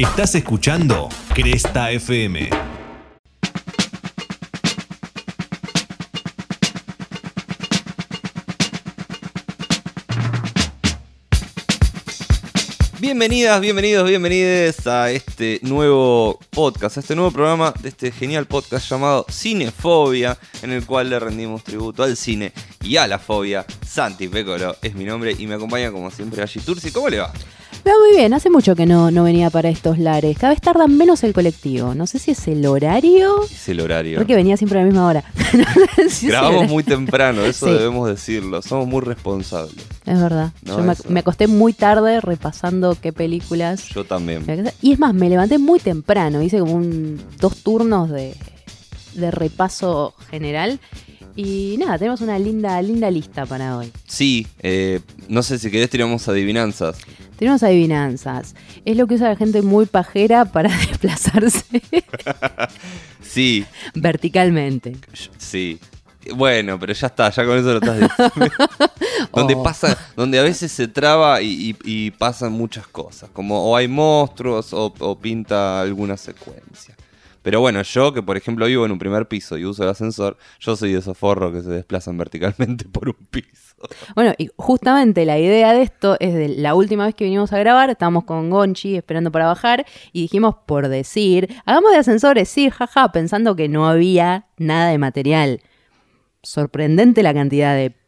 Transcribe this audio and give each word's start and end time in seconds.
Estás 0.00 0.34
escuchando 0.34 1.10
Cresta 1.34 1.90
FM. 1.90 2.48
Bienvenidas, 12.98 13.60
bienvenidos, 13.60 14.08
bienvenides 14.08 14.86
a 14.86 15.10
este 15.10 15.60
nuevo 15.64 16.38
podcast, 16.48 16.96
a 16.96 17.00
este 17.00 17.14
nuevo 17.14 17.30
programa 17.30 17.74
de 17.82 17.90
este 17.90 18.10
genial 18.10 18.46
podcast 18.46 18.88
llamado 18.88 19.26
Cinefobia, 19.30 20.38
en 20.62 20.72
el 20.72 20.86
cual 20.86 21.10
le 21.10 21.20
rendimos 21.20 21.62
tributo 21.62 22.04
al 22.04 22.16
cine 22.16 22.54
y 22.82 22.96
a 22.96 23.06
la 23.06 23.18
fobia. 23.18 23.66
Santi 23.86 24.28
Pecolo 24.28 24.76
es 24.80 24.94
mi 24.94 25.04
nombre 25.04 25.36
y 25.38 25.46
me 25.46 25.56
acompaña 25.56 25.92
como 25.92 26.10
siempre 26.10 26.42
Ashi 26.42 26.60
Tursi. 26.60 26.90
¿Cómo 26.90 27.10
le 27.10 27.18
va? 27.18 27.30
Va 27.90 27.94
muy 27.98 28.16
bien, 28.16 28.32
hace 28.34 28.50
mucho 28.50 28.76
que 28.76 28.86
no, 28.86 29.10
no 29.10 29.24
venía 29.24 29.50
para 29.50 29.68
estos 29.68 29.98
lares. 29.98 30.38
Cada 30.38 30.52
vez 30.52 30.60
tarda 30.62 30.86
menos 30.86 31.24
el 31.24 31.32
colectivo. 31.32 31.92
No 31.92 32.06
sé 32.06 32.20
si 32.20 32.30
es 32.30 32.46
el 32.46 32.64
horario. 32.64 33.42
Es 33.42 33.68
el 33.68 33.80
horario. 33.80 34.18
Porque 34.18 34.36
venía 34.36 34.56
siempre 34.56 34.78
a 34.78 34.82
la 34.82 34.86
misma 34.86 35.06
hora. 35.08 35.24
No 35.52 35.64
sé 36.04 36.10
si 36.10 36.28
Grabamos 36.28 36.68
muy 36.68 36.84
temprano, 36.84 37.44
eso 37.44 37.66
Sí. 37.66 37.72
debemos 37.72 38.08
decirlo. 38.08 38.62
Somos 38.62 38.86
muy 38.86 39.00
responsables. 39.00 39.74
Es 40.06 40.20
verdad. 40.20 40.52
No, 40.62 40.78
Yo 40.78 40.84
me, 40.84 40.94
me 41.08 41.20
acosté 41.20 41.48
muy 41.48 41.72
tarde 41.72 42.20
repasando 42.20 42.96
qué 43.00 43.12
películas. 43.12 43.88
Yo 43.88 44.04
también. 44.04 44.44
Y 44.80 44.92
es 44.92 45.00
más, 45.00 45.12
me 45.12 45.28
levanté 45.28 45.58
muy 45.58 45.80
temprano. 45.80 46.40
Hice 46.42 46.60
como 46.60 46.74
un, 46.74 47.20
dos 47.40 47.56
turnos 47.56 48.08
de, 48.10 48.36
de 49.14 49.30
repaso 49.32 50.14
general. 50.30 50.78
Y 51.36 51.76
nada, 51.78 51.96
tenemos 51.98 52.20
una 52.20 52.38
linda, 52.38 52.80
linda 52.82 53.10
lista 53.10 53.46
para 53.46 53.76
hoy. 53.78 53.90
Sí, 54.06 54.46
eh, 54.60 55.00
no 55.28 55.42
sé 55.42 55.58
si 55.58 55.70
querés 55.70 55.88
tiramos 55.90 56.28
adivinanzas. 56.28 56.98
Tenemos 57.38 57.62
adivinanzas. 57.62 58.54
Es 58.84 58.96
lo 58.96 59.06
que 59.06 59.14
usa 59.14 59.28
la 59.30 59.36
gente 59.36 59.62
muy 59.62 59.86
pajera 59.86 60.44
para 60.44 60.68
desplazarse 60.88 61.64
Sí, 63.22 63.64
verticalmente. 63.94 64.96
Sí. 65.38 65.78
Bueno, 66.34 66.78
pero 66.78 66.92
ya 66.92 67.06
está, 67.06 67.30
ya 67.30 67.46
con 67.46 67.56
eso 67.58 67.72
lo 67.72 67.78
estás 67.78 67.98
diciendo. 67.98 68.54
donde 69.32 69.54
Oh. 69.54 69.62
pasa, 69.62 69.96
donde 70.16 70.38
a 70.38 70.42
veces 70.42 70.70
se 70.70 70.86
traba 70.86 71.40
y, 71.40 71.70
y- 71.70 71.76
y 72.06 72.10
pasan 72.10 72.52
muchas 72.52 72.86
cosas. 72.86 73.30
Como 73.32 73.70
o 73.70 73.76
hay 73.76 73.88
monstruos 73.88 74.72
o, 74.74 74.92
o 74.98 75.18
pinta 75.18 75.80
alguna 75.80 76.16
secuencia. 76.18 76.94
Pero 77.42 77.60
bueno, 77.60 77.82
yo 77.82 78.12
que 78.12 78.22
por 78.22 78.36
ejemplo 78.36 78.66
vivo 78.66 78.84
en 78.84 78.92
un 78.92 78.98
primer 78.98 79.26
piso 79.28 79.56
y 79.56 79.64
uso 79.64 79.82
el 79.82 79.88
ascensor, 79.88 80.36
yo 80.58 80.76
soy 80.76 80.92
de 80.92 80.98
esos 80.98 81.16
forros 81.16 81.52
que 81.52 81.62
se 81.62 81.70
desplazan 81.70 82.16
verticalmente 82.18 82.84
por 82.92 83.08
un 83.08 83.26
piso. 83.30 83.76
Bueno, 84.14 84.34
y 84.36 84.50
justamente 84.56 85.24
la 85.24 85.38
idea 85.38 85.72
de 85.72 85.82
esto 85.82 86.16
es 86.20 86.34
de 86.34 86.48
la 86.48 86.74
última 86.74 87.06
vez 87.06 87.14
que 87.14 87.24
vinimos 87.24 87.52
a 87.52 87.58
grabar, 87.58 87.88
estábamos 87.88 88.24
con 88.24 88.50
Gonchi 88.50 88.96
esperando 88.96 89.32
para 89.32 89.46
bajar 89.46 89.86
y 90.12 90.22
dijimos 90.22 90.54
por 90.66 90.88
decir, 90.88 91.48
hagamos 91.64 91.92
de 91.92 91.98
ascensores, 91.98 92.48
sí, 92.48 92.68
jaja, 92.68 93.10
pensando 93.10 93.56
que 93.56 93.68
no 93.68 93.88
había 93.88 94.46
nada 94.58 94.90
de 94.90 94.98
material. 94.98 95.62
Sorprendente 96.42 97.22
la 97.22 97.32
cantidad 97.32 97.74
de 97.74 97.99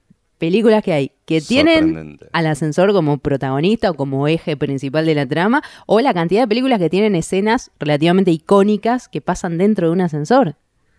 películas 0.43 0.83
que 0.83 0.93
hay 0.93 1.13
que 1.25 1.41
tienen 1.41 2.19
al 2.33 2.47
ascensor 2.49 2.93
como 2.93 3.19
protagonista 3.19 3.93
o 3.93 3.95
como 3.95 4.27
eje 4.27 4.57
principal 4.57 5.07
de 5.07 5.15
la 5.15 5.25
trama, 5.25 5.63
o 5.87 6.01
la 6.01 6.13
cantidad 6.13 6.41
de 6.41 6.49
películas 6.49 6.81
que 6.81 6.91
tienen 6.91 7.15
escenas 7.15 7.71
relativamente 7.79 8.33
icónicas 8.33 9.07
que 9.07 9.21
pasan 9.21 9.57
dentro 9.57 9.87
de 9.87 9.93
un 9.93 10.01
ascensor. 10.01 10.57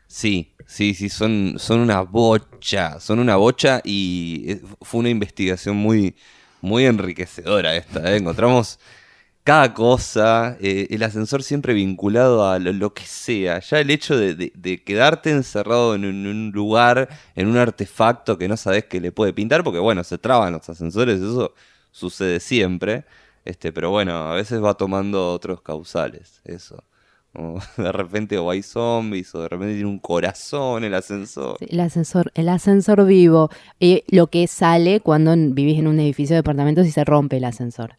Sí, 0.07 0.53
sí, 0.65 0.93
sí, 0.93 1.09
son, 1.09 1.55
son 1.57 1.81
una 1.81 2.03
bocha, 2.03 3.01
son 3.01 3.19
una 3.19 3.35
bocha 3.35 3.81
y 3.83 4.45
eh, 4.47 4.61
fue 4.81 5.01
una 5.01 5.09
investigación 5.09 5.75
muy, 5.75 6.15
muy 6.61 6.85
enriquecedora 6.85 7.75
esta. 7.75 8.13
¿eh? 8.13 8.19
Encontramos 8.19 8.79
cada 9.43 9.73
cosa, 9.73 10.57
eh, 10.61 10.87
el 10.89 11.03
ascensor 11.03 11.43
siempre 11.43 11.73
vinculado 11.73 12.49
a 12.49 12.59
lo, 12.59 12.93
que 12.93 13.03
sea. 13.03 13.59
Ya 13.59 13.79
el 13.79 13.89
hecho 13.89 14.17
de, 14.17 14.83
quedarte 14.85 15.31
encerrado 15.31 15.95
en 15.95 16.05
un, 16.05 16.51
lugar, 16.53 17.09
en 17.35 17.47
un 17.47 17.57
artefacto 17.57 18.37
que 18.37 18.47
no 18.47 18.55
sabes 18.55 18.85
que 18.85 19.01
le 19.01 19.11
puede 19.11 19.33
pintar, 19.33 19.63
porque 19.63 19.79
bueno, 19.79 20.03
se 20.05 20.17
traban 20.17 20.53
los 20.53 20.69
ascensores, 20.69 21.17
eso 21.21 21.53
sucede 21.91 22.39
siempre. 22.39 23.05
Este, 23.43 23.73
pero 23.73 23.91
bueno, 23.91 24.13
a 24.29 24.33
veces 24.35 24.63
va 24.63 24.75
tomando 24.75 25.33
otros 25.33 25.61
causales, 25.61 26.41
eso. 26.45 26.83
Como 27.33 27.59
de 27.77 27.91
repente 27.91 28.37
o 28.37 28.49
hay 28.49 28.63
zombies 28.63 29.35
o 29.35 29.41
de 29.41 29.49
repente 29.49 29.73
tiene 29.73 29.89
un 29.89 29.99
corazón 29.99 30.85
el 30.85 30.93
ascensor. 30.93 31.57
El 31.59 31.81
ascensor, 31.81 32.31
el 32.35 32.47
ascensor 32.47 33.05
vivo. 33.05 33.49
Eh, 33.81 34.03
lo 34.07 34.27
que 34.27 34.47
sale 34.47 35.01
cuando 35.01 35.35
vivís 35.35 35.79
en 35.79 35.87
un 35.87 35.99
edificio 35.99 36.35
de 36.35 36.43
departamentos 36.43 36.87
y 36.87 36.91
se 36.91 37.03
rompe 37.03 37.37
el 37.37 37.43
ascensor. 37.43 37.95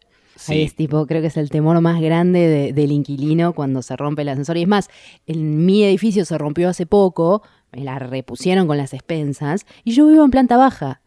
Ahí 0.47 0.57
Sí. 0.57 0.61
es 0.63 0.75
tipo, 0.75 1.05
creo 1.07 1.21
que 1.21 1.27
es 1.27 1.37
el 1.37 1.49
temor 1.49 1.79
más 1.81 2.01
grande 2.01 2.39
de- 2.47 2.73
del 2.73 2.91
inquilino 2.91 3.53
cuando 3.53 3.81
se 3.81 3.95
rompe 3.95 4.23
el 4.23 4.29
ascensor. 4.29 4.57
Y 4.57 4.63
es 4.63 4.67
más, 4.67 4.89
en 5.27 5.65
mi 5.65 5.83
edificio 5.83 6.25
se 6.25 6.37
rompió 6.37 6.67
hace 6.69 6.85
poco, 6.85 7.41
me 7.71 7.83
la 7.83 7.99
repusieron 7.99 8.67
con 8.67 8.77
las 8.77 8.93
expensas, 8.93 9.65
y 9.83 9.91
yo 9.93 10.07
vivo 10.07 10.23
en 10.25 10.31
planta 10.31 10.57
baja. 10.57 11.01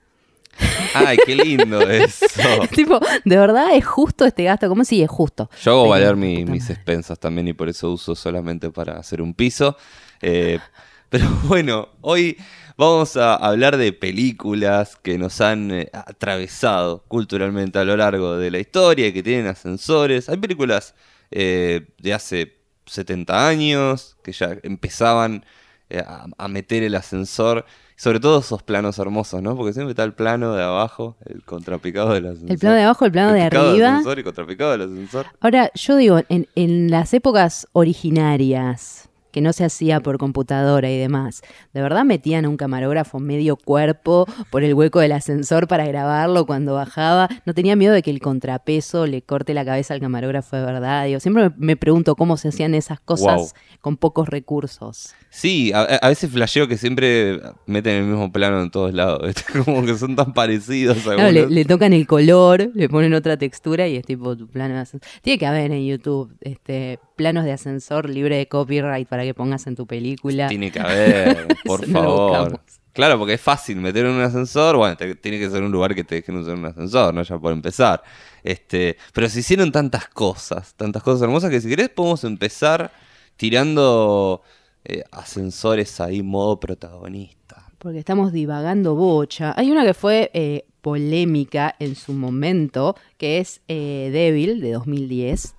Ay, 0.95 1.19
qué 1.25 1.37
lindo 1.37 1.81
eso. 1.91 2.27
tipo, 2.75 2.99
de 3.25 3.37
verdad 3.37 3.75
es 3.77 3.85
justo 3.87 4.25
este 4.25 4.45
gasto. 4.45 4.69
¿Cómo 4.69 4.85
sí 4.85 5.03
es 5.03 5.11
justo? 5.11 5.49
Yo 5.63 5.73
hago 5.73 5.83
Pero, 5.83 5.91
valer 5.91 6.17
mi- 6.17 6.45
mis 6.45 6.69
expensas 6.71 7.19
también 7.19 7.49
y 7.49 7.53
por 7.53 7.69
eso 7.69 7.93
uso 7.93 8.15
solamente 8.15 8.71
para 8.71 8.99
hacer 8.99 9.21
un 9.23 9.35
piso. 9.35 9.77
Eh, 10.23 10.59
pero 11.09 11.27
bueno, 11.45 11.89
hoy 12.01 12.37
vamos 12.77 13.17
a 13.17 13.35
hablar 13.35 13.77
de 13.77 13.93
películas 13.93 14.97
que 14.97 15.19
nos 15.19 15.41
han 15.41 15.71
eh, 15.71 15.91
atravesado 15.93 17.05
culturalmente 17.09 17.79
a 17.79 17.85
lo 17.85 17.97
largo 17.97 18.37
de 18.37 18.51
la 18.51 18.59
historia 18.59 19.07
y 19.09 19.13
que 19.13 19.23
tienen 19.23 19.47
ascensores. 19.47 20.29
Hay 20.29 20.37
películas 20.37 20.95
eh, 21.31 21.89
de 21.99 22.15
hace 22.15 22.57
70 22.87 23.49
años 23.49 24.17
que 24.23 24.33
ya 24.33 24.57
empezaban 24.63 25.45
eh, 25.91 26.03
a, 26.07 26.27
a 26.37 26.49
meter 26.49 26.83
el 26.83 26.95
ascensor. 26.95 27.65
Sobre 27.97 28.21
todo 28.21 28.39
esos 28.39 28.63
planos 28.63 28.97
hermosos, 29.01 29.43
¿no? 29.43 29.57
Porque 29.57 29.73
siempre 29.73 29.91
está 29.91 30.05
el 30.05 30.13
plano 30.13 30.55
de 30.55 30.63
abajo, 30.63 31.17
el 31.27 31.43
contrapicado 31.43 32.13
del 32.15 32.27
ascensor. 32.27 32.53
El 32.53 32.59
plano 32.59 32.77
de 32.77 32.83
abajo, 32.85 33.05
el 33.07 33.11
plano 33.11 33.33
de 33.33 33.43
picado 33.47 33.65
del 33.65 33.73
arriba. 33.73 33.89
ascensor 33.95 34.19
y 34.21 34.23
contrapicado 34.23 34.71
del 34.71 34.83
ascensor. 34.83 35.27
Ahora, 35.41 35.73
yo 35.75 35.97
digo, 35.97 36.21
en, 36.29 36.47
en 36.55 36.93
las 36.93 37.13
épocas 37.13 37.67
originarias, 37.73 39.08
que 39.39 39.43
no 39.43 39.53
se 39.53 39.65
hacía 39.65 40.01
por 40.01 40.19
computadora 40.19 40.91
y 40.91 40.99
demás, 40.99 41.43
¿de 41.73 41.81
verdad 41.81 42.05
metían 42.05 42.45
a 42.45 42.49
un 42.49 42.57
camarógrafo 42.57 43.21
medio 43.21 43.55
cuerpo 43.57 44.27
por 44.51 44.65
el 44.65 44.75
hueco 44.75 44.99
del 44.99 45.13
ascensor 45.13 45.69
para 45.69 45.87
grabarlo 45.87 46.45
cuando 46.45 46.75
bajaba? 46.75 47.29
¿No 47.47 47.55
tenía 47.55 47.77
miedo 47.77 47.95
de 47.95 48.03
que 48.03 48.11
el 48.11 48.19
contrapeso 48.19 49.07
le 49.07 49.23
corte 49.23 49.55
la 49.55 49.65
cabeza 49.65 49.95
al 49.95 50.01
camarógrafo 50.01 50.57
de 50.57 50.65
verdad? 50.65 51.05
Digo, 51.07 51.21
siempre 51.21 51.53
me, 51.57 51.77
pregunto 51.77 52.17
cómo 52.17 52.37
se 52.37 52.49
hacían 52.49 52.75
esas 52.75 52.99
cosas 52.99 53.37
Wow. 53.37 53.49
con 53.81 53.97
pocos 53.97 54.29
recursos. 54.29 55.15
Sí, 55.31 55.73
a, 55.73 55.83
a 55.83 56.09
veces 56.09 56.31
flasheo 56.33 56.67
que 56.67 56.77
siempre 56.77 57.41
meten 57.67 57.95
el 57.95 58.05
mismo 58.07 58.33
plano 58.33 58.61
en 58.61 58.73
todos 58.73 58.93
lados. 58.93 59.33
Como 59.65 59.85
que 59.85 59.97
son 59.97 60.17
tan 60.17 60.33
parecidos. 60.35 60.97
Claro, 60.99 61.31
le, 61.31 61.47
le 61.47 61.65
tocan 61.65 61.93
el 61.93 62.09
color, 62.09 62.71
le 62.75 62.89
ponen 62.89 63.15
otra 63.15 63.37
textura 63.37 63.87
y 63.87 63.95
es 63.95 64.05
tipo 64.05 64.37
tu 64.37 64.49
plano 64.49 64.75
de 64.75 64.81
ascensor. 64.81 65.09
Tiene 65.23 65.39
que 65.39 65.47
haber 65.47 65.71
en 65.71 65.87
YouTube 65.87 66.35
este, 66.41 66.99
planos 67.19 67.45
de 67.45 67.53
ascensor 67.53 68.09
libre 68.09 68.39
de 68.39 68.49
copyright 68.49 69.07
para 69.07 69.25
que 69.25 69.35
pongas 69.35 69.67
en 69.67 69.77
tu 69.77 69.87
película. 69.87 70.49
Tiene 70.49 70.71
que 70.73 70.81
haber, 70.81 71.47
por 71.67 71.87
no 71.87 71.93
favor. 71.93 72.61
Claro, 72.95 73.19
porque 73.19 73.35
es 73.35 73.41
fácil 73.41 73.77
meter 73.77 74.07
en 74.07 74.13
un 74.13 74.23
ascensor. 74.23 74.77
Bueno, 74.79 74.97
te- 74.97 75.15
tiene 75.17 75.39
que 75.39 75.51
ser 75.51 75.63
un 75.63 75.71
lugar 75.71 75.95
que 75.95 76.03
te 76.03 76.15
dejen 76.17 76.37
usar 76.37 76.55
un 76.55 76.65
ascensor, 76.65 77.13
¿no? 77.13 77.23
Ya 77.23 77.39
por 77.39 77.53
empezar. 77.53 78.03
Este, 78.43 78.97
pero 79.13 79.29
se 79.29 79.41
hicieron 79.41 79.71
tantas 79.71 80.09
cosas, 80.09 80.75
tantas 80.75 81.03
cosas 81.03 81.21
hermosas 81.23 81.51
que 81.51 81.61
si 81.61 81.69
querés 81.69 81.91
podemos 81.91 82.25
empezar 82.25 82.91
tirando 83.37 84.43
eh, 84.85 85.03
ascensores 85.13 86.01
ahí 86.01 86.23
modo 86.23 86.59
protagonista. 86.61 87.65
Porque 87.79 87.99
estamos 87.99 88.33
divagando 88.33 88.95
bocha. 88.97 89.55
Hay 89.57 89.71
una 89.71 89.85
que 89.85 89.95
fue 89.95 90.31
eh, 90.35 90.65
polémica 90.81 91.75
en 91.79 91.95
su 91.95 92.13
momento, 92.13 92.97
que 93.17 93.39
es 93.39 93.61
eh, 93.69 94.11
Devil, 94.13 94.61
de 94.61 94.73
2010, 94.73 95.55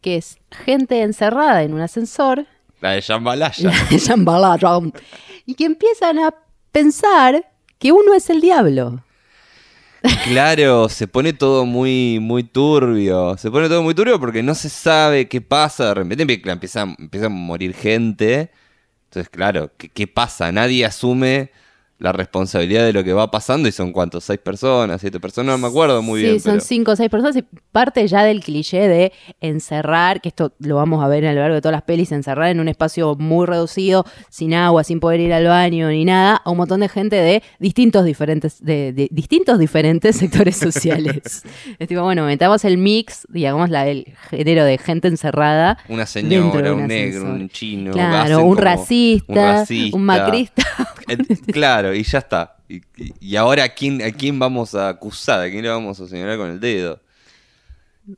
que 0.00 0.16
es 0.16 0.38
gente 0.64 1.02
encerrada 1.02 1.62
en 1.62 1.74
un 1.74 1.80
ascensor, 1.80 2.46
La 2.80 2.92
de 2.92 3.02
Jambalaya. 3.02 3.70
la 3.70 3.84
de 3.90 4.92
y 5.46 5.54
que 5.54 5.64
empiezan 5.64 6.18
a 6.18 6.34
pensar 6.72 7.50
que 7.78 7.92
uno 7.92 8.14
es 8.14 8.30
el 8.30 8.40
diablo. 8.40 9.02
Claro, 10.24 10.88
se 10.88 11.06
pone 11.06 11.32
todo 11.34 11.66
muy, 11.66 12.18
muy 12.20 12.42
turbio. 12.42 13.36
Se 13.36 13.50
pone 13.50 13.68
todo 13.68 13.82
muy 13.82 13.94
turbio 13.94 14.18
porque 14.18 14.42
no 14.42 14.54
se 14.54 14.70
sabe 14.70 15.28
qué 15.28 15.40
pasa. 15.42 15.88
De 15.88 15.94
repente 15.94 16.26
empie- 16.26 16.50
empieza, 16.50 16.82
empieza 16.98 17.26
a 17.26 17.30
morir 17.30 17.74
gente. 17.74 18.50
Entonces, 19.04 19.28
claro, 19.28 19.70
¿qué, 19.76 19.88
qué 19.90 20.06
pasa? 20.06 20.50
Nadie 20.52 20.86
asume 20.86 21.50
la 22.00 22.12
responsabilidad 22.12 22.84
de 22.84 22.92
lo 22.94 23.04
que 23.04 23.12
va 23.12 23.30
pasando 23.30 23.68
y 23.68 23.72
son 23.72 23.92
cuántos, 23.92 24.24
seis 24.24 24.40
personas, 24.40 25.00
siete 25.02 25.20
personas, 25.20 25.52
no 25.54 25.58
me 25.58 25.68
acuerdo 25.68 26.02
muy 26.02 26.20
sí, 26.20 26.26
bien. 26.26 26.40
son 26.40 26.52
pero- 26.54 26.64
cinco 26.64 26.92
o 26.92 26.96
seis 26.96 27.10
personas 27.10 27.36
y 27.36 27.44
parte 27.72 28.08
ya 28.08 28.24
del 28.24 28.42
cliché 28.42 28.88
de 28.88 29.12
encerrar, 29.40 30.20
que 30.20 30.30
esto 30.30 30.52
lo 30.60 30.76
vamos 30.76 31.04
a 31.04 31.08
ver 31.08 31.26
a 31.26 31.32
lo 31.34 31.40
largo 31.40 31.54
de 31.56 31.60
todas 31.60 31.74
las 31.74 31.82
pelis, 31.82 32.10
encerrar 32.12 32.48
en 32.48 32.58
un 32.58 32.68
espacio 32.68 33.14
muy 33.16 33.46
reducido, 33.46 34.04
sin 34.30 34.54
agua, 34.54 34.82
sin 34.82 34.98
poder 34.98 35.20
ir 35.20 35.32
al 35.32 35.46
baño 35.46 35.88
ni 35.90 36.04
nada, 36.04 36.36
a 36.42 36.50
un 36.50 36.56
montón 36.56 36.80
de 36.80 36.88
gente 36.88 37.16
de 37.16 37.42
distintos 37.58 38.04
diferentes, 38.04 38.64
de, 38.64 38.92
de 38.92 39.08
distintos 39.10 39.58
diferentes 39.58 40.16
sectores 40.16 40.56
sociales. 40.56 41.42
es 41.78 41.86
tipo, 41.88 42.02
bueno, 42.02 42.24
metamos 42.24 42.64
el 42.64 42.78
mix, 42.78 43.26
digamos, 43.28 43.68
la, 43.68 43.86
el 43.86 44.06
género 44.30 44.64
de 44.64 44.78
gente 44.78 45.08
encerrada. 45.08 45.78
Una 45.88 46.06
señora, 46.06 46.72
un 46.72 46.80
un 46.80 46.86
negro, 46.86 47.24
un 47.24 47.48
chino. 47.50 47.92
Claro, 47.92 48.44
un 48.44 48.56
racista, 48.56 49.32
un 49.32 49.36
racista. 49.36 49.96
un 49.96 50.04
macrista. 50.04 50.62
Eh, 51.08 51.18
claro, 51.52 51.89
y 51.94 52.02
ya 52.02 52.18
está. 52.18 52.56
Y, 53.20 53.36
ahora, 53.36 53.64
¿a 53.64 53.68
quién, 53.70 54.02
¿a 54.02 54.10
quién 54.12 54.38
vamos 54.38 54.74
a 54.74 54.88
acusar? 54.88 55.40
¿A 55.40 55.50
quién 55.50 55.62
le 55.62 55.68
vamos 55.68 55.98
a 56.00 56.06
señalar 56.06 56.38
con 56.38 56.50
el 56.50 56.60
dedo? 56.60 57.00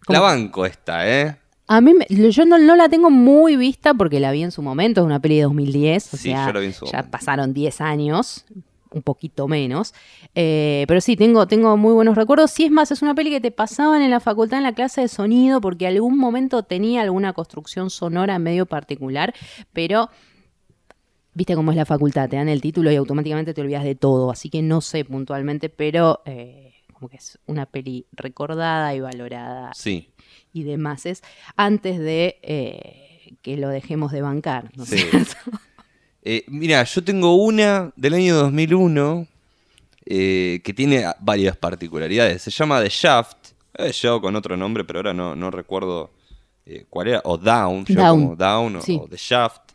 La 0.08 0.20
banco 0.20 0.64
esta, 0.64 1.08
¿eh? 1.08 1.36
A 1.66 1.80
mí, 1.80 1.94
me- 1.94 2.06
yo 2.30 2.44
no, 2.44 2.58
no 2.58 2.76
la 2.76 2.88
tengo 2.88 3.10
muy 3.10 3.56
vista 3.56 3.94
porque 3.94 4.20
la 4.20 4.30
vi 4.32 4.42
en 4.42 4.50
su 4.50 4.62
momento, 4.62 5.00
es 5.00 5.06
una 5.06 5.20
peli 5.20 5.36
de 5.36 5.42
2010, 5.42 6.12
o 6.12 6.16
Sí, 6.16 6.24
sea, 6.30 6.46
yo 6.46 6.52
la 6.52 6.60
vi 6.60 6.66
en 6.66 6.72
su 6.74 6.86
ya 6.86 6.92
momento. 6.98 7.10
pasaron 7.10 7.54
10 7.54 7.80
años, 7.80 8.44
un 8.90 9.02
poquito 9.02 9.48
menos, 9.48 9.94
Eh, 10.34 10.84
pero 10.88 11.00
sí, 11.02 11.14
tengo, 11.16 11.46
tengo 11.46 11.76
muy 11.76 11.92
buenos 11.92 12.14
recuerdos. 12.16 12.50
Sí, 12.50 12.64
es 12.64 12.70
más, 12.70 12.90
es 12.90 13.02
una 13.02 13.14
peli 13.14 13.30
que 13.30 13.40
te 13.40 13.50
pasaban 13.50 14.00
en 14.02 14.10
la 14.10 14.20
facultad 14.20 14.58
en 14.58 14.64
la 14.64 14.72
clase 14.74 15.02
de 15.02 15.08
sonido 15.08 15.60
porque 15.60 15.86
algún 15.86 16.16
momento 16.18 16.62
tenía 16.62 17.02
alguna 17.02 17.32
construcción 17.32 17.90
sonora 17.90 18.38
medio 18.38 18.66
particular, 18.66 19.34
pero... 19.72 20.10
Viste 21.34 21.54
cómo 21.54 21.70
es 21.70 21.76
la 21.76 21.86
facultad, 21.86 22.28
te 22.28 22.36
dan 22.36 22.48
el 22.48 22.60
título 22.60 22.92
y 22.92 22.96
automáticamente 22.96 23.54
te 23.54 23.60
olvidas 23.62 23.84
de 23.84 23.94
todo, 23.94 24.30
así 24.30 24.50
que 24.50 24.60
no 24.60 24.80
sé 24.82 25.04
puntualmente, 25.04 25.70
pero 25.70 26.20
eh, 26.26 26.74
como 26.92 27.08
que 27.08 27.16
es 27.16 27.38
una 27.46 27.64
peli 27.66 28.06
recordada 28.12 28.94
y 28.94 29.00
valorada 29.00 29.70
Sí. 29.74 30.10
y 30.52 30.62
demás 30.64 31.06
es 31.06 31.22
antes 31.56 31.98
de 31.98 32.38
eh, 32.42 33.34
que 33.40 33.56
lo 33.56 33.68
dejemos 33.70 34.12
de 34.12 34.20
bancar. 34.22 34.70
¿no 34.76 34.84
Sí. 34.86 34.96
Eh, 36.24 36.44
mira, 36.46 36.84
yo 36.84 37.02
tengo 37.02 37.34
una 37.34 37.90
del 37.96 38.14
año 38.14 38.36
2001 38.36 39.26
eh, 40.06 40.60
que 40.62 40.72
tiene 40.72 41.04
varias 41.18 41.56
particularidades. 41.56 42.42
Se 42.42 42.50
llama 42.52 42.80
The 42.80 42.88
Shaft. 42.88 43.36
He 43.76 43.90
llegado 43.90 44.20
con 44.20 44.36
otro 44.36 44.56
nombre, 44.56 44.84
pero 44.84 45.00
ahora 45.00 45.12
no, 45.12 45.34
no 45.34 45.50
recuerdo 45.50 46.12
cuál 46.90 47.08
era. 47.08 47.22
O 47.24 47.36
Down. 47.36 47.84
Down, 47.88 48.20
como 48.22 48.36
Down 48.36 48.76
o, 48.76 48.80
sí. 48.82 49.00
o 49.02 49.08
The 49.08 49.16
Shaft. 49.18 49.71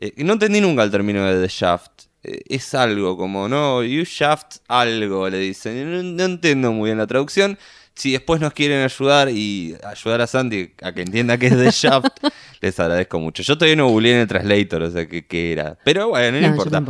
Eh, 0.00 0.14
no 0.24 0.32
entendí 0.32 0.60
nunca 0.60 0.82
el 0.82 0.90
término 0.90 1.24
de 1.24 1.46
The 1.46 1.52
Shaft. 1.52 1.90
Eh, 2.22 2.42
es 2.48 2.74
algo 2.74 3.16
como, 3.16 3.48
no, 3.48 3.82
you 3.82 4.04
shaft 4.04 4.56
algo, 4.66 5.28
le 5.28 5.38
dicen. 5.38 5.92
No, 5.92 6.02
no 6.02 6.24
entiendo 6.24 6.72
muy 6.72 6.88
bien 6.88 6.98
la 6.98 7.06
traducción. 7.06 7.58
Si 7.94 8.12
después 8.12 8.40
nos 8.40 8.54
quieren 8.54 8.82
ayudar 8.82 9.28
y 9.28 9.76
ayudar 9.84 10.22
a 10.22 10.26
Sandy 10.26 10.72
a 10.82 10.92
que 10.92 11.02
entienda 11.02 11.36
qué 11.36 11.48
es 11.48 11.56
The 11.56 11.70
Shaft, 11.70 12.08
les 12.62 12.80
agradezco 12.80 13.20
mucho. 13.20 13.42
Yo 13.42 13.58
todavía 13.58 13.76
no 13.76 13.88
googleé 13.88 14.14
en 14.14 14.20
el 14.20 14.26
translator, 14.26 14.82
o 14.82 14.90
sea, 14.90 15.06
qué, 15.06 15.26
qué 15.26 15.52
era. 15.52 15.76
Pero 15.84 16.08
bueno, 16.08 16.40
no, 16.40 16.46
importa. 16.46 16.82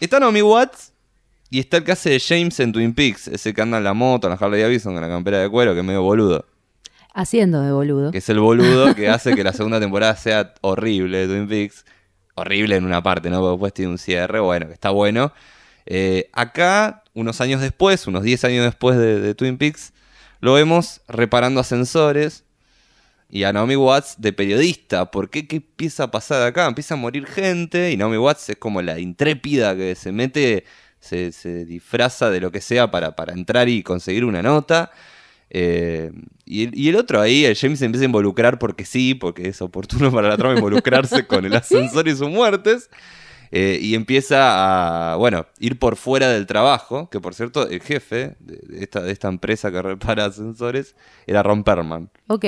Está 0.00 0.18
Naomi 0.18 0.42
Watts 0.42 0.92
y 1.50 1.60
está 1.60 1.76
el 1.76 1.84
que 1.84 1.92
hace 1.92 2.10
de 2.10 2.20
James 2.20 2.58
en 2.58 2.72
Twin 2.72 2.92
Peaks, 2.92 3.28
ese 3.28 3.54
que 3.54 3.62
anda 3.62 3.78
en 3.78 3.84
la 3.84 3.94
moto, 3.94 4.26
en 4.26 4.32
la 4.32 4.36
Harley 4.36 4.60
Davidson, 4.60 4.94
con 4.94 5.02
la 5.02 5.08
campera 5.08 5.38
de 5.38 5.48
cuero, 5.48 5.74
que 5.74 5.80
es 5.80 5.86
medio 5.86 6.02
boludo. 6.02 6.44
Haciendo 7.14 7.62
de 7.62 7.72
boludo. 7.72 8.10
Que 8.10 8.18
es 8.18 8.28
el 8.28 8.40
boludo 8.40 8.94
que 8.94 9.08
hace 9.08 9.34
que 9.34 9.44
la 9.44 9.52
segunda 9.52 9.80
temporada 9.80 10.14
sea 10.16 10.54
horrible 10.60 11.26
de 11.26 11.26
Twin 11.26 11.48
Peaks. 11.48 11.84
Horrible 12.38 12.76
en 12.76 12.84
una 12.84 13.02
parte, 13.02 13.30
¿no? 13.30 13.40
Porque 13.40 13.52
después 13.52 13.72
tiene 13.74 13.90
un 13.92 13.98
cierre, 13.98 14.40
bueno, 14.40 14.66
que 14.66 14.74
está 14.74 14.90
bueno. 14.90 15.32
Eh, 15.86 16.28
acá, 16.32 17.02
unos 17.14 17.40
años 17.40 17.60
después, 17.60 18.06
unos 18.06 18.22
10 18.22 18.44
años 18.44 18.64
después 18.64 18.98
de, 18.98 19.34
Twin 19.34 19.56
Peaks, 19.56 19.92
lo 20.40 20.52
vemos 20.52 21.00
reparando 21.08 21.60
ascensores 21.60 22.44
y 23.30 23.44
a 23.44 23.52
Naomi 23.52 23.76
Watts 23.76 24.16
de 24.18 24.32
periodista. 24.32 25.10
¿Por 25.10 25.30
qué? 25.30 25.46
¿Qué 25.46 25.56
empieza 25.56 26.04
a 26.04 26.10
pasar 26.10 26.42
acá? 26.46 26.66
Empieza 26.66 26.94
a 26.94 26.96
morir 26.98 27.26
gente 27.26 27.90
y 27.90 27.96
Naomi 27.96 28.18
Watts 28.18 28.50
es 28.50 28.56
como 28.56 28.82
la 28.82 28.98
intrépida 28.98 29.74
que 29.76 29.94
se 29.94 30.12
mete, 30.12 30.64
se, 31.00 31.32
se 31.32 31.64
disfraza 31.64 32.30
de 32.30 32.40
lo 32.40 32.52
que 32.52 32.60
sea 32.60 32.90
para, 32.90 33.16
para 33.16 33.32
entrar 33.32 33.68
y 33.68 33.82
conseguir 33.82 34.24
una 34.24 34.42
nota. 34.42 34.92
Eh, 35.50 36.12
y, 36.44 36.64
el, 36.64 36.78
y 36.78 36.88
el 36.88 36.96
otro 36.96 37.20
ahí, 37.20 37.44
el 37.44 37.56
James 37.56 37.78
se 37.78 37.86
empieza 37.86 38.04
a 38.04 38.06
involucrar 38.06 38.58
porque 38.58 38.84
sí, 38.84 39.14
porque 39.14 39.48
es 39.48 39.62
oportuno 39.62 40.10
para 40.12 40.28
la 40.28 40.36
trama 40.36 40.56
involucrarse 40.56 41.26
con 41.26 41.44
el 41.44 41.54
ascensor 41.54 42.08
y 42.08 42.16
sus 42.16 42.28
muertes. 42.28 42.90
Eh, 43.50 43.78
y 43.80 43.94
empieza 43.94 45.12
a, 45.12 45.16
bueno, 45.16 45.46
ir 45.58 45.78
por 45.78 45.96
fuera 45.96 46.28
del 46.28 46.46
trabajo, 46.46 47.08
que 47.08 47.18
por 47.18 47.34
cierto, 47.34 47.66
el 47.68 47.80
jefe 47.80 48.36
de, 48.40 48.82
esta, 48.82 49.00
de 49.00 49.10
esta 49.10 49.28
empresa 49.28 49.72
que 49.72 49.80
repara 49.80 50.26
ascensores 50.26 50.94
era 51.26 51.42
Ron 51.42 51.64
Perlman. 51.64 52.10
Ok. 52.26 52.44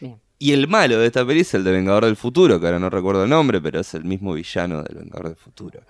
Bien. 0.00 0.20
Y 0.38 0.52
el 0.52 0.68
malo 0.68 0.98
de 0.98 1.06
esta 1.06 1.26
peli 1.26 1.40
es 1.40 1.54
el 1.54 1.64
de 1.64 1.72
Vengador 1.72 2.04
del 2.04 2.16
Futuro, 2.16 2.60
que 2.60 2.66
ahora 2.66 2.78
no 2.78 2.90
recuerdo 2.90 3.24
el 3.24 3.30
nombre, 3.30 3.60
pero 3.60 3.80
es 3.80 3.94
el 3.94 4.04
mismo 4.04 4.34
villano 4.34 4.82
del 4.82 4.98
Vengador 4.98 5.28
del 5.28 5.36
Futuro. 5.36 5.80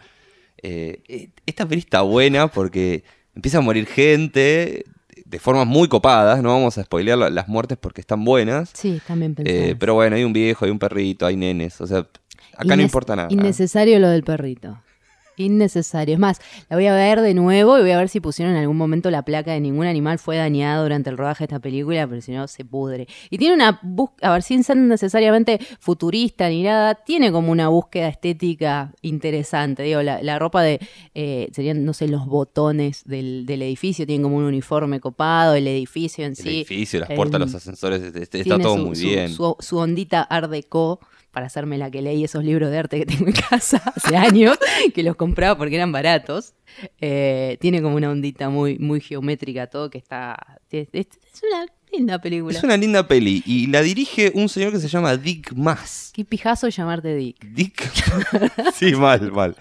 Eh, 0.62 1.02
eh, 1.08 1.30
esta 1.44 1.68
peli 1.68 1.80
está 1.80 2.00
buena 2.02 2.48
porque 2.48 3.04
empieza 3.34 3.58
a 3.58 3.60
morir 3.60 3.86
gente 3.86 4.84
de 5.28 5.38
formas 5.38 5.66
muy 5.66 5.88
copadas, 5.88 6.42
no 6.42 6.50
vamos 6.50 6.78
a 6.78 6.84
spoilear 6.84 7.18
la- 7.18 7.30
las 7.30 7.48
muertes 7.48 7.76
porque 7.78 8.00
están 8.00 8.24
buenas. 8.24 8.70
Sí, 8.74 9.00
pensadas. 9.34 9.70
Eh, 9.70 9.76
pero 9.78 9.94
bueno, 9.94 10.16
hay 10.16 10.24
un 10.24 10.32
viejo, 10.32 10.64
hay 10.64 10.70
un 10.70 10.78
perrito, 10.78 11.26
hay 11.26 11.36
nenes, 11.36 11.80
o 11.80 11.86
sea, 11.86 11.98
acá 12.56 12.76
no 12.76 12.82
importa 12.82 13.16
nada. 13.16 13.28
Innecesario 13.30 13.98
lo 13.98 14.08
del 14.08 14.22
perrito. 14.22 14.78
Innecesario. 15.36 16.14
Es 16.14 16.18
más, 16.20 16.40
la 16.68 16.76
voy 16.76 16.86
a 16.86 16.94
ver 16.94 17.20
de 17.20 17.34
nuevo 17.34 17.78
y 17.78 17.82
voy 17.82 17.90
a 17.90 17.98
ver 17.98 18.08
si 18.08 18.20
pusieron 18.20 18.54
en 18.54 18.60
algún 18.60 18.76
momento 18.76 19.10
la 19.10 19.22
placa 19.22 19.52
de 19.52 19.60
ningún 19.60 19.86
animal 19.86 20.18
fue 20.18 20.36
dañado 20.36 20.82
durante 20.82 21.10
el 21.10 21.16
rodaje 21.16 21.44
de 21.44 21.54
esta 21.54 21.60
película, 21.60 22.06
pero 22.06 22.20
si 22.20 22.32
no 22.32 22.46
se 22.48 22.64
pudre. 22.64 23.06
Y 23.30 23.38
tiene 23.38 23.54
una 23.54 23.78
búsqueda, 23.82 24.30
a 24.30 24.32
ver, 24.32 24.42
sin 24.42 24.64
ser 24.64 24.76
necesariamente 24.76 25.58
futurista 25.80 26.48
ni 26.48 26.62
nada, 26.62 26.94
tiene 26.94 27.30
como 27.32 27.52
una 27.52 27.68
búsqueda 27.68 28.08
estética 28.08 28.92
interesante. 29.02 29.82
Digo, 29.82 30.02
la, 30.02 30.22
la 30.22 30.38
ropa 30.38 30.62
de, 30.62 30.80
eh, 31.14 31.48
serían, 31.52 31.84
no 31.84 31.92
sé, 31.92 32.08
los 32.08 32.26
botones 32.26 33.02
del, 33.04 33.46
del 33.46 33.62
edificio, 33.62 34.06
tienen 34.06 34.22
como 34.22 34.36
un 34.36 34.44
uniforme 34.44 35.00
copado, 35.00 35.54
el 35.54 35.66
edificio 35.68 36.24
en 36.24 36.30
El 36.32 36.36
sí. 36.36 36.48
edificio, 36.48 37.00
las 37.00 37.10
el- 37.10 37.16
puertas, 37.16 37.40
los 37.40 37.54
ascensores, 37.54 38.02
este- 38.02 38.22
este- 38.22 38.40
está 38.40 38.58
todo 38.58 38.76
su- 38.76 38.86
muy 38.86 38.96
su- 38.96 39.06
bien. 39.06 39.28
Su, 39.30 39.56
su 39.60 39.76
ondita 39.78 40.22
art 40.22 40.50
deco 40.50 41.00
para 41.36 41.48
hacerme 41.48 41.76
la 41.76 41.90
que 41.90 42.00
leí 42.00 42.24
esos 42.24 42.42
libros 42.42 42.70
de 42.70 42.78
arte 42.78 42.98
que 42.98 43.04
tengo 43.04 43.26
en 43.26 43.34
casa 43.34 43.76
hace 43.94 44.16
años, 44.16 44.56
que 44.94 45.02
los 45.02 45.16
compraba 45.16 45.58
porque 45.58 45.74
eran 45.74 45.92
baratos. 45.92 46.54
Eh, 46.98 47.58
tiene 47.60 47.82
como 47.82 47.96
una 47.96 48.08
ondita 48.08 48.48
muy, 48.48 48.78
muy 48.78 49.02
geométrica 49.02 49.66
todo 49.66 49.90
que 49.90 49.98
está... 49.98 50.38
Es, 50.70 50.88
una 51.42 51.66
linda 51.92 52.18
película. 52.22 52.56
Es 52.56 52.64
una 52.64 52.78
linda 52.78 53.06
peli 53.06 53.42
y 53.44 53.66
la 53.66 53.82
dirige 53.82 54.32
un 54.34 54.48
señor 54.48 54.72
que 54.72 54.78
se 54.78 54.88
llama 54.88 55.14
Dick 55.18 55.52
Maas. 55.52 56.10
Qué 56.14 56.24
pijazo 56.24 56.70
llamarte 56.70 57.14
Dick. 57.14 57.44
Dick. 57.52 57.82
sí, 58.74 58.94
mal, 58.94 59.30
mal. 59.30 59.56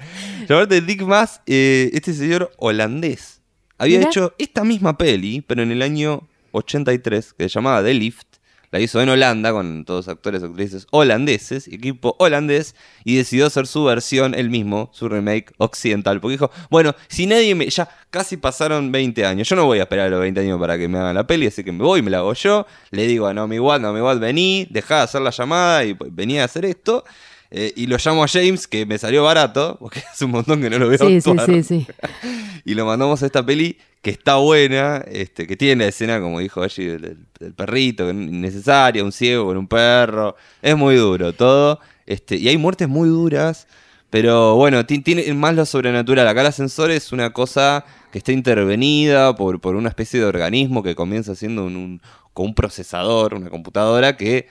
Llamarte 0.47 0.79
Dick 0.79 1.01
Maas, 1.01 1.41
eh, 1.45 1.89
este 1.91 2.13
señor 2.13 2.53
holandés. 2.55 3.41
Había 3.77 3.97
Mirá. 3.97 4.11
hecho 4.11 4.33
esta 4.37 4.63
misma 4.63 4.97
peli, 4.97 5.41
pero 5.41 5.61
en 5.61 5.73
el 5.73 5.81
año 5.81 6.25
83, 6.53 7.33
que 7.33 7.43
se 7.43 7.49
llamaba 7.49 7.83
The 7.83 7.93
Lift. 7.93 8.34
La 8.75 8.81
hizo 8.81 9.01
en 9.01 9.07
Holanda 9.07 9.53
con 9.53 9.85
todos 9.85 10.09
actores 10.09 10.41
y 10.41 10.45
actrices 10.47 10.85
holandeses, 10.91 11.69
equipo 11.69 12.17
holandés, 12.19 12.75
y 13.05 13.15
decidió 13.15 13.45
hacer 13.45 13.67
su 13.67 13.85
versión, 13.85 14.33
él 14.35 14.49
mismo, 14.49 14.89
su 14.91 15.07
remake 15.07 15.53
occidental. 15.59 16.19
Porque 16.19 16.33
dijo, 16.33 16.51
bueno, 16.69 16.93
si 17.07 17.25
nadie 17.25 17.55
me. 17.55 17.69
Ya 17.69 17.87
casi 18.09 18.35
pasaron 18.35 18.91
20 18.91 19.25
años. 19.25 19.47
Yo 19.47 19.55
no 19.55 19.63
voy 19.65 19.79
a 19.79 19.83
esperar 19.83 20.07
a 20.07 20.09
los 20.09 20.19
20 20.19 20.41
años 20.41 20.59
para 20.59 20.77
que 20.77 20.89
me 20.89 20.97
hagan 20.97 21.15
la 21.15 21.25
peli, 21.25 21.47
así 21.47 21.63
que 21.63 21.71
me 21.71 21.85
voy, 21.85 22.01
me 22.01 22.11
la 22.11 22.17
hago 22.17 22.33
yo. 22.33 22.67
Le 22.91 23.07
digo 23.07 23.27
a 23.27 23.33
Naomi 23.33 23.59
Watt, 23.59 23.81
Naomi 23.81 24.01
Watt, 24.01 24.19
vení, 24.19 24.67
dejá 24.69 24.97
de 24.97 25.01
hacer 25.03 25.21
la 25.21 25.29
llamada 25.29 25.85
y 25.85 25.93
pues, 25.93 26.13
vení 26.13 26.39
a 26.39 26.43
hacer 26.43 26.65
esto. 26.65 27.05
Eh, 27.51 27.71
y 27.77 27.87
lo 27.87 27.95
llamo 27.95 28.25
a 28.25 28.27
James, 28.27 28.67
que 28.67 28.85
me 28.85 28.97
salió 28.97 29.23
barato, 29.23 29.77
porque 29.79 30.01
hace 30.11 30.25
un 30.25 30.31
montón 30.31 30.59
que 30.61 30.69
no 30.69 30.79
lo 30.79 30.89
veo 30.89 30.97
Sí, 30.97 31.21
sí, 31.21 31.29
actuar. 31.29 31.45
sí, 31.45 31.63
sí. 31.63 31.87
Y 32.65 32.73
lo 32.73 32.85
mandamos 32.85 33.23
a 33.23 33.25
esta 33.27 33.45
peli 33.45 33.77
que 34.05 34.11
está 34.11 34.35
buena, 34.35 35.03
este, 35.11 35.47
que 35.47 35.57
tiene 35.57 35.83
la 35.85 35.89
escena, 35.89 36.21
como 36.21 36.39
dijo 36.39 36.61
allí, 36.61 36.85
del, 36.85 37.17
del- 37.39 37.53
perrito, 37.55 38.07
innecesaria, 38.11 39.03
un 39.03 39.11
ciego 39.11 39.45
con 39.47 39.57
un 39.57 39.67
perro. 39.67 40.35
Es 40.61 40.77
muy 40.77 40.95
duro 40.95 41.33
todo. 41.33 41.79
Este, 42.05 42.35
y 42.35 42.47
hay 42.47 42.55
muertes 42.59 42.87
muy 42.87 43.09
duras. 43.09 43.67
Pero 44.11 44.57
bueno, 44.57 44.85
ti- 44.85 44.99
tiene 44.99 45.33
más 45.33 45.55
lo 45.55 45.65
sobrenatural. 45.65 46.27
Acá 46.27 46.41
el 46.41 46.47
ascensor 46.47 46.91
es 46.91 47.11
una 47.11 47.33
cosa 47.33 47.83
que 48.11 48.19
está 48.19 48.31
intervenida 48.31 49.35
por, 49.35 49.59
por 49.59 49.75
una 49.75 49.89
especie 49.89 50.19
de 50.19 50.27
organismo 50.27 50.83
que 50.83 50.93
comienza 50.93 51.33
siendo 51.33 51.65
un, 51.65 51.99
como 52.31 52.49
un 52.49 52.53
procesador, 52.53 53.33
una 53.33 53.49
computadora 53.49 54.17
que 54.17 54.47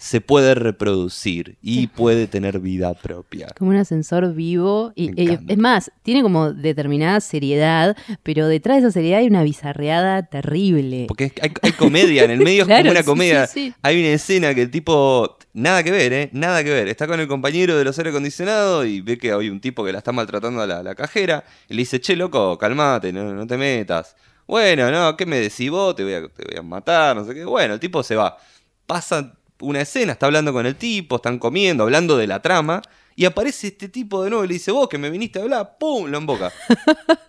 se 0.00 0.20
puede 0.20 0.54
reproducir 0.54 1.58
y 1.60 1.88
puede 1.88 2.28
tener 2.28 2.60
vida 2.60 2.94
propia. 2.94 3.48
Como 3.58 3.70
un 3.72 3.76
ascensor 3.76 4.32
vivo. 4.32 4.92
Y, 4.94 5.08
eh, 5.20 5.40
es 5.48 5.58
más, 5.58 5.90
tiene 6.04 6.22
como 6.22 6.52
determinada 6.52 7.20
seriedad, 7.20 7.96
pero 8.22 8.46
detrás 8.46 8.76
de 8.80 8.86
esa 8.88 8.92
seriedad 8.92 9.18
hay 9.18 9.26
una 9.26 9.42
bizarreada 9.42 10.22
terrible. 10.22 11.06
Porque 11.08 11.24
es- 11.24 11.32
hay, 11.42 11.50
hay 11.62 11.72
comedia, 11.72 12.22
en 12.24 12.30
el 12.30 12.38
medio 12.38 12.62
es 12.62 12.68
como 12.68 12.90
una 12.92 13.02
comedia. 13.02 13.46
sí, 13.48 13.70
sí. 13.70 13.74
Hay 13.82 13.98
una 13.98 14.10
escena 14.10 14.54
que 14.54 14.62
el 14.62 14.70
tipo, 14.70 15.36
nada 15.52 15.82
que 15.82 15.90
ver, 15.90 16.12
¿eh? 16.12 16.30
Nada 16.32 16.62
que 16.62 16.70
ver. 16.70 16.86
Está 16.86 17.08
con 17.08 17.18
el 17.18 17.26
compañero 17.26 17.76
de 17.76 17.82
los 17.84 17.98
aire 17.98 18.10
acondicionados 18.10 18.86
y 18.86 19.00
ve 19.00 19.18
que 19.18 19.32
hay 19.32 19.50
un 19.50 19.60
tipo 19.60 19.84
que 19.84 19.90
la 19.90 19.98
está 19.98 20.12
maltratando 20.12 20.62
a 20.62 20.66
la, 20.68 20.82
la 20.84 20.94
cajera. 20.94 21.42
Y 21.68 21.74
le 21.74 21.82
dice, 21.82 22.00
che, 22.00 22.14
loco, 22.14 22.56
calmate, 22.56 23.12
no, 23.12 23.34
no 23.34 23.46
te 23.48 23.56
metas. 23.56 24.14
Bueno, 24.46 24.92
no, 24.92 25.16
¿qué 25.16 25.26
me 25.26 25.40
decís 25.40 25.70
vos? 25.70 25.96
Te 25.96 26.04
voy, 26.04 26.14
a, 26.14 26.20
te 26.28 26.44
voy 26.44 26.56
a 26.56 26.62
matar, 26.62 27.16
no 27.16 27.24
sé 27.24 27.34
qué. 27.34 27.44
Bueno, 27.44 27.74
el 27.74 27.80
tipo 27.80 28.02
se 28.04 28.14
va. 28.14 28.38
Pasa 28.86 29.34
una 29.60 29.80
escena, 29.80 30.12
está 30.12 30.26
hablando 30.26 30.52
con 30.52 30.66
el 30.66 30.76
tipo, 30.76 31.16
están 31.16 31.38
comiendo, 31.38 31.84
hablando 31.84 32.16
de 32.16 32.26
la 32.26 32.40
trama. 32.40 32.82
Y 33.16 33.24
aparece 33.24 33.68
este 33.68 33.88
tipo 33.88 34.22
de 34.22 34.30
nuevo 34.30 34.44
y 34.44 34.48
le 34.48 34.54
dice, 34.54 34.70
vos 34.70 34.88
que 34.88 34.96
me 34.96 35.10
viniste 35.10 35.40
a 35.40 35.42
hablar, 35.42 35.76
¡pum! 35.80 36.08
Lo 36.08 36.18
emboca. 36.18 36.52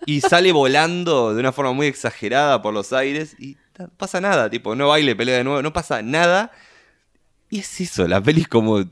Y 0.05 0.21
sale 0.21 0.51
volando 0.51 1.33
de 1.33 1.39
una 1.39 1.51
forma 1.51 1.74
muy 1.74 1.88
exagerada 1.88 2.62
por 2.62 2.75
los 2.75 2.93
aires 2.93 3.36
y 3.39 3.57
no 3.79 3.89
pasa 3.98 4.21
nada, 4.21 4.50
tipo, 4.50 4.75
no 4.75 4.89
baile, 4.89 5.15
pelea 5.15 5.38
de 5.38 5.43
nuevo, 5.43 5.62
no 5.63 5.74
pasa 5.74 6.01
nada. 6.01 6.51
Y 7.50 7.59
es 7.59 7.81
eso, 7.81 8.07
la 8.07 8.21
peli 8.21 8.41
es 8.41 8.48
como 8.48 8.83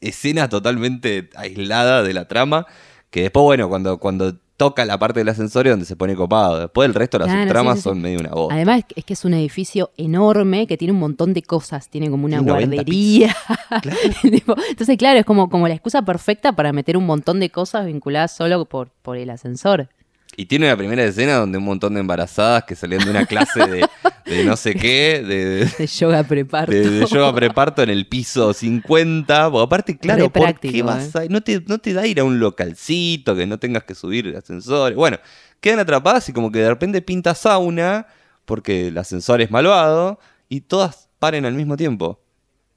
escena 0.00 0.48
totalmente 0.48 1.30
aislada 1.36 2.02
de 2.02 2.12
la 2.12 2.26
trama, 2.26 2.66
que 3.10 3.22
después, 3.22 3.44
bueno, 3.44 3.68
cuando, 3.68 3.98
cuando 3.98 4.36
toca 4.60 4.84
la 4.84 4.98
parte 4.98 5.20
del 5.20 5.28
ascensor 5.30 5.66
es 5.66 5.72
donde 5.72 5.86
se 5.86 5.96
pone 5.96 6.14
copado. 6.14 6.60
Después 6.60 6.86
el 6.86 6.94
resto 6.94 7.16
de 7.16 7.24
las 7.24 7.32
Claro, 7.32 7.44
subtramas 7.48 7.76
sí, 7.76 7.78
sí, 7.78 7.82
sí. 7.82 7.88
son 7.88 8.02
medio 8.02 8.20
una 8.20 8.28
voz. 8.28 8.52
Además 8.52 8.82
es 8.94 9.04
que- 9.06 9.14
es 9.14 9.24
un 9.24 9.32
edificio 9.32 9.90
enorme 9.96 10.66
que 10.66 10.76
tiene 10.76 10.92
un 10.92 10.98
montón 11.00 11.32
de 11.32 11.40
cosas, 11.42 11.88
tiene 11.88 12.10
como 12.10 12.26
una 12.26 12.36
Tiene 12.36 12.52
90 12.52 12.74
guardería. 12.76 13.34
Entonces, 14.22 14.98
claro, 14.98 15.18
es 15.18 15.24
como, 15.24 15.48
como 15.48 15.66
la 15.66 15.72
excusa 15.74 16.02
perfecta 16.02 16.52
para 16.52 16.74
meter 16.74 16.98
un 16.98 17.06
montón 17.06 17.40
de 17.40 17.48
cosas 17.48 17.86
vinculadas 17.86 18.36
solo 18.36 18.66
por, 18.66 18.90
por 19.02 19.16
el 19.16 19.30
ascensor. 19.30 19.88
Y 20.36 20.46
tiene 20.46 20.66
una 20.66 20.76
primera 20.76 21.04
escena 21.04 21.34
donde 21.34 21.58
un 21.58 21.64
montón 21.64 21.92
de 21.94 22.00
embarazadas 22.00 22.64
que 22.64 22.74
salían 22.76 23.04
de 23.04 23.10
una 23.10 23.26
clase 23.26 23.66
de, 23.66 23.86
de 24.26 24.44
no 24.44 24.56
sé 24.56 24.74
qué, 24.74 25.22
de, 25.26 25.66
De 25.66 25.86
yoga 25.86 26.22
preparto. 26.22 26.72
de, 26.72 26.88
de 26.88 27.06
yoga 27.06 27.34
preparto 27.34 27.82
en 27.82 27.90
el 27.90 28.06
piso 28.06 28.52
50. 28.54 29.50
Porque 29.50 29.64
aparte, 29.64 29.98
claro, 29.98 30.24
Re 30.24 30.30
¿por 30.30 30.42
práctico, 30.44 30.72
qué 30.72 30.82
vas 30.82 31.14
eh. 31.14 31.18
a- 31.18 31.24
no, 31.28 31.40
te, 31.42 31.60
no 31.66 31.78
te 31.78 31.92
da 31.92 32.06
ir 32.06 32.20
a 32.20 32.24
un 32.24 32.38
localcito 32.38 33.34
que 33.36 33.46
no 33.46 33.58
tengas 33.58 33.82
que 33.84 33.94
subir 33.94 34.34
ascensores. 34.36 34.96
Bueno, 34.96 35.18
quedan 35.60 35.80
atrapadas 35.80 36.28
y 36.28 36.32
como 36.32 36.50
que 36.50 36.60
de 36.60 36.68
repente 36.70 37.02
pinta 37.02 37.34
sauna 37.34 38.06
porque 38.44 38.88
el 38.88 38.98
ascensor 38.98 39.40
es 39.42 39.50
malvado 39.50 40.20
y 40.48 40.62
todas 40.62 41.08
paren 41.18 41.44
al 41.44 41.54
mismo 41.54 41.76
tiempo. 41.76 42.20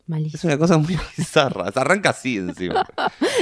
Es 0.01 0.09
Malísimo. 0.09 0.51
una 0.51 0.57
cosa 0.59 0.77
muy 0.77 0.97
bizarra. 1.17 1.71
Se 1.71 1.79
arranca 1.79 2.09
así 2.09 2.37
encima. 2.37 2.85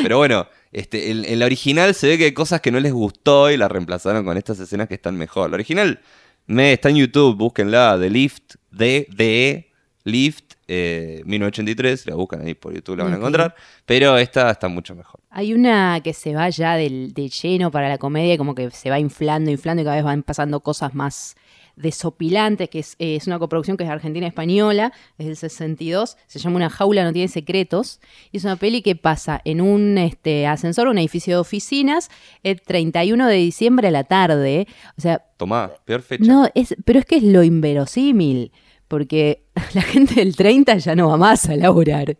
Pero 0.04 0.18
bueno, 0.18 0.48
este, 0.72 1.12
en, 1.12 1.26
en 1.26 1.40
la 1.40 1.46
original 1.46 1.94
se 1.94 2.08
ve 2.08 2.18
que 2.18 2.26
hay 2.26 2.32
cosas 2.34 2.62
que 2.62 2.72
no 2.72 2.80
les 2.80 2.94
gustó 2.94 3.52
y 3.52 3.58
la 3.58 3.68
reemplazaron 3.68 4.24
con 4.24 4.38
estas 4.38 4.60
escenas 4.60 4.88
que 4.88 4.96
están 4.96 5.18
mejor. 5.18 5.50
La 5.50 5.56
original 5.56 6.00
me, 6.48 6.74
está 6.74 6.90
en 6.90 6.98
YouTube, 6.98 7.38
búsquenla, 7.38 7.98
The 8.00 8.10
Lift, 8.10 8.56
D, 8.72 9.08
D, 9.10 9.72
Lift, 10.04 10.54
eh, 10.68 11.22
1983, 11.26 12.08
la 12.08 12.16
buscan 12.16 12.42
ahí 12.42 12.54
por 12.54 12.74
YouTube, 12.74 12.98
la 12.98 13.04
van 13.04 13.14
a 13.14 13.18
encontrar. 13.18 13.56
Pero 13.86 14.18
esta 14.18 14.50
está 14.50 14.68
mucho 14.68 14.96
mejor. 14.96 15.20
Hay 15.30 15.54
una 15.54 16.00
que 16.02 16.14
se 16.14 16.34
va 16.34 16.50
ya 16.50 16.76
del, 16.76 17.14
de 17.14 17.30
lleno 17.30 17.72
para 17.72 17.90
la 17.90 17.98
comedia, 17.98 18.38
como 18.38 18.56
que 18.56 18.72
se 18.72 18.90
va 18.90 19.00
inflando, 19.00 19.52
inflando 19.52 19.82
y 19.82 19.86
cada 19.86 19.98
vez 19.98 20.06
van 20.06 20.24
pasando 20.24 20.60
cosas 20.62 20.94
más 20.94 21.36
desopilantes, 21.82 22.70
que 22.70 22.80
es, 22.80 22.96
eh, 23.00 23.16
es 23.16 23.28
una 23.28 23.40
coproducción 23.40 23.78
que 23.78 23.84
es 23.84 23.90
argentina-española, 23.90 24.94
es 25.18 25.26
del 25.26 25.36
62, 25.36 26.18
se 26.28 26.40
llama 26.40 26.58
Una 26.58 26.70
jaula 26.70 27.04
no 27.04 27.14
tiene 27.14 27.28
secretos, 27.28 28.00
y 28.32 28.38
es 28.38 28.44
una 28.44 28.56
peli 28.56 28.82
que 28.82 28.96
pasa 28.96 29.42
en 29.46 29.62
un 29.62 29.98
este, 29.98 30.48
ascensor, 30.48 30.88
un 30.88 30.98
edificio 30.98 31.36
de 31.36 31.40
oficinas, 31.40 32.10
el 32.44 32.62
31 32.62 33.28
de 33.28 33.36
diciembre 33.36 33.88
a 33.90 33.92
la 33.92 34.04
tarde, 34.04 34.68
o 34.98 35.02
sea, 35.02 35.20
Tomá, 35.38 35.72
peor 35.86 36.02
fecha. 36.02 36.24
no, 36.24 36.50
es, 36.54 36.76
pero 36.86 37.00
es 37.00 37.06
que 37.06 37.18
es 37.18 37.24
lo 37.24 37.44
inverosímil, 37.44 38.52
porque 38.88 39.44
la 39.74 39.82
gente 39.82 40.16
del 40.16 40.36
30 40.36 40.78
ya 40.78 40.96
no 40.96 41.10
va 41.10 41.18
más 41.18 41.50
a 41.50 41.56
laburar. 41.56 42.18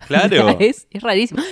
Claro. 0.06 0.56
es, 0.60 0.86
es 0.90 1.02
rarísimo. 1.02 1.42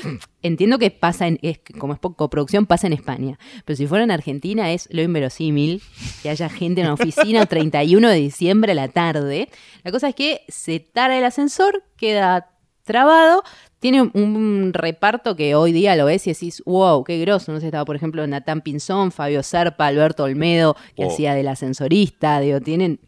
Entiendo 0.43 0.79
que 0.79 0.91
pasa 0.91 1.27
en, 1.27 1.39
es, 1.43 1.61
como 1.79 1.93
es 1.93 1.99
coproducción, 2.01 2.67
pasa 2.67 2.87
en 2.87 2.93
España. 2.93 3.39
Pero 3.65 3.77
si 3.77 3.87
fuera 3.87 4.05
en 4.05 4.11
Argentina 4.11 4.73
es 4.73 4.89
lo 4.91 5.03
inverosímil 5.03 5.83
que 6.23 6.31
haya 6.31 6.49
gente 6.49 6.81
en 6.81 6.89
la 6.89 6.95
oficina 6.95 7.43
el 7.43 7.49
31 7.49 8.09
de 8.09 8.17
diciembre 8.17 8.73
a 8.73 8.75
la 8.75 8.89
tarde. 8.89 9.49
La 9.85 9.93
cosa 9.93 10.09
es 10.09 10.15
que 10.15 10.43
se 10.49 10.81
tara 10.81 11.19
el 11.19 11.25
ascensor, 11.25 11.85
queda 11.97 12.51
trabado, 12.85 13.43
tiene 13.81 14.03
un, 14.03 14.11
un 14.15 14.73
reparto 14.73 15.37
que 15.37 15.55
hoy 15.55 15.73
día 15.73 15.95
lo 15.95 16.07
ves 16.07 16.27
y 16.27 16.33
decís, 16.33 16.63
wow, 16.65 17.05
qué 17.05 17.21
groso. 17.21 17.53
No 17.53 17.61
sé, 17.61 17.67
estaba 17.67 17.85
por 17.85 17.97
ejemplo 17.97 18.27
Natán 18.27 18.63
Pinzón, 18.63 19.13
Fabio 19.13 19.43
Serpa, 19.43 19.87
Alberto 19.87 20.25
Olmedo, 20.25 20.75
que 20.97 21.05
hacía 21.05 21.35
del 21.35 21.49
ascensorista, 21.49 22.41
digo, 22.41 22.61
tienen 22.61 23.01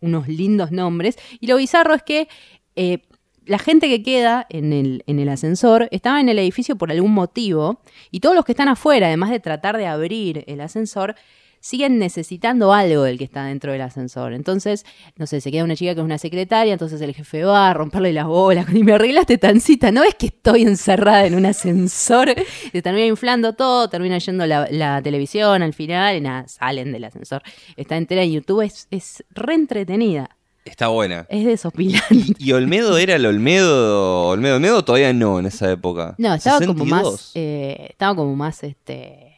unos 0.00 0.28
lindos 0.28 0.72
nombres. 0.72 1.16
Y 1.40 1.46
lo 1.46 1.56
bizarro 1.56 1.94
es 1.94 2.02
que 2.02 2.28
eh, 2.74 3.02
la 3.46 3.58
gente 3.58 3.88
que 3.88 4.02
queda 4.02 4.46
en 4.50 4.72
el, 4.72 5.04
en 5.06 5.18
el 5.18 5.28
ascensor 5.28 5.88
estaba 5.90 6.20
en 6.20 6.28
el 6.28 6.38
edificio 6.38 6.76
por 6.76 6.90
algún 6.90 7.12
motivo 7.12 7.80
y 8.10 8.20
todos 8.20 8.34
los 8.34 8.44
que 8.44 8.52
están 8.52 8.68
afuera, 8.68 9.08
además 9.08 9.30
de 9.30 9.40
tratar 9.40 9.76
de 9.76 9.86
abrir 9.86 10.44
el 10.46 10.60
ascensor, 10.60 11.16
siguen 11.62 11.98
necesitando 11.98 12.72
algo 12.74 13.04
del 13.04 13.16
que 13.18 13.24
está 13.24 13.44
dentro 13.44 13.72
del 13.72 13.80
ascensor. 13.80 14.32
Entonces, 14.32 14.84
no 15.16 15.26
sé, 15.26 15.40
se 15.40 15.52
queda 15.52 15.62
una 15.64 15.76
chica 15.76 15.94
que 15.94 16.00
es 16.00 16.04
una 16.04 16.18
secretaria, 16.18 16.72
entonces 16.72 17.00
el 17.00 17.14
jefe 17.14 17.44
va 17.44 17.70
a 17.70 17.74
romperle 17.74 18.12
las 18.12 18.26
bolas 18.26 18.66
y 18.74 18.82
me 18.82 18.92
arreglaste 18.92 19.38
tancita, 19.38 19.92
¿no 19.92 20.02
es 20.02 20.16
que 20.16 20.26
estoy 20.26 20.62
encerrada 20.62 21.24
en 21.24 21.36
un 21.36 21.46
ascensor? 21.46 22.34
Se 22.72 22.82
termina 22.82 23.06
inflando 23.06 23.54
todo, 23.54 23.88
termina 23.88 24.18
yendo 24.18 24.44
la, 24.44 24.68
la 24.70 25.00
televisión 25.02 25.62
al 25.62 25.72
final 25.72 26.16
y 26.16 26.20
nada, 26.20 26.48
salen 26.48 26.92
del 26.92 27.04
ascensor. 27.04 27.42
Está 27.76 27.96
entera 27.96 28.24
en 28.24 28.32
YouTube, 28.32 28.62
es, 28.62 28.88
es 28.90 29.24
re 29.30 29.54
entretenida. 29.54 30.36
Está 30.64 30.88
buena. 30.88 31.26
Es 31.28 31.44
desopilante. 31.44 32.34
¿Y 32.38 32.52
Olmedo 32.52 32.96
era 32.98 33.16
el 33.16 33.26
Olmedo? 33.26 34.28
Olmedo, 34.28 34.56
Olmedo 34.56 34.84
todavía 34.84 35.12
no 35.12 35.38
en 35.38 35.46
esa 35.46 35.70
época. 35.70 36.14
No, 36.18 36.34
estaba 36.34 36.58
como 36.60 36.84
62. 36.84 37.12
más, 37.12 37.32
eh, 37.34 37.86
estaba 37.90 38.14
como 38.14 38.36
más 38.36 38.62
este 38.62 39.32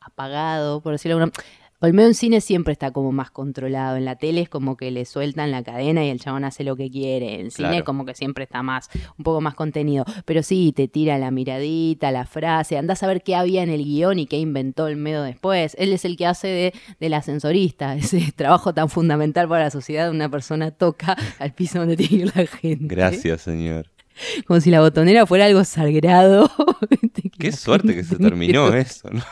apagado, 0.00 0.80
por 0.80 0.92
decirlo 0.92 1.18
de 1.18 1.22
alguna 1.24 1.44
Olmedo 1.82 2.08
en 2.08 2.14
cine 2.14 2.42
siempre 2.42 2.72
está 2.72 2.90
como 2.90 3.10
más 3.10 3.30
controlado. 3.30 3.96
En 3.96 4.04
la 4.04 4.16
tele 4.16 4.42
es 4.42 4.50
como 4.50 4.76
que 4.76 4.90
le 4.90 5.06
sueltan 5.06 5.50
la 5.50 5.62
cadena 5.62 6.04
y 6.04 6.10
el 6.10 6.20
chabón 6.20 6.44
hace 6.44 6.62
lo 6.62 6.76
que 6.76 6.90
quiere. 6.90 7.40
En 7.40 7.50
cine 7.50 7.82
como 7.84 8.04
que 8.04 8.14
siempre 8.14 8.44
está 8.44 8.62
más, 8.62 8.90
un 9.16 9.24
poco 9.24 9.40
más 9.40 9.54
contenido. 9.54 10.04
Pero 10.26 10.42
sí, 10.42 10.74
te 10.76 10.88
tira 10.88 11.16
la 11.16 11.30
miradita, 11.30 12.12
la 12.12 12.26
frase. 12.26 12.76
Andás 12.76 13.02
a 13.02 13.06
ver 13.06 13.22
qué 13.22 13.34
había 13.34 13.62
en 13.62 13.70
el 13.70 13.82
guion 13.82 14.18
y 14.18 14.26
qué 14.26 14.38
inventó 14.38 14.84
Olmedo 14.84 15.22
después. 15.22 15.74
Él 15.78 15.94
es 15.94 16.04
el 16.04 16.18
que 16.18 16.26
hace 16.26 16.48
de, 16.48 16.74
del 17.00 17.14
ascensorista, 17.14 17.94
ese 17.96 18.30
trabajo 18.36 18.74
tan 18.74 18.90
fundamental 18.90 19.48
para 19.48 19.64
la 19.64 19.70
sociedad. 19.70 20.10
Una 20.10 20.28
persona 20.28 20.72
toca 20.72 21.16
al 21.38 21.54
piso 21.54 21.78
donde 21.78 21.96
tiene 21.96 22.10
que 22.10 22.16
ir 22.16 22.32
la 22.36 22.46
gente. 22.46 22.94
Gracias, 22.94 23.40
señor. 23.40 23.86
Como 24.46 24.60
si 24.60 24.70
la 24.70 24.80
botonera 24.80 25.26
fuera 25.26 25.46
algo 25.46 25.64
sagrado. 25.64 26.50
Qué 27.38 27.52
suerte 27.52 27.94
que 27.94 28.04
se 28.04 28.16
terminó 28.16 28.68
eso, 28.74 29.08
¿no? 29.10 29.22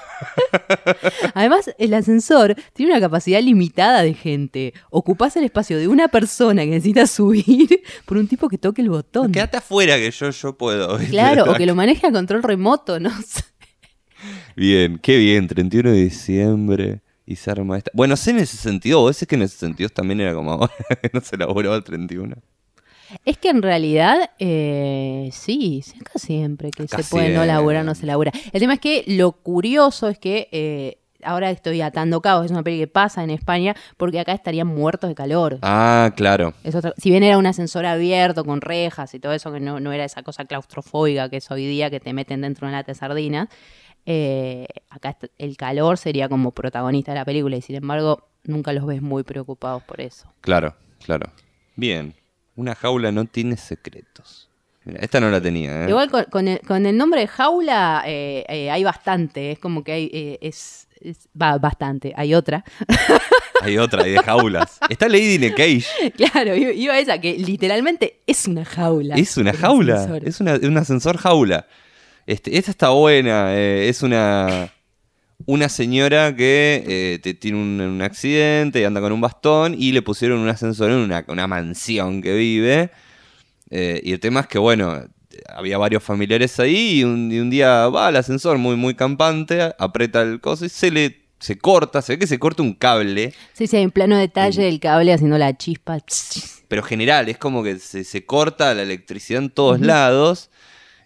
Además, 1.35 1.70
el 1.78 1.94
ascensor 1.94 2.54
tiene 2.73 2.92
una 2.92 3.00
capacidad 3.00 3.40
limitada 3.42 4.02
de 4.02 4.14
gente. 4.14 4.75
Ocupás 4.90 5.37
el 5.37 5.44
espacio 5.44 5.78
de 5.78 5.88
una 5.88 6.08
persona 6.08 6.62
que 6.64 6.70
necesita 6.70 7.06
subir 7.06 7.82
por 8.04 8.16
un 8.16 8.26
tipo 8.26 8.49
que 8.49 8.58
toque 8.58 8.82
el 8.82 8.90
botón. 8.90 9.32
Quédate 9.32 9.58
afuera 9.58 9.97
que 9.97 10.11
yo, 10.11 10.30
yo 10.30 10.56
puedo. 10.56 10.99
Claro, 11.11 11.50
o 11.50 11.54
que 11.54 11.66
lo 11.66 11.75
maneje 11.75 12.06
a 12.06 12.12
control 12.12 12.42
remoto, 12.42 12.99
no 12.99 13.11
sé. 13.23 13.42
Bien, 14.56 14.99
qué 14.99 15.16
bien, 15.16 15.47
31 15.47 15.92
de 15.92 16.04
diciembre 16.04 17.02
y 17.25 17.37
se 17.37 17.50
arma 17.50 17.78
esta. 17.78 17.90
Bueno, 17.94 18.16
sé 18.16 18.30
en 18.30 18.38
el 18.40 18.47
62, 18.47 19.00
vos 19.00 19.14
decís 19.14 19.28
que 19.28 19.37
en 19.37 19.42
el 19.42 19.49
62 19.49 19.92
también 19.92 20.20
era 20.20 20.35
como 20.35 20.52
ahora, 20.52 20.73
no 21.12 21.20
se 21.20 21.37
elaboraba 21.37 21.76
el 21.76 21.85
31. 21.85 22.35
Es 23.24 23.38
que 23.38 23.48
en 23.50 23.62
realidad, 23.62 24.30
eh, 24.38 25.30
sí, 25.32 25.82
acá 26.00 26.18
siempre 26.18 26.70
que 26.70 26.84
Acá 26.84 27.02
se 27.02 27.10
puede 27.10 27.30
no 27.30 27.44
laburar, 27.44 27.84
no 27.84 27.94
se 27.94 28.06
labura. 28.06 28.32
El 28.52 28.60
tema 28.60 28.74
es 28.74 28.80
que 28.80 29.04
lo 29.06 29.32
curioso 29.32 30.08
es 30.08 30.18
que 30.18 30.48
eh, 30.52 30.98
ahora 31.22 31.50
estoy 31.50 31.80
atando 31.80 32.20
cabos, 32.20 32.46
es 32.46 32.50
una 32.50 32.62
peli 32.62 32.78
que 32.78 32.86
pasa 32.86 33.24
en 33.24 33.30
España, 33.30 33.74
porque 33.96 34.20
acá 34.20 34.32
estarían 34.32 34.66
muertos 34.66 35.08
de 35.08 35.14
calor. 35.14 35.58
Ah, 35.62 36.12
claro. 36.16 36.54
Es 36.64 36.74
otra- 36.74 36.94
si 36.96 37.10
bien 37.10 37.22
era 37.22 37.38
un 37.38 37.46
ascensor 37.46 37.86
abierto 37.86 38.44
con 38.44 38.60
rejas 38.60 39.14
y 39.14 39.20
todo 39.20 39.32
eso, 39.32 39.52
que 39.52 39.60
no, 39.60 39.80
no 39.80 39.92
era 39.92 40.04
esa 40.04 40.22
cosa 40.22 40.44
claustrofóbica 40.44 41.28
que 41.28 41.38
es 41.38 41.50
hoy 41.50 41.66
día 41.66 41.90
que 41.90 42.00
te 42.00 42.12
meten 42.12 42.42
dentro 42.42 42.66
de 42.66 42.70
una 42.72 42.78
lata 42.78 42.92
de 42.92 42.98
sardinas, 42.98 43.48
eh, 44.06 44.66
acá 44.90 45.16
el 45.38 45.56
calor 45.56 45.98
sería 45.98 46.28
como 46.28 46.52
protagonista 46.52 47.12
de 47.12 47.18
la 47.18 47.24
película 47.24 47.56
y 47.56 47.62
sin 47.62 47.76
embargo 47.76 48.28
nunca 48.44 48.72
los 48.72 48.86
ves 48.86 49.02
muy 49.02 49.22
preocupados 49.22 49.82
por 49.82 50.00
eso. 50.00 50.32
Claro, 50.40 50.74
claro. 51.04 51.30
Bien. 51.76 52.14
Una 52.58 52.74
jaula 52.74 53.12
no 53.12 53.24
tiene 53.24 53.56
secretos. 53.56 54.48
Mira, 54.84 54.98
esta 55.00 55.20
no 55.20 55.30
la 55.30 55.40
tenía, 55.40 55.84
¿eh? 55.84 55.88
Igual 55.90 56.10
con, 56.10 56.24
con 56.24 56.48
el, 56.48 56.60
con 56.60 56.86
el 56.86 56.96
nombre 56.96 57.20
de 57.20 57.28
jaula 57.28 58.02
eh, 58.04 58.44
eh, 58.48 58.68
hay 58.70 58.82
bastante, 58.82 59.52
es 59.52 59.60
como 59.60 59.84
que 59.84 59.92
hay, 59.92 60.10
eh, 60.12 60.38
es, 60.42 60.88
es- 61.00 61.28
va 61.40 61.56
bastante, 61.58 62.12
hay 62.16 62.34
otra. 62.34 62.64
Hay 63.60 63.76
otra, 63.76 64.04
hay 64.04 64.12
de 64.12 64.22
jaulas. 64.22 64.78
Está 64.88 65.08
Lady 65.08 65.34
in 65.44 65.52
Cage. 65.52 65.84
claro, 66.16 66.54
iba 66.54 66.94
a 66.94 67.00
esa, 67.00 67.20
que 67.20 67.36
literalmente 67.36 68.20
es 68.24 68.46
una 68.46 68.64
jaula. 68.64 69.16
Es 69.16 69.36
una 69.36 69.52
jaula. 69.52 69.94
ascensor. 69.96 70.28
Es 70.28 70.40
una, 70.40 70.54
un 70.62 70.76
ascensor 70.78 71.16
jaula. 71.16 71.66
Este, 72.24 72.56
esta 72.56 72.70
está 72.70 72.90
buena. 72.90 73.52
es 73.56 74.00
una. 74.04 74.72
Una 75.47 75.68
señora 75.68 76.35
que 76.35 76.85
eh, 76.87 77.18
te- 77.23 77.35
tiene 77.35 77.59
un, 77.59 77.80
un 77.80 78.02
accidente 78.02 78.80
y 78.80 78.85
anda 78.85 79.00
con 79.00 79.12
un 79.12 79.21
bastón 79.21 79.75
y 79.78 79.92
le 79.92 80.02
pusieron 80.02 80.40
un 80.40 80.49
ascensor 80.49 80.90
en 80.90 80.99
una, 80.99 81.25
una 81.28 81.47
mansión 81.47 82.21
que 82.23 82.35
vive. 82.35 82.90
Eh, 83.71 84.00
y 84.04 84.12
el 84.12 84.21
tema 84.21 84.40
es 84.40 84.47
que, 84.49 84.59
bueno, 84.59 85.00
había 85.54 85.78
varios 85.78 86.02
familiares 86.02 86.59
ahí 86.59 86.99
y 87.00 87.04
un, 87.04 87.30
y 87.30 87.38
un 87.38 87.50
día 87.50 87.88
va 87.88 88.09
al 88.09 88.16
ascensor 88.16 88.59
muy, 88.59 88.76
muy 88.76 88.95
campante, 88.95 89.73
aprieta 89.78 90.23
el 90.23 90.40
coso 90.40 90.64
y 90.64 90.68
se 90.68 90.90
le 90.90 91.28
se 91.40 91.57
corta, 91.57 92.02
se 92.02 92.14
ve 92.14 92.18
que 92.18 92.26
se 92.26 92.40
corta 92.40 92.62
un 92.64 92.75
cable. 92.75 93.33
Sí, 93.52 93.68
sí, 93.68 93.76
hay 93.76 93.85
un 93.85 93.92
plano 93.92 94.16
detalle 94.16 94.61
del 94.64 94.80
cable 94.80 95.12
haciendo 95.12 95.38
la 95.38 95.57
chispa. 95.57 95.99
pero 96.66 96.83
general, 96.83 97.28
es 97.28 97.38
como 97.38 97.62
que 97.62 97.78
se, 97.78 98.02
se 98.02 98.26
corta 98.26 98.75
la 98.75 98.83
electricidad 98.83 99.40
en 99.45 99.50
todos 99.50 99.78
lados 99.80 100.50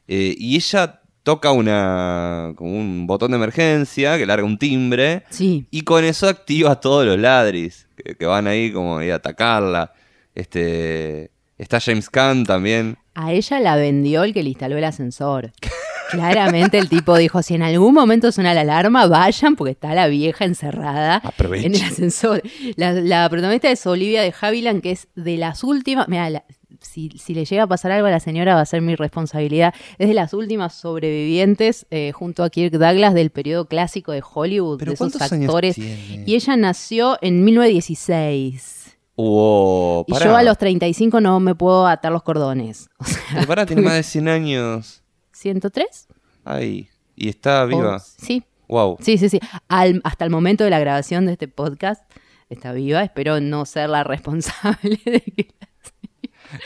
eh, 0.09 0.35
y 0.39 0.57
ella 0.57 1.02
toca 1.23 1.53
una 1.53 2.53
como 2.57 2.73
un 2.73 3.07
botón 3.07 3.31
de 3.31 3.37
emergencia 3.37 4.19
que 4.19 4.27
larga 4.27 4.45
un 4.45 4.59
timbre 4.59 5.25
Sí, 5.31 5.67
y 5.71 5.83
con 5.83 6.05
eso 6.05 6.29
activa 6.29 6.81
todos 6.81 7.07
los 7.07 7.19
ladris 7.19 7.87
que, 7.97 8.15
que 8.17 8.27
van 8.27 8.47
ahí 8.47 8.73
como 8.73 8.99
a 8.99 9.15
atacarla. 9.15 9.93
Este 10.35 11.31
está 11.59 11.81
James 11.81 12.09
Caan 12.11 12.45
también. 12.45 12.97
a 13.15 13.33
ella 13.33 13.61
la 13.61 13.77
vendió 13.77 14.25
el 14.25 14.33
que 14.35 14.43
le 14.43 14.51
instaló 14.51 14.77
el 14.79 14.85
ascensor. 14.85 15.53
Claramente 16.11 16.77
el 16.77 16.91
tipo 16.91 17.17
dijo, 17.17 17.43
si 17.43 17.55
en 17.55 17.63
algún 17.63 17.95
momento 17.95 18.33
suena 18.33 18.53
la 18.53 18.61
alarma, 18.63 19.07
vayan 19.07 19.57
porque 19.57 19.71
está 19.73 19.95
la 19.95 20.09
vieja 20.09 20.45
encerrada 20.45 21.17
Aprovechen. 21.17 21.75
en 21.75 21.81
el 21.81 21.87
ascensor. 21.87 22.43
La, 22.77 22.93
la 22.93 23.29
protagonista 23.31 23.71
es 23.71 23.87
Olivia 23.87 24.21
de 24.21 24.35
Havilland, 24.39 24.83
que 24.83 24.91
es 24.91 25.09
de 25.15 25.39
las 25.39 25.65
últimas... 25.65 26.09
Mira, 26.09 26.45
si, 26.83 27.11
si 27.19 27.35
le 27.35 27.45
llega 27.45 27.65
a 27.65 27.67
pasar 27.67 27.93
algo 27.93 28.07
a 28.07 28.11
la 28.11 28.21
señora 28.21 28.55
va 28.55 28.61
a 28.61 28.67
ser 28.67 28.83
mi 28.83 28.95
responsabilidad. 28.97 29.75
Es 29.99 30.09
de 30.09 30.15
las 30.15 30.35
últimas 30.35 30.75
sobrevivientes 30.75 31.87
eh, 31.91 32.13
junto 32.13 32.45
a 32.45 32.51
Kirk 32.51 32.73
Douglas 32.73 33.15
del 33.15 33.31
periodo 33.31 33.67
clásico 33.67 34.13
de 34.13 34.23
Hollywood, 34.23 34.79
Pero 34.79 34.91
de 34.91 34.95
esos 34.95 35.13
¿cuántos 35.13 35.33
años 35.33 35.49
actores. 35.49 35.75
tiene? 35.77 36.25
Y 36.27 36.35
ella 36.35 36.57
nació 36.57 37.19
en 37.23 37.45
1916. 37.45 38.97
Wow, 39.15 40.05
Y 40.09 40.15
yo 40.25 40.35
a 40.37 40.43
los 40.43 40.57
35 40.59 41.21
no 41.21 41.39
me 41.39 41.55
puedo 41.55 41.87
atar 41.87 42.13
los 42.13 42.23
cordones. 42.23 42.89
O 42.99 43.05
sea, 43.05 43.47
pará, 43.47 43.67
tiene 43.67 43.83
más 43.83 43.95
de 43.95 44.03
100 44.03 44.29
años. 44.29 45.03
¿103? 45.35 45.85
Ay, 46.45 46.89
y 47.17 47.29
está 47.29 47.65
viva. 47.65 47.99
Sí, 48.01 48.43
Wow. 48.69 48.97
sí, 49.01 49.19
sí, 49.19 49.29
sí. 49.29 49.39
Al- 49.69 50.01
hasta 50.03 50.25
el 50.25 50.31
momento 50.31 50.65
de 50.65 50.71
la 50.71 50.79
grabación 50.81 51.27
de 51.27 51.33
este 51.33 51.47
podcast 51.47 52.03
está 52.49 52.73
viva. 52.73 53.03
Espero 53.03 53.39
no 53.41 53.67
ser 53.67 53.91
la 53.91 54.03
responsable 54.05 54.99
de 55.05 55.21
que 55.21 55.49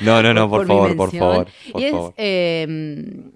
No, 0.00 0.22
no, 0.22 0.34
no, 0.34 0.48
por, 0.48 0.66
favor, 0.66 0.96
por 0.96 1.10
favor, 1.12 1.48
por 1.72 1.80
y 1.80 1.84
es, 1.84 1.90
favor. 1.92 2.14
eh, 2.16 3.30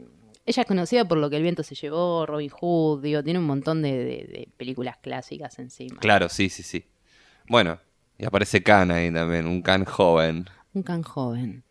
ella 0.46 0.62
es 0.62 0.66
conocida 0.66 1.04
por 1.06 1.18
lo 1.18 1.30
que 1.30 1.36
el 1.36 1.42
viento 1.42 1.62
se 1.62 1.74
llevó, 1.74 2.26
Robin 2.26 2.50
Hood, 2.50 3.02
digo, 3.02 3.22
tiene 3.22 3.38
un 3.38 3.46
montón 3.46 3.82
de, 3.82 3.92
de- 3.92 4.04
de 4.26 4.48
películas 4.56 4.96
clásicas 4.98 5.58
encima. 5.58 5.98
Claro, 6.00 6.28
sí, 6.28 6.48
sí, 6.48 6.62
sí. 6.62 6.84
Bueno, 7.48 7.78
y 8.18 8.24
aparece 8.24 8.62
Khan 8.62 8.90
ahí 8.90 9.12
también, 9.12 9.46
un 9.46 9.62
Khan 9.62 9.84
joven. 9.84 10.46
Un 10.72 10.82
can 10.82 11.02
joven. 11.02 11.64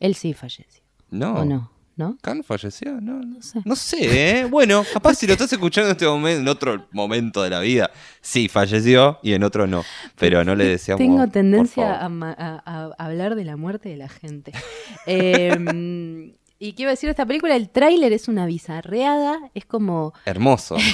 Él 0.00 0.14
sí 0.14 0.32
falleció. 0.32 0.82
No. 1.10 1.34
¿O 1.40 1.44
no? 1.44 1.70
¿No? 1.96 2.18
¿Khan 2.22 2.42
falleció? 2.42 3.00
No, 3.00 3.20
no 3.20 3.40
sé. 3.40 3.60
No 3.64 3.76
sé, 3.76 4.40
¿eh? 4.40 4.44
Bueno, 4.46 4.84
capaz 4.92 5.14
si 5.14 5.26
lo 5.28 5.34
estás 5.34 5.52
escuchando 5.52 5.90
en 5.90 5.92
este 5.92 6.06
momento, 6.06 6.40
en 6.40 6.48
otro 6.48 6.88
momento 6.90 7.42
de 7.42 7.50
la 7.50 7.60
vida, 7.60 7.90
sí, 8.20 8.48
falleció 8.48 9.18
y 9.22 9.32
en 9.34 9.44
otro 9.44 9.66
no. 9.68 9.84
Pero 10.18 10.42
no 10.44 10.56
le 10.56 10.64
deseamos. 10.64 10.98
Tengo 10.98 11.26
tendencia 11.28 11.92
a, 12.00 12.06
a- 12.06 12.62
a 12.66 13.04
hablar 13.04 13.36
de 13.36 13.44
la 13.44 13.56
muerte 13.56 13.88
de 13.90 13.96
la 13.96 14.08
gente. 14.08 14.52
Eh, 15.06 16.34
y 16.58 16.72
quiero 16.72 16.90
decir, 16.90 17.10
esta 17.10 17.26
película, 17.26 17.56
el 17.56 17.68
tráiler 17.68 18.12
es 18.12 18.26
una 18.28 18.46
bizarreada, 18.46 19.38
es 19.54 19.66
como... 19.66 20.14
Hermoso. 20.24 20.76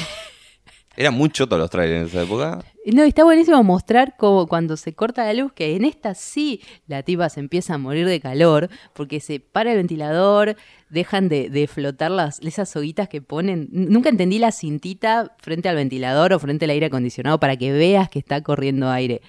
Eran 0.96 1.14
muy 1.14 1.30
chotos 1.30 1.58
los 1.58 1.70
trailers 1.70 2.00
en 2.02 2.06
esa 2.08 2.22
época. 2.24 2.62
No, 2.84 3.04
está 3.04 3.24
buenísimo 3.24 3.62
mostrar 3.62 4.16
como 4.18 4.46
cuando 4.48 4.76
se 4.76 4.92
corta 4.94 5.24
la 5.24 5.32
luz, 5.34 5.52
que 5.52 5.76
en 5.76 5.84
esta 5.84 6.14
sí 6.14 6.60
la 6.88 7.02
tipa 7.02 7.28
se 7.28 7.40
empieza 7.40 7.74
a 7.74 7.78
morir 7.78 8.06
de 8.06 8.20
calor, 8.20 8.68
porque 8.92 9.20
se 9.20 9.38
para 9.38 9.70
el 9.70 9.76
ventilador, 9.78 10.56
dejan 10.88 11.28
de, 11.28 11.48
de 11.48 11.66
flotar 11.68 12.10
las, 12.10 12.40
esas 12.40 12.68
soguitas 12.68 13.08
que 13.08 13.22
ponen. 13.22 13.68
Nunca 13.70 14.08
entendí 14.08 14.38
la 14.38 14.50
cintita 14.50 15.36
frente 15.38 15.68
al 15.68 15.76
ventilador 15.76 16.32
o 16.32 16.38
frente 16.38 16.64
al 16.64 16.70
aire 16.72 16.86
acondicionado 16.86 17.38
para 17.38 17.56
que 17.56 17.70
veas 17.72 18.08
que 18.08 18.18
está 18.18 18.42
corriendo 18.42 18.90
aire. 18.90 19.22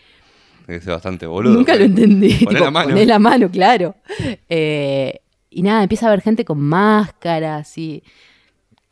Es 0.68 0.86
bastante 0.86 1.26
boludo. 1.28 1.54
Nunca 1.54 1.76
lo 1.76 1.84
entendí. 1.84 2.34
Poné 2.34 2.56
Tipo, 2.56 2.64
la 2.66 2.72
mano. 2.72 2.90
poné 2.90 3.06
la 3.06 3.20
mano, 3.20 3.50
claro. 3.52 3.96
Eh, 4.50 5.20
y 5.50 5.62
nada, 5.64 5.84
empieza 5.84 6.06
a 6.06 6.10
haber 6.10 6.22
gente 6.22 6.44
con 6.44 6.60
máscaras 6.60 7.78
y. 7.78 8.04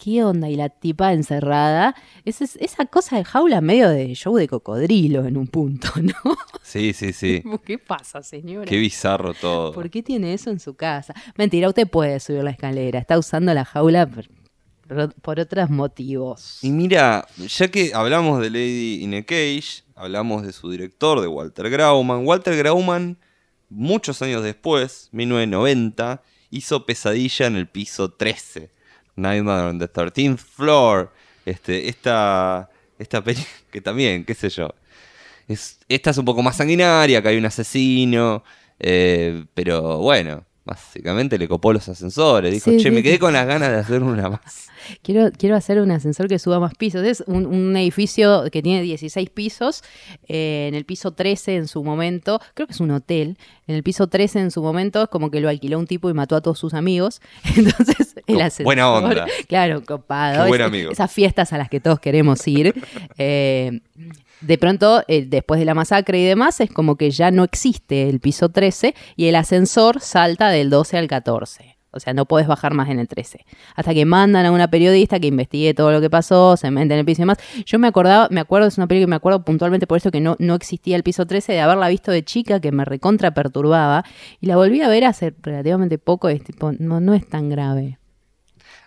¿Qué 0.02 0.24
onda? 0.24 0.50
Y 0.50 0.56
la 0.56 0.70
tipa 0.70 1.12
encerrada. 1.12 1.94
Esa, 2.24 2.46
es- 2.46 2.56
esa 2.56 2.86
cosa 2.86 3.18
de 3.18 3.26
jaula 3.26 3.60
medio 3.60 3.90
de 3.90 4.14
show 4.16 4.36
de 4.38 4.48
cocodrilo 4.48 5.26
en 5.26 5.36
un 5.36 5.48
punto, 5.48 5.90
¿no? 6.02 6.14
Sí, 6.64 6.94
sí, 6.94 7.12
sí. 7.12 7.44
¿Qué 7.66 7.78
pasa, 7.78 8.24
señora? 8.24 8.66
Qué 8.66 8.78
bizarro 8.78 9.34
todo. 9.34 9.74
¿Por 9.74 9.90
qué 9.90 10.02
tiene 10.02 10.34
eso 10.34 10.50
en 10.52 10.60
su 10.60 10.76
casa? 10.76 11.14
Mentira, 11.38 11.68
usted 11.68 11.88
puede 11.88 12.20
subir 12.22 12.44
la 12.44 12.52
escalera. 12.52 12.98
Está 13.00 13.20
usando 13.20 13.54
la 13.54 13.66
jaula 13.66 14.08
por, 14.08 14.26
por- 14.88 15.14
por 15.16 15.40
otros 15.40 15.70
motivos. 15.70 16.60
Y 16.64 16.72
mira, 16.72 17.28
ya 17.38 17.68
que 17.68 17.92
hablamos 17.94 18.42
de 18.42 18.50
Lady 18.50 19.04
in 19.04 19.14
a 19.16 19.24
Cage, 19.24 19.84
hablamos 19.96 20.44
de 20.44 20.54
su 20.54 20.72
director, 20.72 21.20
de 21.20 21.28
Walter 21.28 21.70
Grauman. 21.70 22.26
Walter 22.26 22.56
Grauman, 22.56 23.18
muchos 23.70 24.22
años 24.22 24.44
después, 24.44 25.10
1990, 25.12 26.22
hizo 26.52 26.86
Pesadilla 26.86 27.48
en 27.48 27.56
el 27.58 27.68
piso 27.68 28.12
13. 28.14 28.72
Nightmare 29.20 29.70
on 29.70 29.80
the 29.80 29.88
13th 29.88 30.38
Floor. 30.40 31.12
Este, 31.46 31.90
esta, 31.90 32.70
esta 32.98 33.24
peli 33.24 33.44
que 33.72 33.82
también, 33.82 34.26
qué 34.26 34.34
sé 34.34 34.50
yo. 34.50 34.74
Es, 35.48 35.80
esta 35.90 36.12
es 36.12 36.18
un 36.18 36.26
poco 36.26 36.44
más 36.44 36.58
sanguinaria, 36.58 37.22
que 37.22 37.30
hay 37.30 37.38
un 37.38 37.46
asesino. 37.46 38.44
eh, 38.80 39.46
pero 39.54 39.98
bueno, 40.00 40.46
básicamente 40.70 41.38
le 41.38 41.48
copó 41.48 41.74
los 41.74 41.88
ascensores. 41.90 42.54
Dijo, 42.54 42.70
Sí, 42.72 42.78
che, 42.78 42.84
sí, 42.84 42.92
me 42.92 43.02
quedé 43.04 43.14
sí. 43.14 43.20
con 43.20 43.34
las 43.34 43.46
ganas 43.48 43.70
de 43.70 43.78
hacer 43.78 44.02
una 44.04 44.30
más. 44.30 44.42
Quiero, 45.04 45.30
quiero 45.38 45.56
hacer 45.56 45.80
un 45.82 45.92
ascensor 45.92 46.28
que 46.28 46.40
suba 46.40 46.60
más 46.60 46.74
pisos. 46.74 47.06
Es 47.06 47.24
un, 47.28 47.46
un 47.46 47.76
edificio 47.78 48.46
que 48.52 48.64
tiene 48.64 48.82
16 48.82 49.30
pisos. 49.30 49.84
eh, 50.28 50.66
en 50.68 50.74
el 50.74 50.84
piso 50.86 51.12
13 51.12 51.56
en 51.58 51.68
su 51.68 51.84
momento, 51.84 52.40
creo 52.56 52.66
que 52.66 52.74
es 52.74 52.80
un 52.80 52.90
hotel. 52.92 53.38
En 53.68 53.76
el 53.76 53.84
piso 53.84 54.08
13 54.08 54.40
en 54.40 54.52
su 54.52 54.64
momento 54.64 55.04
es 55.04 55.10
como 55.10 55.30
que 55.30 55.42
lo 55.42 55.50
alquiló 55.50 55.78
un 55.78 55.86
tipo 55.86 56.10
y 56.10 56.14
mató 56.14 56.36
a 56.38 56.42
todos 56.42 56.58
sus 56.58 56.74
amigos. 56.74 57.22
Entonces 57.56 58.16
el 58.26 58.36
Co- 58.38 58.42
ascensor. 58.42 58.64
buena 58.66 58.92
onda. 58.92 59.28
Claro, 59.48 59.84
copado. 59.86 60.44
Qué 60.44 60.48
buen 60.50 60.62
Es- 60.62 60.68
amigo. 60.68 60.92
Esas 60.92 61.12
fiestas 61.12 61.54
a 61.54 61.58
las 61.60 61.70
que 61.70 61.80
todos 61.80 62.00
queremos 62.00 62.48
ir. 62.48 62.74
Eh, 63.20 63.82
de 64.42 64.58
pronto, 64.58 65.04
después 65.08 65.60
de 65.60 65.66
la 65.66 65.74
masacre 65.74 66.20
y 66.20 66.26
demás, 66.26 66.60
es 66.62 66.72
como 66.72 66.96
que 66.96 67.12
ya 67.12 67.32
no 67.32 67.44
existe 67.44 68.10
el 68.10 68.20
piso 68.20 68.50
13 68.50 68.96
y 69.16 69.28
el 69.28 69.36
ascensor 69.36 70.00
salta 70.00 70.50
del 70.50 70.70
12 70.70 70.98
al 70.98 71.08
14. 71.08 71.80
O 71.92 72.00
sea, 72.00 72.14
no 72.14 72.26
puedes 72.26 72.48
bajar 72.48 72.74
más 72.74 72.90
en 72.90 73.00
el 73.00 73.08
13. 73.08 73.46
Hasta 73.76 73.94
que 73.94 74.06
mandan 74.06 74.46
a 74.46 74.52
una 74.52 74.70
periodista 74.70 75.20
que 75.20 75.28
investigue 75.28 75.74
todo 75.74 75.92
lo 75.92 76.02
que 76.02 76.10
pasó, 76.10 76.56
se 76.56 76.70
mete 76.70 76.94
en 76.94 77.00
el 77.00 77.06
piso 77.06 77.22
y 77.22 77.24
demás. 77.24 77.40
Yo 77.66 77.80
me 77.80 77.88
acordaba, 77.88 78.28
me 78.30 78.40
acuerdo, 78.40 78.68
es 78.68 78.78
una 78.78 78.88
película 78.88 79.06
que 79.08 79.10
me 79.10 79.16
acuerdo 79.16 79.44
puntualmente 79.44 79.88
por 79.88 79.98
eso 79.98 80.12
que 80.12 80.22
no, 80.22 80.36
no 80.38 80.54
existía 80.54 80.96
el 80.96 81.04
piso 81.04 81.26
13, 81.26 81.54
de 81.54 81.62
haberla 81.62 81.88
visto 81.88 82.12
de 82.12 82.24
chica, 82.24 82.60
que 82.60 82.72
me 82.72 82.86
recontra 82.86 83.34
perturbaba. 83.34 84.06
Y 84.40 84.46
la 84.46 84.56
volví 84.56 84.82
a 84.82 84.88
ver 84.88 85.06
hace 85.06 85.34
relativamente 85.42 85.98
poco, 85.98 86.30
es 86.30 86.42
no, 86.80 87.00
no 87.00 87.14
es 87.16 87.28
tan 87.28 87.50
grave. 87.50 87.98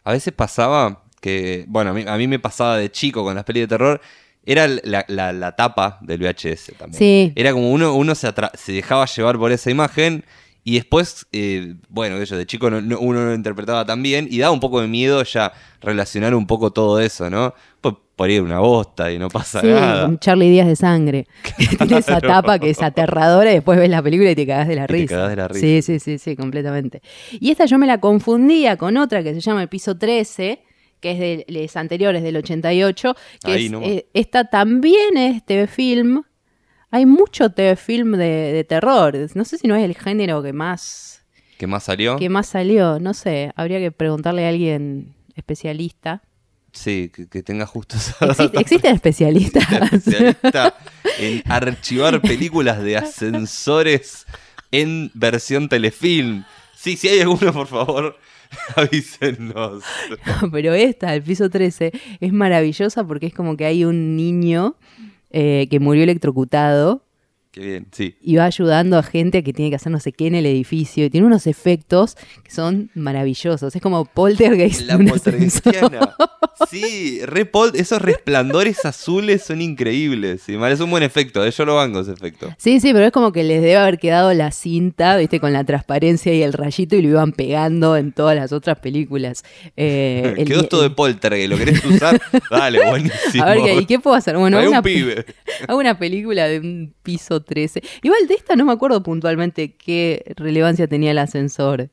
A 0.04 0.12
veces 0.12 0.32
pasaba 0.32 1.02
que, 1.20 1.64
bueno, 1.68 1.90
a 1.90 1.94
mí, 1.94 2.04
a 2.06 2.16
mí 2.16 2.28
me 2.28 2.38
pasaba 2.38 2.76
de 2.76 2.90
chico 2.90 3.24
con 3.24 3.34
las 3.34 3.44
pelis 3.44 3.64
de 3.64 3.68
terror, 3.68 4.00
era 4.44 4.66
la, 4.66 5.05
la- 5.09 5.33
la 5.33 5.57
tapa 5.57 5.98
del 6.02 6.20
VHS 6.20 6.72
también. 6.78 6.98
Sí. 6.98 7.33
Era 7.37 7.52
como 7.52 7.70
uno, 7.72 7.94
uno 7.94 8.14
se, 8.14 8.28
se 8.55 8.72
dejaba 8.72 9.07
llevar 9.07 9.38
por 9.38 9.52
esa 9.52 9.70
imagen 9.70 10.24
y 10.64 10.74
después, 10.76 11.26
eh, 11.33 11.74
bueno, 11.88 12.22
yo 12.22 12.37
de 12.37 12.46
chico 12.46 12.70
no- 12.70 12.81
no- 12.81 12.98
uno 13.00 13.20
no 13.20 13.26
lo 13.31 13.35
interpretaba 13.35 13.85
tan 13.85 14.02
bien 14.02 14.28
y 14.31 14.38
daba 14.38 14.52
un 14.52 14.61
poco 14.61 14.81
de 14.81 14.87
miedo 14.88 15.22
ya 15.24 15.52
relacionar 15.81 16.35
un 16.35 16.46
poco 16.46 16.70
todo 16.72 17.00
eso, 17.00 17.28
¿no? 17.31 17.55
Pues 17.81 17.94
por 18.14 18.31
ir 18.31 18.42
una 18.42 18.61
bosta 18.61 19.11
y 19.11 19.18
no 19.18 19.28
pasa 19.28 19.61
Sí, 19.61 19.66
nada. 19.66 20.07
un 20.07 20.18
Charlie 20.20 20.50
Díaz 20.50 20.68
de 20.68 20.76
sangre. 20.76 21.26
Tiene 21.78 21.98
esa 21.98 22.20
tapa 22.20 22.59
que 22.61 22.70
es 22.70 22.81
aterradora 22.83 23.50
y 23.50 23.55
después 23.55 23.76
ves 23.78 23.90
la 23.90 24.02
película 24.02 24.31
y 24.31 24.35
te 24.37 24.46
cagás 24.46 24.68
de 24.68 24.76
la 24.76 24.85
Y 24.85 24.87
te 24.87 24.92
risa. 24.92 25.14
cagás 25.16 25.31
de 25.31 25.37
la 25.37 25.48
risa. 25.48 25.61
Sí, 25.61 25.83
sí, 25.83 25.98
sí, 25.98 26.18
sí, 26.18 26.37
completamente. 26.37 27.02
Y 27.33 27.50
esta 27.50 27.64
yo 27.64 27.78
me 27.78 27.87
la 27.88 27.98
confundía 27.98 28.76
con 28.76 28.96
otra 28.98 29.22
que 29.24 29.35
se 29.35 29.40
llama 29.40 29.62
El 29.62 29.68
Piso 29.68 29.96
13, 29.98 30.62
que 31.02 31.10
es 31.10 31.18
de 31.18 31.44
les 31.48 31.76
anteriores, 31.76 32.22
del 32.22 32.36
88, 32.38 33.14
que 33.44 33.52
Ahí 33.52 33.66
es, 33.66 33.72
eh, 33.72 34.06
esta 34.14 34.44
también 34.48 35.18
es 35.18 35.44
TV 35.44 35.66
Film. 35.66 36.22
Hay 36.90 37.04
mucho 37.04 37.50
TV 37.50 37.76
Film 37.76 38.12
de, 38.12 38.52
de 38.52 38.64
terror. 38.64 39.14
No 39.34 39.44
sé 39.44 39.58
si 39.58 39.66
no 39.66 39.74
es 39.74 39.84
el 39.84 39.94
género 39.96 40.42
que 40.42 40.54
más... 40.54 41.26
¿Qué 41.58 41.66
más 41.66 41.84
salió? 41.84 42.16
¿Qué 42.16 42.28
más 42.28 42.46
salió? 42.46 42.98
No 42.98 43.14
sé, 43.14 43.52
habría 43.56 43.78
que 43.78 43.92
preguntarle 43.92 44.46
a 44.46 44.48
alguien 44.48 45.14
especialista. 45.34 46.22
Sí, 46.72 47.10
que, 47.14 47.28
que 47.28 47.42
tenga 47.42 47.66
justo 47.66 47.96
esa 47.96 48.26
¿Existe-. 48.26 48.60
¿Existen 48.60 48.94
especialistas? 48.94 49.64
especialista 49.92 50.74
en 51.18 51.42
archivar 51.50 52.20
películas 52.22 52.82
de 52.82 52.96
ascensores 52.96 54.26
en 54.70 55.10
versión 55.14 55.68
telefilm. 55.68 56.44
Sí, 56.74 56.96
si 56.96 57.08
hay 57.08 57.20
alguno, 57.20 57.52
por 57.52 57.66
favor, 57.66 58.16
avísenos. 58.76 59.82
Pero 60.52 60.74
esta, 60.74 61.14
el 61.14 61.22
piso 61.22 61.50
13, 61.50 61.92
es 62.20 62.32
maravillosa 62.32 63.06
porque 63.06 63.26
es 63.26 63.34
como 63.34 63.56
que 63.56 63.64
hay 63.64 63.84
un 63.84 64.16
niño 64.16 64.76
eh, 65.30 65.68
que 65.70 65.80
murió 65.80 66.02
electrocutado 66.02 67.04
Qué 67.52 67.60
bien, 67.60 67.86
sí. 67.92 68.16
y 68.22 68.36
va 68.36 68.46
ayudando 68.46 68.96
a 68.96 69.02
gente 69.02 69.42
que 69.44 69.52
tiene 69.52 69.68
que 69.68 69.76
hacer 69.76 69.92
no 69.92 70.00
sé 70.00 70.12
qué 70.12 70.26
en 70.26 70.34
el 70.34 70.46
edificio 70.46 71.04
y 71.04 71.10
tiene 71.10 71.26
unos 71.26 71.46
efectos 71.46 72.16
que 72.42 72.50
son 72.50 72.90
maravillosos. 72.94 73.76
Es 73.76 73.82
como 73.82 74.06
poltergeist. 74.06 74.80
La 74.86 74.96
poltergeistiana. 75.06 76.14
Sí, 76.70 77.20
re 77.26 77.44
pol- 77.44 77.72
esos 77.74 78.00
resplandores 78.00 78.84
azules 78.86 79.42
son 79.44 79.60
increíbles. 79.60 80.42
Sí, 80.46 80.54
es 80.56 80.80
un 80.80 80.90
buen 80.90 81.02
efecto, 81.02 81.44
eh, 81.44 81.50
yo 81.50 81.64
lo 81.66 81.76
banco 81.76 82.00
ese 82.00 82.12
efecto. 82.12 82.48
Sí, 82.56 82.80
sí, 82.80 82.92
pero 82.94 83.04
es 83.04 83.12
como 83.12 83.32
que 83.32 83.44
les 83.44 83.60
debe 83.60 83.76
haber 83.76 83.98
quedado 83.98 84.32
la 84.32 84.50
cinta, 84.50 85.16
viste, 85.18 85.38
con 85.38 85.52
la 85.52 85.64
transparencia 85.64 86.32
y 86.32 86.42
el 86.42 86.54
rayito 86.54 86.96
y 86.96 87.02
lo 87.02 87.08
iban 87.10 87.32
pegando 87.32 87.96
en 87.98 88.12
todas 88.12 88.34
las 88.34 88.52
otras 88.52 88.78
películas. 88.78 89.44
Eh, 89.76 90.34
el- 90.38 90.48
Quedó 90.48 90.62
esto 90.62 90.80
de 90.80 90.88
poltergeist, 90.88 91.50
¿lo 91.50 91.58
querés 91.58 91.84
usar? 91.84 92.18
Dale, 92.50 92.80
buenísimo. 92.88 93.44
A 93.44 93.50
ver, 93.50 93.58
¿qué- 93.62 93.74
¿y 93.76 93.84
qué 93.84 93.98
puedo 93.98 94.16
hacer? 94.16 94.38
Bueno, 94.38 94.56
Hay 94.56 94.64
un 94.66 94.70
una, 94.72 94.82
pibe. 94.82 95.26
hago 95.68 95.78
una 95.78 95.98
película 95.98 96.46
de 96.48 96.60
un 96.60 96.94
piso 97.02 97.41
13. 97.42 97.83
Igual 98.02 98.26
de 98.28 98.35
esta 98.35 98.57
no 98.57 98.64
me 98.64 98.72
acuerdo 98.72 99.02
puntualmente 99.02 99.74
qué 99.74 100.35
relevancia 100.37 100.87
tenía 100.87 101.11
el 101.11 101.18
ascensor. 101.18 101.90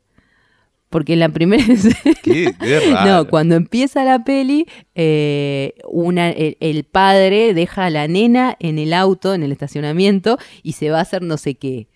Porque 0.89 1.13
en 1.13 1.19
la 1.19 1.29
primera 1.29 1.63
Qué. 2.23 2.53
No, 3.05 3.27
cuando 3.27 3.55
empieza 3.55 4.03
la 4.03 4.23
peli, 4.23 4.65
eh, 4.95 5.75
una, 5.87 6.31
el, 6.31 6.57
el 6.59 6.83
padre 6.83 7.53
deja 7.53 7.85
a 7.85 7.89
la 7.91 8.07
nena 8.07 8.57
en 8.59 8.79
el 8.79 8.93
auto, 8.93 9.35
en 9.35 9.43
el 9.43 9.51
estacionamiento, 9.51 10.39
y 10.63 10.73
se 10.73 10.89
va 10.89 10.97
a 10.97 11.01
hacer 11.01 11.21
no 11.21 11.37
sé 11.37 11.55
qué. 11.55 11.87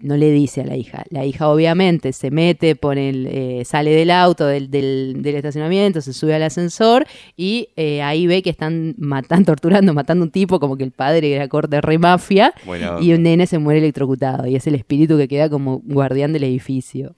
No 0.00 0.16
le 0.16 0.30
dice 0.32 0.60
a 0.60 0.66
la 0.66 0.76
hija. 0.76 1.04
La 1.10 1.24
hija 1.24 1.48
obviamente 1.48 2.12
se 2.12 2.30
mete, 2.30 2.76
pone 2.76 3.08
el, 3.08 3.26
eh, 3.30 3.62
sale 3.64 3.90
del 3.92 4.10
auto, 4.10 4.44
del, 4.46 4.70
del- 4.70 5.22
del 5.22 5.36
estacionamiento, 5.36 6.00
se 6.02 6.12
sube 6.12 6.34
al 6.34 6.42
ascensor 6.42 7.06
y 7.36 7.68
eh, 7.76 8.02
ahí 8.02 8.26
ve 8.26 8.42
que 8.42 8.50
están 8.50 8.94
matando, 8.98 9.46
torturando, 9.54 9.94
matando 9.94 10.24
un 10.24 10.30
tipo, 10.30 10.60
como 10.60 10.76
que 10.76 10.84
el 10.84 10.90
padre 10.90 11.32
era 11.34 11.48
corte 11.48 11.80
re 11.80 11.96
mafia, 11.98 12.52
Buena 12.66 12.96
y 13.00 13.12
un 13.14 13.22
nene 13.22 13.46
se 13.46 13.58
muere 13.58 13.78
electrocutado. 13.80 14.46
Y 14.46 14.56
es 14.56 14.66
el 14.66 14.74
espíritu 14.74 15.16
que 15.16 15.28
queda 15.28 15.48
como 15.48 15.80
guardián 15.84 16.32
del 16.32 16.44
edificio. 16.44 17.14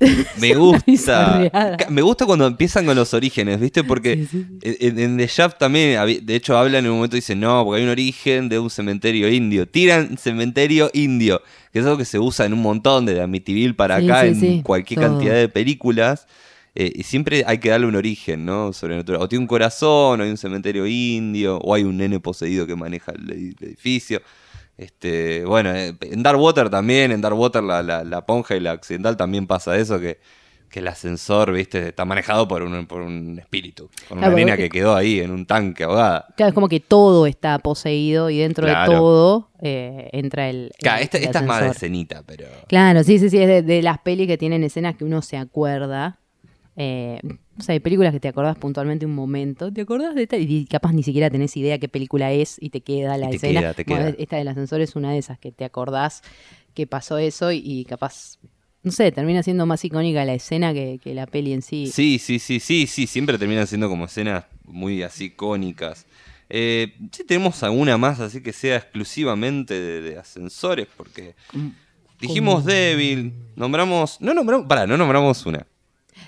Me 0.40 0.54
gusta. 0.54 1.86
Me 1.88 2.02
gusta 2.02 2.26
cuando 2.26 2.46
empiezan 2.46 2.84
con 2.84 2.96
los 2.96 3.14
orígenes, 3.14 3.60
¿viste? 3.60 3.84
Porque 3.84 4.16
Sí, 4.16 4.26
sí. 4.26 4.46
en, 4.62 4.98
en 4.98 5.16
The 5.16 5.26
Shaft 5.26 5.58
también, 5.58 5.98
de 6.26 6.34
hecho, 6.34 6.56
hablan 6.58 6.84
en 6.84 6.90
un 6.90 6.96
momento 6.96 7.16
y 7.16 7.20
dicen, 7.20 7.40
no, 7.40 7.64
porque 7.64 7.78
hay 7.78 7.84
un 7.84 7.90
origen 7.92 8.48
de 8.48 8.58
un 8.58 8.70
cementerio 8.70 9.28
indio. 9.30 9.68
Tiran 9.68 10.18
cementerio 10.18 10.90
indio, 10.94 11.42
que 11.72 11.78
es 11.78 11.84
algo 11.84 11.98
que 11.98 12.04
se 12.04 12.18
usa 12.18 12.44
en 12.46 12.52
un 12.54 12.62
montón 12.62 13.06
de 13.06 13.20
Amityville 13.22 13.74
para 13.74 14.00
Sí, 14.00 14.04
acá, 14.06 14.26
en 14.26 14.62
cualquier 14.62 15.00
todo. 15.00 15.10
cantidad 15.10 15.34
de 15.34 15.48
películas. 15.48 16.26
eh, 16.74 16.92
y 16.94 17.04
siempre 17.04 17.44
hay 17.46 17.58
que 17.58 17.68
darle 17.68 17.86
un 17.86 17.94
origen, 17.94 18.44
¿no? 18.44 18.72
Sobrenatural. 18.72 19.22
O 19.22 19.28
tiene 19.28 19.42
un 19.42 19.46
corazón, 19.48 20.20
o 20.20 20.24
hay 20.24 20.30
un 20.30 20.36
cementerio 20.36 20.86
indio, 20.88 21.58
o 21.58 21.72
hay 21.72 21.84
un 21.84 21.96
nene 21.96 22.18
poseído 22.18 22.66
que 22.66 22.74
maneja 22.74 23.12
el 23.12 23.30
edificio. 23.60 24.20
Este, 24.76 25.44
bueno, 25.44 25.72
eh, 25.74 25.96
en 26.00 26.22
Darkwater 26.22 26.68
también, 26.70 27.12
en 27.12 27.20
Darkwater 27.20 27.62
la, 27.62 27.82
la, 27.82 28.02
la 28.04 28.26
ponja 28.26 28.56
y 28.56 28.60
la 28.60 28.72
accidental 28.72 29.16
también 29.16 29.46
pasa 29.46 29.76
eso, 29.76 30.00
que, 30.00 30.18
que 30.68 30.80
el 30.80 30.88
ascensor, 30.88 31.52
viste, 31.52 31.88
está 31.88 32.04
manejado 32.04 32.48
por 32.48 32.62
un, 32.62 32.86
por 32.86 33.02
un 33.02 33.38
espíritu. 33.38 33.88
Con 34.08 34.18
una 34.18 34.26
Claro, 34.26 34.36
nena 34.36 34.56
que 34.56 34.68
quedó 34.68 34.96
ahí 34.96 35.20
en 35.20 35.30
un 35.30 35.46
tanque 35.46 35.84
ahogada. 35.84 36.26
Claro, 36.36 36.48
es 36.48 36.54
como 36.54 36.68
que 36.68 36.80
todo 36.80 37.26
está 37.26 37.58
poseído 37.60 38.30
y 38.30 38.38
dentro 38.38 38.66
Claro. 38.66 38.90
de 38.92 38.98
todo 38.98 39.50
eh, 39.62 40.08
entra 40.12 40.48
el. 40.50 40.72
Claro, 40.80 40.98
el- 40.98 41.04
esta, 41.04 41.18
el 41.18 41.24
esta 41.24 41.38
es 41.38 41.46
más 41.46 41.60
de 41.62 41.68
escenita, 41.68 42.24
pero. 42.26 42.46
Claro, 42.66 43.04
sí, 43.04 43.20
sí, 43.20 43.30
sí, 43.30 43.38
es 43.38 43.46
de, 43.46 43.62
de 43.62 43.80
las 43.82 43.98
pelis 44.00 44.26
que 44.26 44.36
tienen 44.38 44.64
escenas 44.64 44.96
que 44.96 45.04
uno 45.04 45.22
se 45.22 45.36
acuerda. 45.36 46.18
Eh, 46.76 47.20
o 47.58 47.62
sea, 47.62 47.72
hay 47.74 47.80
películas 47.80 48.12
que 48.12 48.20
te 48.20 48.28
acordás 48.28 48.56
puntualmente 48.58 49.06
un 49.06 49.14
momento, 49.14 49.72
te 49.72 49.82
acordás 49.82 50.14
de 50.14 50.26
tal 50.26 50.40
y 50.40 50.66
capaz 50.66 50.92
ni 50.92 51.02
siquiera 51.02 51.30
tenés 51.30 51.56
idea 51.56 51.78
qué 51.78 51.88
película 51.88 52.32
es 52.32 52.56
y 52.60 52.70
te 52.70 52.80
queda 52.80 53.16
la 53.16 53.28
te 53.30 53.36
escena. 53.36 53.60
queda, 53.60 53.74
te 53.74 53.84
Bueno, 53.84 54.14
esta 54.18 54.36
del 54.36 54.48
ascensor 54.48 54.80
es 54.80 54.96
una 54.96 55.12
de 55.12 55.18
esas 55.18 55.38
que 55.38 55.52
te 55.52 55.64
acordás 55.64 56.22
que 56.74 56.86
pasó 56.86 57.18
eso 57.18 57.52
y, 57.52 57.62
y 57.64 57.84
capaz, 57.84 58.38
no 58.82 58.90
sé, 58.90 59.12
termina 59.12 59.42
siendo 59.42 59.66
más 59.66 59.84
icónica 59.84 60.24
la 60.24 60.34
escena 60.34 60.74
que, 60.74 60.98
que 61.02 61.14
la 61.14 61.26
peli 61.26 61.52
en 61.52 61.62
sí. 61.62 61.86
Sí, 61.86 62.18
sí, 62.18 62.38
sí, 62.40 62.58
sí, 62.58 62.86
sí, 62.88 63.06
siempre 63.06 63.38
terminan 63.38 63.66
siendo 63.66 63.88
como 63.88 64.06
escenas 64.06 64.46
muy 64.64 65.02
así 65.04 65.26
icónicas. 65.26 66.06
Eh, 66.50 66.94
sí, 67.12 67.24
tenemos 67.24 67.62
alguna 67.62 67.96
más 67.96 68.20
así 68.20 68.42
que 68.42 68.52
sea 68.52 68.76
exclusivamente 68.76 69.74
de, 69.74 70.00
de 70.02 70.18
ascensores, 70.18 70.88
porque 70.96 71.34
dijimos 72.20 72.64
débil, 72.64 73.32
nombramos. 73.56 74.20
No 74.20 74.34
nombramos. 74.34 74.66
Pará, 74.66 74.86
no 74.86 74.96
nombramos 74.96 75.46
una. 75.46 75.66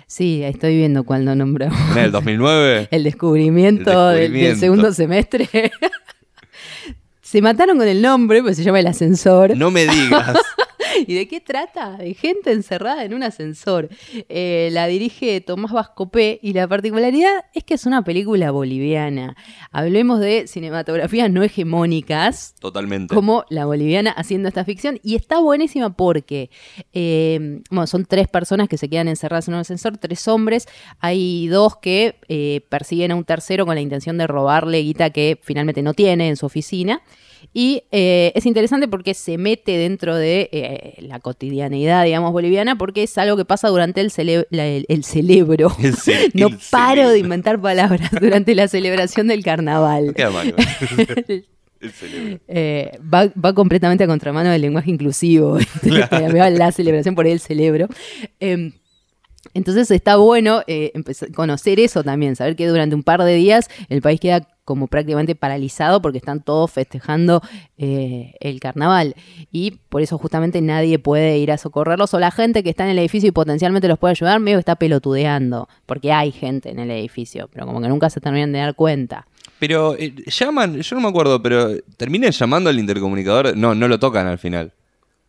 Sí, 0.06 0.42
estoy 0.44 0.76
viendo 0.76 1.04
cuando 1.04 1.34
nombramos. 1.34 1.78
Una 1.90 2.02
del 2.02 2.12
2009. 2.12 2.88
El 2.90 3.02
descubrimiento, 3.04 4.10
El 4.10 4.16
del- 4.16 4.32
Del, 4.32 4.32
descubrimiento. 4.32 4.60
segundo 4.60 4.92
semestre. 4.92 5.48
se 7.22 7.42
mataron 7.42 7.76
con 7.76 7.88
el 7.88 8.00
nombre, 8.00 8.40
pues 8.42 8.56
se 8.56 8.62
llama 8.62 8.78
El 8.80 8.86
Ascensor. 8.86 9.56
No 9.56 9.70
me 9.70 9.86
digas. 9.86 10.36
¿Y 11.06 11.14
de 11.14 11.28
qué 11.28 11.40
trata? 11.40 11.96
De 11.96 12.14
gente 12.14 12.52
encerrada 12.52 13.04
en 13.04 13.14
un 13.14 13.22
ascensor. 13.22 13.88
Eh, 14.28 14.68
la 14.72 14.86
dirige 14.86 15.40
Tomás 15.40 15.72
Vascopé 15.72 16.38
y 16.42 16.52
la 16.52 16.66
particularidad 16.68 17.44
es 17.54 17.64
que 17.64 17.74
es 17.74 17.86
una 17.86 18.02
película 18.02 18.50
boliviana. 18.50 19.36
Hablemos 19.70 20.20
de 20.20 20.46
cinematografías 20.46 21.30
no 21.30 21.42
hegemónicas 21.42 22.54
Totalmente. 22.60 23.14
como 23.14 23.44
la 23.50 23.66
boliviana 23.66 24.10
haciendo 24.10 24.48
esta 24.48 24.64
ficción. 24.64 25.00
Y 25.02 25.14
está 25.14 25.38
buenísima 25.38 25.96
porque 25.96 26.50
eh, 26.92 27.60
bueno, 27.70 27.86
son 27.86 28.04
tres 28.04 28.28
personas 28.28 28.68
que 28.68 28.78
se 28.78 28.88
quedan 28.88 29.08
encerradas 29.08 29.48
en 29.48 29.54
un 29.54 29.60
ascensor, 29.60 29.98
tres 29.98 30.26
hombres. 30.28 30.66
Hay 31.00 31.48
dos 31.48 31.76
que 31.76 32.18
eh, 32.28 32.62
persiguen 32.68 33.12
a 33.12 33.16
un 33.16 33.24
tercero 33.24 33.66
con 33.66 33.74
la 33.74 33.80
intención 33.80 34.18
de 34.18 34.26
robarle 34.26 34.82
guita 34.82 35.10
que 35.10 35.38
finalmente 35.42 35.82
no 35.82 35.94
tiene 35.94 36.28
en 36.28 36.36
su 36.36 36.46
oficina. 36.46 37.02
Y 37.52 37.84
eh, 37.90 38.32
es 38.34 38.44
interesante 38.46 38.88
porque 38.88 39.14
se 39.14 39.38
mete 39.38 39.72
dentro 39.78 40.14
de 40.16 40.48
eh, 40.52 40.94
la 41.00 41.20
cotidianidad, 41.20 42.04
digamos, 42.04 42.32
boliviana, 42.32 42.76
porque 42.76 43.02
es 43.04 43.16
algo 43.18 43.36
que 43.36 43.44
pasa 43.44 43.68
durante 43.68 44.00
el, 44.00 44.10
cele- 44.10 44.46
la- 44.50 44.66
el- 44.66 44.86
el 44.88 45.04
celebro. 45.04 45.74
El 45.82 45.94
ce- 45.96 46.30
no 46.34 46.48
el 46.48 46.58
paro 46.70 46.94
celebro. 46.94 47.10
de 47.12 47.18
inventar 47.18 47.60
palabras 47.60 48.10
durante 48.20 48.54
la 48.54 48.68
celebración 48.68 49.26
del 49.28 49.42
carnaval. 49.42 50.14
Eh, 52.48 52.98
va, 53.02 53.30
va 53.42 53.52
completamente 53.54 54.04
a 54.04 54.06
contramano 54.06 54.50
del 54.50 54.62
lenguaje 54.62 54.90
inclusivo. 54.90 55.58
Claro. 55.82 56.50
La 56.50 56.72
celebración 56.72 57.14
por 57.14 57.26
el 57.26 57.38
celebro. 57.40 57.88
Eh, 58.40 58.72
entonces 59.54 59.90
está 59.90 60.16
bueno 60.16 60.62
eh, 60.66 60.92
conocer 61.34 61.80
eso 61.80 62.02
también, 62.02 62.36
saber 62.36 62.56
que 62.56 62.66
durante 62.66 62.94
un 62.94 63.02
par 63.02 63.22
de 63.22 63.34
días 63.34 63.68
el 63.88 64.02
país 64.02 64.20
queda 64.20 64.46
como 64.64 64.88
prácticamente 64.88 65.36
paralizado 65.36 66.02
porque 66.02 66.18
están 66.18 66.42
todos 66.42 66.72
festejando 66.72 67.40
eh, 67.78 68.34
el 68.40 68.58
carnaval 68.58 69.14
y 69.52 69.78
por 69.88 70.02
eso 70.02 70.18
justamente 70.18 70.60
nadie 70.60 70.98
puede 70.98 71.38
ir 71.38 71.52
a 71.52 71.58
socorrerlos 71.58 72.12
o 72.14 72.18
la 72.18 72.32
gente 72.32 72.64
que 72.64 72.70
está 72.70 72.84
en 72.84 72.90
el 72.90 72.98
edificio 72.98 73.28
y 73.28 73.32
potencialmente 73.32 73.86
los 73.86 73.98
puede 73.98 74.12
ayudar 74.12 74.40
medio 74.40 74.58
está 74.58 74.74
pelotudeando 74.74 75.68
porque 75.86 76.12
hay 76.12 76.32
gente 76.32 76.70
en 76.70 76.80
el 76.80 76.90
edificio, 76.90 77.48
pero 77.52 77.64
como 77.66 77.80
que 77.80 77.88
nunca 77.88 78.10
se 78.10 78.20
terminan 78.20 78.52
de 78.52 78.58
dar 78.58 78.74
cuenta. 78.74 79.26
Pero 79.58 79.96
eh, 79.96 80.14
llaman, 80.26 80.80
yo 80.80 80.96
no 80.96 81.02
me 81.02 81.08
acuerdo, 81.08 81.42
pero 81.42 81.70
terminan 81.96 82.30
llamando 82.30 82.68
al 82.68 82.78
intercomunicador. 82.78 83.56
No, 83.56 83.74
no 83.74 83.88
lo 83.88 83.98
tocan 83.98 84.26
al 84.26 84.38
final. 84.38 84.72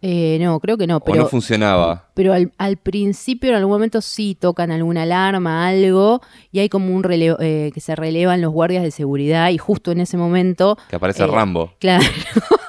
Eh, 0.02 0.38
no, 0.40 0.60
creo 0.60 0.78
que 0.78 0.86
no, 0.86 0.98
o 0.98 1.00
pero... 1.00 1.24
no 1.24 1.28
funcionaba. 1.28 2.06
Pero 2.14 2.34
al, 2.34 2.52
al 2.58 2.78
principio, 2.78 3.50
en 3.50 3.56
algún 3.56 3.74
momento, 3.74 4.02
sí 4.02 4.36
tocan 4.40 4.72
alguna 4.72 5.04
alarma, 5.04 5.68
algo, 5.68 6.22
y 6.52 6.60
hay 6.60 6.70
como 6.70 6.94
un 6.96 7.04
relevo, 7.04 7.38
eh, 7.40 7.72
que 7.74 7.80
se 7.80 7.96
relevan 7.96 8.42
los 8.42 8.52
guardias 8.52 8.84
de 8.84 8.92
seguridad, 8.92 9.50
y 9.50 9.58
justo 9.58 9.92
en 9.92 10.02
ese 10.02 10.18
momento. 10.18 10.78
Que 10.90 10.98
aparece 10.98 11.24
eh, 11.24 11.28
Rambo. 11.28 11.74
Claro. 11.80 12.06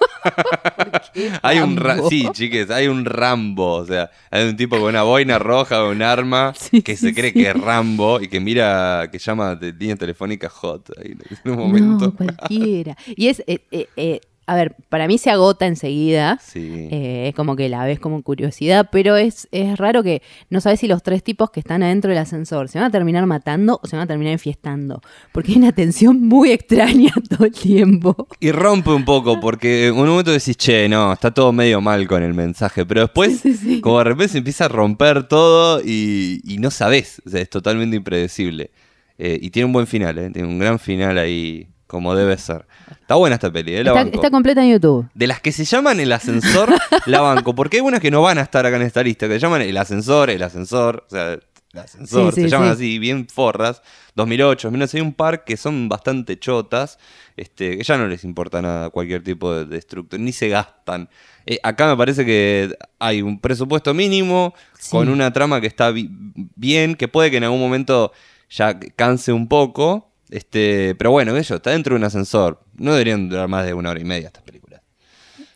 Hay 1.42 1.58
un 1.58 1.78
sí, 2.08 2.28
chiques, 2.32 2.70
hay 2.70 2.88
un 2.88 3.04
Rambo, 3.04 3.74
o 3.74 3.86
sea, 3.86 4.10
hay 4.30 4.48
un 4.48 4.56
tipo 4.56 4.78
con 4.78 4.88
una 4.90 5.02
boina 5.02 5.38
roja 5.38 5.82
o 5.82 5.90
un 5.90 6.02
arma 6.02 6.52
Sí, 6.58 6.82
que 6.82 6.96
se 6.96 7.14
cree 7.14 7.32
sí. 7.32 7.42
que 7.42 7.50
es 7.50 7.60
Rambo 7.60 8.20
y 8.20 8.28
que 8.28 8.40
mira, 8.40 9.08
que 9.10 9.18
llama 9.18 9.54
de 9.54 9.72
línea 9.72 9.96
telefónica 9.96 10.48
hot 10.48 10.90
ahí 10.98 11.16
en 11.44 11.50
un 11.50 11.58
momento. 11.58 12.06
No, 12.06 12.14
cualquiera. 12.14 12.96
Y 13.06 13.28
es. 13.28 13.40
eh, 13.46 13.60
eh, 13.70 13.86
eh, 13.96 14.20
a 14.48 14.56
ver, 14.56 14.76
para 14.88 15.06
mí 15.06 15.18
se 15.18 15.30
agota 15.30 15.66
enseguida. 15.66 16.38
Sí. 16.42 16.88
Eh, 16.90 17.28
es 17.28 17.34
como 17.34 17.54
que 17.54 17.68
la 17.68 17.84
ves 17.84 18.00
como 18.00 18.22
curiosidad, 18.22 18.88
pero 18.90 19.16
es, 19.16 19.46
es 19.52 19.76
raro 19.76 20.02
que 20.02 20.22
no 20.48 20.60
sabes 20.60 20.80
si 20.80 20.88
los 20.88 21.02
tres 21.02 21.22
tipos 21.22 21.50
que 21.50 21.60
están 21.60 21.82
adentro 21.82 22.08
del 22.08 22.18
ascensor 22.18 22.68
se 22.68 22.78
van 22.78 22.88
a 22.88 22.90
terminar 22.90 23.26
matando 23.26 23.78
o 23.82 23.86
se 23.86 23.96
van 23.96 24.04
a 24.04 24.06
terminar 24.06 24.32
enfiestando. 24.32 25.02
Porque 25.32 25.52
hay 25.52 25.58
una 25.58 25.72
tensión 25.72 26.22
muy 26.22 26.50
extraña 26.50 27.12
todo 27.28 27.44
el 27.44 27.52
tiempo. 27.52 28.26
Y 28.40 28.50
rompe 28.50 28.90
un 28.90 29.04
poco, 29.04 29.38
porque 29.38 29.88
en 29.88 29.96
un 29.96 30.08
momento 30.08 30.32
decís, 30.32 30.56
che, 30.56 30.88
no, 30.88 31.12
está 31.12 31.32
todo 31.32 31.52
medio 31.52 31.80
mal 31.80 32.08
con 32.08 32.22
el 32.22 32.32
mensaje, 32.34 32.86
pero 32.86 33.02
después, 33.02 33.40
Sí, 33.40 33.52
sí, 33.52 33.58
sí. 33.58 33.80
como 33.82 33.98
de 33.98 34.04
repente 34.04 34.32
se 34.32 34.38
empieza 34.38 34.64
a 34.64 34.68
romper 34.68 35.28
todo 35.28 35.80
y, 35.84 36.40
y 36.44 36.58
no 36.58 36.70
sabes, 36.70 37.20
o 37.26 37.30
sea, 37.30 37.40
es 37.42 37.50
totalmente 37.50 37.96
impredecible. 37.96 38.70
Eh, 39.18 39.38
y 39.42 39.50
tiene 39.50 39.66
un 39.66 39.72
buen 39.72 39.86
final, 39.86 40.16
¿eh? 40.18 40.30
tiene 40.32 40.48
un 40.48 40.58
gran 40.58 40.78
final 40.78 41.18
ahí, 41.18 41.66
como 41.88 42.14
debe 42.14 42.38
ser. 42.38 42.64
Está 42.90 43.16
buena 43.16 43.34
esta 43.34 43.50
peli, 43.50 43.74
¿eh? 43.74 43.82
La 43.82 43.90
Está, 43.90 44.04
banco. 44.04 44.14
está 44.16 44.30
completa 44.30 44.62
en 44.62 44.70
YouTube. 44.70 45.08
De 45.14 45.26
las 45.26 45.40
que 45.40 45.50
se 45.50 45.64
llaman 45.64 45.98
el 45.98 46.12
ascensor, 46.12 46.72
la 47.06 47.20
banco, 47.20 47.54
porque 47.56 47.78
hay 47.78 47.80
unas 47.82 48.00
que 48.00 48.12
no 48.12 48.22
van 48.22 48.38
a 48.38 48.42
estar 48.42 48.64
acá 48.64 48.76
en 48.76 48.82
esta 48.82 49.02
lista, 49.02 49.26
que 49.26 49.34
se 49.34 49.40
llaman 49.40 49.62
el 49.62 49.76
ascensor, 49.76 50.30
el 50.30 50.42
ascensor, 50.44 51.04
o 51.08 51.10
sea, 51.10 51.32
el 51.32 51.78
ascensor, 51.80 52.32
Sí, 52.32 52.42
sí, 52.42 52.42
se 52.44 52.48
llaman 52.50 52.68
sí. 52.68 52.74
así, 52.74 52.98
bien 53.00 53.26
forras. 53.26 53.82
2008, 54.14 54.68
2009, 54.68 54.90
hay 54.94 55.00
un 55.00 55.12
par 55.14 55.44
que 55.44 55.56
son 55.56 55.88
bastante 55.88 56.38
chotas, 56.38 56.98
este, 57.36 57.76
que 57.78 57.84
ya 57.84 57.96
no 57.96 58.06
les 58.06 58.24
importa 58.24 58.60
nada 58.62 58.90
cualquier 58.90 59.22
tipo 59.22 59.52
de 59.54 59.64
destructo, 59.64 60.18
ni 60.18 60.32
se 60.32 60.48
gastan. 60.48 61.08
Eh, 61.46 61.58
acá 61.62 61.86
me 61.88 61.96
parece 61.96 62.24
que 62.26 62.74
hay 62.98 63.22
un 63.22 63.38
presupuesto 63.40 63.94
mínimo, 63.94 64.54
con 64.90 65.08
una 65.08 65.32
trama 65.32 65.60
que 65.60 65.66
está 65.66 65.90
bi- 65.90 66.10
bien, 66.56 66.94
que 66.94 67.08
puede 67.08 67.30
que 67.30 67.36
en 67.38 67.44
algún 67.44 67.60
momento 67.60 68.12
ya 68.50 68.78
canse 68.96 69.32
un 69.32 69.46
poco. 69.48 70.07
Este, 70.30 70.94
pero 70.96 71.10
bueno, 71.10 71.36
eso, 71.36 71.56
está 71.56 71.70
dentro 71.70 71.94
de 71.94 71.98
un 71.98 72.04
ascensor. 72.04 72.60
No 72.76 72.92
deberían 72.92 73.28
durar 73.28 73.48
más 73.48 73.64
de 73.64 73.74
una 73.74 73.90
hora 73.90 74.00
y 74.00 74.04
media 74.04 74.28
estas 74.28 74.42
películas. 74.42 74.82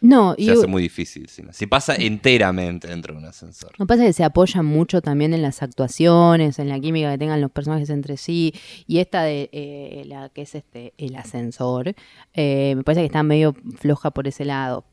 No, 0.02 0.34
y 0.36 0.46
Se 0.46 0.52
hace 0.52 0.66
muy 0.66 0.82
difícil. 0.82 1.28
Si, 1.28 1.42
no. 1.42 1.52
si 1.52 1.66
pasa 1.66 1.94
enteramente 1.94 2.88
dentro 2.88 3.14
de 3.14 3.20
un 3.20 3.24
ascensor. 3.24 3.70
Lo 3.78 3.86
que 3.86 3.88
pasa 3.88 4.02
es 4.02 4.08
que 4.08 4.12
se 4.14 4.24
apoyan 4.24 4.66
mucho 4.66 5.00
también 5.00 5.32
en 5.32 5.42
las 5.42 5.62
actuaciones, 5.62 6.58
en 6.58 6.68
la 6.68 6.80
química 6.80 7.12
que 7.12 7.18
tengan 7.18 7.40
los 7.40 7.52
personajes 7.52 7.88
entre 7.88 8.16
sí. 8.16 8.52
Y 8.88 8.98
esta 8.98 9.22
de 9.22 9.48
eh, 9.52 10.02
la 10.06 10.28
que 10.30 10.42
es 10.42 10.56
este 10.56 10.92
el 10.98 11.14
ascensor, 11.14 11.94
eh, 12.34 12.74
me 12.76 12.82
parece 12.82 13.02
que 13.02 13.06
está 13.06 13.22
medio 13.22 13.54
floja 13.78 14.10
por 14.10 14.26
ese 14.26 14.44
lado. 14.44 14.84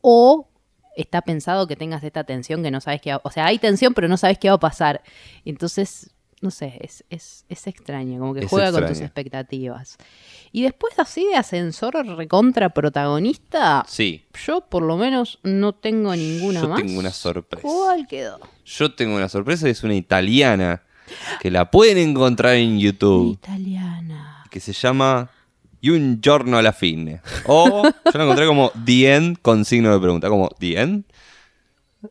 O 0.00 0.48
está 0.96 1.22
pensado 1.22 1.68
que 1.68 1.76
tengas 1.76 2.02
esta 2.02 2.24
tensión 2.24 2.64
que 2.64 2.72
no 2.72 2.80
sabes 2.80 3.00
qué 3.00 3.12
va 3.12 3.20
O 3.22 3.30
sea, 3.30 3.46
hay 3.46 3.58
tensión, 3.58 3.94
pero 3.94 4.08
no 4.08 4.16
sabes 4.16 4.38
qué 4.38 4.48
va 4.48 4.56
a 4.56 4.60
pasar. 4.60 5.02
Entonces, 5.44 6.10
no 6.46 6.50
sé, 6.50 6.78
es, 6.80 7.04
es, 7.10 7.44
es 7.48 7.66
extraño, 7.66 8.18
como 8.18 8.32
que 8.34 8.40
Es 8.40 8.48
juega 8.48 8.72
con 8.72 8.86
tus 8.86 9.00
expectativas. 9.00 9.96
Y 10.52 10.62
después 10.62 10.98
así 10.98 11.26
de 11.26 11.34
ascensor 11.36 11.94
recontra 12.16 12.70
protagonista, 12.70 13.84
Sí, 13.88 14.24
yo 14.46 14.60
por 14.62 14.82
lo 14.82 14.96
menos 14.96 15.38
no 15.42 15.74
tengo 15.74 16.14
ninguna 16.16 16.62
Yo 16.62 16.68
más. 16.68 16.82
tengo 16.82 16.98
una 16.98 17.10
sorpresa. 17.10 17.66
¿Cuál 17.66 18.06
quedó? 18.06 18.40
yo 18.64 18.94
tengo 18.94 19.16
una 19.16 19.28
sorpresa. 19.28 19.68
Es 19.68 19.82
una 19.82 19.94
italiana 19.94 20.82
que 21.40 21.50
la 21.50 21.70
pueden 21.70 21.98
encontrar 21.98 22.54
en 22.54 22.78
YouTube. 22.78 23.32
Italiana. 23.34 24.44
Que 24.50 24.60
se 24.60 24.72
llama 24.72 25.30
Y 25.80 25.90
un 25.90 26.20
giorno 26.22 26.56
alla 26.58 26.72
fine. 26.72 27.20
O 27.46 27.82
yo 27.84 28.10
la 28.18 28.22
encontré 28.24 28.46
como 28.46 28.72
The 28.84 29.14
End 29.14 29.38
con 29.42 29.64
signo 29.64 29.92
de 29.92 30.00
pregunta. 30.00 30.28
Como 30.28 30.48
The 30.58 30.80
End. 30.80 31.04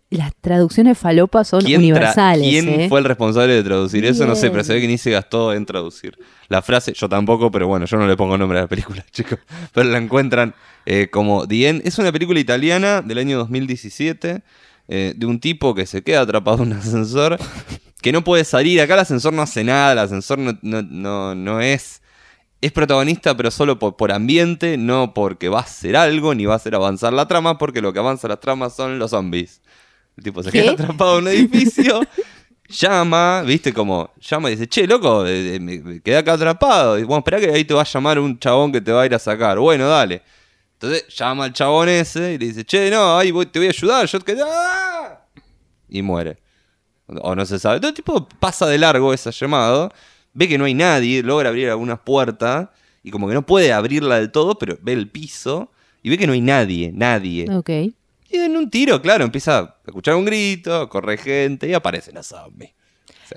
Las 0.09 0.33
traducciones 0.41 0.97
falopas 0.97 1.47
son 1.47 1.61
¿Quién, 1.61 1.79
universales. 1.79 2.47
quién 2.47 2.67
¿eh? 2.67 2.89
fue 2.89 2.99
el 2.99 3.05
responsable 3.05 3.53
de 3.53 3.63
traducir 3.63 4.05
eso? 4.05 4.25
No 4.25 4.35
sé, 4.35 4.49
pero 4.49 4.63
se 4.63 4.73
ve 4.73 4.81
que 4.81 4.87
ni 4.87 4.97
se 4.97 5.11
gastó 5.11 5.53
en 5.53 5.65
traducir. 5.65 6.17
La 6.47 6.61
frase, 6.61 6.93
yo 6.93 7.07
tampoco, 7.07 7.51
pero 7.51 7.67
bueno, 7.67 7.85
yo 7.85 7.97
no 7.97 8.07
le 8.07 8.17
pongo 8.17 8.37
nombre 8.37 8.59
a 8.59 8.63
la 8.63 8.67
película, 8.67 9.05
chicos. 9.11 9.39
Pero 9.73 9.89
la 9.89 9.97
encuentran 9.97 10.53
eh, 10.85 11.09
como 11.11 11.47
The 11.47 11.69
End. 11.69 11.87
Es 11.87 11.97
una 11.99 12.11
película 12.11 12.39
italiana 12.39 13.01
del 13.01 13.17
año 13.19 13.37
2017 13.37 14.41
eh, 14.87 15.13
de 15.15 15.25
un 15.25 15.39
tipo 15.39 15.73
que 15.73 15.85
se 15.85 16.03
queda 16.03 16.21
atrapado 16.21 16.63
en 16.63 16.71
un 16.71 16.73
ascensor 16.79 17.37
que 18.01 18.11
no 18.11 18.23
puede 18.23 18.43
salir. 18.43 18.81
Acá 18.81 18.95
el 18.95 19.01
ascensor 19.01 19.33
no 19.33 19.41
hace 19.41 19.63
nada, 19.63 19.93
el 19.93 19.99
ascensor 19.99 20.39
no, 20.39 20.57
no, 20.61 20.81
no, 20.81 21.35
no 21.35 21.61
es... 21.61 22.01
Es 22.61 22.71
protagonista, 22.71 23.37
pero 23.37 23.51
solo 23.51 23.77
por, 23.77 23.95
por 23.95 24.11
ambiente, 24.11 24.77
no 24.77 25.13
porque 25.13 25.49
va 25.49 25.59
a 25.59 25.63
hacer 25.63 25.95
algo 25.95 26.33
ni 26.33 26.45
va 26.45 26.53
a 26.53 26.55
hacer 26.55 26.73
avanzar 26.73 27.13
la 27.13 27.27
trama, 27.27 27.59
porque 27.59 27.79
lo 27.79 27.93
que 27.93 27.99
avanza 27.99 28.27
la 28.27 28.37
trama 28.37 28.71
son 28.71 28.97
los 28.97 29.11
zombies. 29.11 29.61
El 30.17 30.23
tipo 30.23 30.41
se 30.43 30.51
¿Qué? 30.51 30.61
queda 30.61 30.71
atrapado 30.73 31.17
en 31.19 31.23
un 31.25 31.27
edificio, 31.29 32.01
llama, 32.69 33.41
viste, 33.43 33.73
como 33.73 34.11
llama 34.19 34.49
y 34.49 34.55
dice, 34.55 34.67
che, 34.67 34.87
loco, 34.87 35.25
eh, 35.25 35.55
eh, 35.55 35.59
me, 35.59 36.01
quedé 36.01 36.17
acá 36.17 36.33
atrapado. 36.33 36.97
Y 36.97 37.03
bueno, 37.03 37.19
espera 37.19 37.39
que 37.39 37.49
ahí 37.51 37.65
te 37.65 37.73
va 37.73 37.81
a 37.81 37.85
llamar 37.85 38.19
un 38.19 38.39
chabón 38.39 38.71
que 38.71 38.81
te 38.81 38.91
va 38.91 39.01
a 39.03 39.05
ir 39.05 39.13
a 39.13 39.19
sacar. 39.19 39.59
Bueno, 39.59 39.87
dale. 39.87 40.21
Entonces 40.73 41.05
llama 41.15 41.45
al 41.45 41.53
chabón 41.53 41.89
ese 41.89 42.33
y 42.33 42.37
le 42.37 42.47
dice, 42.47 42.65
che, 42.65 42.89
no, 42.91 43.17
ahí 43.17 43.31
voy- 43.31 43.45
te 43.45 43.59
voy 43.59 43.67
a 43.67 43.71
ayudar, 43.71 44.05
yo 44.07 44.19
te 44.19 44.35
¡Ah! 44.45 45.25
Y 45.89 46.01
muere. 46.01 46.37
O 47.07 47.35
no 47.35 47.45
se 47.45 47.59
sabe. 47.59 47.75
Entonces 47.75 47.91
el 47.99 48.03
tipo 48.03 48.27
pasa 48.39 48.65
de 48.67 48.77
largo 48.77 49.13
ese 49.13 49.31
llamado, 49.31 49.91
ve 50.33 50.47
que 50.47 50.57
no 50.57 50.65
hay 50.65 50.73
nadie, 50.73 51.21
logra 51.23 51.49
abrir 51.49 51.69
algunas 51.69 51.99
puertas 51.99 52.69
y 53.03 53.11
como 53.11 53.27
que 53.27 53.33
no 53.35 53.45
puede 53.45 53.71
abrirla 53.71 54.15
del 54.15 54.31
todo, 54.31 54.57
pero 54.57 54.77
ve 54.81 54.93
el 54.93 55.09
piso 55.09 55.71
y 56.01 56.09
ve 56.09 56.17
que 56.17 56.25
no 56.27 56.33
hay 56.33 56.41
nadie, 56.41 56.91
nadie. 56.93 57.45
Ok. 57.51 57.69
Y 58.35 58.45
en 58.45 58.55
un 58.57 58.69
tiro, 58.69 59.01
claro, 59.01 59.23
empieza 59.23 59.59
a 59.59 59.75
escuchar 59.85 60.15
un 60.15 60.25
grito, 60.25 60.89
corre 60.89 61.17
gente 61.17 61.67
y 61.67 61.73
aparecen 61.73 62.15
los 62.15 62.27
zombies. 62.27 62.71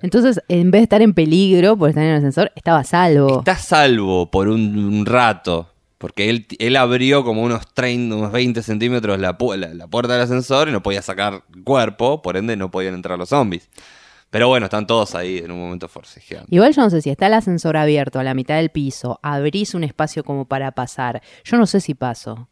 Entonces, 0.03 0.41
en 0.49 0.71
vez 0.71 0.81
de 0.81 0.83
estar 0.85 1.03
en 1.03 1.15
peligro 1.15 1.77
por 1.77 1.89
estar 1.89 2.05
en 2.05 2.11
el 2.11 2.17
ascensor, 2.19 2.53
estaba 2.55 2.81
a 2.81 2.85
salvo. 2.85 3.39
Está 3.39 3.53
a 3.53 3.59
salvo 3.59 4.31
por 4.31 4.49
un, 4.49 4.77
un 4.79 5.07
rato. 5.07 5.73
Porque 5.97 6.31
él, 6.31 6.47
él 6.61 6.77
abrió 6.77 7.25
como 7.25 7.43
unos 7.43 7.75
30, 7.75 8.15
unos 8.15 8.31
20 8.31 8.63
centímetros 8.63 9.19
la, 9.19 9.37
pu- 9.37 9.57
la- 9.57 9.75
la 9.75 9.89
puerta 9.89 10.13
del 10.13 10.23
ascensor 10.23 10.69
y 10.69 10.73
no 10.73 10.81
podía 10.83 11.03
sacar 11.03 11.43
cuerpo, 11.65 12.23
por 12.23 12.37
ende 12.37 12.57
no 12.57 12.71
podían 12.71 12.95
entrar 12.95 13.19
los 13.19 13.31
zombies. 13.31 13.69
Pero 14.31 14.47
bueno, 14.47 14.67
están 14.67 14.87
todos 14.87 15.15
ahí 15.17 15.39
en 15.39 15.51
un 15.51 15.59
momento 15.59 15.89
forcejeando. 15.89 16.47
Igual 16.51 16.73
yo 16.75 16.83
no 16.83 16.91
sé 16.91 17.03
si 17.03 17.11
está 17.11 17.27
el 17.27 17.35
ascensor 17.35 17.77
abierto 17.77 18.21
a 18.21 18.23
la 18.25 18.35
mitad 18.35 18.57
del 18.57 18.69
piso, 18.69 19.19
abrís 19.25 19.75
un 19.75 19.83
espacio 19.83 20.23
como 20.23 20.45
para 20.45 20.71
pasar. 20.71 21.21
Yo 21.45 21.57
no 21.57 21.67
sé 21.67 21.81
si 21.81 21.95
paso. 21.95 22.49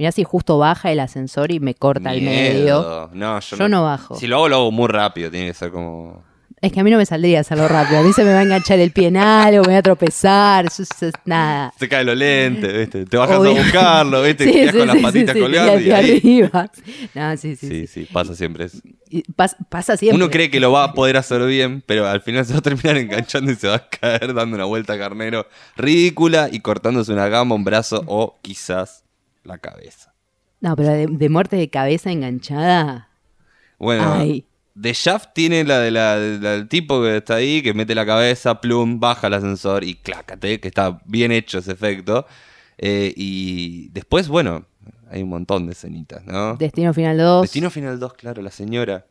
Mirá 0.00 0.12
si 0.12 0.24
justo 0.24 0.56
baja 0.56 0.90
el 0.90 0.98
ascensor 0.98 1.52
y 1.52 1.60
me 1.60 1.74
corta 1.74 2.14
el 2.14 2.22
medio. 2.22 3.10
No, 3.12 3.38
yo, 3.38 3.56
Yo 3.58 3.68
no 3.68 3.82
bajo. 3.82 4.16
Si 4.16 4.26
lo 4.26 4.36
hago, 4.36 4.48
lo 4.48 4.56
hago 4.56 4.72
muy 4.72 4.88
rápido. 4.88 5.30
Tiene 5.30 5.48
que 5.48 5.52
ser 5.54 5.70
como. 5.70 6.24
Es 6.62 6.72
que 6.72 6.80
a 6.80 6.84
mí 6.84 6.90
no 6.90 6.96
me 6.96 7.04
saldría 7.04 7.40
hacerlo 7.40 7.68
rápido. 7.68 8.00
A 8.00 8.02
mí 8.02 8.10
se 8.14 8.24
me 8.24 8.32
va 8.32 8.38
a 8.38 8.42
enganchar 8.42 8.78
el 8.78 8.92
pie 8.92 9.08
en 9.08 9.18
algo, 9.18 9.60
me 9.62 9.68
voy 9.68 9.74
a 9.76 9.82
tropezar, 9.82 10.64
eso 10.66 10.82
es 10.82 11.12
nada. 11.26 11.72
Se 11.78 11.86
caen 11.86 12.06
los 12.06 12.16
lentes, 12.16 12.72
¿viste? 12.78 13.04
Te 13.04 13.16
bajas 13.18 13.38
Obvio. 13.38 13.50
a 13.52 13.62
buscarlo, 13.62 14.22
¿viste? 14.22 14.44
Te 14.46 14.52
quedas 14.52 14.74
con 14.76 14.86
las 14.86 14.96
patitas 14.98 15.34
de 15.34 15.40
y 15.50 15.56
ahí. 15.56 15.90
arriba. 15.90 16.70
No, 17.14 17.36
sí, 17.36 17.56
sí, 17.56 17.66
Sí, 17.68 17.86
sí. 17.86 18.04
sí, 18.04 18.08
pasa 18.12 18.34
siempre 18.34 18.64
eso. 18.64 18.78
Y 19.10 19.22
pas- 19.32 19.56
pasa 19.68 19.96
siempre. 19.98 20.16
Uno 20.22 20.30
cree 20.30 20.50
que 20.50 20.60
lo 20.60 20.72
va 20.72 20.84
a 20.84 20.92
poder 20.94 21.16
hacer 21.18 21.44
bien, 21.46 21.82
pero 21.86 22.06
al 22.08 22.20
final 22.22 22.44
se 22.46 22.52
va 22.54 22.58
a 22.60 22.62
terminar 22.62 22.96
enganchando 22.98 23.52
y 23.52 23.56
se 23.56 23.68
va 23.68 23.76
a 23.76 23.88
caer 23.88 24.32
dando 24.34 24.56
una 24.56 24.64
vuelta 24.66 24.94
a 24.94 24.98
carnero 24.98 25.46
ridícula 25.76 26.48
y 26.50 26.60
cortándose 26.60 27.12
una 27.12 27.28
gamba, 27.28 27.54
un 27.54 27.64
brazo 27.64 28.02
o 28.06 28.38
quizás 28.42 29.04
la 29.50 29.58
cabeza. 29.58 30.14
No, 30.60 30.76
pero 30.76 30.90
de, 30.90 31.06
de 31.06 31.28
muerte 31.28 31.56
de 31.56 31.70
cabeza 31.70 32.10
enganchada. 32.10 33.08
Bueno, 33.78 34.12
Ay. 34.12 34.46
The 34.80 34.92
Shaft 34.92 35.30
tiene 35.34 35.64
la, 35.64 35.78
de 35.80 35.90
la, 35.90 36.16
de 36.18 36.38
la 36.38 36.50
del 36.52 36.68
tipo 36.68 37.02
que 37.02 37.16
está 37.18 37.34
ahí, 37.36 37.60
que 37.62 37.74
mete 37.74 37.94
la 37.94 38.06
cabeza, 38.06 38.60
plum, 38.60 39.00
baja 39.00 39.26
el 39.26 39.34
ascensor 39.34 39.84
y 39.84 39.94
clácate, 39.96 40.60
que 40.60 40.68
está 40.68 41.00
bien 41.06 41.32
hecho 41.32 41.58
ese 41.58 41.72
efecto. 41.72 42.26
Eh, 42.78 43.12
y 43.16 43.88
después, 43.90 44.28
bueno, 44.28 44.64
hay 45.10 45.22
un 45.22 45.28
montón 45.28 45.66
de 45.66 45.72
escenitas, 45.72 46.24
¿no? 46.24 46.54
Destino 46.56 46.94
Final 46.94 47.18
2. 47.18 47.42
Destino 47.42 47.68
Final 47.70 47.98
2, 47.98 48.12
claro, 48.14 48.40
la 48.42 48.50
señora. 48.50 49.06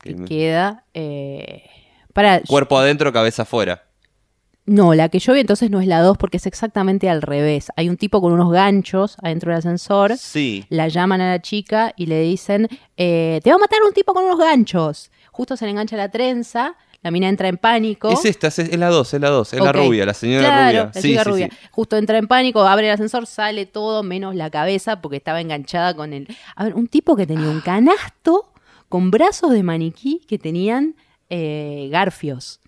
que 0.00 0.10
que 0.10 0.16
me- 0.20 0.28
queda. 0.28 0.84
eh, 0.94 1.64
para. 2.12 2.40
Cuerpo 2.42 2.78
adentro, 2.78 3.12
cabeza 3.12 3.42
afuera. 3.42 3.85
No, 4.66 4.94
la 4.94 5.08
que 5.08 5.20
yo 5.20 5.32
vi 5.32 5.40
entonces 5.40 5.70
no 5.70 5.80
es 5.80 5.86
la 5.86 6.00
2 6.02 6.18
porque 6.18 6.38
es 6.38 6.46
exactamente 6.46 7.08
al 7.08 7.22
revés. 7.22 7.68
Hay 7.76 7.88
un 7.88 7.96
tipo 7.96 8.20
con 8.20 8.32
unos 8.32 8.50
ganchos 8.50 9.16
adentro 9.22 9.50
del 9.52 9.58
ascensor. 9.60 10.16
Sí. 10.18 10.64
La 10.70 10.88
llaman 10.88 11.20
a 11.20 11.30
la 11.30 11.40
chica 11.40 11.92
y 11.96 12.06
le 12.06 12.20
dicen: 12.22 12.68
eh, 12.96 13.40
Te 13.44 13.50
va 13.50 13.56
a 13.56 13.58
matar 13.60 13.78
un 13.86 13.92
tipo 13.92 14.12
con 14.12 14.24
unos 14.24 14.38
ganchos. 14.38 15.10
Justo 15.30 15.56
se 15.56 15.66
le 15.66 15.70
engancha 15.70 15.96
la 15.96 16.10
trenza. 16.10 16.74
La 17.02 17.12
mina 17.12 17.28
entra 17.28 17.46
en 17.46 17.56
pánico. 17.58 18.08
Es 18.10 18.24
esta, 18.24 18.48
es, 18.48 18.58
es 18.58 18.76
la 18.76 18.88
2, 18.88 19.14
es 19.14 19.20
la 19.20 19.28
2, 19.30 19.52
es 19.52 19.60
la 19.60 19.70
rubia, 19.72 20.04
la 20.04 20.14
señora 20.14 20.46
Claro, 20.48 20.66
rubia. 20.66 20.90
La 20.92 21.00
Sí, 21.00 21.08
chica 21.10 21.22
sí, 21.24 21.30
rubia. 21.30 21.48
sí. 21.52 21.56
Justo 21.70 21.96
entra 21.96 22.18
en 22.18 22.26
pánico, 22.26 22.62
abre 22.62 22.88
el 22.88 22.94
ascensor, 22.94 23.26
sale 23.28 23.66
todo 23.66 24.02
menos 24.02 24.34
la 24.34 24.50
cabeza 24.50 25.00
porque 25.00 25.18
estaba 25.18 25.40
enganchada 25.40 25.94
con 25.94 26.12
el. 26.12 26.26
A 26.56 26.64
ver, 26.64 26.74
un 26.74 26.88
tipo 26.88 27.14
que 27.14 27.26
tenía 27.28 27.48
un 27.48 27.60
canasto 27.60 28.50
con 28.88 29.12
brazos 29.12 29.52
de 29.52 29.62
maniquí 29.62 30.22
que 30.26 30.38
tenían 30.38 30.96
eh, 31.30 31.88
garfios. 31.92 32.58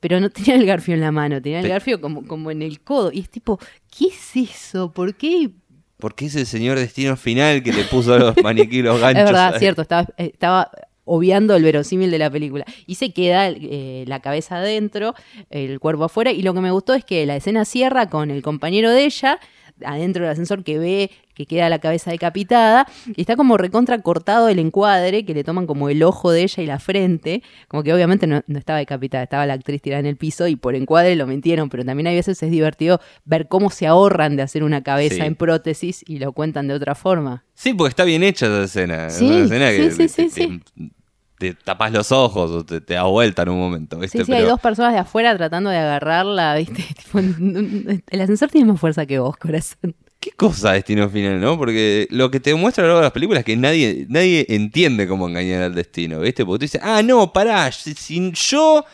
Pero 0.00 0.20
no 0.20 0.30
tenían 0.30 0.60
el 0.60 0.66
garfio 0.66 0.94
en 0.94 1.00
la 1.00 1.12
mano, 1.12 1.40
tenían 1.40 1.64
el 1.64 1.70
garfio 1.70 2.00
como, 2.00 2.26
como 2.26 2.50
en 2.50 2.62
el 2.62 2.80
codo. 2.80 3.10
Y 3.12 3.20
es 3.20 3.30
tipo, 3.30 3.58
¿qué 3.96 4.06
es 4.06 4.50
eso? 4.50 4.92
¿Por 4.92 5.14
qué? 5.14 5.50
Porque 5.98 6.26
es 6.26 6.36
el 6.36 6.46
señor 6.46 6.78
Destino 6.78 7.16
Final 7.16 7.62
que 7.62 7.72
le 7.72 7.84
puso 7.84 8.18
los 8.18 8.36
maniquí 8.42 8.82
los 8.82 9.00
ganchos. 9.00 9.24
es 9.24 9.26
verdad, 9.26 9.58
cierto, 9.58 9.82
estaba, 9.82 10.06
estaba 10.18 10.70
obviando 11.04 11.56
el 11.56 11.62
verosímil 11.62 12.10
de 12.10 12.18
la 12.18 12.30
película. 12.30 12.66
Y 12.86 12.96
se 12.96 13.12
queda 13.12 13.48
eh, 13.48 14.04
la 14.06 14.20
cabeza 14.20 14.56
adentro, 14.56 15.14
el 15.48 15.80
cuerpo 15.80 16.04
afuera. 16.04 16.32
Y 16.32 16.42
lo 16.42 16.52
que 16.52 16.60
me 16.60 16.70
gustó 16.70 16.92
es 16.92 17.04
que 17.04 17.24
la 17.24 17.36
escena 17.36 17.64
cierra 17.64 18.10
con 18.10 18.30
el 18.30 18.42
compañero 18.42 18.90
de 18.90 19.04
ella 19.04 19.40
adentro 19.84 20.22
del 20.24 20.32
ascensor 20.32 20.64
que 20.64 20.78
ve 20.78 21.10
que 21.34 21.44
queda 21.44 21.68
la 21.68 21.78
cabeza 21.80 22.10
decapitada 22.10 22.86
y 23.14 23.20
está 23.20 23.36
como 23.36 23.58
recontra 23.58 24.00
cortado 24.00 24.48
el 24.48 24.58
encuadre 24.58 25.26
que 25.26 25.34
le 25.34 25.44
toman 25.44 25.66
como 25.66 25.90
el 25.90 26.02
ojo 26.02 26.30
de 26.30 26.42
ella 26.44 26.62
y 26.62 26.66
la 26.66 26.78
frente, 26.78 27.42
como 27.68 27.82
que 27.82 27.92
obviamente 27.92 28.26
no, 28.26 28.42
no 28.46 28.58
estaba 28.58 28.78
decapitada, 28.78 29.24
estaba 29.24 29.44
la 29.44 29.52
actriz 29.52 29.82
tirada 29.82 30.00
en 30.00 30.06
el 30.06 30.16
piso 30.16 30.46
y 30.48 30.56
por 30.56 30.74
encuadre 30.74 31.14
lo 31.14 31.26
mintieron, 31.26 31.68
pero 31.68 31.84
también 31.84 32.06
hay 32.06 32.14
veces 32.16 32.42
es 32.42 32.50
divertido 32.50 33.00
ver 33.26 33.48
cómo 33.48 33.68
se 33.68 33.86
ahorran 33.86 34.36
de 34.36 34.42
hacer 34.42 34.64
una 34.64 34.82
cabeza 34.82 35.16
Sí. 35.16 35.20
en 35.22 35.34
prótesis 35.34 36.02
y 36.06 36.18
lo 36.20 36.32
cuentan 36.32 36.68
de 36.68 36.74
otra 36.74 36.94
forma. 36.94 37.44
Sí, 37.52 37.74
porque 37.74 37.90
está 37.90 38.04
bien 38.04 38.22
hecha 38.22 38.46
esa 38.46 38.64
escena. 38.64 39.06
Es 39.08 39.14
Sí, 39.16 39.30
escena 39.30 39.70
que 39.70 39.90
sí, 39.90 40.08
sí, 40.08 40.16
te, 40.24 40.30
sí, 40.30 40.60
te- 40.74 40.90
te 41.38 41.54
tapas 41.54 41.92
los 41.92 42.12
ojos 42.12 42.50
o 42.50 42.64
te, 42.64 42.80
te 42.80 42.94
da 42.94 43.04
vuelta 43.04 43.42
en 43.42 43.50
un 43.50 43.58
momento, 43.58 43.98
¿viste? 43.98 44.18
Sí, 44.18 44.24
sí, 44.24 44.30
Pero- 44.30 44.44
hay 44.44 44.50
dos 44.50 44.60
personas 44.60 44.92
de 44.92 44.98
afuera 45.00 45.36
tratando 45.36 45.70
de 45.70 45.76
agarrarla, 45.78 46.54
¿viste? 46.56 46.82
Tipo, 47.04 47.18
el 47.18 48.20
ascensor 48.20 48.48
tiene 48.50 48.70
más 48.72 48.80
fuerza 48.80 49.06
que 49.06 49.18
vos, 49.18 49.36
corazón. 49.36 49.94
¿Qué 50.18 50.30
cosa 50.32 50.72
destino 50.72 51.08
final, 51.10 51.40
no? 51.40 51.58
Porque 51.58 52.08
lo 52.10 52.30
que 52.30 52.40
te 52.40 52.54
muestra 52.54 52.82
a 52.82 52.86
lo 52.86 52.88
largo 52.94 53.00
de 53.00 53.04
las 53.06 53.12
películas 53.12 53.40
es 53.40 53.44
que 53.44 53.56
nadie, 53.56 54.06
nadie 54.08 54.46
entiende 54.48 55.06
cómo 55.06 55.28
engañar 55.28 55.62
al 55.62 55.74
destino, 55.74 56.20
¿viste? 56.20 56.44
Porque 56.44 56.60
tú 56.60 56.62
dices, 56.64 56.80
ah, 56.82 57.02
no, 57.02 57.32
pará, 57.32 57.70
si, 57.70 57.92
si 57.94 58.32
yo 58.32 58.84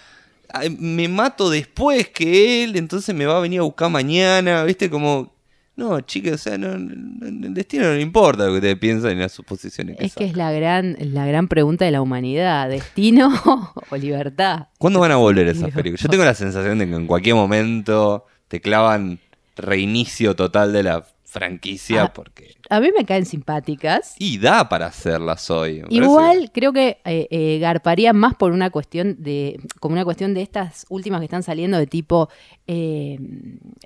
me 0.78 1.08
mato 1.08 1.48
después 1.48 2.08
que 2.08 2.64
él, 2.64 2.76
entonces 2.76 3.14
me 3.14 3.24
va 3.24 3.38
a 3.38 3.40
venir 3.40 3.60
a 3.60 3.62
buscar 3.62 3.88
mañana, 3.88 4.64
¿viste? 4.64 4.90
Como, 4.90 5.32
no, 5.76 6.00
chicas, 6.02 6.34
o 6.34 6.38
sea, 6.38 6.58
no, 6.58 6.76
no- 6.78 7.26
el 7.26 7.54
destino 7.54 7.84
no 7.84 7.94
le 7.94 8.00
importa 8.02 8.46
lo 8.46 8.54
que 8.54 8.60
te 8.60 8.76
piensan 8.76 9.12
en 9.12 9.20
las 9.20 9.32
suposiciones 9.32 9.96
que 9.96 10.04
Es 10.04 10.14
que 10.14 10.24
es 10.26 10.36
la 10.36 10.52
gran, 10.52 10.96
la 11.00 11.26
gran 11.26 11.48
pregunta 11.48 11.84
de 11.84 11.90
la 11.90 12.02
humanidad, 12.02 12.68
¿destino 12.68 13.30
o 13.90 13.96
libertad? 13.96 14.68
¿Cuándo 14.78 15.00
van 15.00 15.12
a 15.12 15.16
volver 15.16 15.48
esas 15.48 15.70
películas? 15.72 16.00
Yo 16.02 16.08
tengo 16.08 16.24
la 16.24 16.34
sensación 16.34 16.78
de 16.78 16.88
que 16.88 16.94
en 16.94 17.06
cualquier 17.06 17.34
momento 17.36 18.26
te 18.48 18.60
clavan 18.60 19.18
reinicio 19.56 20.36
total 20.36 20.72
de 20.72 20.82
la 20.82 21.04
franquicia 21.24 22.02
Ah, 22.04 22.12
porque... 22.12 22.51
A 22.72 22.80
mí 22.80 22.88
me 22.96 23.04
caen 23.04 23.26
simpáticas. 23.26 24.14
Y 24.18 24.38
da 24.38 24.66
para 24.66 24.86
hacerlas 24.86 25.50
hoy. 25.50 25.80
parece 25.80 25.94
Igual 25.94 26.50
creo 26.54 26.72
que 26.72 26.96
eh, 27.04 27.28
eh, 27.30 27.58
garparía 27.58 28.14
más 28.14 28.34
por 28.34 28.50
una 28.52 28.70
cuestión 28.70 29.16
de, 29.18 29.60
como 29.78 29.92
una 29.92 30.06
cuestión 30.06 30.32
de 30.32 30.40
estas 30.40 30.86
últimas 30.88 31.20
que 31.20 31.26
están 31.26 31.42
saliendo 31.42 31.76
de 31.76 31.86
tipo 31.86 32.30
eh, 32.66 33.18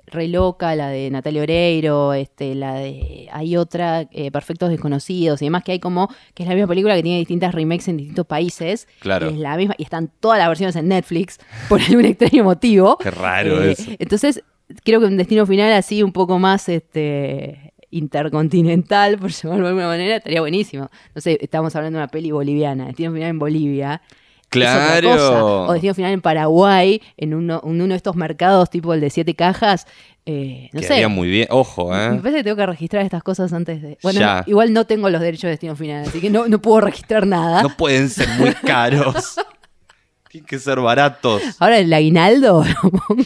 Re 0.05 0.29
Loca, 0.29 0.73
la 0.73 0.87
de 0.87 1.09
Natalia 1.09 1.41
Oreiro, 1.41 2.13
este, 2.13 2.55
la 2.55 2.75
de, 2.75 3.27
hay 3.33 3.57
otra, 3.57 4.07
eh, 4.13 4.31
Perfectos 4.31 4.69
Desconocidos 4.69 5.41
y 5.41 5.47
demás 5.47 5.65
que 5.65 5.73
hay 5.73 5.79
como, 5.79 6.07
que 6.33 6.43
es 6.43 6.49
la 6.49 6.55
misma 6.55 6.69
película 6.69 6.95
que 6.95 7.03
tiene 7.03 7.19
distintas 7.19 7.53
remakes 7.53 7.89
en 7.89 7.97
distintos 7.97 8.25
países. 8.25 8.87
Claro. 9.01 9.29
Y 9.29 9.33
es 9.33 9.39
la 9.39 9.57
misma, 9.57 9.75
y 9.77 9.83
están 9.83 10.09
todas 10.21 10.39
las 10.39 10.47
versiones 10.47 10.77
en 10.77 10.87
Netflix 10.87 11.39
por 11.67 11.81
algún 11.81 12.05
extraño 12.05 12.45
motivo. 12.45 12.97
Qué 12.99 13.11
raro 13.11 13.61
Eh, 13.63 13.73
eso. 13.73 13.91
Entonces, 13.99 14.43
creo 14.85 15.01
que 15.01 15.07
un 15.07 15.17
destino 15.17 15.45
final 15.45 15.73
así 15.73 16.03
un 16.03 16.13
poco 16.13 16.39
más 16.39 16.69
este 16.69 17.66
intercontinental, 17.91 19.17
por 19.17 19.31
llamarlo 19.31 19.63
de 19.65 19.69
alguna 19.69 19.87
manera, 19.87 20.15
estaría 20.17 20.41
buenísimo. 20.41 20.89
No 21.15 21.21
sé, 21.21 21.37
estamos 21.41 21.75
hablando 21.75 21.97
de 21.97 22.03
una 22.03 22.11
peli 22.11 22.31
boliviana, 22.31 22.85
destino 22.87 23.11
final 23.13 23.29
en 23.29 23.39
Bolivia. 23.39 24.01
es 24.05 24.11
otra 24.49 24.99
Claro. 25.01 25.09
cosa. 25.11 25.43
O 25.45 25.73
destino 25.73 25.93
final 25.93 26.11
en 26.13 26.21
Paraguay, 26.21 27.01
en 27.17 27.33
uno, 27.33 27.61
en 27.63 27.69
uno 27.81 27.87
de 27.93 27.95
estos 27.95 28.15
mercados 28.15 28.69
tipo 28.69 28.93
el 28.93 29.01
de 29.01 29.09
siete 29.09 29.35
cajas. 29.35 29.85
Eh, 30.25 30.69
no 30.73 30.81
Quedaría 30.81 31.07
sé. 31.07 31.13
muy 31.13 31.29
bien. 31.29 31.47
Ojo, 31.51 31.89
Me 31.91 32.05
¿eh? 32.05 32.19
parece 32.21 32.37
que 32.37 32.43
tengo 32.43 32.57
que 32.57 32.65
registrar 32.65 33.03
estas 33.03 33.23
cosas 33.23 33.51
antes 33.53 33.81
de. 33.81 33.97
Bueno, 34.03 34.19
no, 34.19 34.43
igual 34.45 34.73
no 34.73 34.85
tengo 34.85 35.09
los 35.09 35.21
derechos 35.21 35.43
de 35.43 35.49
destino 35.51 35.75
final, 35.75 36.05
así 36.07 36.19
que 36.19 36.29
no, 36.29 36.47
no 36.47 36.61
puedo 36.61 36.81
registrar 36.81 37.25
nada. 37.25 37.63
No 37.63 37.69
pueden 37.77 38.09
ser 38.09 38.27
muy 38.37 38.53
caros. 38.53 39.35
Tienen 40.29 40.45
que 40.45 40.59
ser 40.59 40.79
baratos. 40.81 41.41
Ahora 41.59 41.77
el 41.79 41.91
aguinaldo 41.93 42.63
lo 42.83 42.89
pongo. 42.91 43.23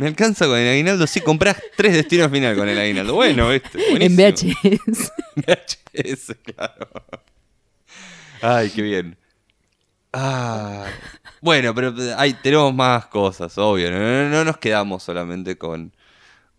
Me 0.00 0.06
alcanza 0.06 0.46
con 0.46 0.58
el 0.58 0.66
aguinaldo. 0.72 1.06
Sí, 1.06 1.20
comprás 1.20 1.58
tres 1.76 1.92
destinos 1.92 2.30
final 2.30 2.56
con 2.56 2.68
el 2.68 2.78
aguinaldo. 2.78 3.14
Bueno, 3.14 3.50
¿viste? 3.50 3.78
en. 3.90 4.16
VHS. 4.16 5.12
VHS, 5.36 6.36
claro. 6.42 6.88
Ay, 8.40 8.70
qué 8.70 8.80
bien. 8.82 9.16
Ah, 10.12 10.86
bueno, 11.42 11.74
pero 11.74 11.94
hay, 12.16 12.32
tenemos 12.32 12.74
más 12.74 13.06
cosas, 13.06 13.56
obvio. 13.58 13.90
No, 13.90 13.98
No- 13.98 14.28
no 14.30 14.44
nos 14.44 14.56
quedamos 14.58 15.02
solamente 15.02 15.56
con, 15.58 15.92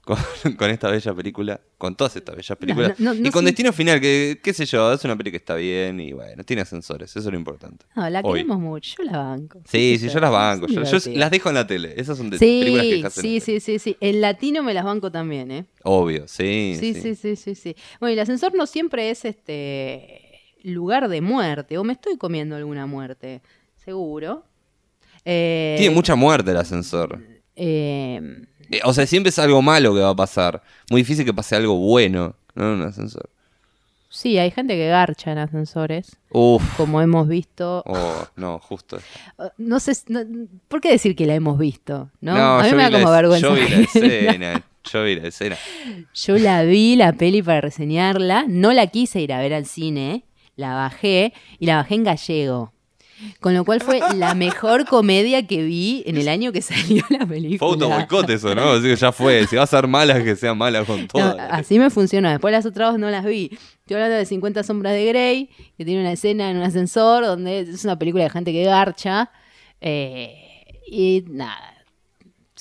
con, 0.04 0.18
con 0.58 0.70
esta 0.70 0.90
bella 0.90 1.14
película, 1.14 1.62
con 1.78 1.96
todas 1.96 2.16
estas 2.16 2.36
bellas 2.36 2.58
películas. 2.58 3.00
no, 3.00 3.14
no 3.14 3.28
y 3.28 3.32
con. 3.32 3.46
Destino 3.46 3.72
Final, 3.74 4.00
que 4.02 4.40
qué 4.44 4.54
sé 4.54 4.66
yo, 4.66 4.92
es 4.94 5.04
una 5.06 5.16
película 5.16 5.32
que 5.32 5.38
está 5.38 5.56
bien 5.56 6.00
y 6.00 6.14
bueno, 6.14 6.44
tiene 6.44 6.64
ascensores, 6.64 7.10
eso 7.12 7.20
es 7.20 7.26
lo 7.26 7.38
importante. 7.38 7.86
No, 7.96 8.10
la 8.10 8.22
Hoy. 8.22 8.40
queremos 8.40 8.60
mucho, 8.60 8.96
yo 8.98 9.04
la 9.12 9.18
banco. 9.18 9.60
Sí, 9.66 9.94
¿Qué 9.94 10.00
sí, 10.00 10.10
yo 10.10 10.20
las 10.20 10.32
banco. 10.32 10.68
Yo, 10.68 10.82
las 10.82 11.32
dejo 11.32 11.50
en 11.50 11.56
la 11.56 11.68
tele. 11.68 11.94
Esas 11.98 12.18
son 12.18 12.30
de 12.30 12.38
películas 12.40 12.84
que 12.84 12.90
Sí, 12.90 12.96
dejas 12.98 13.18
en 13.18 13.22
sí, 13.24 13.40
sí, 13.40 13.60
sí, 13.60 13.80
sí. 13.80 13.98
En 14.00 14.22
latino 14.22 14.64
me 14.64 14.74
las 14.74 14.84
banco 14.86 15.12
también, 15.12 15.52
¿eh? 15.52 15.66
Obvio, 15.84 16.28
sí. 16.28 16.76
Sí, 16.80 16.94
sí, 16.94 17.16
sí, 17.16 17.36
sí, 17.36 17.56
sí. 17.56 17.76
Bueno, 18.00 18.12
y 18.12 18.14
el 18.14 18.20
ascensor 18.20 18.54
no 18.56 18.66
siempre 18.68 19.10
es 19.12 19.26
este 19.26 20.32
lugar 20.64 21.08
de 21.10 21.22
muerte, 21.22 21.78
o 21.78 21.84
me 21.84 21.94
estoy 21.94 22.18
comiendo 22.18 22.56
alguna 22.56 22.86
muerte, 22.86 23.42
seguro. 23.84 24.46
Eh, 25.26 25.76
Tiene 25.78 25.94
mucha 25.94 26.16
muerte 26.16 26.52
el 26.52 26.58
ascensor. 26.58 27.20
eh, 27.56 28.46
Eh, 28.72 28.80
O 28.84 28.94
sea, 28.94 29.06
siempre 29.06 29.30
es 29.30 29.40
algo 29.40 29.62
malo 29.62 29.94
que 29.94 30.00
va 30.02 30.10
a 30.10 30.16
pasar. 30.16 30.62
Muy 30.90 31.02
difícil 31.02 31.26
que 31.26 31.34
pase 31.34 31.56
algo 31.56 31.76
bueno, 31.76 32.36
¿no? 32.56 32.64
En 32.74 32.80
un 32.80 32.82
ascensor. 32.88 33.30
sí, 34.10 34.38
hay 34.38 34.52
gente 34.52 34.76
que 34.76 34.88
garcha 34.88 35.32
en 35.32 35.38
ascensores, 35.38 36.18
Uf. 36.32 36.62
como 36.78 37.02
hemos 37.02 37.28
visto. 37.28 37.84
Oh, 37.86 38.26
no, 38.36 38.60
justo. 38.60 38.98
Uh, 39.38 39.44
No 39.58 39.80
sé, 39.80 39.94
no- 40.08 40.22
¿por 40.68 40.82
qué 40.82 40.92
decir 40.92 41.16
que 41.16 41.26
la 41.26 41.36
hemos 41.36 41.58
visto? 41.58 42.10
No, 42.20 42.34
No, 42.36 42.60
a 42.60 42.64
mí 42.64 42.72
me 42.74 42.84
da 42.84 42.92
como 42.92 43.06
la- 43.10 43.12
vergüenza. 43.22 43.48
Yo 43.48 43.54
vi 43.56 43.68
la 43.70 43.78
escena. 43.94 44.64
Yo 44.92 45.04
vi 45.04 45.16
la 45.16 45.28
escena. 45.28 45.58
Yo 46.14 46.38
la 46.38 46.64
vi, 46.64 46.96
la 46.96 47.14
peli, 47.14 47.42
para 47.42 47.62
reseñarla. 47.62 48.46
No 48.48 48.74
la 48.74 48.88
quise 48.88 49.22
ir 49.22 49.32
a 49.32 49.40
ver 49.40 49.54
al 49.54 49.66
cine. 49.66 50.24
La 50.58 50.74
bajé 50.76 51.34
y 51.60 51.66
la 51.68 51.78
bajé 51.78 51.96
en 51.96 52.04
gallego. 52.04 52.74
Con 53.40 53.54
lo 53.54 53.64
cual 53.66 53.82
fue 53.82 54.00
la 54.16 54.34
mejor 54.36 54.86
comedia 54.86 55.46
que 55.48 55.64
vi 55.64 56.04
en 56.06 56.18
el 56.18 56.28
año 56.28 56.52
que 56.52 56.62
salió 56.62 57.04
la 57.10 57.26
película. 57.26 57.60
Fue 57.60 57.68
auto 57.70 57.90
boicot 57.90 58.30
eso, 58.30 58.54
¿no? 58.56 58.72
Así 58.72 58.84
que 58.84 58.96
ya 58.96 59.12
fue. 59.12 59.46
Si 59.48 59.56
va 59.56 59.64
a 59.64 59.68
ser 59.68 59.88
mala, 59.88 60.24
que 60.24 60.36
sea 60.36 60.54
mala 60.54 60.84
con 60.86 61.02
No, 61.02 61.08
todo. 61.08 61.38
así 61.50 61.80
me 61.80 61.90
funcionó. 61.90 62.30
Después 62.30 62.52
las 62.52 62.66
otras 62.66 62.92
dos 62.92 63.00
no 63.00 63.10
las 63.10 63.26
vi. 63.26 63.50
Estoy 63.80 63.96
hablando 63.96 64.16
de 64.18 64.26
50 64.26 64.64
sombras 64.64 64.94
de 64.94 65.06
Grey, 65.06 65.50
que 65.78 65.86
tiene 65.86 66.02
una 66.02 66.12
escena 66.14 66.50
en 66.52 66.58
un 66.58 66.64
ascensor 66.64 67.26
donde 67.26 67.60
es 67.62 67.84
una 67.84 67.98
película 68.00 68.24
de 68.24 68.30
gente 68.30 68.52
que 68.52 68.64
garcha. 68.64 69.32
eh, 69.82 70.38
y 70.88 71.24
nada. 71.30 71.71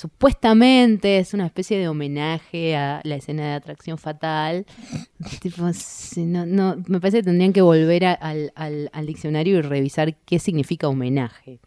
Supuestamente 0.00 1.18
es 1.18 1.34
una 1.34 1.46
especie 1.46 1.78
de 1.78 1.88
homenaje 1.88 2.76
a 2.76 3.00
la 3.04 3.16
escena 3.16 3.42
de 3.48 3.52
atracción 3.54 3.98
fatal. 3.98 4.64
tipo, 5.42 5.70
si 5.72 6.24
no, 6.24 6.46
no, 6.46 6.76
me 6.86 7.00
parece 7.00 7.18
que 7.18 7.24
tendrían 7.24 7.52
que 7.52 7.62
volver 7.62 8.04
a- 8.06 8.12
al, 8.12 8.52
al- 8.54 8.90
al 8.92 9.06
diccionario 9.06 9.58
y 9.58 9.62
revisar 9.62 10.14
qué 10.24 10.38
significa 10.38 10.88
homenaje. 10.88 11.58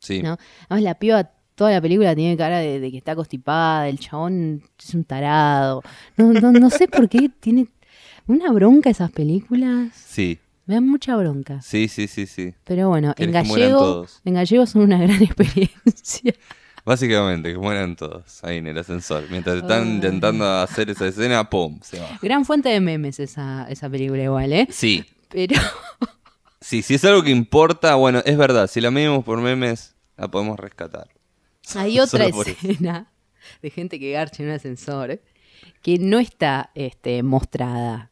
Sí. 0.00 0.22
¿no? 0.22 0.36
Además, 0.68 0.82
la 0.84 0.94
piba 0.98 1.30
toda 1.54 1.70
la 1.72 1.80
película 1.80 2.14
tiene 2.14 2.36
cara 2.36 2.58
de, 2.58 2.78
de 2.80 2.90
que 2.90 2.98
está 2.98 3.14
constipada, 3.16 3.88
el 3.88 3.98
chabón 3.98 4.62
es 4.78 4.94
un 4.94 5.04
tarado. 5.04 5.82
No, 6.16 6.32
no, 6.32 6.52
no 6.52 6.70
sé 6.70 6.88
por 6.88 7.08
qué 7.08 7.28
tiene 7.40 7.68
una 8.26 8.52
bronca 8.52 8.90
esas 8.90 9.10
películas. 9.10 9.92
Sí, 9.94 10.38
Me 10.66 10.74
dan 10.74 10.86
mucha 10.88 11.16
bronca. 11.16 11.60
sí, 11.62 11.88
sí, 11.88 12.06
sí, 12.06 12.26
sí. 12.26 12.54
Pero 12.64 12.88
bueno, 12.90 13.08
en 13.10 13.14
¿Querés 13.32 13.42
que 13.42 13.48
mueran 13.48 13.70
gallego, 13.72 14.06
en 14.24 14.34
gallego 14.34 14.66
son 14.66 14.82
una 14.82 14.98
gran 14.98 15.22
experiencia. 15.22 16.34
Básicamente, 16.88 17.52
que 17.52 17.58
mueran 17.58 17.96
todos 17.96 18.42
ahí 18.42 18.56
en 18.56 18.66
el 18.66 18.78
ascensor. 18.78 19.24
Mientras 19.30 19.58
están 19.58 19.86
intentando 19.86 20.50
hacer 20.50 20.88
esa 20.88 21.06
escena, 21.06 21.50
¡pum! 21.50 21.78
Se 21.82 22.00
va. 22.00 22.18
Gran 22.22 22.46
fuente 22.46 22.70
de 22.70 22.80
memes 22.80 23.20
esa, 23.20 23.66
esa 23.68 23.90
película 23.90 24.22
igual, 24.22 24.54
¿eh? 24.54 24.66
Sí, 24.70 25.04
Pero 25.28 25.54
sí, 26.62 26.80
si 26.80 26.94
es 26.94 27.04
algo 27.04 27.22
que 27.22 27.28
importa, 27.28 27.94
bueno, 27.96 28.22
es 28.24 28.38
verdad. 28.38 28.68
Si 28.68 28.80
la 28.80 28.90
medimos 28.90 29.22
por 29.22 29.38
memes, 29.38 29.96
la 30.16 30.28
podemos 30.28 30.58
rescatar. 30.58 31.10
hay 31.74 32.00
otra 32.00 32.24
escena 32.24 33.12
de 33.60 33.68
gente 33.68 34.00
que 34.00 34.12
garcha 34.12 34.42
en 34.42 34.48
un 34.48 34.54
ascensor 34.54 35.20
que 35.82 35.98
no 35.98 36.18
está 36.18 36.70
este, 36.74 37.22
mostrada. 37.22 38.10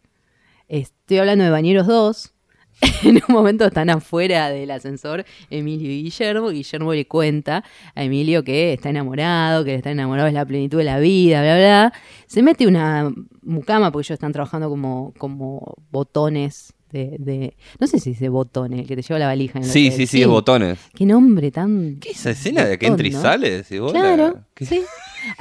Estoy 0.68 1.16
hablando 1.16 1.44
de 1.44 1.50
Bañeros 1.50 1.86
2. 1.86 2.34
En 3.02 3.16
un 3.16 3.34
momento 3.34 3.64
están 3.66 3.90
afuera 3.90 4.48
del 4.50 4.70
ascensor 4.70 5.24
Emilio 5.50 5.90
y 5.90 6.02
Guillermo. 6.04 6.50
Guillermo 6.50 6.92
le 6.94 7.06
cuenta 7.06 7.64
a 7.94 8.04
Emilio 8.04 8.42
que 8.44 8.72
está 8.74 8.90
enamorado, 8.90 9.64
que 9.64 9.74
está 9.74 9.90
enamorado 9.90 10.28
es 10.28 10.34
la 10.34 10.44
plenitud 10.44 10.78
de 10.78 10.84
la 10.84 10.98
vida, 10.98 11.42
bla, 11.42 11.56
bla. 11.56 11.92
Se 12.26 12.42
mete 12.42 12.66
una 12.66 13.10
mucama 13.42 13.90
porque 13.92 14.06
ellos 14.06 14.16
están 14.16 14.32
trabajando 14.32 14.68
como, 14.68 15.12
como 15.18 15.74
botones 15.90 16.72
de, 16.92 17.16
de- 17.18 17.56
No 17.80 17.86
sé 17.86 17.98
si 17.98 18.10
dice 18.10 18.28
botones, 18.28 18.80
el 18.80 18.86
que 18.86 18.96
te 18.96 19.02
lleva 19.02 19.18
la 19.18 19.26
valija. 19.26 19.58
En 19.58 19.64
Sí, 19.64 19.86
hotel. 19.88 19.96
sí, 19.98 20.06
sí, 20.06 20.22
es 20.22 20.28
botones. 20.28 20.78
Qué 20.94 21.04
nombre 21.06 21.50
tan... 21.50 21.96
¿Qué 22.00 22.10
es 22.10 22.20
esa 22.20 22.30
escena 22.30 22.64
de 22.64 22.78
que 22.78 22.86
entra 22.86 23.06
y 23.06 23.10
botón, 23.10 23.22
¿no? 23.22 23.28
sale? 23.30 23.64
Claro, 23.90 24.26
la- 24.34 24.46
¿qué- 24.54 24.66
sí. 24.66 24.82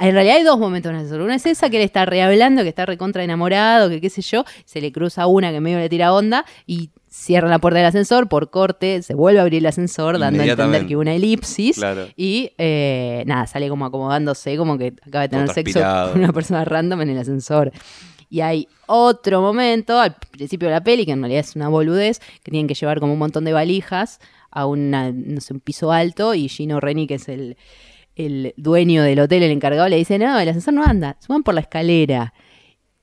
En 0.00 0.12
realidad 0.12 0.36
hay 0.36 0.42
dos 0.42 0.58
momentos 0.58 0.92
en. 0.92 1.20
Una 1.20 1.36
es 1.36 1.46
esa 1.46 1.70
que 1.70 1.76
él 1.76 1.84
está 1.84 2.04
rehablando, 2.04 2.62
que 2.62 2.68
está 2.70 2.84
recontra 2.86 3.22
enamorado, 3.22 3.88
que 3.88 4.00
qué 4.00 4.10
sé 4.10 4.20
yo, 4.22 4.44
se 4.64 4.80
le 4.80 4.90
cruza 4.90 5.26
una 5.28 5.52
que 5.52 5.60
medio 5.60 5.78
le 5.78 5.88
tira 5.88 6.12
onda 6.12 6.44
y 6.66 6.90
cierran 7.16 7.50
la 7.50 7.58
puerta 7.58 7.78
del 7.78 7.86
ascensor 7.86 8.28
por 8.28 8.50
corte, 8.50 9.02
se 9.02 9.14
vuelve 9.14 9.40
a 9.40 9.42
abrir 9.42 9.60
el 9.60 9.66
ascensor, 9.66 10.18
dando 10.18 10.42
a 10.42 10.46
entender 10.46 10.86
que 10.86 10.96
hubo 10.96 11.00
una 11.00 11.14
elipsis. 11.14 11.76
Claro. 11.76 12.06
Y 12.14 12.52
eh, 12.58 13.24
nada, 13.26 13.46
sale 13.46 13.68
como 13.68 13.86
acomodándose, 13.86 14.56
como 14.56 14.76
que 14.76 14.94
acaba 15.06 15.22
de 15.22 15.28
tener 15.30 15.48
sexo 15.48 15.80
con 16.12 16.22
una 16.22 16.32
persona 16.32 16.64
random 16.64 17.00
en 17.00 17.10
el 17.10 17.18
ascensor. 17.18 17.72
Y 18.28 18.40
hay 18.40 18.68
otro 18.86 19.40
momento, 19.40 19.98
al 19.98 20.16
principio 20.30 20.68
de 20.68 20.74
la 20.74 20.84
peli, 20.84 21.06
que 21.06 21.12
en 21.12 21.20
realidad 21.20 21.40
es 21.40 21.56
una 21.56 21.68
boludez, 21.68 22.20
que 22.42 22.50
tienen 22.50 22.66
que 22.66 22.74
llevar 22.74 23.00
como 23.00 23.14
un 23.14 23.18
montón 23.18 23.44
de 23.44 23.52
valijas 23.52 24.20
a 24.50 24.66
una, 24.66 25.10
no 25.10 25.40
sé, 25.40 25.54
un 25.54 25.60
piso 25.60 25.92
alto 25.92 26.34
y 26.34 26.48
Gino 26.48 26.80
Reni, 26.80 27.06
que 27.06 27.14
es 27.14 27.28
el, 27.28 27.56
el 28.14 28.52
dueño 28.56 29.02
del 29.02 29.20
hotel, 29.20 29.42
el 29.42 29.52
encargado, 29.52 29.88
le 29.88 29.96
dice, 29.96 30.18
no, 30.18 30.38
el 30.38 30.48
ascensor 30.48 30.74
no 30.74 30.84
anda, 30.84 31.16
suban 31.20 31.42
por 31.42 31.54
la 31.54 31.60
escalera. 31.62 32.34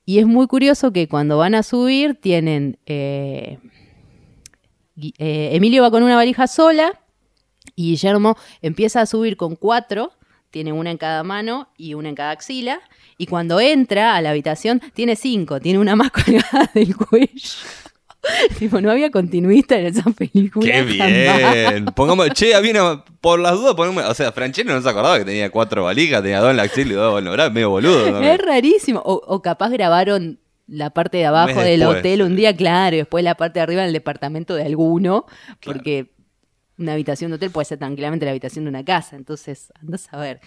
Y 0.06 0.18
es 0.18 0.26
muy 0.26 0.46
curioso 0.46 0.92
que 0.92 1.08
cuando 1.08 1.36
van 1.36 1.54
a 1.54 1.62
subir 1.62 2.14
tienen... 2.14 2.78
eh, 2.86 3.58
eh, 4.96 5.50
Emilio 5.52 5.82
va 5.82 5.90
con 5.90 6.02
una 6.02 6.16
valija 6.16 6.46
sola 6.46 7.00
y 7.74 7.90
Guillermo 7.90 8.36
empieza 8.62 9.00
a 9.00 9.06
subir 9.06 9.36
con 9.36 9.56
cuatro, 9.56 10.12
tiene 10.50 10.72
una 10.72 10.90
en 10.90 10.98
cada 10.98 11.22
mano 11.24 11.68
y 11.76 11.94
una 11.94 12.08
en 12.08 12.14
cada 12.14 12.30
axila, 12.30 12.80
y 13.18 13.26
cuando 13.26 13.60
entra 13.60 14.16
a 14.16 14.20
la 14.20 14.30
habitación 14.30 14.80
tiene 14.94 15.16
cinco, 15.16 15.60
tiene 15.60 15.78
una 15.78 15.96
más 15.96 16.10
colgada 16.24 16.70
del 16.74 16.96
cuello. 16.96 17.50
tipo, 18.58 18.80
no 18.80 18.90
había 18.90 19.10
continuista 19.10 19.76
en 19.78 19.86
esa 19.86 20.10
película. 20.10 20.66
¡Qué 20.66 20.82
bien! 20.82 21.86
Pongamos, 21.94 22.30
che, 22.30 22.54
había 22.54 22.70
una, 22.72 23.04
por 23.20 23.38
las 23.38 23.54
dudas, 23.54 23.74
ponemos, 23.74 24.04
o 24.04 24.14
sea, 24.14 24.32
Franchella 24.32 24.72
no 24.72 24.80
se 24.80 24.88
acordaba 24.88 25.18
que 25.18 25.24
tenía 25.24 25.50
cuatro 25.50 25.84
valijas, 25.84 26.22
tenía 26.22 26.40
dos 26.40 26.50
en 26.50 26.56
la 26.56 26.64
axila 26.64 26.92
y 26.92 26.96
dos 26.96 27.20
en 27.20 27.26
el 27.26 27.32
brazo, 27.32 27.50
medio 27.50 27.70
boludo. 27.70 28.22
Es 28.22 28.38
rarísimo. 28.38 29.00
O, 29.04 29.20
o 29.26 29.42
capaz 29.42 29.70
grabaron 29.70 30.38
la 30.66 30.90
parte 30.90 31.18
de 31.18 31.26
abajo 31.26 31.60
del 31.60 31.80
después, 31.80 31.98
hotel 32.00 32.22
un 32.22 32.36
día, 32.36 32.56
claro, 32.56 32.96
y 32.96 33.00
después 33.00 33.22
la 33.24 33.34
parte 33.36 33.58
de 33.58 33.62
arriba 33.64 33.82
en 33.82 33.88
el 33.88 33.92
departamento 33.92 34.54
de 34.54 34.62
alguno, 34.64 35.26
porque 35.64 36.12
una 36.76 36.94
habitación 36.94 37.30
de 37.30 37.36
hotel 37.36 37.50
puede 37.52 37.66
ser 37.66 37.78
tranquilamente 37.78 38.24
la 38.24 38.32
habitación 38.32 38.64
de 38.64 38.68
una 38.70 38.84
casa, 38.84 39.14
entonces 39.14 39.72
andás 39.80 40.08
a 40.12 40.18
ver. 40.18 40.40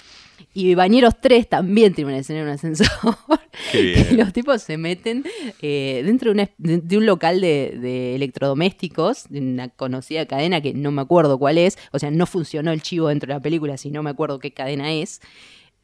Y 0.53 0.75
Bañeros 0.75 1.13
3 1.21 1.47
también 1.47 1.93
tiene 1.93 2.09
una 2.11 2.19
escena 2.19 2.39
en 2.39 2.45
un 2.47 2.51
ascensor. 2.51 2.87
Que 3.71 4.09
los 4.11 4.33
tipos 4.33 4.61
se 4.61 4.77
meten 4.77 5.23
eh, 5.61 6.01
dentro 6.05 6.31
de, 6.33 6.41
una- 6.41 6.49
de 6.81 6.97
un 6.97 7.05
local 7.05 7.41
de, 7.41 7.75
de 7.81 8.15
electrodomésticos, 8.15 9.29
de 9.29 9.39
una 9.39 9.69
conocida 9.69 10.25
cadena 10.25 10.61
que 10.61 10.73
no 10.73 10.91
me 10.91 11.01
acuerdo 11.01 11.39
cuál 11.39 11.57
es, 11.57 11.77
o 11.91 11.97
sea, 11.99 12.11
no 12.11 12.25
funcionó 12.25 12.71
el 12.71 12.81
chivo 12.81 13.07
dentro 13.07 13.27
de 13.27 13.33
la 13.35 13.41
película, 13.41 13.77
si 13.77 13.89
no 13.89 14.03
me 14.03 14.09
acuerdo 14.09 14.39
qué 14.39 14.51
cadena 14.53 14.91
es. 14.93 15.21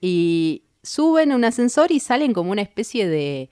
Y 0.02 0.64
suben 0.84 1.32
a 1.32 1.36
un 1.36 1.46
ascensor 1.46 1.92
y 1.92 2.00
salen 2.00 2.34
como 2.34 2.52
una 2.52 2.62
especie 2.62 3.08
de 3.08 3.50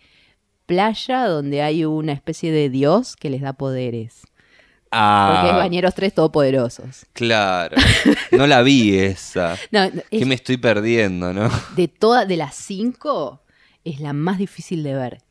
playa 0.76 1.28
donde 1.28 1.62
hay 1.62 1.84
una 1.84 2.14
especie 2.14 2.52
de 2.52 2.70
dios 2.70 3.16
que 3.18 3.30
les 3.30 3.42
da 3.42 3.52
poderes. 3.54 4.22
Porque 4.22 5.48
es 5.48 5.54
Ah, 5.54 5.58
Bañeros 5.58 5.94
3 5.96 6.14
todopoderosos. 6.14 7.06
claro. 7.14 7.76
No 8.32 8.48
la 8.48 8.62
vi 8.62 8.98
esa. 8.98 9.58
No, 9.72 9.86
no, 9.90 10.02
¿Qué 10.10 10.20
es- 10.20 10.28
me 10.28 10.36
estoy 10.36 10.56
perdiendo, 10.58 11.34
no? 11.34 11.50
de 11.76 11.88
todas, 11.90 12.26
de 12.28 12.38
las 12.38 12.56
cinco, 12.56 13.42
es 13.84 14.00
la 14.00 14.14
más 14.14 14.38
difícil 14.38 14.84
de 14.84 14.94
ver. 14.94 15.22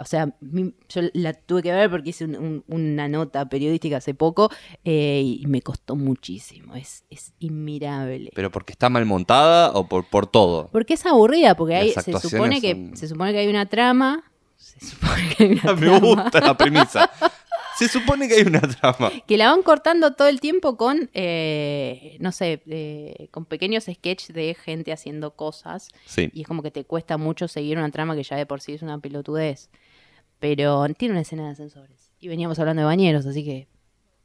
O 0.00 0.04
sea, 0.04 0.32
mi- 0.40 0.74
yo 0.88 1.00
la 1.12 1.32
tuve 1.34 1.62
que 1.62 1.72
ver 1.72 1.90
porque 1.90 2.10
hice 2.10 2.24
un- 2.24 2.36
un- 2.36 2.64
una 2.68 3.08
nota 3.08 3.48
periodística 3.48 3.96
hace 3.96 4.14
poco 4.14 4.48
eh, 4.84 5.22
y 5.24 5.44
me 5.48 5.60
costó 5.60 5.96
muchísimo. 5.96 6.74
Es, 6.76 7.02
es 7.10 7.32
inmirable. 7.40 8.30
¿Pero 8.34 8.50
porque 8.50 8.72
está 8.72 8.88
mal 8.88 9.04
montada 9.06 9.72
o 9.72 9.88
por, 9.88 10.04
por 10.08 10.26
todo? 10.26 10.68
Porque 10.72 10.94
es 10.94 11.04
aburrida, 11.04 11.54
porque 11.56 11.74
hay, 11.76 11.90
se, 11.92 12.12
supone 12.20 12.60
que, 12.60 12.90
se 12.94 13.08
supone 13.08 13.32
que 13.32 13.38
hay 13.38 13.48
una 13.48 13.66
trama. 13.66 14.22
Se 14.58 14.84
supone 14.84 15.34
que 15.34 15.44
hay 15.44 15.52
una 15.52 15.72
Me 15.74 15.86
trama. 15.86 15.98
gusta 16.00 16.40
la 16.40 16.56
premisa. 16.56 17.10
Se 17.78 17.88
supone 17.88 18.28
que 18.28 18.34
hay 18.34 18.42
una 18.42 18.60
trama. 18.60 19.10
Que 19.26 19.36
la 19.36 19.50
van 19.50 19.62
cortando 19.62 20.12
todo 20.14 20.28
el 20.28 20.40
tiempo 20.40 20.76
con, 20.76 21.10
eh, 21.14 22.16
no 22.20 22.32
sé, 22.32 22.60
eh, 22.66 23.28
con 23.30 23.44
pequeños 23.44 23.84
sketches 23.84 24.34
de 24.34 24.54
gente 24.54 24.92
haciendo 24.92 25.30
cosas. 25.36 25.88
Sí. 26.04 26.30
Y 26.34 26.42
es 26.42 26.48
como 26.48 26.62
que 26.62 26.70
te 26.72 26.84
cuesta 26.84 27.16
mucho 27.18 27.46
seguir 27.48 27.78
una 27.78 27.90
trama 27.90 28.16
que 28.16 28.24
ya 28.24 28.36
de 28.36 28.46
por 28.46 28.60
sí 28.60 28.72
es 28.74 28.82
una 28.82 28.98
pelotudez. 28.98 29.70
Pero 30.40 30.86
tiene 30.96 31.12
una 31.12 31.22
escena 31.22 31.44
de 31.46 31.52
ascensores. 31.52 32.10
Y 32.20 32.28
veníamos 32.28 32.58
hablando 32.58 32.80
de 32.82 32.86
bañeros, 32.86 33.26
así 33.26 33.44
que 33.44 33.68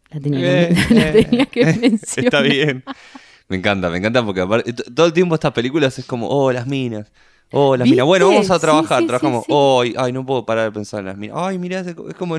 la 0.09 0.19
tenía 0.19 0.39
que, 0.41 0.61
Eh, 0.63 0.75
la 0.89 1.09
eh, 1.09 1.23
tenía 1.23 1.45
que 1.45 1.61
eh, 1.61 1.77
mencionar. 1.79 2.25
Está 2.25 2.41
bien. 2.41 2.83
Me 3.49 3.57
encanta, 3.57 3.89
me 3.89 3.97
encanta 3.97 4.25
porque 4.25 4.73
todo 4.95 5.05
el 5.05 5.13
tiempo 5.13 5.35
estas 5.35 5.51
películas 5.51 5.99
es 5.99 6.05
como, 6.05 6.27
oh, 6.27 6.51
las 6.51 6.65
minas. 6.65 7.11
Oh, 7.53 7.77
las 7.77 7.87
minas. 7.87 8.05
Bueno, 8.05 8.29
¿Viste? 8.29 8.47
vamos 8.47 8.51
a 8.51 8.59
trabajar. 8.59 8.97
sí, 8.99 9.03
sí, 9.03 9.07
Trabajamos. 9.07 9.45
sí. 9.45 9.51
Oh, 9.53 9.83
ay, 9.97 10.11
no 10.11 10.25
puedo 10.25 10.45
parar 10.45 10.65
de 10.65 10.71
pensar 10.71 11.01
en 11.01 11.05
las 11.05 11.17
minas. 11.17 11.37
Ay, 11.39 11.57
mirá, 11.59 11.79
es 11.81 11.95
como. 12.17 12.37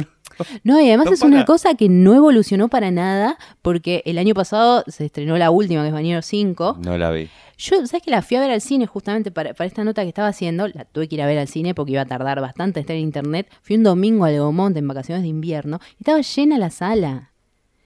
No, 0.64 0.80
y 0.80 0.88
además 0.88 1.06
No 1.06 1.12
es 1.12 1.22
una 1.22 1.44
cosa 1.44 1.74
que 1.74 1.88
no 1.88 2.14
evolucionó 2.14 2.68
para 2.68 2.90
nada, 2.90 3.38
porque 3.62 4.02
el 4.04 4.18
año 4.18 4.34
pasado 4.34 4.82
se 4.88 5.04
estrenó 5.06 5.38
la 5.38 5.50
última, 5.50 5.82
que 5.82 5.88
es 5.88 5.94
Bañeros 5.94 6.26
5. 6.26 6.78
No 6.84 6.98
la 6.98 7.10
vi. 7.12 7.28
Yo, 7.56 7.86
¿sabes 7.86 8.02
que 8.02 8.10
la 8.10 8.20
fui 8.22 8.36
a 8.36 8.40
ver 8.40 8.50
al 8.50 8.60
cine 8.60 8.86
justamente 8.86 9.30
para, 9.30 9.54
para 9.54 9.68
esta 9.68 9.84
nota 9.84 10.02
que 10.02 10.08
estaba 10.08 10.26
haciendo? 10.26 10.66
La 10.66 10.84
tuve 10.84 11.06
que 11.08 11.14
ir 11.14 11.22
a 11.22 11.26
ver 11.26 11.38
al 11.38 11.46
cine 11.46 11.72
porque 11.72 11.92
iba 11.92 12.02
a 12.02 12.06
tardar 12.06 12.40
bastante 12.40 12.80
en 12.80 12.82
estar 12.82 12.96
en 12.96 13.02
internet. 13.02 13.48
Fui 13.62 13.76
un 13.76 13.84
domingo 13.84 14.24
al 14.24 14.36
Gomont 14.36 14.76
en 14.76 14.88
vacaciones 14.88 15.22
de 15.22 15.28
invierno 15.28 15.78
y 15.92 16.02
estaba 16.02 16.20
llena 16.20 16.58
la 16.58 16.70
sala. 16.70 17.30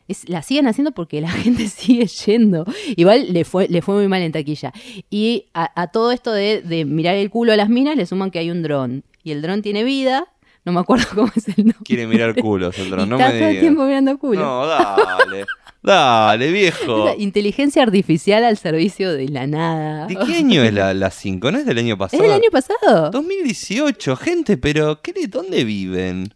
Es- 0.09 0.29
la 0.29 0.43
siguen 0.43 0.67
haciendo 0.67 0.93
porque 0.93 1.21
la 1.21 1.31
gente 1.45 1.69
sigue 1.69 2.07
yendo. 2.07 2.65
Igual 2.97 3.33
le 3.33 3.45
fue, 3.45 3.69
le 3.69 3.83
fue 3.83 3.95
muy 3.97 4.09
mal 4.09 4.23
en 4.23 4.33
taquilla. 4.33 4.73
Y 5.11 5.47
a, 5.55 5.71
a 5.81 5.89
todo 5.89 6.11
esto 6.13 6.33
de, 6.33 6.63
de 6.63 6.85
mirar 6.85 7.15
el 7.15 7.31
culo 7.31 7.53
a 7.53 7.57
las 7.57 7.69
minas 7.69 7.97
le 7.97 8.07
suman 8.07 8.31
que 8.31 8.39
hay 8.39 8.51
un 8.51 8.63
dron. 8.63 9.05
Y 9.23 9.33
el 9.33 9.43
dron 9.43 9.63
tiene 9.63 9.85
vida. 9.85 10.27
No 10.65 10.73
me 10.73 10.81
acuerdo 10.81 11.07
cómo 11.15 11.31
es 11.37 11.47
el 11.49 11.57
nombre. 11.67 11.77
Quiere 11.85 12.07
mirar 12.07 12.35
culos 12.35 12.79
el 12.79 12.91
dron, 12.91 13.09
no 13.09 13.17
está 13.19 13.33
me 13.33 13.39
todo 13.39 13.49
el 13.49 13.61
tiempo 13.61 13.85
mirando 13.85 14.19
culo. 14.19 14.41
No, 14.41 14.67
dale. 14.67 15.45
Dale, 15.81 16.51
viejo. 16.51 17.15
Inteligencia 17.19 17.83
artificial 17.85 18.45
al 18.45 18.57
servicio 18.59 19.13
de 19.13 19.29
la 19.29 19.47
nada. 19.47 20.07
¿De 20.07 20.17
qué 20.17 20.35
año 20.37 20.63
es 20.65 20.75
la 20.75 21.11
5? 21.11 21.53
¿No 21.53 21.59
es 21.59 21.67
del 21.67 21.79
año 21.79 21.95
¿Es 21.95 21.99
pasado? 21.99 22.23
del 22.23 22.33
año 22.33 22.51
pasado? 22.51 23.11
2018, 23.11 24.17
gente, 24.17 24.57
pero 24.59 25.01
¿qué, 25.01 25.15
¿dónde 25.29 25.65
viven? 25.65 26.35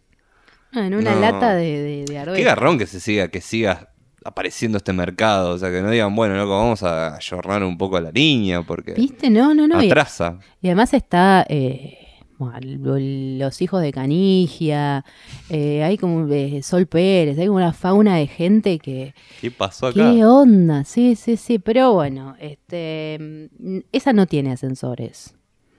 Ah, 0.73 0.87
en 0.87 0.95
una 0.95 1.13
No. 1.15 1.21
lata 1.21 1.55
de, 1.55 2.05
de, 2.05 2.05
de. 2.05 2.33
Qué 2.35 2.43
garrón 2.43 2.77
que 2.77 2.87
se 2.87 2.99
siga, 2.99 3.27
que 3.27 3.41
siga 3.41 3.89
apareciendo 4.25 4.77
este 4.77 4.93
mercado. 4.93 5.51
O 5.51 5.57
sea, 5.57 5.69
que 5.71 5.81
no 5.81 5.89
digan, 5.91 6.15
bueno, 6.15 6.35
loco, 6.35 6.51
vamos 6.57 6.83
a 6.83 7.15
ayornar 7.15 7.63
un 7.63 7.77
poco 7.77 7.97
a 7.97 8.01
la 8.01 8.11
niña 8.11 8.63
porque 8.63 8.93
¿Viste? 8.93 9.29
No, 9.29 9.53
no, 9.53 9.67
no. 9.67 9.79
Atrasa. 9.79 10.39
y 10.61 10.67
además 10.67 10.93
está 10.93 11.45
eh, 11.49 11.97
bueno, 12.37 12.97
los 13.37 13.61
hijos 13.61 13.81
de 13.81 13.91
Canigia, 13.93 15.05
eh, 15.49 15.83
hay 15.83 15.97
como 15.97 16.27
eh, 16.33 16.61
Sol 16.63 16.87
Pérez, 16.87 17.37
hay 17.37 17.45
como 17.47 17.57
una 17.57 17.73
fauna 17.73 18.17
de 18.17 18.27
gente 18.27 18.79
que... 18.79 19.13
¿Qué 19.39 19.51
pasó 19.51 19.87
acá? 19.87 20.11
¿Qué 20.11 20.25
onda? 20.25 20.83
Sí, 20.83 21.15
sí, 21.15 21.37
sí. 21.37 21.59
Pero 21.59 21.93
bueno, 21.93 22.35
este, 22.39 23.49
mm, 23.59 23.77
esa 23.91 24.13
no 24.13 24.25
tiene 24.25 24.51
ascensores. 24.51 25.35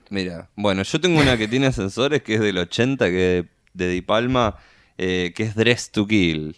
Mira, 0.09 0.49
bueno, 0.55 0.83
yo 0.83 1.01
tengo 1.01 1.19
una 1.19 1.37
que 1.37 1.47
tiene 1.47 1.67
ascensores 1.67 2.21
que 2.23 2.35
es 2.35 2.39
del 2.39 2.57
80, 2.57 3.05
que 3.09 3.39
es 3.39 3.45
de 3.73 3.89
Di 3.89 4.01
Palma, 4.01 4.55
eh, 4.97 5.33
que 5.35 5.43
es 5.43 5.55
Dress 5.55 5.91
to 5.91 6.07
Kill. 6.07 6.55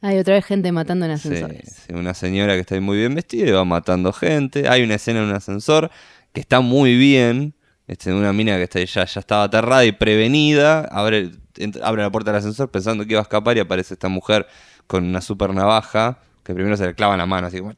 Hay 0.00 0.18
otra 0.18 0.34
vez 0.34 0.44
gente 0.44 0.72
matando 0.72 1.06
en 1.06 1.12
ascensores. 1.12 1.84
sí, 1.86 1.92
una 1.94 2.12
señora 2.14 2.54
que 2.54 2.60
está 2.60 2.80
muy 2.80 2.98
bien 2.98 3.14
vestida 3.14 3.46
y 3.48 3.52
va 3.52 3.64
matando 3.64 4.12
gente. 4.12 4.68
Hay 4.68 4.82
una 4.82 4.96
escena 4.96 5.20
en 5.20 5.26
un 5.26 5.34
ascensor 5.34 5.90
que 6.32 6.40
está 6.40 6.60
muy 6.60 6.96
bien. 6.96 7.54
Este, 7.86 8.12
una 8.12 8.32
mina 8.32 8.56
que 8.56 8.64
está, 8.64 8.80
ya, 8.82 9.04
ya 9.04 9.20
estaba 9.20 9.44
aterrada 9.44 9.84
y 9.84 9.92
prevenida. 9.92 10.80
Abre, 10.90 11.30
entra- 11.56 11.86
abre 11.86 12.02
la 12.02 12.10
puerta 12.10 12.32
del 12.32 12.38
ascensor 12.38 12.70
pensando 12.70 13.04
que 13.04 13.12
iba 13.12 13.20
a 13.20 13.22
escapar 13.22 13.56
y 13.56 13.60
aparece 13.60 13.94
esta 13.94 14.08
mujer 14.08 14.46
con 14.88 15.04
una 15.04 15.20
super 15.20 15.54
navaja 15.54 16.18
que 16.42 16.54
primero 16.54 16.76
se 16.76 16.84
le 16.86 16.94
clava 16.94 17.14
en 17.14 17.18
la 17.18 17.26
mano, 17.26 17.46
así 17.46 17.58
como 17.60 17.72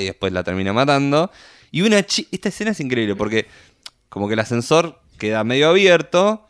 y 0.00 0.04
después 0.04 0.32
la 0.32 0.42
termina 0.42 0.72
matando. 0.72 1.30
Y 1.70 1.82
una 1.82 1.98
esta 1.98 2.48
escena 2.48 2.72
es 2.72 2.80
increíble 2.80 3.14
porque 3.14 3.46
como 4.08 4.26
que 4.26 4.34
el 4.34 4.40
ascensor 4.40 5.00
queda 5.18 5.44
medio 5.44 5.68
abierto, 5.68 6.48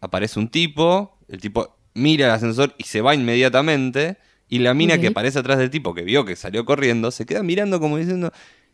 aparece 0.00 0.38
un 0.38 0.48
tipo, 0.48 1.18
el 1.28 1.40
tipo 1.40 1.76
mira 1.98 2.26
el 2.26 2.32
ascensor 2.32 2.74
y 2.78 2.84
se 2.84 3.00
va 3.00 3.14
inmediatamente, 3.14 4.16
y 4.48 4.60
la 4.60 4.74
mina 4.74 4.98
que 4.98 5.08
aparece 5.08 5.38
atrás 5.38 5.58
del 5.58 5.70
tipo 5.70 5.94
que 5.94 6.02
vio 6.02 6.24
que 6.24 6.36
salió 6.36 6.64
corriendo, 6.64 7.10
se 7.10 7.26
queda 7.26 7.42
mirando 7.42 7.80
como 7.80 7.98
diciendo, 7.98 8.32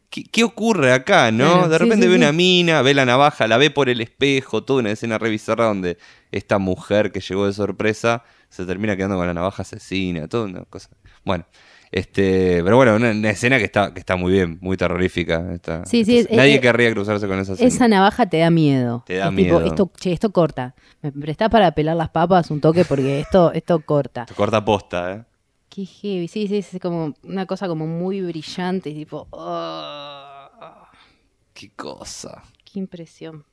¿qué, 0.09 0.23
qué 0.25 0.45
ocurre 0.45 0.93
acá? 0.93 1.33
¿No? 1.33 1.53
Claro, 1.53 1.69
de 1.69 1.79
repente 1.79 2.07
sí, 2.07 2.09
ve 2.09 2.15
sí. 2.15 2.21
una 2.23 2.33
mina, 2.33 2.83
ve 2.83 2.95
la 2.95 3.05
navaja, 3.05 3.49
la 3.49 3.57
ve 3.57 3.71
por 3.71 3.89
el 3.89 4.01
espejo, 4.01 4.63
toda 4.63 4.81
una 4.81 4.93
escena 4.93 5.19
re 5.19 5.31
bizarra 5.31 5.65
donde 5.65 5.99
esta 6.31 6.59
mujer 6.59 7.11
que 7.11 7.21
llegó 7.21 7.47
de 7.47 7.53
sorpresa 7.53 8.23
se 8.49 8.65
termina 8.67 8.97
quedando 8.97 9.17
con 9.17 9.27
la 9.27 9.35
navaja 9.35 9.63
asesina, 9.63 10.29
toda 10.29 10.45
una 10.45 10.65
cosa. 10.65 10.91
Bueno. 11.25 11.45
Este, 11.97 12.61
pero 12.65 12.75
bueno, 12.75 12.97
una, 12.97 13.13
una 13.13 13.31
escena 13.31 13.57
que 13.59 13.63
está, 13.65 13.95
que 13.95 14.01
está 14.01 14.17
muy 14.17 14.33
bien, 14.33 14.59
muy 14.61 14.77
terrorífica. 14.77 15.55
está- 15.55 15.87
Sí, 15.87 16.05
sí, 16.05 16.19
es- 16.19 16.31
nadie 16.33 16.57
es- 16.57 16.61
querría 16.61 16.91
cruzarse 16.93 17.29
con 17.29 17.39
esa 17.39 17.53
escena. 17.53 17.69
Esa 17.69 17.87
navaja 17.87 18.29
te 18.29 18.39
da 18.39 18.51
miedo. 18.51 19.05
Te 19.07 19.15
da 19.19 19.29
Es 19.29 19.37
tipo, 19.37 19.61
miedo. 19.61 19.65
esto, 19.65 19.93
che, 20.01 20.11
esto 20.13 20.33
corta. 20.33 20.75
Me 21.03 21.13
prestás 21.13 21.51
para 21.51 21.71
pelar 21.71 21.95
las 21.95 22.09
papas 22.09 22.51
un 22.51 22.61
toque 22.61 22.85
porque 22.85 23.21
esto, 23.21 23.53
esto 23.53 23.79
corta. 23.79 24.27
Te 24.27 24.35
corta 24.35 24.65
posta, 24.65 25.13
¿eh? 25.13 25.25
Qué 25.69 25.85
heavy. 25.87 26.27
Sí, 26.27 26.49
sí, 26.49 26.57
es 26.59 26.81
como 26.83 27.15
una 27.23 27.47
cosa 27.47 27.69
como 27.69 27.87
muy 27.87 28.21
brillante. 28.23 28.91
Tipo, 28.93 29.29
oh, 29.31 30.89
Qué 31.53 31.71
cosa. 31.77 32.43
qué 32.65 32.81
impresión. 32.81 33.45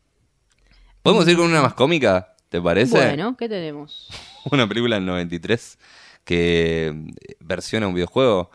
¿Podemos 1.04 1.28
ir 1.28 1.38
con 1.38 1.46
una 1.46 1.62
más 1.62 1.76
cómica? 1.76 2.36
¿Te 2.50 2.60
parece? 2.60 2.98
Bueno, 2.98 3.38
¿qué 3.38 3.48
tenemos? 3.48 4.10
Una 4.52 4.68
película 4.68 4.96
del 4.96 5.06
93 5.06 5.78
que 6.24 6.88
eh, 6.88 7.36
versiona 7.40 7.88
un 7.88 7.94
videojuego 7.94 8.50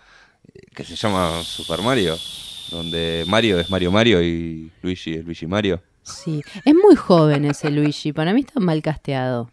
eh, 0.54 0.60
que 0.74 0.84
se 0.84 0.96
llama 0.96 1.42
Super 1.42 1.82
Mario, 1.82 2.16
donde 2.70 3.24
Mario 3.26 3.58
es 3.60 3.70
Mario 3.70 3.90
Mario 3.92 4.22
y 4.22 4.70
Luigi 4.82 5.14
es 5.14 5.24
Luigi 5.24 5.46
Mario. 5.46 5.82
Sí, 6.02 6.42
es 6.64 6.74
muy 6.74 6.94
joven 6.94 7.44
ese 7.46 7.70
Luigi. 7.70 8.12
Para 8.12 8.32
mí 8.32 8.40
está 8.40 8.60
mal 8.60 8.80
casteado. 8.82 9.50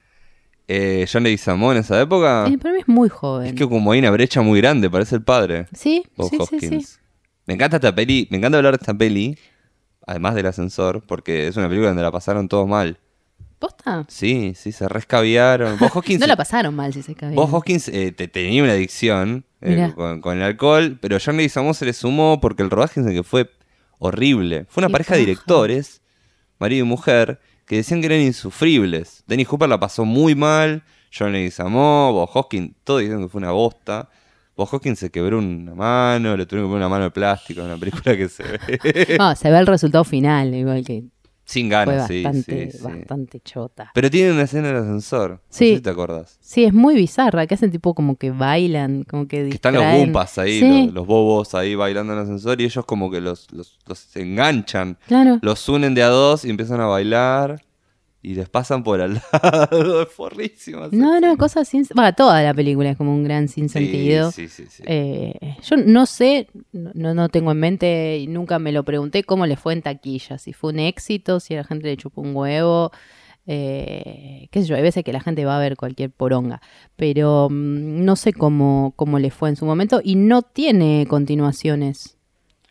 Eh, 0.67 1.05
John 1.11 1.23
Leguizamo 1.23 1.71
en 1.71 1.79
esa 1.79 1.99
época, 1.99 2.47
Eh, 2.47 2.57
para 2.57 2.73
mí 2.73 2.79
es 2.81 2.87
muy 2.87 3.09
joven. 3.09 3.47
es 3.47 3.53
que 3.53 3.67
como 3.67 3.91
hay 3.91 3.99
una 3.99 4.11
brecha 4.11 4.41
muy 4.41 4.61
grande, 4.61 4.89
parece 4.89 5.15
el 5.15 5.23
padre. 5.23 5.67
Sí, 5.73 6.03
Bob 6.15 6.29
sí, 6.29 6.37
sí, 6.37 6.41
Hoskins. 6.41 6.87
sí. 6.89 6.99
Me 7.45 7.55
encanta 7.55 7.77
esta 7.77 7.93
peli, 7.93 8.27
me 8.31 8.37
encanta 8.37 8.57
hablar 8.59 8.77
de 8.77 8.81
esta 8.81 8.93
peli, 8.93 9.37
además 10.07 10.35
del 10.35 10.45
ascensor, 10.45 11.03
porque 11.05 11.47
es 11.47 11.57
una 11.57 11.67
película 11.67 11.89
donde 11.89 12.03
la 12.03 12.11
pasaron 12.11 12.47
todos 12.47 12.67
mal. 12.67 12.97
¿Posta? 13.63 14.03
Sí, 14.09 14.53
sí, 14.57 14.73
se 14.73 14.89
rescaviaron. 14.89 15.77
Hoskins, 15.81 16.19
No 16.21 16.27
la 16.27 16.35
pasaron 16.35 16.75
mal, 16.75 16.91
si 16.93 17.01
se 17.01 17.15
cabe. 17.15 17.33
Bob 17.33 17.53
Hoskins 17.53 17.87
eh, 17.87 18.11
te- 18.11 18.27
tenía 18.27 18.61
una 18.61 18.73
adicción 18.73 19.45
eh, 19.61 19.91
con, 19.95 20.19
con 20.19 20.35
el 20.37 20.43
alcohol, 20.43 20.97
pero 20.99 21.17
John 21.23 21.37
Leguizamo 21.37 21.73
se 21.73 21.85
le 21.85 21.93
sumó 21.93 22.41
porque 22.41 22.61
el 22.61 22.69
rodaje 22.69 22.99
dicen 22.99 23.15
que 23.15 23.23
fue 23.23 23.49
horrible. 23.99 24.65
Fue 24.67 24.81
una 24.81 24.89
pareja 24.89 25.13
de 25.13 25.21
directores, 25.21 26.01
marido 26.59 26.85
y 26.85 26.87
mujer, 26.89 27.39
que 27.65 27.77
decían 27.77 28.01
que 28.01 28.07
eran 28.07 28.19
insufribles. 28.19 29.23
Dennis 29.27 29.47
Hooper 29.47 29.69
la 29.69 29.79
pasó 29.79 30.03
muy 30.03 30.35
mal, 30.35 30.83
John 31.17 31.31
Leguizamo, 31.31 32.11
Bob 32.11 32.29
Hoskins, 32.33 32.73
todos 32.83 32.99
dijeron 32.99 33.23
que 33.23 33.29
fue 33.29 33.39
una 33.39 33.51
bosta. 33.51 34.09
Bob 34.57 34.67
Hoskins 34.71 34.99
se 34.99 35.09
quebró 35.09 35.39
una 35.39 35.73
mano, 35.73 36.35
le 36.35 36.45
tuvieron 36.45 36.67
que 36.69 36.73
poner 36.73 36.85
una 36.85 36.89
mano 36.89 37.05
de 37.05 37.11
plástico 37.11 37.61
en 37.61 37.67
una 37.67 37.77
película 37.77 38.17
que 38.17 38.27
se 38.27 38.43
ve 38.43 39.15
No, 39.17 39.33
se 39.37 39.49
ve 39.49 39.57
el 39.57 39.67
resultado 39.67 40.03
final, 40.03 40.53
igual 40.53 40.83
que 40.83 41.05
sin 41.53 41.67
fue 41.67 41.71
ganas, 41.77 42.07
sí, 42.07 42.23
bastante, 42.23 42.71
sí, 42.71 42.77
sí. 42.77 42.83
bastante 42.83 43.39
chota. 43.41 43.91
Pero 43.93 44.09
tiene 44.09 44.31
una 44.33 44.41
escena 44.43 44.67
del 44.67 44.77
ascensor, 44.77 45.29
no 45.31 45.39
Sí. 45.49 45.69
sé 45.69 45.75
si 45.77 45.81
te 45.81 45.89
acordás. 45.89 46.37
Sí, 46.41 46.63
es 46.65 46.73
muy 46.73 46.95
bizarra, 46.95 47.47
que 47.47 47.53
hacen 47.55 47.71
tipo 47.71 47.93
como 47.93 48.15
que 48.17 48.31
bailan, 48.31 49.03
como 49.03 49.27
que 49.27 49.43
Que 49.49 49.55
están 49.55 49.75
los 49.75 49.85
bumpas 49.93 50.37
ahí, 50.37 50.59
Sí, 50.59 50.85
los, 50.85 50.93
los 50.93 51.07
bobos 51.07 51.53
ahí 51.55 51.75
bailando 51.75 52.13
en 52.13 52.19
el 52.19 52.23
ascensor 52.25 52.59
y 52.59 52.65
ellos 52.65 52.85
como 52.85 53.09
que 53.09 53.21
los, 53.21 53.51
los, 53.51 53.79
los 53.85 54.15
enganchan, 54.15 54.97
claro. 55.07 55.39
los 55.41 55.67
unen 55.69 55.93
de 55.95 56.03
a 56.03 56.07
dos 56.09 56.45
y 56.45 56.49
empiezan 56.49 56.81
a 56.81 56.85
bailar 56.87 57.61
y 58.23 58.35
les 58.35 58.49
pasan 58.49 58.83
por 58.83 59.01
al 59.01 59.21
lado. 59.31 60.01
Es 60.01 60.09
forrísimo. 60.09 60.87
No, 60.91 61.19
no, 61.19 61.37
cosas 61.37 61.67
sin... 61.67 61.83
Va, 61.97 62.13
toda 62.13 62.41
la 62.41 62.53
película 62.53 62.89
es 62.89 62.97
como 62.97 63.13
un 63.13 63.25
gran 63.25 63.49
sinsentido. 63.49 64.31
Sí, 64.31 64.47
sí, 64.47 64.65
sí. 64.69 64.81
Eh, 64.87 65.57
yo 65.61 65.75
no 65.77 66.05
sé, 66.05 66.47
no, 66.71 67.13
no 67.13 67.29
tengo 67.29 67.51
en 67.51 67.59
mente 67.59 68.17
y 68.17 68.27
nunca 68.27 68.59
me 68.59 68.71
lo 68.71 68.83
pregunté 68.83 69.23
cómo 69.23 69.45
le 69.45 69.57
fue 69.57 69.73
en 69.73 69.81
taquilla, 69.81 70.37
si 70.37 70.53
fue 70.53 70.71
un 70.71 70.79
éxito, 70.79 71.41
si 71.41 71.53
a 71.53 71.57
la 71.57 71.63
gente 71.65 71.87
le 71.87 71.97
chupó 71.97 72.21
un 72.21 72.33
huevo, 72.33 72.91
eh, 73.45 74.47
qué 74.51 74.61
sé 74.61 74.67
yo, 74.67 74.75
hay 74.77 74.81
veces 74.81 75.03
que 75.03 75.11
la 75.11 75.19
gente 75.19 75.43
va 75.43 75.57
a 75.57 75.59
ver 75.59 75.75
cualquier 75.75 76.09
poronga, 76.09 76.61
pero 76.95 77.49
mm, 77.51 78.05
no 78.05 78.15
sé 78.15 78.31
cómo, 78.31 78.93
cómo 78.95 79.19
le 79.19 79.31
fue 79.31 79.49
en 79.49 79.57
su 79.57 79.65
momento 79.65 79.99
y 80.01 80.15
no 80.15 80.43
tiene 80.43 81.05
continuaciones, 81.09 82.17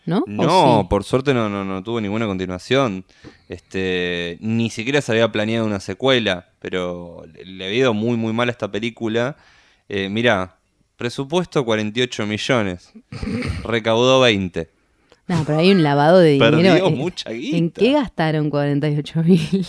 ¿no? 0.07 0.19
¿O 0.21 0.25
No, 0.27 0.81
sí? 0.83 0.87
por 0.89 1.05
suerte 1.05 1.33
no, 1.35 1.49
no, 1.49 1.65
no 1.65 1.83
tuvo 1.83 2.01
ninguna 2.01 2.27
continuación. 2.27 3.05
Este, 3.49 4.39
ni 4.41 4.71
siquiera 4.71 5.01
se 5.01 5.13
había 5.13 5.31
planeado 5.31 5.67
una 5.67 5.81
secuela, 5.81 6.49
pero 6.61 7.25
le, 7.45 7.65
había 7.67 7.79
ido 7.79 7.95
muy, 7.95 8.17
muy 8.17 8.33
mal 8.33 8.49
a 8.49 8.53
esta 8.53 8.71
película. 8.71 9.37
Eh, 9.89 10.09
mirá, 10.09 10.57
presupuesto 10.97 11.65
48 11.65 12.27
millones, 12.27 12.93
recaudó 13.65 14.21
20. 14.21 14.71
No, 15.29 15.45
pero 15.47 15.59
hay 15.59 15.71
un 15.71 15.83
lavado 15.83 16.19
de 16.19 16.33
dinero. 16.33 16.57
Perdió 16.57 16.87
¿En- 16.89 16.97
mucha 16.99 17.31
guita. 17.31 17.57
¿En 17.57 17.71
qué 17.71 17.93
gastaron 17.93 18.51
48 18.51 19.23
mil? 19.23 19.67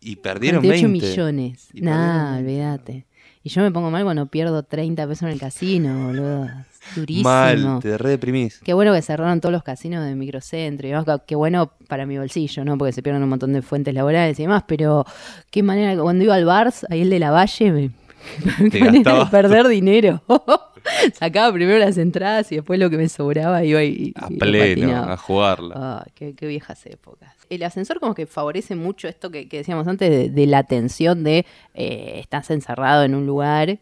Y 0.00 0.16
perdieron 0.16 0.62
48 0.62 0.88
20. 0.92 1.06
millones. 1.06 1.68
Y 1.72 1.80
Nah, 1.82 1.90
perdieron 1.92 2.34
20. 2.34 2.50
olvídate. 2.52 3.06
Y 3.46 3.50
yo 3.50 3.60
me 3.60 3.70
pongo 3.70 3.90
mal 3.90 4.04
cuando 4.04 4.24
pierdo 4.24 4.62
30 4.62 5.06
pesos 5.06 5.24
en 5.24 5.28
el 5.28 5.38
casino, 5.38 6.06
boludo. 6.06 6.46
Es 6.46 6.96
durísimo. 6.96 7.28
Mal, 7.28 7.78
te 7.82 7.98
re 7.98 8.08
deprimís. 8.08 8.58
Qué 8.60 8.72
bueno 8.72 8.94
que 8.94 9.02
cerraron 9.02 9.42
todos 9.42 9.52
los 9.52 9.62
casinos 9.62 10.02
de 10.02 10.14
microcentro 10.14 10.86
y 10.86 10.90
demás. 10.90 11.04
Qué 11.26 11.36
bueno 11.36 11.72
para 11.86 12.06
mi 12.06 12.16
bolsillo, 12.16 12.64
¿no? 12.64 12.78
Porque 12.78 12.92
se 12.92 13.02
pierden 13.02 13.22
un 13.22 13.28
montón 13.28 13.52
de 13.52 13.60
fuentes 13.60 13.92
laborales 13.92 14.38
y 14.38 14.44
demás. 14.44 14.64
Pero 14.66 15.04
qué 15.50 15.62
manera, 15.62 16.00
cuando 16.00 16.24
iba 16.24 16.34
al 16.34 16.46
Bars, 16.46 16.86
ahí 16.88 17.02
el 17.02 17.10
de 17.10 17.18
la 17.18 17.32
Valle, 17.32 17.70
me, 17.70 17.90
Te 18.70 18.90
de 18.90 19.26
perder 19.30 19.68
dinero. 19.68 20.22
Sacaba 21.12 21.52
primero 21.52 21.78
las 21.78 21.98
entradas 21.98 22.50
y 22.50 22.56
después 22.56 22.78
lo 22.78 22.88
que 22.88 22.96
me 22.96 23.10
sobraba 23.10 23.62
iba 23.62 23.82
y, 23.82 24.14
A 24.16 24.28
y 24.30 24.34
lo 24.34 24.38
pleno, 24.38 24.96
a 24.96 25.16
jugarla. 25.18 25.74
Ah, 25.76 26.06
qué, 26.14 26.34
qué 26.34 26.46
viejas 26.46 26.84
épocas. 26.86 27.33
El 27.54 27.62
ascensor 27.62 28.00
como 28.00 28.14
que 28.14 28.26
favorece 28.26 28.74
mucho 28.76 29.08
esto 29.08 29.30
que, 29.30 29.46
decíamos 29.46 29.86
antes 29.86 30.10
de, 30.10 30.28
de 30.28 30.46
la 30.46 30.64
tensión 30.64 31.24
de 31.24 31.46
eh, 31.74 32.18
estás 32.20 32.50
encerrado 32.50 33.04
en 33.04 33.14
un 33.14 33.26
lugar. 33.26 33.78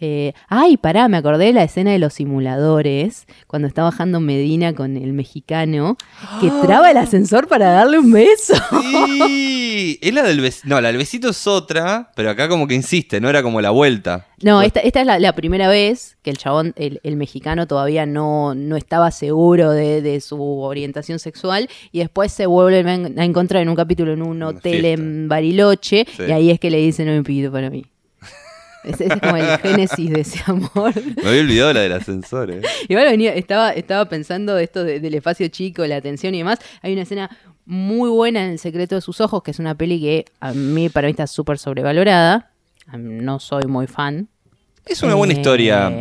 Eh, 0.00 0.32
ay, 0.48 0.76
pará, 0.76 1.08
me 1.08 1.16
acordé 1.18 1.46
de 1.46 1.52
la 1.52 1.62
escena 1.64 1.92
de 1.92 1.98
los 1.98 2.14
simuladores, 2.14 3.26
cuando 3.46 3.68
está 3.68 3.82
bajando 3.82 4.18
Medina 4.20 4.74
con 4.74 4.96
el 4.96 5.12
mexicano, 5.12 5.96
que 6.40 6.50
traba 6.62 6.90
el 6.90 6.96
ascensor 6.96 7.46
para 7.48 7.70
darle 7.72 7.98
un 7.98 8.10
beso. 8.10 8.54
Sí, 9.26 9.98
es 10.00 10.14
la 10.14 10.22
del 10.22 10.40
besito. 10.40 10.68
No, 10.68 10.80
la 10.80 10.88
del 10.88 10.96
besito 10.98 11.28
es 11.30 11.46
otra, 11.46 12.10
pero 12.16 12.30
acá 12.30 12.48
como 12.48 12.66
que 12.66 12.74
insiste, 12.74 13.20
no 13.20 13.28
era 13.28 13.42
como 13.42 13.60
la 13.60 13.70
vuelta. 13.70 14.26
No, 14.42 14.62
esta, 14.62 14.80
esta 14.80 15.00
es 15.02 15.06
la, 15.06 15.18
la 15.18 15.34
primera 15.34 15.68
vez 15.68 16.16
que 16.22 16.30
el 16.30 16.38
chabón, 16.38 16.72
el, 16.76 17.00
el 17.02 17.16
mexicano, 17.16 17.66
todavía 17.66 18.06
no, 18.06 18.54
no 18.54 18.76
estaba 18.76 19.10
seguro 19.10 19.70
de, 19.72 20.00
de 20.00 20.20
su 20.20 20.40
orientación 20.60 21.18
sexual 21.18 21.68
y 21.92 21.98
después 21.98 22.32
se 22.32 22.46
vuelven 22.46 23.18
a 23.18 23.24
encontrar 23.24 23.62
en 23.62 23.68
un 23.68 23.76
capítulo 23.76 24.12
en 24.12 24.22
un 24.22 24.42
hotel 24.42 24.84
en 24.86 25.28
Bariloche 25.28 26.06
Sí. 26.16 26.22
y 26.28 26.32
ahí 26.32 26.50
es 26.50 26.58
que 26.58 26.70
le 26.70 26.78
dicen 26.78 27.06
no 27.06 27.12
me 27.12 27.22
pido 27.22 27.52
para 27.52 27.68
mí. 27.70 27.84
Ese, 28.84 29.06
es 29.06 29.20
como 29.20 29.36
el 29.36 29.58
génesis 29.58 30.10
de 30.10 30.20
ese 30.20 30.40
amor. 30.46 30.92
Me 31.22 31.28
había 31.28 31.40
olvidado 31.42 31.72
la 31.74 31.80
del 31.80 31.92
ascensor, 31.92 32.50
eh. 32.50 32.62
Igual 32.88 33.06
venía, 33.06 33.34
estaba, 33.34 33.72
estaba 33.72 34.06
pensando 34.08 34.56
esto 34.58 34.84
de- 34.84 35.00
del 35.00 35.14
espacio 35.14 35.48
chico, 35.48 35.86
la 35.86 35.96
atención 35.96 36.34
y 36.34 36.38
demás. 36.38 36.58
Hay 36.82 36.92
una 36.92 37.02
escena 37.02 37.30
muy 37.66 38.08
buena 38.10 38.44
en 38.44 38.52
El 38.52 38.58
secreto 38.58 38.94
de 38.94 39.00
sus 39.00 39.20
ojos, 39.20 39.42
que 39.42 39.50
es 39.50 39.58
una 39.58 39.74
peli 39.74 40.00
que 40.00 40.24
a 40.40 40.52
mí, 40.52 40.88
para 40.88 41.06
mí, 41.06 41.10
está 41.12 41.26
súper 41.26 41.58
sobrevalorada. 41.58 42.50
No 42.92 43.38
soy 43.38 43.66
muy 43.66 43.86
fan. 43.86 44.28
Es 44.86 45.02
una 45.02 45.14
buena 45.14 45.34
Eh, 45.34 45.36
historia. 45.36 45.92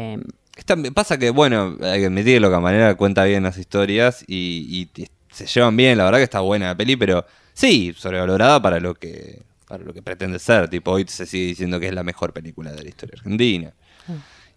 Pasa 0.94 1.18
que, 1.20 1.30
bueno, 1.32 1.78
hay 1.82 2.00
que 2.00 2.06
admitir 2.08 2.36
que 2.36 2.40
Loca 2.40 2.60
Manera 2.60 2.96
cuenta 2.96 3.24
bien 3.26 3.44
las 3.44 3.58
historias 3.58 4.24
y, 4.28 4.90
se 5.32 5.46
llevan 5.46 5.76
bien. 5.78 5.98
La 5.98 6.06
verdad 6.06 6.18
que 6.20 6.24
está 6.24 6.40
buena 6.40 6.68
la 6.68 6.76
peli, 6.76 6.96
pero 6.96 7.26
sí, 7.54 7.94
sobrevalorada 7.96 8.62
para 8.62 8.80
lo 8.80 8.96
que 8.96 9.44
para 9.70 9.84
lo 9.84 9.94
que 9.94 10.02
pretende 10.02 10.40
ser. 10.40 10.68
Tipo, 10.68 10.92
hoy 10.92 11.06
se 11.08 11.28
sigue 11.28 11.46
diciendo 11.46 11.80
que 11.80 11.88
es 11.88 11.94
la 11.94 12.04
mejor 12.04 12.34
película 12.34 12.72
de 12.74 12.82
la 12.84 12.90
historia 12.90 13.14
argentina. 13.16 13.72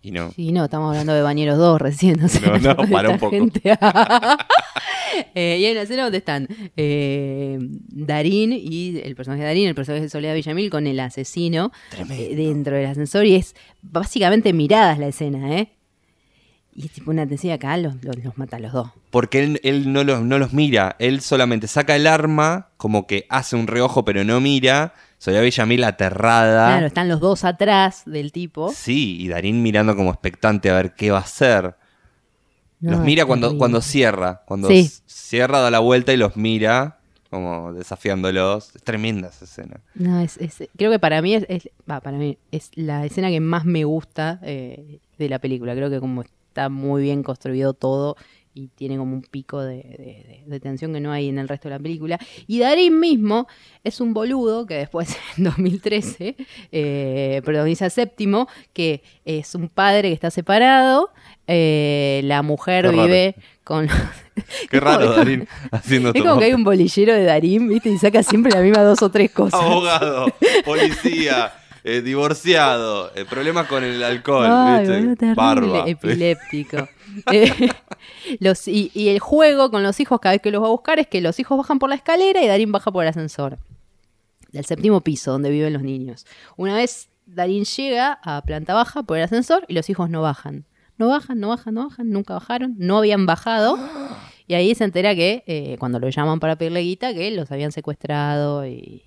Y 0.00 0.10
no. 0.10 0.32
Sí, 0.32 0.50
no, 0.50 0.64
estamos 0.64 0.88
hablando 0.88 1.12
de 1.12 1.20
Bañeros 1.20 1.58
2 1.58 1.80
recién. 1.80 2.24
O 2.24 2.28
sea, 2.28 2.58
No, 2.58 2.74
no, 2.74 2.76
para 2.90 3.10
un 3.10 3.18
poco. 3.18 3.30
gente. 3.30 3.60
Eh, 5.34 5.58
y 5.60 5.66
hay 5.66 5.72
una 5.72 5.82
escena 5.82 6.04
donde 6.04 6.16
están 6.18 6.48
eh, 6.74 7.58
Darín 7.60 8.50
y 8.50 8.98
el 8.98 9.14
personaje 9.14 9.42
de 9.42 9.48
Darín, 9.48 9.68
el 9.68 9.74
personaje 9.74 10.04
de 10.04 10.08
Soledad 10.08 10.34
Villamil, 10.34 10.70
con 10.70 10.86
el 10.86 10.98
asesino 11.00 11.70
eh, 12.08 12.34
dentro 12.34 12.76
del 12.76 12.86
ascensor. 12.86 13.26
Y 13.26 13.34
es 13.34 13.54
básicamente 13.82 14.54
miradas 14.54 14.98
la 14.98 15.08
escena, 15.08 15.54
¿eh? 15.58 15.68
Y 16.74 16.86
es 16.86 16.92
tipo 16.92 17.10
una 17.10 17.26
tensión 17.26 17.52
acá, 17.52 17.76
los, 17.76 18.02
los, 18.02 18.16
los 18.24 18.38
mata 18.38 18.56
a 18.56 18.60
los 18.60 18.72
dos. 18.72 18.90
Porque 19.10 19.42
él, 19.44 19.60
él 19.62 19.92
no, 19.92 20.04
los, 20.04 20.22
no 20.22 20.38
los 20.38 20.52
mira, 20.54 20.96
él 20.98 21.20
solamente 21.20 21.66
saca 21.68 21.94
el 21.96 22.06
arma, 22.06 22.68
como 22.78 23.06
que 23.06 23.26
hace 23.28 23.56
un 23.56 23.66
reojo 23.66 24.04
pero 24.04 24.24
no 24.24 24.40
mira. 24.40 24.94
Soledad 25.18 25.42
Villamil 25.42 25.84
aterrada. 25.84 26.66
Claro, 26.68 26.86
están 26.86 27.08
los 27.08 27.20
dos 27.20 27.44
atrás 27.44 28.02
del 28.06 28.32
tipo. 28.32 28.72
Sí, 28.74 29.18
y 29.20 29.28
Darín 29.28 29.62
mirando 29.62 29.94
como 29.94 30.10
expectante 30.10 30.68
a 30.70 30.74
ver 30.74 30.94
qué 30.94 31.10
va 31.12 31.18
a 31.18 31.20
hacer. 31.20 31.76
No, 32.80 32.92
los 32.92 33.00
mira 33.02 33.24
cuando, 33.26 33.56
cuando 33.56 33.80
cierra. 33.80 34.42
Cuando 34.46 34.66
Sí. 34.68 34.90
cierra, 35.06 35.60
da 35.60 35.70
la 35.70 35.78
vuelta 35.78 36.12
y 36.12 36.16
los 36.16 36.36
mira, 36.36 36.98
como 37.30 37.72
desafiándolos. 37.72 38.74
Es 38.74 38.82
tremenda 38.82 39.28
esa 39.28 39.44
escena. 39.44 39.80
No, 39.94 40.20
es, 40.20 40.36
es- 40.38 40.68
creo 40.76 40.90
que 40.90 40.98
para 40.98 41.22
mí 41.22 41.34
es, 41.34 41.46
es- 41.48 41.70
para 41.86 42.10
mí 42.12 42.36
es 42.50 42.70
la 42.74 43.04
escena 43.06 43.28
que 43.30 43.38
más 43.38 43.64
me 43.64 43.84
gusta 43.84 44.40
eh, 44.42 44.98
de 45.18 45.28
la 45.28 45.38
película. 45.38 45.74
Creo 45.76 45.88
que 45.90 46.00
como 46.00 46.24
está 46.52 46.68
muy 46.68 47.02
bien 47.02 47.22
construido 47.22 47.72
todo 47.72 48.16
y 48.54 48.68
tiene 48.68 48.98
como 48.98 49.14
un 49.14 49.22
pico 49.22 49.62
de, 49.62 49.76
de- 49.76 49.82
de- 50.28 50.42
de 50.46 50.60
tensión 50.60 50.92
que 50.92 51.00
no 51.00 51.10
hay 51.10 51.30
en 51.30 51.38
el 51.38 51.48
resto 51.48 51.68
de 51.70 51.76
la 51.76 51.78
película. 51.80 52.18
Y 52.46 52.58
Darín 52.58 53.00
mismo 53.00 53.48
es 53.82 53.98
un 54.02 54.12
boludo 54.12 54.66
que 54.66 54.74
después, 54.74 55.16
en 55.38 55.44
2013, 55.44 56.36
eh, 56.70 57.40
protagoniza 57.46 57.88
Séptimo, 57.88 58.48
que 58.74 59.02
es 59.24 59.54
un 59.54 59.68
padre 59.70 60.08
que 60.08 60.14
está 60.14 60.30
separado, 60.30 61.08
eh, 61.46 62.20
la 62.24 62.42
mujer 62.42 62.90
vive 62.92 63.34
con... 63.64 63.88
Qué 64.70 64.80
raro, 64.80 65.06
como- 65.06 65.16
Darín, 65.16 65.48
haciendo 65.70 66.12
Es 66.14 66.20
como 66.22 66.38
que 66.38 66.44
hay 66.44 66.52
un 66.52 66.64
bolillero 66.64 67.14
de 67.14 67.24
Darín, 67.24 67.68
¿viste? 67.68 67.88
Y 67.88 67.96
saca 67.96 68.22
siempre 68.22 68.52
la 68.52 68.60
misma 68.60 68.82
dos 68.82 69.02
o 69.02 69.10
tres 69.10 69.30
cosas. 69.30 69.58
Abogado, 69.60 70.26
policía, 70.66 71.52
eh, 71.84 72.00
divorciado, 72.00 73.10
eh, 73.14 73.24
problemas 73.24 73.66
con 73.66 73.84
el 73.84 74.02
alcohol, 74.02 74.46
Ay, 74.48 75.14
barba. 75.34 75.84
epiléptico. 75.86 76.88
Eh, 77.30 77.68
los, 78.40 78.66
y, 78.68 78.90
y 78.94 79.08
el 79.08 79.18
juego 79.18 79.70
con 79.70 79.82
los 79.82 80.00
hijos 80.00 80.18
cada 80.18 80.32
vez 80.32 80.40
que 80.40 80.50
los 80.50 80.62
va 80.62 80.68
a 80.68 80.70
buscar 80.70 80.98
es 80.98 81.06
que 81.08 81.20
los 81.20 81.38
hijos 81.38 81.58
bajan 81.58 81.78
por 81.78 81.90
la 81.90 81.94
escalera 81.94 82.42
y 82.42 82.46
Darín 82.48 82.72
baja 82.72 82.90
por 82.90 83.04
el 83.04 83.10
ascensor. 83.10 83.58
Del 84.50 84.64
séptimo 84.64 85.02
piso 85.02 85.30
donde 85.30 85.50
viven 85.50 85.74
los 85.74 85.82
niños. 85.82 86.24
Una 86.56 86.74
vez 86.74 87.10
Darín 87.26 87.64
llega 87.64 88.18
a 88.22 88.40
planta 88.40 88.72
baja 88.72 89.02
por 89.02 89.18
el 89.18 89.24
ascensor 89.24 89.66
y 89.68 89.74
los 89.74 89.90
hijos 89.90 90.08
no 90.08 90.22
bajan. 90.22 90.64
No 90.96 91.08
bajan, 91.08 91.38
no 91.38 91.48
bajan, 91.48 91.74
no 91.74 91.88
bajan, 91.88 92.10
nunca 92.10 92.32
bajaron, 92.32 92.76
no 92.78 92.96
habían 92.96 93.26
bajado. 93.26 93.78
Y 94.46 94.54
ahí 94.54 94.74
se 94.74 94.84
entera 94.84 95.14
que, 95.14 95.44
eh, 95.46 95.76
cuando 95.78 95.98
lo 95.98 96.08
llaman 96.08 96.40
para 96.40 96.56
pedirle 96.56 96.80
guita, 96.80 97.12
que 97.12 97.30
los 97.30 97.50
habían 97.52 97.72
secuestrado 97.72 98.66
y... 98.66 99.02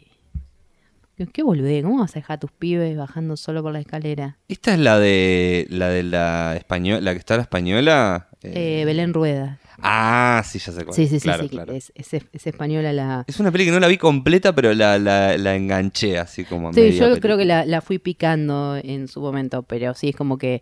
¿Qué, 1.32 1.44
boludez? 1.44 1.84
¿Cómo 1.84 2.00
vas 2.00 2.12
a 2.16 2.20
dejar 2.20 2.36
a 2.36 2.40
tus 2.40 2.52
pibes 2.52 2.98
bajando 2.98 3.38
solo 3.38 3.64
por 3.64 3.72
la 3.72 3.80
escalera? 3.80 4.38
Esta 4.50 4.74
es 4.74 4.80
la 4.80 5.00
de 5.00 5.66
la 5.70 5.88
de 5.90 6.04
la 6.04 6.56
española, 6.58 7.00
la 7.02 7.14
que 7.14 7.20
está 7.20 7.36
la 7.38 7.44
española. 7.44 8.28
Eh, 8.44 8.84
Belén 8.86 9.14
Rueda. 9.14 9.60
Ah, 9.82 10.42
sí, 10.46 10.60
ya 10.60 10.72
sé 10.74 10.84
cuál. 10.84 10.96
Sí, 10.96 11.08
sí, 11.08 11.20
sí, 11.20 11.24
Claro, 11.24 11.44
sí, 11.44 11.50
claro. 11.50 11.74
Es, 11.74 11.92
es- 11.96 12.14
es 12.32 12.48
española 12.48 12.92
la... 12.94 13.24
Es 13.28 13.40
una 13.40 13.52
peli 13.52 13.66
que 13.66 13.72
no 13.72 13.80
la 13.80 13.88
vi 13.88 13.98
completa, 13.98 14.54
pero 14.54 14.74
la, 14.74 15.00
la, 15.00 15.38
la 15.38 15.56
enganché 15.56 16.18
así 16.18 16.44
como 16.46 16.70
a 16.70 16.74
Sí, 16.74 16.82
media 16.82 17.10
yo 17.14 17.20
creo 17.20 17.38
que 17.38 17.46
la, 17.46 17.66
la 17.66 17.82
fui 17.82 17.98
picando 18.00 18.76
en 18.82 19.08
su 19.08 19.20
momento, 19.22 19.64
pero 19.64 19.94
sí, 19.94 20.10
es 20.10 20.16
como 20.16 20.38
que 20.38 20.62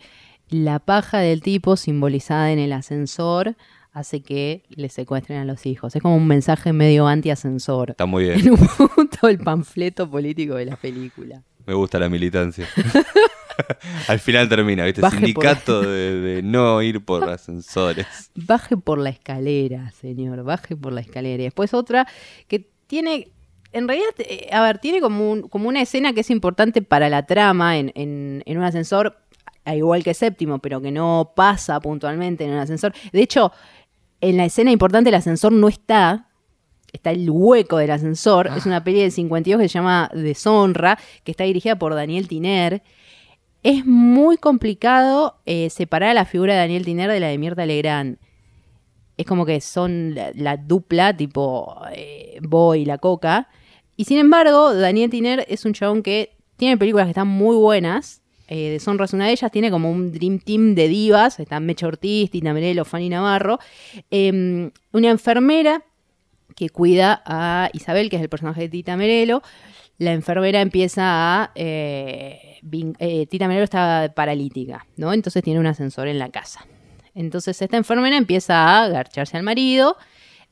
la 0.50 0.80
paja 0.80 1.20
del 1.20 1.42
tipo 1.42 1.78
simbolizada 1.78 2.52
en 2.52 2.60
el 2.60 2.74
ascensor 2.74 3.56
hace 3.94 4.22
que 4.22 4.64
le 4.70 4.90
secuestren 4.90 5.40
a 5.40 5.46
los 5.46 5.66
hijos. 5.66 5.96
Es 5.96 6.02
como 6.02 6.16
un 6.18 6.28
mensaje 6.28 6.74
medio 6.74 7.08
anti-ascensor. 7.08 7.92
Está 7.92 8.06
muy 8.06 8.24
bien. 8.26 8.40
En 8.48 8.52
un 8.52 8.68
punto 8.68 9.28
el 9.28 9.38
panfleto 9.38 10.10
político 10.10 10.56
de 10.56 10.66
la 10.66 10.76
película. 10.76 11.44
Me 11.66 11.74
gusta 11.74 12.00
la 12.00 12.10
militancia. 12.10 12.68
Al 14.08 14.20
final 14.20 14.50
termina, 14.50 14.84
¿viste? 14.86 15.02
Baje 15.02 15.16
por- 15.18 15.26
Sindicato 15.26 15.82
de, 15.82 16.16
de 16.20 16.42
no 16.44 16.82
ir 16.82 17.06
por 17.06 17.30
ascensores. 17.30 18.08
Baje 18.36 18.76
por 18.78 18.98
la 18.98 19.10
escalera, 19.12 19.92
señor, 19.92 20.44
baje 20.44 20.76
por 20.76 20.92
la 20.92 21.02
escalera. 21.02 21.42
Y 21.44 21.46
después 21.46 21.74
otra 21.74 22.08
que 22.48 22.68
tiene, 22.88 23.30
en 23.72 23.88
realidad, 23.88 24.10
eh, 24.18 24.50
a 24.52 24.62
ver, 24.64 24.80
tiene 24.80 25.02
como, 25.02 25.32
un- 25.32 25.48
como 25.48 25.70
una 25.70 25.82
escena 25.82 26.14
que 26.14 26.22
es 26.22 26.32
importante 26.32 26.82
para 26.82 27.10
la 27.10 27.26
trama 27.28 27.78
en, 27.78 27.92
en- 27.96 28.42
en 28.48 28.58
un 28.58 28.64
ascensor, 28.64 29.18
igual 29.66 30.04
que 30.04 30.14
séptimo, 30.16 30.58
pero 30.60 30.82
que 30.82 30.92
no 30.92 31.32
pasa 31.36 31.80
puntualmente 31.80 32.44
en 32.44 32.52
un 32.52 32.58
ascensor. 32.58 32.92
De 33.14 33.22
hecho, 33.22 33.52
en 34.24 34.38
la 34.38 34.46
escena 34.46 34.72
importante 34.72 35.10
el 35.10 35.16
ascensor 35.16 35.52
no 35.52 35.68
está. 35.68 36.30
Está 36.94 37.12
el 37.12 37.30
hueco 37.30 37.78
del 37.78 37.92
ascensor. 37.92 38.48
Es 38.56 38.66
una 38.66 38.84
peli 38.84 39.02
del 39.02 39.12
52 39.12 39.62
que 39.62 39.68
se 39.68 39.74
llama 39.74 40.10
Deshonra, 40.14 40.98
que 41.26 41.32
está 41.32 41.44
dirigida 41.44 41.78
por 41.78 41.94
Daniel 41.94 42.30
Tiner. 42.30 42.84
Es 43.64 43.86
muy 43.86 44.38
complicado 44.38 45.42
eh, 45.46 45.70
separar 45.70 46.12
a 46.12 46.14
la 46.14 46.26
figura 46.26 46.54
de 46.54 46.60
Daniel 46.60 46.86
Tiner 46.86 47.12
de 47.12 47.20
la 47.20 47.28
de 47.28 47.38
Mirta 47.38 47.66
Legrand. 47.66 48.18
Es 49.18 49.26
como 49.26 49.46
que 49.46 49.60
son 49.60 50.16
la, 50.16 50.32
la 50.36 50.56
dupla, 50.56 51.16
tipo 51.18 51.76
eh, 51.92 52.38
Boy 52.42 52.84
y 52.84 52.86
la 52.86 53.00
Coca. 53.00 53.50
Y 53.98 54.06
sin 54.06 54.20
embargo, 54.20 54.74
Daniel 54.74 55.10
Tiner 55.10 55.46
es 55.50 55.66
un 55.66 55.74
chabón 55.74 56.02
que 56.02 56.38
tiene 56.56 56.78
películas 56.78 57.08
que 57.08 57.12
están 57.12 57.28
muy 57.28 57.58
buenas. 57.58 58.23
Eh, 58.56 58.70
Deshonra 58.70 59.06
es 59.06 59.14
una 59.14 59.26
de 59.26 59.32
ellas. 59.32 59.52
Tiene 59.52 59.72
como 59.72 59.90
un 59.90 60.12
dream 60.12 60.38
team 60.38 60.76
de 60.76 60.88
divas. 60.88 61.40
Están 61.40 61.66
Mecha 61.66 61.88
Ortiz, 61.88 62.30
Tina 62.30 62.54
Merelo, 62.54 62.86
Fanny 62.86 63.10
Navarro. 63.10 63.58
Em, 64.12 64.70
una 64.92 65.10
enfermera 65.10 65.84
que 66.56 66.70
cuida 66.70 67.24
a 67.26 67.70
Isabel, 67.74 68.12
que 68.12 68.18
es 68.18 68.22
el 68.22 68.30
personaje 68.30 68.62
de 68.62 68.70
Tita 68.70 68.96
Merelo. 68.96 69.42
La 69.98 70.14
enfermera 70.14 70.62
empieza 70.62 71.02
a... 71.04 71.52
eh, 71.56 72.60
eh, 73.00 73.26
Tita 73.26 73.48
Merelo 73.48 73.64
está 73.64 74.14
paralítica, 74.16 74.86
¿no? 74.98 75.14
Entonces 75.14 75.42
tiene 75.42 75.60
un 75.60 75.66
ascensor 75.66 76.08
en 76.08 76.20
la 76.20 76.30
casa. 76.30 76.68
Entonces 77.16 77.60
esta 77.60 77.78
enfermera 77.78 78.18
empieza 78.18 78.84
a 78.84 78.88
garcharse 78.88 79.36
al 79.36 79.44
marido. 79.44 79.98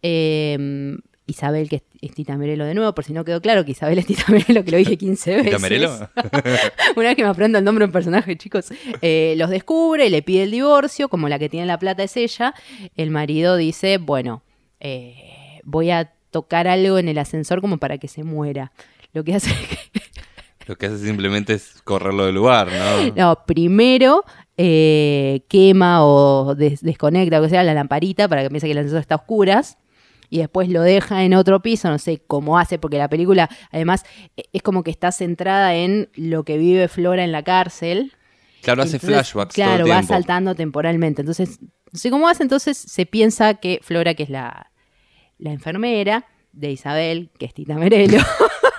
eh, 0.01 0.97
Isabel, 1.31 1.67
que 1.69 1.83
es, 2.01 2.11
Tita 2.13 2.37
Merelo 2.37 2.65
de 2.65 2.73
nuevo, 2.73 2.93
por 2.93 3.03
si 3.03 3.13
no 3.13 3.25
quedó 3.25 3.41
claro 3.41 3.65
que 3.65 3.71
Isabel 3.71 3.97
es 3.99 4.05
Tita 4.05 4.23
Merelo, 4.29 4.63
que 4.63 4.71
lo 4.71 4.77
dije 4.77 4.97
15 4.97 5.31
veces. 5.31 5.45
¿Tita 5.45 5.59
Merelo? 5.59 5.89
Una 6.95 7.07
vez 7.07 7.15
que 7.15 7.23
me 7.23 7.29
aprendo 7.29 7.57
el 7.57 7.63
nombre 7.63 7.83
de 7.83 7.87
un 7.87 7.91
personaje, 7.91 8.37
chicos, 8.37 8.71
eh, 9.01 9.33
los 9.37 9.49
descubre, 9.49 10.09
le 10.09 10.21
pide 10.21 10.43
el 10.43 10.51
divorcio, 10.51 11.09
como 11.09 11.27
la 11.29 11.39
que 11.39 11.49
tiene 11.49 11.65
la 11.65 11.77
plata 11.79 12.03
es 12.03 12.15
ella, 12.17 12.53
el 12.95 13.09
marido 13.11 13.55
dice, 13.57 13.97
bueno, 13.97 14.43
eh, 14.79 15.59
voy 15.63 15.91
a 15.91 16.11
tocar 16.31 16.67
algo 16.67 16.97
en 16.97 17.07
el 17.09 17.17
ascensor 17.17 17.61
como 17.61 17.77
para 17.77 17.97
que 17.97 18.07
se 18.07 18.23
muera. 18.23 18.71
Lo 19.13 19.23
que 19.23 19.35
hace 19.35 19.49
que, 19.51 20.01
Lo 20.67 20.77
que 20.77 20.85
hace 20.85 20.99
simplemente 20.99 21.53
es 21.53 21.81
correrlo 21.83 22.25
del 22.25 22.35
lugar, 22.35 22.69
¿no? 22.71 23.13
no, 23.15 23.45
primero 23.45 24.23
eh, 24.57 25.41
quema 25.49 26.05
o 26.05 26.55
des- 26.55 26.81
desconecta, 26.81 27.41
o 27.41 27.49
sea, 27.49 27.63
la 27.63 27.73
lamparita 27.73 28.27
para 28.29 28.43
que 28.43 28.49
piense 28.49 28.67
que 28.67 28.71
el 28.73 28.77
ascensor 28.77 28.99
está 29.01 29.15
a 29.15 29.17
oscuras. 29.17 29.77
Y 30.31 30.39
después 30.39 30.69
lo 30.69 30.81
deja 30.81 31.23
en 31.25 31.33
otro 31.33 31.61
piso, 31.61 31.89
no 31.89 31.99
sé 31.99 32.23
cómo 32.25 32.57
hace, 32.57 32.79
porque 32.79 32.97
la 32.97 33.09
película 33.09 33.49
además 33.69 34.05
e- 34.37 34.45
es 34.53 34.63
como 34.63 34.81
que 34.81 34.89
está 34.89 35.11
centrada 35.11 35.75
en 35.75 36.09
lo 36.15 36.45
que 36.45 36.57
vive 36.57 36.87
Flora 36.87 37.23
en 37.25 37.33
la 37.33 37.43
cárcel. 37.43 38.13
Claro, 38.61 38.81
hace 38.83 38.97
flashbacks 38.97 39.53
Claro, 39.55 39.83
todo 39.83 39.85
el 39.87 39.91
va 39.91 40.03
saltando 40.03 40.55
temporalmente. 40.55 41.21
Entonces, 41.21 41.59
no 41.61 41.99
sé 41.99 42.09
cómo 42.09 42.29
hace, 42.29 42.43
entonces 42.43 42.77
se 42.77 43.05
piensa 43.05 43.55
que 43.55 43.81
Flora, 43.83 44.13
que 44.13 44.23
es 44.23 44.29
la, 44.29 44.71
la 45.37 45.51
enfermera 45.51 46.25
de 46.53 46.71
Isabel, 46.71 47.29
que 47.37 47.45
es 47.47 47.53
Tita 47.53 47.75
Merelo, 47.75 48.17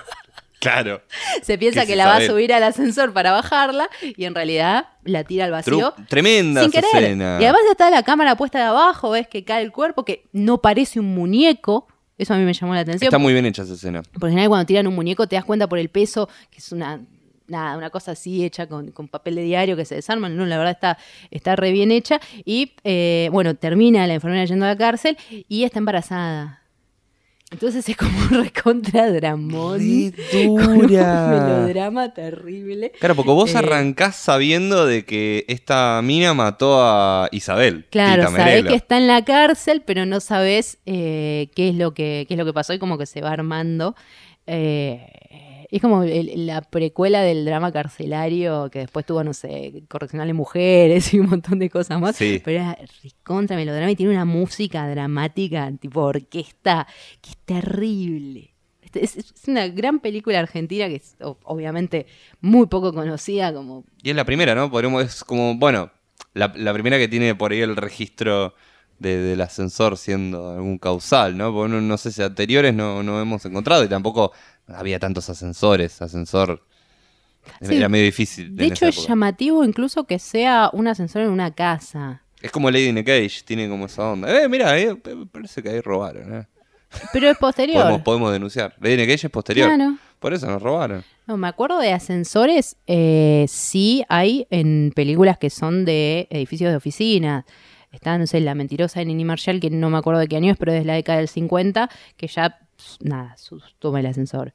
Claro. 0.63 1.01
se 1.41 1.57
piensa 1.57 1.85
Que 1.85 1.95
la 1.95 2.07
va 2.07 2.15
a 2.17 2.25
subir 2.25 2.53
al 2.53 2.63
ascensor 2.63 3.13
para 3.13 3.31
bajarla 3.31 3.89
y 4.01 4.25
en 4.25 4.33
realidad 4.33 4.87
la 5.03 5.23
tira 5.23 5.45
al 5.45 5.51
vacío. 5.51 5.93
Tru- 5.95 6.07
tremenda 6.07 6.61
Sin 6.61 6.71
querer. 6.71 6.89
escena. 6.93 7.37
Y 7.39 7.43
además 7.43 7.61
está 7.69 7.89
la 7.89 8.03
cámara 8.03 8.35
puesta 8.35 8.59
de 8.59 8.65
abajo, 8.65 9.11
ves 9.11 9.27
que 9.27 9.43
cae 9.43 9.61
el 9.63 9.71
cuerpo, 9.71 10.05
que 10.05 10.25
no 10.31 10.59
parece 10.61 10.99
un 10.99 11.13
muñeco. 11.13 11.87
Eso 12.17 12.33
a 12.33 12.37
mí 12.37 12.43
me 12.43 12.53
llamó 12.53 12.73
la 12.73 12.81
atención. 12.81 13.07
Está 13.07 13.17
muy 13.17 13.33
bien 13.33 13.45
hecha 13.45 13.63
esa 13.63 13.73
escena. 13.73 14.01
Por 14.19 14.29
general 14.29 14.47
cuando 14.49 14.65
tiran 14.65 14.87
un 14.87 14.95
muñeco 14.95 15.27
te 15.27 15.35
das 15.35 15.45
cuenta 15.45 15.67
por 15.67 15.79
el 15.79 15.89
peso 15.89 16.29
que 16.49 16.59
es 16.59 16.71
una 16.71 17.01
nada, 17.47 17.75
una 17.77 17.89
cosa 17.89 18.11
así 18.11 18.45
hecha 18.45 18.67
con, 18.67 18.91
con 18.91 19.09
papel 19.09 19.35
de 19.35 19.41
diario 19.43 19.75
que 19.75 19.83
se 19.83 19.95
desarman. 19.95 20.37
No, 20.37 20.45
la 20.45 20.57
verdad 20.57 20.71
está, 20.73 20.97
está 21.29 21.55
re 21.57 21.71
bien 21.71 21.91
hecha. 21.91 22.19
Y 22.45 22.73
eh, 22.85 23.29
bueno, 23.33 23.55
termina 23.55 24.07
la 24.07 24.13
enfermera 24.13 24.45
yendo 24.45 24.63
a 24.65 24.69
la 24.69 24.77
cárcel 24.77 25.17
y 25.29 25.63
está 25.65 25.79
embarazada. 25.79 26.61
Entonces 27.53 27.87
es 27.87 27.95
como 27.95 28.17
un 28.19 28.29
recontra 28.43 29.09
dramón. 29.11 29.79
Con 30.31 30.49
un 30.49 30.87
dura. 30.87 31.27
melodrama 31.29 32.13
terrible. 32.13 32.91
Claro, 32.99 33.15
porque 33.15 33.31
vos 33.31 33.53
Eh, 33.53 33.57
arrancás 33.59 34.15
sabiendo 34.17 34.85
de 34.85 35.05
que 35.05 35.45
esta 35.47 36.01
mina 36.03 36.33
mató 36.33 36.81
a 36.83 37.29
Isabel. 37.31 37.85
Claro, 37.89 38.29
sabés 38.31 38.65
que 38.65 38.75
está 38.75 38.97
en 38.97 39.07
la 39.07 39.23
cárcel, 39.23 39.83
pero 39.85 40.05
no 40.05 40.19
sabés 40.19 40.79
eh, 40.85 41.49
qué 41.55 41.69
es 41.69 41.75
lo 41.75 41.93
que 41.93 42.25
qué 42.27 42.33
es 42.33 42.37
lo 42.37 42.45
que 42.45 42.53
pasó 42.53 42.73
y 42.73 42.79
como 42.79 42.97
que 42.97 43.05
se 43.05 43.21
va 43.21 43.31
armando. 43.31 43.95
Eh, 44.47 45.07
es 45.77 45.81
como 45.81 46.03
el- 46.03 46.45
la 46.45 46.61
precuela 46.61 47.21
del 47.21 47.45
drama 47.45 47.71
carcelario 47.71 48.69
que 48.71 48.79
después 48.79 49.05
tuvo, 49.05 49.23
no 49.23 49.33
sé, 49.33 49.83
correccionales 49.87 50.35
mujeres 50.35 51.11
y 51.13 51.19
un 51.19 51.29
montón 51.29 51.59
de 51.59 51.69
cosas 51.69 51.99
más. 51.99 52.15
Sí. 52.15 52.41
Pero 52.43 52.59
era 52.63 52.77
contra 53.23 53.55
melodrama 53.55 53.91
y 53.91 53.95
tiene 53.95 54.11
una 54.13 54.25
música 54.25 54.87
dramática 54.87 55.71
tipo 55.79 56.01
orquesta 56.01 56.87
que 57.21 57.31
es 57.31 57.37
terrible. 57.37 58.53
Este, 58.81 59.03
Es, 59.03 59.17
es 59.17 59.33
una 59.47 59.67
gran 59.67 59.99
película 59.99 60.39
argentina 60.39 60.87
que 60.87 60.95
es 60.95 61.15
obviamente 61.43 62.05
muy 62.41 62.67
poco 62.67 62.93
conocida 62.93 63.53
como 63.53 63.83
Y 64.01 64.09
es 64.11 64.15
la 64.15 64.25
primera, 64.25 64.55
¿no? 64.55 64.69
Podríamos, 64.69 65.03
es 65.03 65.23
como, 65.23 65.55
bueno, 65.55 65.91
la, 66.33 66.51
la 66.55 66.73
primera 66.73 66.97
que 66.97 67.07
tiene 67.07 67.35
por 67.35 67.51
ahí 67.51 67.61
el 67.61 67.75
registro 67.75 68.53
de- 68.99 69.17
del 69.17 69.41
ascensor 69.41 69.97
siendo 69.97 70.51
algún 70.51 70.77
causal, 70.77 71.35
¿no? 71.37 71.51
Porque 71.53 71.73
no, 71.73 71.81
no 71.81 71.97
sé 71.97 72.11
si 72.11 72.21
anteriores 72.21 72.73
no, 72.73 73.01
no 73.03 73.19
hemos 73.21 73.43
encontrado 73.45 73.83
y 73.83 73.87
tampoco 73.89 74.31
había 74.67 74.99
tantos 74.99 75.29
ascensores. 75.29 76.01
Ascensor 76.01 76.63
Sí. 77.61 77.75
era 77.75 77.89
medio 77.89 78.05
difícil. 78.05 78.55
De 78.55 78.67
hecho, 78.67 78.87
es 78.87 79.05
llamativo 79.07 79.65
incluso 79.65 80.05
que 80.05 80.17
sea 80.19 80.69
un 80.71 80.87
ascensor 80.87 81.23
en 81.23 81.29
una 81.29 81.51
casa. 81.53 82.21
Es 82.41 82.51
como 82.51 82.69
Lady 82.71 82.87
in 82.87 82.97
a 82.97 83.03
Cage, 83.03 83.41
tiene 83.45 83.67
como 83.69 83.85
esa 83.85 84.09
onda. 84.11 84.43
Eh, 84.43 84.47
mira, 84.49 84.77
eh, 84.79 84.95
parece 85.31 85.61
que 85.61 85.69
ahí 85.69 85.81
robaron, 85.81 86.33
¿eh? 86.33 86.47
Pero 87.11 87.29
es 87.29 87.37
posterior. 87.37 87.81
Podemos, 87.81 88.01
podemos 88.01 88.31
denunciar. 88.31 88.75
Lady 88.79 88.93
in 88.95 88.99
a 89.01 89.03
Cage 89.03 89.27
es 89.27 89.31
posterior. 89.31 89.67
Claro. 89.73 89.97
Por 90.19 90.33
eso 90.33 90.47
nos 90.47 90.61
robaron. 90.61 91.03
No, 91.27 91.35
me 91.37 91.47
acuerdo 91.47 91.79
de 91.79 91.91
ascensores, 91.91 92.77
eh, 92.87 93.45
sí 93.49 94.05
hay 94.07 94.47
en 94.49 94.93
películas 94.95 95.37
que 95.37 95.49
son 95.49 95.83
de 95.85 96.27
edificios 96.29 96.71
de 96.71 96.77
oficinas. 96.77 97.43
Está, 97.91 98.17
no 98.17 98.25
sé, 98.25 98.39
La 98.39 98.55
Mentirosa 98.55 98.99
de 99.01 99.05
Nini 99.05 99.25
Marshall, 99.25 99.59
que 99.59 99.69
no 99.69 99.89
me 99.89 99.97
acuerdo 99.97 100.19
de 100.21 100.27
qué 100.27 100.37
año 100.37 100.51
es, 100.51 100.57
pero 100.57 100.71
es 100.71 100.79
de 100.79 100.85
la 100.85 100.93
década 100.95 101.19
del 101.19 101.27
50, 101.27 101.89
que 102.17 102.27
ya, 102.27 102.57
nada, 103.01 103.35
toma 103.79 103.99
el 103.99 104.05
ascensor. 104.05 104.53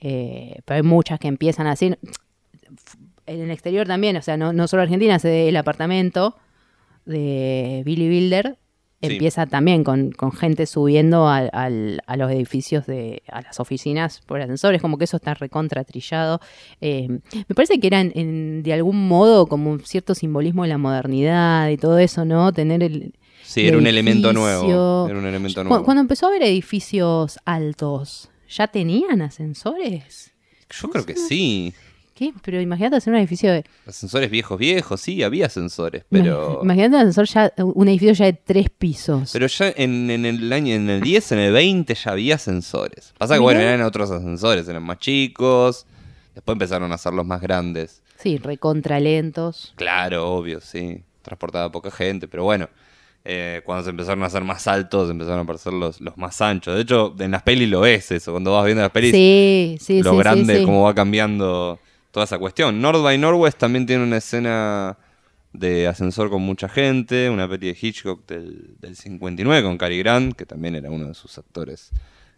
Eh, 0.00 0.60
pero 0.64 0.76
hay 0.76 0.82
muchas 0.82 1.18
que 1.18 1.28
empiezan 1.28 1.66
así. 1.66 1.94
En 3.26 3.40
el 3.40 3.50
exterior 3.50 3.86
también, 3.86 4.16
o 4.16 4.22
sea, 4.22 4.36
no, 4.36 4.52
no 4.52 4.68
solo 4.68 4.82
Argentina, 4.82 5.18
se 5.18 5.48
el 5.48 5.56
apartamento 5.56 6.36
de 7.06 7.82
Billy 7.84 8.08
Wilder 8.08 8.58
Sí. 9.02 9.12
empieza 9.12 9.44
también 9.44 9.84
con, 9.84 10.12
con 10.12 10.32
gente 10.32 10.64
subiendo 10.64 11.28
al- 11.28 11.50
a 12.06 12.16
los 12.16 12.30
edificios 12.30 12.86
de 12.86 13.22
a 13.28 13.42
las 13.42 13.60
oficinas 13.60 14.22
por 14.24 14.40
ascensores 14.40 14.80
como 14.80 14.96
que 14.96 15.04
eso 15.04 15.18
está 15.18 15.34
recontra 15.34 15.84
trillado 15.84 16.40
Eh, 16.80 17.08
me 17.10 17.54
parece 17.54 17.78
que 17.80 17.86
era 17.88 18.00
en- 18.00 18.12
en- 18.14 18.62
de 18.62 18.72
algún 18.72 19.06
modo 19.06 19.46
como 19.46 19.70
un 19.70 19.80
cierto 19.80 20.14
simbolismo 20.14 20.62
de 20.62 20.70
la 20.70 20.78
modernidad 20.78 21.68
y 21.68 21.76
todo 21.76 21.98
eso 21.98 22.24
no 22.24 22.50
tener 22.54 22.82
el 22.82 23.12
Sí, 23.44 23.66
era 23.66 23.76
un 23.76 23.86
el 23.86 23.94
elemento 23.94 24.32
nuevo. 24.32 25.06
Era 25.08 25.18
un 25.18 25.26
elemento 25.26 25.62
nuevo. 25.62 25.84
cuando 25.84 26.00
empezó 26.00 26.26
a 26.26 26.28
haber 26.30 26.42
edificios 26.42 27.38
altos 27.44 28.30
ya 28.48 28.68
tenían 28.68 29.22
ascensores 29.22 30.32
Yo 30.70 30.90
creo 30.90 31.04
que 31.04 31.16
sí. 31.16 31.74
¿Qué? 32.14 32.32
Pero 32.44 32.60
imagínate 32.60 32.94
hacer 32.94 33.12
un 33.12 33.18
edificio 33.18 33.52
de... 33.52 33.64
Ascensores 33.86 34.30
viejos, 34.30 34.56
viejos, 34.56 35.00
sí, 35.00 35.24
había 35.24 35.46
ascensores, 35.46 36.04
pero... 36.08 36.60
Imagínate 36.62 36.94
un 36.94 37.00
ascensor 37.00 37.26
ya, 37.26 37.52
un 37.64 37.88
edificio 37.88 38.14
ya 38.14 38.26
de 38.26 38.34
tres 38.34 38.70
pisos. 38.70 39.30
Pero 39.32 39.48
ya 39.48 39.72
en, 39.76 40.08
en 40.10 40.24
el 40.24 40.52
año, 40.52 40.74
en 40.74 40.88
el 40.88 41.00
10, 41.00 41.32
en 41.32 41.38
el 41.40 41.52
20 41.52 41.92
ya 41.92 42.12
había 42.12 42.36
ascensores. 42.36 43.12
Pasa 43.18 43.34
que 43.34 43.40
bueno, 43.40 43.58
eran 43.58 43.82
otros 43.82 44.12
ascensores, 44.12 44.68
eran 44.68 44.84
más 44.84 44.98
chicos. 44.98 45.86
Después 46.36 46.54
empezaron 46.54 46.92
a 46.92 46.94
hacerlos 46.94 47.26
más 47.26 47.40
grandes. 47.40 48.00
Sí, 48.18 48.38
recontra 48.38 49.00
lentos. 49.00 49.72
Claro, 49.74 50.34
obvio, 50.34 50.60
sí. 50.60 51.02
Transportaba 51.22 51.72
poca 51.72 51.90
gente, 51.90 52.28
pero 52.28 52.44
bueno. 52.44 52.68
Eh, 53.24 53.62
cuando 53.64 53.84
se 53.84 53.90
empezaron 53.90 54.22
a 54.22 54.26
hacer 54.26 54.44
más 54.44 54.66
altos, 54.66 55.10
empezaron 55.10 55.40
a 55.40 55.42
aparecer 55.42 55.72
los, 55.72 56.00
los 56.00 56.16
más 56.18 56.40
anchos. 56.42 56.74
De 56.74 56.82
hecho, 56.82 57.14
en 57.18 57.30
las 57.30 57.42
pelis 57.42 57.68
lo 57.70 57.80
ves 57.80 58.10
eso. 58.12 58.32
Cuando 58.32 58.52
vas 58.52 58.66
viendo 58.66 58.82
las 58.82 58.90
pelis, 58.90 59.12
Sí, 59.12 59.78
sí, 59.80 60.02
lo 60.02 60.12
sí, 60.12 60.16
grande, 60.18 60.62
cómo 60.62 60.82
va 60.82 60.94
cambiando 60.94 61.78
toda 62.10 62.24
esa 62.24 62.38
cuestión. 62.38 62.82
North 62.82 63.02
by 63.02 63.16
Northwest 63.16 63.58
también 63.58 63.86
tiene 63.86 64.04
una 64.04 64.18
escena 64.18 64.98
de 65.54 65.86
ascensor 65.86 66.28
con 66.28 66.42
mucha 66.42 66.68
gente, 66.68 67.30
una 67.30 67.48
peli 67.48 67.68
de 67.68 67.78
Hitchcock 67.80 68.26
del, 68.26 68.76
del 68.78 68.96
59 68.96 69.62
con 69.62 69.78
Cary 69.78 69.98
Grant, 70.00 70.34
que 70.34 70.44
también 70.44 70.74
era 70.74 70.90
uno 70.90 71.06
de 71.06 71.14
sus 71.14 71.38
actores 71.38 71.92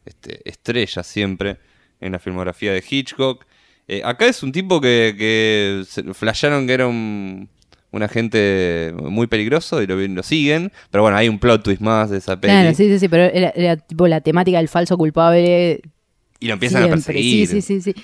este, 0.05 0.49
estrellas 0.49 1.07
siempre 1.07 1.59
en 2.01 2.13
la 2.13 2.19
filmografía 2.19 2.73
de 2.73 2.85
Hitchcock. 2.89 3.45
Eh, 3.89 4.03
acá 4.05 4.27
es 4.27 4.43
un 4.43 4.53
tipo 4.53 4.81
que, 4.81 5.15
que 5.19 5.85
flashearon 6.15 6.67
que 6.67 6.73
era 6.73 6.87
un, 6.87 7.49
un 7.93 8.03
agente 8.03 8.93
muy 8.99 9.27
peligroso 9.27 9.81
y 9.83 9.87
lo, 9.87 9.97
lo 9.97 10.23
siguen, 10.23 10.73
pero 10.91 11.03
bueno, 11.03 11.17
hay 11.17 11.29
un 11.29 11.39
plot 11.39 11.63
twist 11.63 11.81
más 11.81 12.11
de 12.11 12.19
esa 12.19 12.39
peli 12.41 12.53
Claro, 12.53 12.71
sí, 12.75 12.89
sí, 12.89 12.99
sí, 12.99 13.09
pero 13.09 13.25
era, 13.25 13.51
era 13.51 13.77
tipo 13.77 14.07
la 14.09 14.21
temática 14.21 14.59
del 14.59 14.69
falso 14.69 14.97
culpable. 14.99 15.81
y 16.41 16.47
lo 16.47 16.55
empiezan 16.55 16.83
a 16.85 16.89
perseguir. 16.89 17.47
Sí, 17.49 17.63
sí, 17.63 17.81
sí, 17.81 17.93
sí. 17.93 18.03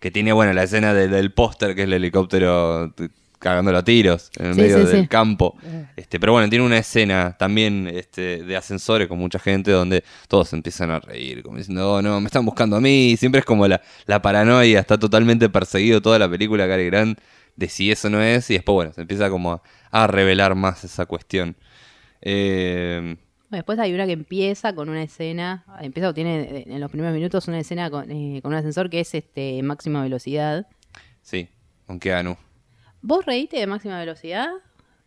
Que 0.00 0.10
tiene, 0.10 0.32
bueno, 0.32 0.52
la 0.52 0.62
escena 0.64 0.94
del, 0.94 1.10
del 1.10 1.32
póster, 1.32 1.74
que 1.74 1.82
es 1.82 1.86
el 1.86 1.92
helicóptero 1.94 2.94
cagándolo 3.38 3.76
a 3.76 3.84
tiros 3.84 4.30
en 4.38 4.46
el 4.46 4.54
Sí, 4.54 4.60
medio 4.62 4.78
sí, 4.86 4.92
del 4.92 5.02
sí. 5.02 5.08
campo. 5.08 5.54
Este, 5.96 6.18
pero 6.18 6.32
bueno, 6.32 6.48
tiene 6.48 6.64
una 6.64 6.78
escena 6.78 7.36
también 7.38 7.86
este, 7.92 8.42
de 8.42 8.56
ascensores 8.56 9.06
con 9.06 9.18
mucha 9.18 9.38
gente 9.38 9.70
donde 9.70 10.02
todos 10.28 10.50
empiezan 10.54 10.90
a 10.90 10.98
reír, 11.00 11.42
como 11.42 11.58
diciendo, 11.58 11.92
oh, 11.94 12.00
no, 12.02 12.20
me 12.20 12.26
están 12.26 12.46
buscando 12.46 12.76
a 12.76 12.80
mí. 12.80 13.16
Siempre 13.18 13.40
es 13.40 13.44
como 13.44 13.68
la, 13.68 13.82
la 14.06 14.22
paranoia, 14.22 14.80
está 14.80 14.98
totalmente 14.98 15.50
perseguido 15.50 16.00
toda 16.00 16.18
la 16.18 16.28
película 16.28 16.66
Cary 16.66 16.86
Grant 16.86 17.18
de 17.56 17.68
si 17.68 17.90
eso 17.90 18.10
no 18.10 18.20
es, 18.22 18.50
y 18.50 18.54
después, 18.54 18.74
bueno, 18.74 18.92
se 18.92 19.02
empieza 19.02 19.30
como 19.30 19.52
a, 19.52 19.62
a 19.90 20.06
revelar 20.06 20.54
más 20.54 20.84
esa 20.84 21.06
cuestión. 21.06 21.56
Eh, 22.22 23.16
Después 23.50 23.78
hay 23.78 23.92
una 23.94 24.06
que 24.06 24.12
empieza 24.12 24.74
con 24.74 24.88
una 24.88 25.02
escena, 25.02 25.64
empieza 25.80 26.08
o 26.08 26.14
tiene 26.14 26.40
eh, 26.40 26.64
en 26.66 26.80
los 26.80 26.90
primeros 26.90 27.14
minutos 27.14 27.46
una 27.46 27.60
escena 27.60 27.88
con, 27.90 28.10
eh, 28.10 28.40
con 28.42 28.52
un 28.52 28.58
ascensor 28.58 28.90
que 28.90 29.00
es 29.00 29.14
este 29.14 29.62
máxima 29.62 30.02
velocidad. 30.02 30.66
sí, 31.22 31.48
con 31.86 32.00
Keanu. 32.00 32.36
¿Vos 33.02 33.24
reíste 33.26 33.58
de 33.58 33.66
máxima 33.66 33.98
velocidad? 33.98 34.48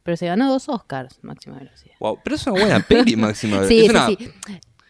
Pero 0.03 0.15
se 0.15 0.27
ganó 0.27 0.49
dos 0.49 0.69
Oscars, 0.69 1.19
máxima 1.23 1.57
velocidad. 1.57 1.95
Wow, 1.99 2.19
pero 2.23 2.35
es 2.37 2.47
una 2.47 2.59
buena 2.61 2.79
peli, 2.79 3.15
Máxima. 3.17 3.65
Sí, 3.65 3.79
es 3.79 3.85
sí, 3.85 3.89
una, 3.89 4.07
sí. 4.07 4.31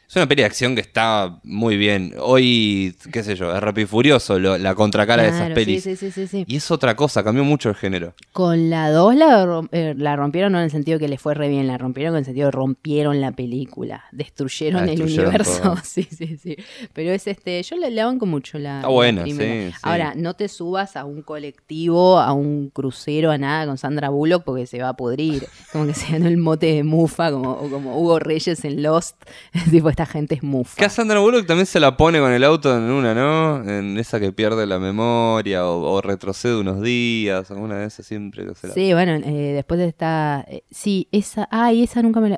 Es 0.10 0.16
una 0.16 0.26
peli 0.26 0.41
de 0.41 0.45
acción 0.45 0.74
que 0.74 0.80
está 0.80 1.39
muy 1.43 1.76
bien. 1.76 2.14
Hoy, 2.22 2.95
qué 3.12 3.24
sé 3.24 3.36
yo, 3.36 3.53
es 3.53 3.60
Rápido 3.62 3.84
y 3.84 3.88
Furioso, 3.88 4.39
lo- 4.39 4.58
la 4.58 4.74
contracara 4.74 5.24
de 5.24 5.30
esas 5.30 5.49
pelis. 5.51 5.84
Sí, 5.84 5.97
sí, 5.97 6.12
sí. 6.28 6.45
Y 6.47 6.55
es 6.55 6.72
otra 6.72 6.95
cosa, 6.95 7.26
cambió 7.26 7.43
mucho 7.43 7.68
el 7.68 7.76
género. 7.76 8.14
Con 8.32 8.70
la 8.70 8.89
2 8.89 9.16
la, 9.16 9.68
eh, 9.74 9.95
la 9.97 10.16
rompieron 10.16 10.53
no 10.53 10.60
en 10.60 10.64
el 10.64 10.72
sentido 10.72 10.97
que 10.97 11.10
le 11.10 11.18
fue 11.18 11.34
re 11.34 11.49
bien, 11.49 11.68
la 11.68 11.78
rompieron 11.78 12.14
en 12.16 12.20
el 12.20 12.26
sentido 12.26 12.45
de 12.47 12.51
rompieron 12.51 13.20
la 13.20 13.34
película, 13.34 14.05
destruyeron 14.14 14.86
La 14.86 14.93
el 14.93 15.01
universo. 15.01 15.62
todo. 15.62 15.76
Sí, 15.84 16.03
sí, 16.03 16.38
sí. 16.38 16.55
Pero 16.93 17.12
es 17.12 17.28
este, 17.28 17.62
yo 17.64 17.76
le, 17.76 17.91
le 17.91 18.01
banco 18.05 18.26
mucho 18.26 18.58
la. 18.60 18.78
Está 18.78 18.88
la 18.88 18.93
buena, 18.93 19.26
sí, 19.26 19.32
sí. 19.34 19.72
Ahora, 19.82 20.14
no 20.16 20.36
te 20.36 20.47
subas 20.47 20.95
a 20.95 21.03
un 21.03 21.22
colectivo, 21.22 22.18
a 22.20 22.32
un 22.32 22.70
crucero, 22.70 23.30
a 23.32 23.38
nada 23.38 23.66
con 23.66 23.78
Sandra 23.78 24.08
Bullock 24.10 24.43
porque 24.45 24.68
se 24.68 24.82
va 24.82 24.89
a 24.89 24.93
pudrir. 24.95 25.45
Como 25.74 25.86
que 25.86 25.93
se 25.93 26.14
ganó 26.14 26.28
el 26.28 26.38
mote 26.38 26.68
de 26.68 26.84
mufa, 26.84 27.30
como, 27.32 27.51
o 27.51 27.70
como 27.70 27.99
Hugo 27.99 28.20
Reyes 28.20 28.64
en 28.64 28.82
Lost. 28.84 29.18
tipo, 29.72 29.89
esta 29.98 30.06
gente 30.06 30.36
es 30.36 30.43
mufa. 30.43 30.76
Que 30.78 30.86
a 30.86 30.89
Sandra 30.89 31.20
Bullock 31.20 31.48
también 31.48 31.66
se 31.66 31.80
la 31.80 31.98
pone 31.98 32.20
con 32.20 32.32
el 32.32 32.43
auto 32.43 32.76
en 32.76 32.84
una, 32.84 33.16
¿no? 33.16 33.68
En 33.68 33.98
esa 33.98 34.20
que 34.20 34.32
pierde 34.32 34.68
la 34.68 34.78
memoria 34.78 35.66
o, 35.66 35.82
o 35.91 36.02
retrocede 36.02 36.56
unos 36.56 36.82
días, 36.84 37.50
alguna 37.50 37.80
de 37.80 37.88
esas 37.88 38.06
siempre 38.06 38.45
que 38.45 38.54
se 38.54 38.68
la... 38.68 38.74
Sí, 38.76 38.93
bueno, 38.93 39.14
eh, 39.14 39.54
después 39.56 39.80
está. 39.80 40.45
eh, 40.48 40.62
sí, 40.70 41.08
esa. 41.12 41.48
Ay, 41.50 41.82
esa 41.84 42.04
nunca 42.04 42.20
me 42.20 42.30
la. 42.30 42.38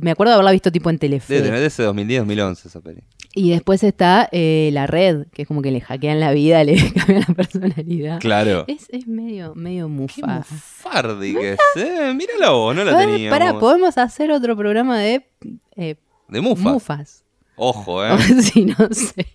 Me 0.00 0.12
acuerdo 0.12 0.30
de 0.30 0.34
haberla 0.34 0.52
visto 0.52 0.70
tipo 0.70 0.88
en 0.88 0.98
Telefe. 1.00 1.34
Debe 1.34 1.46
tener 1.46 1.60
de 1.60 1.66
ese 1.66 1.84
2010-2011 1.88 2.66
esa 2.66 2.80
peli. 2.80 3.00
Y 3.34 3.50
después 3.50 3.82
está 3.82 4.28
eh, 4.30 4.70
la 4.72 4.86
red, 4.86 5.26
que 5.32 5.42
es 5.42 5.48
como 5.48 5.62
que 5.62 5.72
le 5.72 5.80
hackean 5.80 6.20
la 6.20 6.30
vida, 6.30 6.62
le 6.64 6.76
cambian 6.92 7.24
la 7.26 7.34
personalidad. 7.34 8.20
Claro. 8.20 8.64
Es, 8.68 8.86
es 8.90 9.08
medio, 9.08 9.52
medio 9.56 9.86
Qué 9.86 9.92
mufa. 9.92 10.44
mufardi 10.48 11.34
que 11.34 11.52
es, 11.54 11.58
¿eh? 11.74 12.14
Mírala 12.14 12.50
vos, 12.50 12.74
no 12.76 12.84
la 12.84 12.96
teníamos. 12.96 13.36
Pará, 13.36 13.58
podemos 13.58 13.98
hacer 13.98 14.30
otro 14.30 14.56
programa 14.56 14.96
de 15.00 15.26
eh, 15.74 15.96
De 16.30 16.40
mufa. 16.40 16.72
mufas. 16.72 17.24
Ojo, 17.56 18.04
¿eh? 18.04 18.16
sí, 18.42 18.64
no 18.64 18.88
sé. 18.90 19.26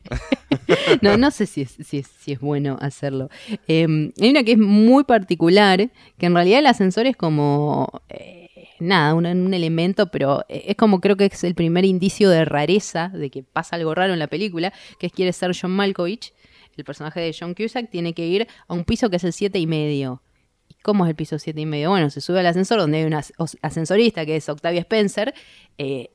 no, 1.01 1.17
no 1.17 1.29
sé 1.29 1.45
si 1.45 1.61
es, 1.61 1.75
si 1.85 1.99
es, 1.99 2.07
si 2.07 2.31
es 2.31 2.39
bueno 2.39 2.77
hacerlo. 2.81 3.29
Eh, 3.67 3.85
hay 4.19 4.29
una 4.29 4.43
que 4.43 4.53
es 4.53 4.57
muy 4.57 5.03
particular, 5.03 5.89
que 6.17 6.25
en 6.25 6.33
realidad 6.33 6.59
el 6.59 6.67
ascensor 6.67 7.05
es 7.05 7.15
como... 7.15 8.01
eh, 8.09 8.41
Nada, 8.77 9.13
un, 9.13 9.25
un 9.25 9.53
elemento, 9.53 10.07
pero 10.11 10.43
es 10.49 10.75
como 10.75 10.99
creo 10.99 11.15
que 11.15 11.25
es 11.25 11.43
el 11.45 11.55
primer 11.55 11.85
indicio 11.85 12.29
de 12.29 12.43
rareza, 12.43 13.07
de 13.07 13.29
que 13.29 13.41
pasa 13.41 13.77
algo 13.77 13.95
raro 13.95 14.11
en 14.11 14.19
la 14.19 14.27
película, 14.27 14.73
que 14.99 15.07
es 15.07 15.13
quiere 15.13 15.31
ser 15.31 15.55
John 15.59 15.71
Malkovich, 15.71 16.33
el 16.75 16.83
personaje 16.83 17.21
de 17.21 17.33
John 17.39 17.53
Cusack, 17.53 17.89
tiene 17.89 18.13
que 18.13 18.27
ir 18.27 18.47
a 18.67 18.73
un 18.73 18.83
piso 18.83 19.09
que 19.09 19.15
es 19.15 19.23
el 19.23 19.31
siete 19.31 19.59
y 19.59 19.65
medio. 19.65 20.21
¿Y 20.67 20.73
cómo 20.83 21.05
es 21.05 21.09
el 21.09 21.15
piso 21.15 21.39
siete 21.39 21.61
y 21.61 21.65
medio? 21.65 21.89
Bueno, 21.89 22.09
se 22.09 22.19
sube 22.19 22.41
al 22.41 22.47
ascensor 22.47 22.79
donde 22.79 22.97
hay 22.97 23.05
una 23.05 23.23
ascensorista 23.61 24.25
que 24.25 24.35
es 24.35 24.49
Octavia 24.49 24.81
Spencer, 24.81 25.33
eh, 25.77 26.09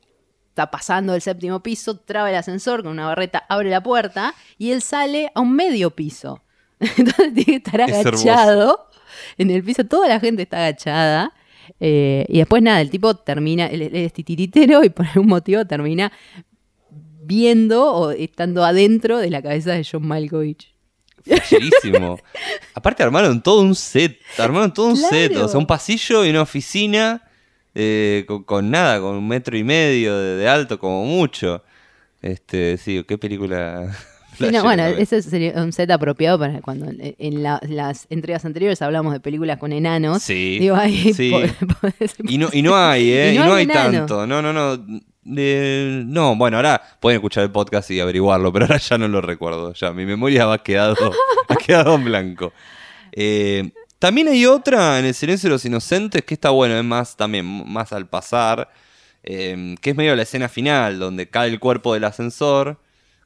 está 0.60 0.70
pasando 0.70 1.14
el 1.14 1.22
séptimo 1.22 1.60
piso, 1.62 1.96
traba 1.98 2.28
el 2.30 2.36
ascensor 2.36 2.82
con 2.82 2.92
una 2.92 3.06
barreta, 3.06 3.44
abre 3.48 3.70
la 3.70 3.82
puerta 3.82 4.34
y 4.58 4.72
él 4.72 4.82
sale 4.82 5.30
a 5.34 5.40
un 5.40 5.54
medio 5.54 5.90
piso. 5.90 6.42
Entonces 6.80 7.32
tiene 7.34 7.44
que 7.44 7.56
estar 7.56 7.80
Es 7.80 8.06
agachado 8.06 8.88
en 9.38 9.50
el 9.50 9.62
piso, 9.64 9.84
toda 9.84 10.06
la 10.08 10.20
gente 10.20 10.42
está 10.42 10.58
agachada. 10.58 11.32
eh, 11.80 12.26
y 12.28 12.38
después 12.38 12.62
nada, 12.62 12.80
el 12.82 12.90
tipo 12.90 13.14
termina, 13.14 13.66
él, 13.66 13.82
él 13.82 13.96
es 13.96 14.12
titiritero 14.12 14.84
y 14.84 14.90
por 14.90 15.06
algún 15.06 15.28
motivo 15.28 15.64
termina 15.64 16.12
viendo 17.22 17.92
o 17.92 18.10
estando 18.10 18.64
adentro 18.64 19.18
de 19.18 19.30
la 19.30 19.40
cabeza 19.42 19.72
de 19.72 19.86
John 19.90 20.06
Malkovich. 20.06 20.74
Flasherísimo. 21.22 22.18
Aparte 22.74 23.02
armaron 23.02 23.42
todo 23.42 23.60
un 23.62 23.74
set, 23.74 24.18
armaron 24.38 24.72
todo 24.72 24.86
un 24.88 24.96
Claro. 24.96 25.08
set, 25.14 25.36
o 25.36 25.48
sea, 25.48 25.58
un 25.58 25.66
pasillo 25.66 26.24
y 26.24 26.30
una 26.30 26.42
oficina 26.42 27.22
eh, 27.74 28.24
con, 28.26 28.44
con 28.44 28.70
nada, 28.70 29.00
con 29.00 29.16
un 29.16 29.26
metro 29.28 29.56
y 29.56 29.64
medio 29.64 30.16
de, 30.18 30.36
de 30.36 30.48
alto 30.48 30.78
como 30.78 31.04
mucho. 31.04 31.62
Este, 32.22 32.76
sí, 32.76 33.04
qué 33.06 33.18
película. 33.18 33.90
Sí, 34.38 34.46
no, 34.50 34.62
bueno, 34.62 34.86
ese 34.86 35.20
sería 35.20 35.52
un 35.62 35.70
set 35.70 35.90
apropiado 35.90 36.38
para 36.38 36.62
cuando 36.62 36.88
en, 36.88 37.14
en 37.18 37.42
la- 37.42 37.60
las 37.68 38.06
entregas 38.08 38.42
anteriores 38.46 38.80
hablamos 38.80 39.12
de 39.12 39.20
películas 39.20 39.58
con 39.58 39.70
enanos. 39.70 40.22
Sí, 40.22 40.56
Digo, 40.58 40.76
ahí 40.76 41.12
sí. 41.12 41.30
Y 42.24 42.38
no, 42.38 42.48
y 42.50 42.62
no 42.62 42.74
hay, 42.74 43.10
¿eh? 43.12 43.32
Y 43.32 43.36
Y 43.36 43.38
no 43.38 43.52
hay 43.52 43.66
tanto. 43.66 44.26
No, 44.26 44.40
no, 44.40 44.52
no. 44.54 44.82
Eh, 45.36 46.02
no, 46.06 46.36
bueno, 46.36 46.56
ahora 46.56 46.80
pueden 47.00 47.18
escuchar 47.18 47.42
el 47.44 47.50
podcast 47.50 47.90
y 47.90 48.00
averiguarlo, 48.00 48.50
pero 48.50 48.64
ahora 48.64 48.78
ya 48.78 48.96
no 48.96 49.08
lo 49.08 49.20
recuerdo. 49.20 49.74
Ya, 49.74 49.92
mi 49.92 50.06
memoria 50.06 50.50
ha 50.50 50.58
quedado, 50.62 50.96
ha 51.48 51.56
quedado 51.56 51.96
en 51.96 52.04
blanco. 52.04 52.54
Eh, 53.12 53.70
también 54.00 54.26
hay 54.26 54.44
otra 54.46 54.98
en 54.98 55.04
El 55.04 55.14
Silencio 55.14 55.48
de 55.48 55.52
los 55.54 55.64
Inocentes 55.64 56.24
que 56.24 56.34
está 56.34 56.50
bueno, 56.50 56.76
es 56.76 56.82
más 56.84 57.16
también 57.16 57.44
más 57.44 57.92
al 57.92 58.08
pasar, 58.08 58.68
eh, 59.22 59.76
que 59.80 59.90
es 59.90 59.96
medio 59.96 60.16
la 60.16 60.22
escena 60.22 60.48
final, 60.48 60.98
donde 60.98 61.28
cae 61.28 61.48
el 61.50 61.60
cuerpo 61.60 61.94
del 61.94 62.02
ascensor, 62.04 62.80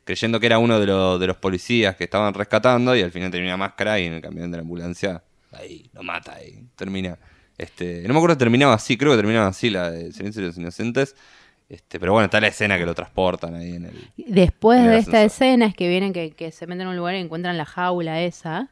creyendo 0.05 0.39
que 0.41 0.47
era 0.47 0.59
uno 0.59 0.79
de, 0.79 0.87
los- 0.87 1.19
de 1.19 1.27
los 1.27 1.37
policías 1.39 1.97
que 1.97 2.05
estaban 2.05 2.35
rescatando, 2.35 2.95
y 2.95 3.01
al 3.01 3.11
final 3.11 3.31
termina 3.31 3.57
máscara 3.57 3.99
y 3.99 4.05
en 4.07 4.13
el 4.15 4.21
camión 4.21 4.51
de 4.51 4.59
la 4.59 4.63
ambulancia, 4.63 5.23
ahí, 5.53 5.89
lo 5.95 6.03
mata, 6.03 6.35
ahí, 6.35 6.67
termina. 6.77 7.17
Este, 7.57 8.03
no 8.07 8.13
me 8.13 8.19
acuerdo 8.19 8.35
si 8.35 8.39
terminaba 8.41 8.75
así, 8.75 8.97
creo 8.99 9.13
que 9.13 9.17
terminaba 9.19 9.47
así 9.47 9.71
la 9.71 9.91
de 9.91 10.13
Silencio 10.13 10.43
de 10.43 10.49
los 10.49 10.59
Inocentes. 10.59 11.15
Este, 11.69 11.99
pero 11.99 12.13
bueno, 12.13 12.27
está 12.27 12.41
la 12.41 12.49
escena 12.49 12.77
que 12.77 12.85
lo 12.85 12.95
transportan 12.95 13.55
ahí 13.55 13.77
en 13.77 13.87
el. 13.87 14.11
Después 14.19 14.81
en 14.81 14.85
el 14.87 14.91
de 14.91 14.99
esta 14.99 15.23
escena 15.23 15.67
es 15.67 15.75
que 15.75 15.89
vienen 15.89 16.13
que, 16.13 16.33
que 16.33 16.51
se 16.53 16.67
meten 16.67 16.89
a 16.89 16.91
un 16.91 16.97
lugar 16.97 17.15
y 17.15 17.19
encuentran 17.19 17.57
la 17.57 17.65
jaula 17.65 18.21
esa. 18.21 18.69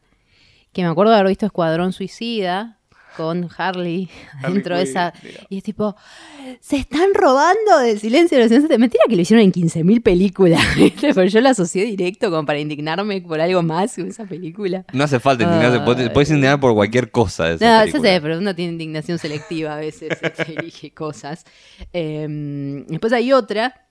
Que 0.73 0.83
me 0.83 0.89
acuerdo 0.89 1.13
de 1.13 1.19
haber 1.19 1.29
visto 1.31 1.47
Escuadrón 1.47 1.93
Suicida 1.93 2.79
con 3.17 3.47
Harley 3.59 4.09
dentro 4.49 4.75
de 4.77 4.85
esa. 4.85 5.13
mira. 5.23 5.41
Y 5.51 5.59
es 5.59 5.63
tipo, 5.65 5.95
se 6.61 6.77
están 6.77 7.13
robando 7.13 7.79
de 7.81 7.99
Silencio 7.99 8.39
de 8.39 8.45
los 8.45 8.51
Inocentes. 8.53 8.79
Mentira 8.79 9.05
que 9.07 9.17
lo 9.17 9.21
hicieron 9.21 9.45
en 9.45 9.53
15.000 9.53 10.03
películas, 10.03 10.63
¿viste? 10.77 11.13
Pero 11.13 11.27
yo 11.27 11.41
la 11.43 11.51
asocié 11.51 11.85
directo 11.85 12.31
como 12.31 12.47
para 12.47 12.59
indignarme 12.59 13.21
por 13.21 13.39
algo 13.39 13.63
más 13.63 13.97
que 13.97 14.03
esa 14.09 14.25
película. 14.25 14.87
No 14.95 15.05
hace 15.05 15.21
falta 15.21 15.45
indignarse, 15.45 15.79
Ay. 15.81 15.85
podés, 15.85 16.09
podés 16.09 16.31
indignar 16.31 16.59
por 16.59 16.73
cualquier 16.75 17.11
cosa 17.11 17.45
de 17.49 17.55
esa 17.57 17.67
No, 17.75 17.81
película. 17.83 18.03
ya 18.09 18.15
sé, 18.17 18.21
pero 18.23 18.39
uno 18.39 18.55
tiene 18.55 18.73
indignación 18.73 19.19
selectiva 19.19 19.75
a 19.75 19.79
veces, 19.79 20.17
este, 20.23 20.55
elige 20.59 20.93
cosas. 20.95 21.45
Eh, 21.93 22.85
después 22.89 23.13
hay 23.13 23.35
otra, 23.35 23.89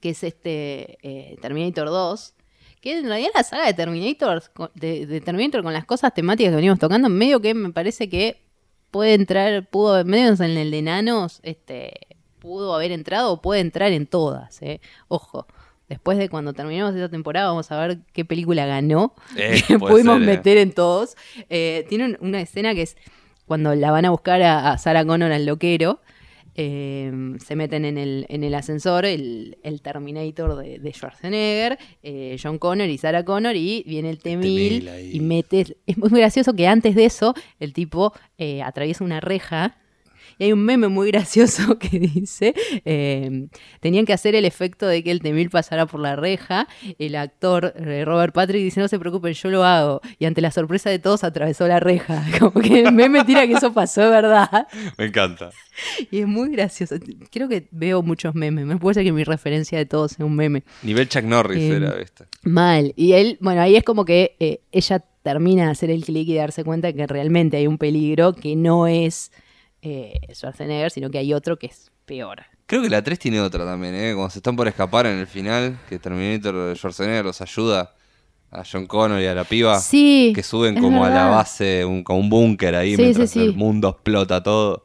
que 0.00 0.10
es 0.10 0.22
este 0.24 0.98
eh, 1.02 1.36
Terminator 1.40 1.86
2, 1.88 2.34
Que 2.82 2.98
en 2.98 3.06
realidad 3.06 3.30
la 3.34 3.42
saga 3.44 3.66
de 3.66 3.72
Terminator, 3.74 4.42
de, 4.74 5.06
de 5.06 5.20
Terminator 5.22 5.62
con 5.62 5.72
las 5.72 5.84
cosas 5.86 6.12
temáticas 6.12 6.50
que 6.50 6.56
venimos 6.56 6.78
tocando, 6.78 7.08
medio 7.08 7.40
que 7.40 7.54
me 7.54 7.70
parece 7.72 8.08
que 8.10 8.42
puede 8.90 9.14
entrar, 9.14 9.66
pudo, 9.70 10.04
medio 10.04 10.34
en 10.34 10.42
el 10.58 10.70
de 10.70 10.78
enanos, 10.78 11.40
este, 11.44 11.92
pudo 12.40 12.74
haber 12.74 12.90
entrado 12.92 13.32
o 13.32 13.40
puede 13.40 13.60
entrar 13.60 13.92
en 13.92 14.06
todas, 14.06 14.60
¿eh? 14.62 14.80
Ojo. 15.08 15.46
Después 15.88 16.16
de 16.18 16.28
cuando 16.30 16.54
terminemos 16.54 16.94
esta 16.94 17.08
temporada, 17.10 17.48
vamos 17.48 17.70
a 17.70 17.78
ver 17.86 17.98
qué 18.12 18.24
película 18.24 18.64
ganó. 18.66 19.14
Eh, 19.36 19.62
que 19.68 19.78
pudimos 19.78 20.14
ser, 20.18 20.22
eh. 20.22 20.26
meter 20.26 20.56
en 20.58 20.72
todos. 20.72 21.16
Tiene 21.48 22.04
un- 22.06 22.18
una 22.20 22.40
escena 22.40 22.74
que 22.74 22.82
es 22.82 22.96
cuando 23.46 23.74
la 23.74 23.90
van 23.90 24.06
a 24.06 24.10
buscar 24.10 24.40
a, 24.42 24.72
a 24.72 24.78
Sarah 24.78 25.04
Connor 25.04 25.30
al 25.32 25.44
loquero. 25.46 26.00
Eh, 26.54 27.10
se 27.44 27.56
meten 27.56 27.84
en 27.84 27.98
el, 27.98 28.26
en 28.28 28.44
el 28.44 28.54
ascensor 28.54 29.04
el, 29.04 29.58
el 29.62 29.80
Terminator 29.80 30.56
de, 30.56 30.78
de 30.78 30.92
Schwarzenegger, 30.92 31.78
eh, 32.02 32.36
John 32.42 32.58
Connor 32.58 32.88
y 32.88 32.98
Sarah 32.98 33.24
Connor, 33.24 33.56
y 33.56 33.84
viene 33.86 34.10
el 34.10 34.18
T-1000 34.18 34.42
T-1000 34.42 34.88
ahí. 34.90 35.10
y 35.14 35.20
mete. 35.20 35.76
Es 35.86 35.96
muy 35.98 36.10
gracioso 36.10 36.54
que 36.54 36.66
antes 36.66 36.94
de 36.94 37.04
eso 37.04 37.34
el 37.60 37.72
tipo 37.72 38.12
eh, 38.38 38.62
atraviesa 38.62 39.04
una 39.04 39.20
reja. 39.20 39.76
Y 40.42 40.46
hay 40.46 40.52
un 40.52 40.64
meme 40.64 40.88
muy 40.88 41.12
gracioso 41.12 41.78
que 41.78 42.00
dice, 42.00 42.52
eh, 42.84 43.46
tenían 43.78 44.04
que 44.04 44.12
hacer 44.12 44.34
el 44.34 44.44
efecto 44.44 44.88
de 44.88 45.04
que 45.04 45.12
el 45.12 45.20
T-1000 45.20 45.50
pasara 45.50 45.86
por 45.86 46.00
la 46.00 46.16
reja, 46.16 46.66
el 46.98 47.14
actor 47.14 47.72
eh, 47.76 48.04
Robert 48.04 48.34
Patrick 48.34 48.60
dice, 48.60 48.80
no 48.80 48.88
se 48.88 48.98
preocupen, 48.98 49.34
yo 49.34 49.50
lo 49.50 49.62
hago, 49.62 50.00
y 50.18 50.24
ante 50.24 50.40
la 50.40 50.50
sorpresa 50.50 50.90
de 50.90 50.98
todos 50.98 51.22
atravesó 51.22 51.68
la 51.68 51.78
reja, 51.78 52.24
como 52.40 52.60
que 52.60 52.80
el 52.82 52.92
meme 52.92 53.24
tira 53.24 53.46
que 53.46 53.52
eso 53.52 53.72
pasó 53.72 54.00
verdad, 54.10 54.66
Me 54.98 55.04
encanta. 55.04 55.50
y 56.10 56.18
es 56.18 56.26
muy 56.26 56.50
gracioso, 56.50 56.96
creo 57.30 57.48
que 57.48 57.68
veo 57.70 58.02
muchos 58.02 58.34
memes, 58.34 58.66
me 58.66 58.78
puede 58.78 58.94
ser 58.94 59.04
que 59.04 59.12
mi 59.12 59.22
referencia 59.22 59.78
de 59.78 59.86
todos 59.86 60.10
sea 60.10 60.26
un 60.26 60.34
meme. 60.34 60.64
Nivel 60.82 61.08
Chuck 61.08 61.22
Norris 61.22 61.60
Eh, 61.60 61.76
era 61.76 62.00
esta. 62.00 62.26
Mal. 62.42 62.94
Y 62.96 63.12
él, 63.12 63.38
bueno, 63.40 63.60
ahí 63.60 63.76
es 63.76 63.84
como 63.84 64.04
que 64.04 64.34
eh, 64.40 64.58
ella 64.72 65.04
termina 65.22 65.66
de 65.66 65.70
hacer 65.70 65.90
el 65.90 66.04
clic 66.04 66.26
y 66.26 66.34
darse 66.34 66.64
cuenta 66.64 66.92
que 66.92 67.06
realmente 67.06 67.56
hay 67.56 67.68
un 67.68 67.78
peligro 67.78 68.34
que 68.34 68.56
no 68.56 68.88
es 68.88 69.30
eh, 69.82 70.20
Schwarzenegger, 70.32 70.90
sino 70.90 71.10
que 71.10 71.18
hay 71.18 71.34
otro 71.34 71.58
que 71.58 71.66
es 71.66 71.90
peor. 72.06 72.42
Creo 72.66 72.82
que 72.82 72.88
la 72.88 73.02
3 73.02 73.18
tiene 73.18 73.40
otra 73.40 73.64
también, 73.64 73.94
¿eh? 73.94 74.12
Cuando 74.14 74.30
se 74.30 74.38
están 74.38 74.56
por 74.56 74.66
escapar 74.68 75.06
en 75.06 75.18
el 75.18 75.26
final, 75.26 75.78
que 75.88 75.98
Terminator 75.98 76.74
Schwarzenegger 76.76 77.24
los 77.24 77.40
ayuda 77.40 77.94
a 78.50 78.62
John 78.70 78.86
Connor 78.86 79.20
y 79.20 79.26
a 79.26 79.34
la 79.34 79.44
piba. 79.44 79.78
Sí. 79.80 80.32
Que 80.34 80.42
suben 80.42 80.80
como 80.80 81.04
a 81.04 81.10
la 81.10 81.26
base, 81.26 81.84
un, 81.84 82.04
como 82.04 82.20
un 82.20 82.28
búnker 82.28 82.74
ahí, 82.74 82.96
Sí, 82.96 83.02
mientras 83.02 83.30
sí, 83.30 83.40
sí. 83.40 83.44
el 83.46 83.54
mundo 83.54 83.88
explota 83.88 84.42
todo. 84.42 84.84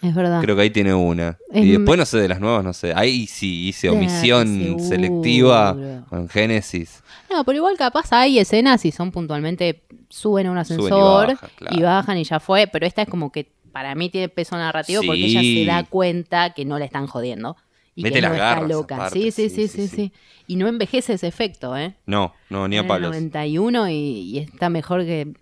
Es 0.00 0.14
verdad. 0.14 0.40
Creo 0.40 0.56
que 0.56 0.62
ahí 0.62 0.70
tiene 0.70 0.94
una. 0.94 1.36
Es 1.52 1.64
y 1.64 1.72
después 1.72 1.98
no 1.98 2.06
sé, 2.06 2.18
de 2.18 2.28
las 2.28 2.40
nuevas, 2.40 2.64
no 2.64 2.72
sé. 2.72 2.92
Ahí 2.94 3.26
sí 3.26 3.68
hice 3.68 3.90
omisión 3.90 4.80
selectiva 4.80 5.76
con 6.08 6.28
Génesis. 6.28 7.02
No, 7.30 7.44
pero 7.44 7.56
igual 7.56 7.76
capaz 7.76 8.12
hay 8.12 8.38
escenas 8.38 8.84
y 8.84 8.92
son 8.92 9.10
puntualmente 9.12 9.82
suben 10.08 10.46
a 10.46 10.50
un 10.50 10.64
Suben 10.64 10.80
y 10.80 10.86
ascensor 10.86 11.38
claro. 11.56 11.76
y 11.76 11.82
bajan 11.82 12.18
y 12.18 12.24
ya 12.24 12.40
fue, 12.40 12.66
pero 12.66 12.86
esta 12.86 13.02
es 13.02 13.08
como 13.08 13.30
que 13.30 13.52
para 13.72 13.94
mí 13.94 14.10
tiene 14.10 14.28
peso 14.28 14.56
narrativo 14.56 15.02
porque 15.06 15.24
ella 15.24 15.40
se 15.40 15.64
da 15.64 15.84
cuenta 15.84 16.52
que 16.54 16.64
no 16.64 16.78
la 16.78 16.84
están 16.84 17.06
jodiendo. 17.06 17.56
Y 17.96 18.02
Mete 18.02 18.14
que 18.16 18.22
las 18.22 18.32
no 18.32 18.38
garras 18.38 18.62
está 18.62 18.74
loca. 18.74 18.94
aparte, 18.96 19.18
Sí, 19.18 19.30
sí, 19.32 19.50
sí, 19.50 19.68
sí, 19.68 19.88
sí. 19.88 20.12
Y 20.46 20.56
no 20.56 20.68
envejece 20.68 21.14
ese 21.14 21.26
efecto, 21.26 21.76
¿eh? 21.76 21.94
No, 22.06 22.34
no, 22.48 22.66
ni 22.68 22.78
a 22.78 22.86
palos. 22.86 23.10
91 23.10 23.88
y, 23.90 23.94
y 23.94 24.38
está 24.38 24.70
mejor 24.70 25.04
que 25.04 25.32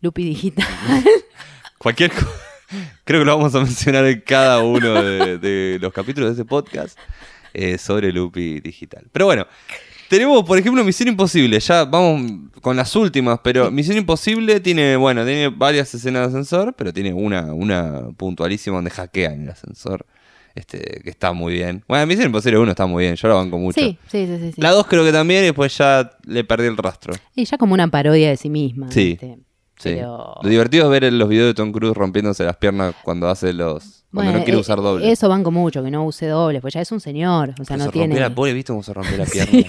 Lupi 0.00 0.24
Digital. 0.24 0.66
Cualquier 1.78 2.10
co- 2.10 2.26
Creo 3.04 3.20
que 3.20 3.24
lo 3.26 3.36
vamos 3.36 3.54
a 3.54 3.58
mencionar 3.60 4.04
en 4.06 4.20
cada 4.20 4.60
uno 4.62 5.02
de, 5.02 5.38
de 5.38 5.78
los 5.80 5.92
capítulos 5.92 6.30
de 6.30 6.42
este 6.42 6.48
podcast 6.48 6.98
eh, 7.54 7.76
sobre 7.78 8.12
Lupi 8.12 8.60
Digital. 8.60 9.04
Pero 9.12 9.26
bueno, 9.26 9.46
tenemos, 10.12 10.44
por 10.44 10.58
ejemplo, 10.58 10.84
Misión 10.84 11.08
Imposible. 11.08 11.58
Ya 11.58 11.86
vamos 11.86 12.50
con 12.60 12.76
las 12.76 12.94
últimas, 12.94 13.40
pero 13.42 13.70
Misión 13.70 13.96
Imposible 13.96 14.60
tiene, 14.60 14.94
bueno, 14.96 15.24
tiene 15.24 15.48
varias 15.48 15.94
escenas 15.94 16.24
de 16.24 16.28
ascensor, 16.28 16.74
pero 16.76 16.92
tiene 16.92 17.14
una, 17.14 17.54
una 17.54 18.10
puntualísima 18.14 18.76
donde 18.76 18.90
hackean 18.90 19.44
el 19.44 19.48
ascensor. 19.48 20.04
Este, 20.54 21.00
que 21.02 21.08
está 21.08 21.32
muy 21.32 21.54
bien. 21.54 21.82
Bueno, 21.88 22.06
Misión 22.06 22.26
Imposible 22.26 22.58
1 22.58 22.72
está 22.72 22.84
muy 22.84 23.04
bien, 23.04 23.16
yo 23.16 23.26
la 23.26 23.34
banco 23.36 23.56
mucho. 23.56 23.80
Sí, 23.80 23.96
sí, 24.06 24.26
sí, 24.26 24.36
sí. 24.38 24.52
sí. 24.52 24.60
La 24.60 24.72
2 24.72 24.86
creo 24.86 25.02
que 25.02 25.12
también, 25.12 25.44
y 25.44 25.46
después 25.46 25.74
ya 25.78 26.10
le 26.26 26.44
perdí 26.44 26.66
el 26.66 26.76
rastro. 26.76 27.14
Y 27.34 27.46
ya 27.46 27.56
como 27.56 27.72
una 27.72 27.88
parodia 27.88 28.28
de 28.28 28.36
sí 28.36 28.50
misma. 28.50 28.90
Sí. 28.90 29.16
¿viste? 29.18 29.38
Sí. 29.82 29.94
Pero- 29.96 30.34
Lo 30.42 30.48
divertido 30.48 30.84
es 30.92 31.00
ver 31.00 31.12
los 31.12 31.28
videos 31.28 31.48
de 31.48 31.54
Tom 31.54 31.72
Cruise 31.72 31.94
rompiéndose 31.94 32.44
las 32.44 32.56
piernas 32.56 32.94
cuando 33.02 33.28
hace 33.28 33.52
los. 33.52 34.04
Cuando 34.12 34.30
Bueno, 34.30 34.38
no 34.40 34.44
quiere 34.44 34.58
eh, 34.58 34.60
usar 34.60 34.80
doble. 34.80 35.10
Eso 35.10 35.28
banco 35.28 35.50
mucho, 35.50 35.82
que 35.82 35.90
no 35.90 36.04
use 36.04 36.26
dobles, 36.26 36.60
pues 36.60 36.74
ya 36.74 36.80
es 36.82 36.92
un 36.92 37.00
señor. 37.00 37.54
O 37.60 37.64
sea, 37.64 37.76
no 37.78 37.84
se 37.86 37.90
tiene. 37.92 38.20
la 38.20 38.34
pobre, 38.34 38.52
¿viste 38.52 38.72
cómo 38.72 38.82
se 38.82 38.92
rompió 38.92 39.16
la 39.16 39.24
pierna? 39.32 39.62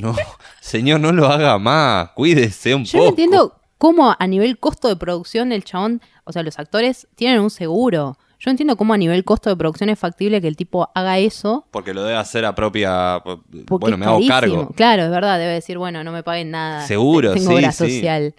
No, 0.00 0.14
señor, 0.60 1.00
no 1.00 1.12
lo 1.12 1.26
haga 1.26 1.58
más. 1.58 2.10
Cuídese 2.10 2.74
un 2.74 2.84
Yo 2.84 2.92
poco. 2.92 3.02
no 3.04 3.08
entiendo 3.10 3.54
cómo 3.78 4.16
a 4.18 4.26
nivel 4.26 4.58
costo 4.58 4.88
de 4.88 4.96
producción 4.96 5.52
el 5.52 5.64
chabón, 5.64 6.00
o 6.24 6.32
sea, 6.32 6.42
los 6.42 6.58
actores 6.58 7.06
tienen 7.14 7.40
un 7.40 7.50
seguro. 7.50 8.16
Yo 8.40 8.50
entiendo 8.50 8.76
cómo 8.76 8.92
a 8.94 8.98
nivel 8.98 9.24
costo 9.24 9.48
de 9.50 9.56
producción 9.56 9.88
es 9.90 9.98
factible 9.98 10.40
que 10.40 10.48
el 10.48 10.56
tipo 10.56 10.90
haga 10.94 11.18
eso. 11.18 11.66
Porque 11.70 11.94
lo 11.94 12.02
debe 12.02 12.16
hacer 12.18 12.44
a 12.44 12.54
propia. 12.54 13.20
Porque 13.22 13.64
Bueno, 13.68 13.96
me 13.98 14.06
hago 14.06 14.20
cargo. 14.26 14.68
Claro, 14.74 15.02
es 15.04 15.10
verdad, 15.10 15.38
debe 15.38 15.52
decir, 15.52 15.78
bueno, 15.78 16.02
no 16.04 16.12
me 16.12 16.22
paguen 16.22 16.50
nada. 16.50 16.86
Seguro, 16.86 17.32
Tengo 17.34 17.50
sí, 17.50 17.56
obra 17.56 17.72
sí. 17.72 17.78
social. 17.78 18.34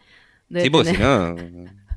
Sí, 0.54 0.70
porque 0.70 0.91
si 0.96 0.98
no. 1.02 1.36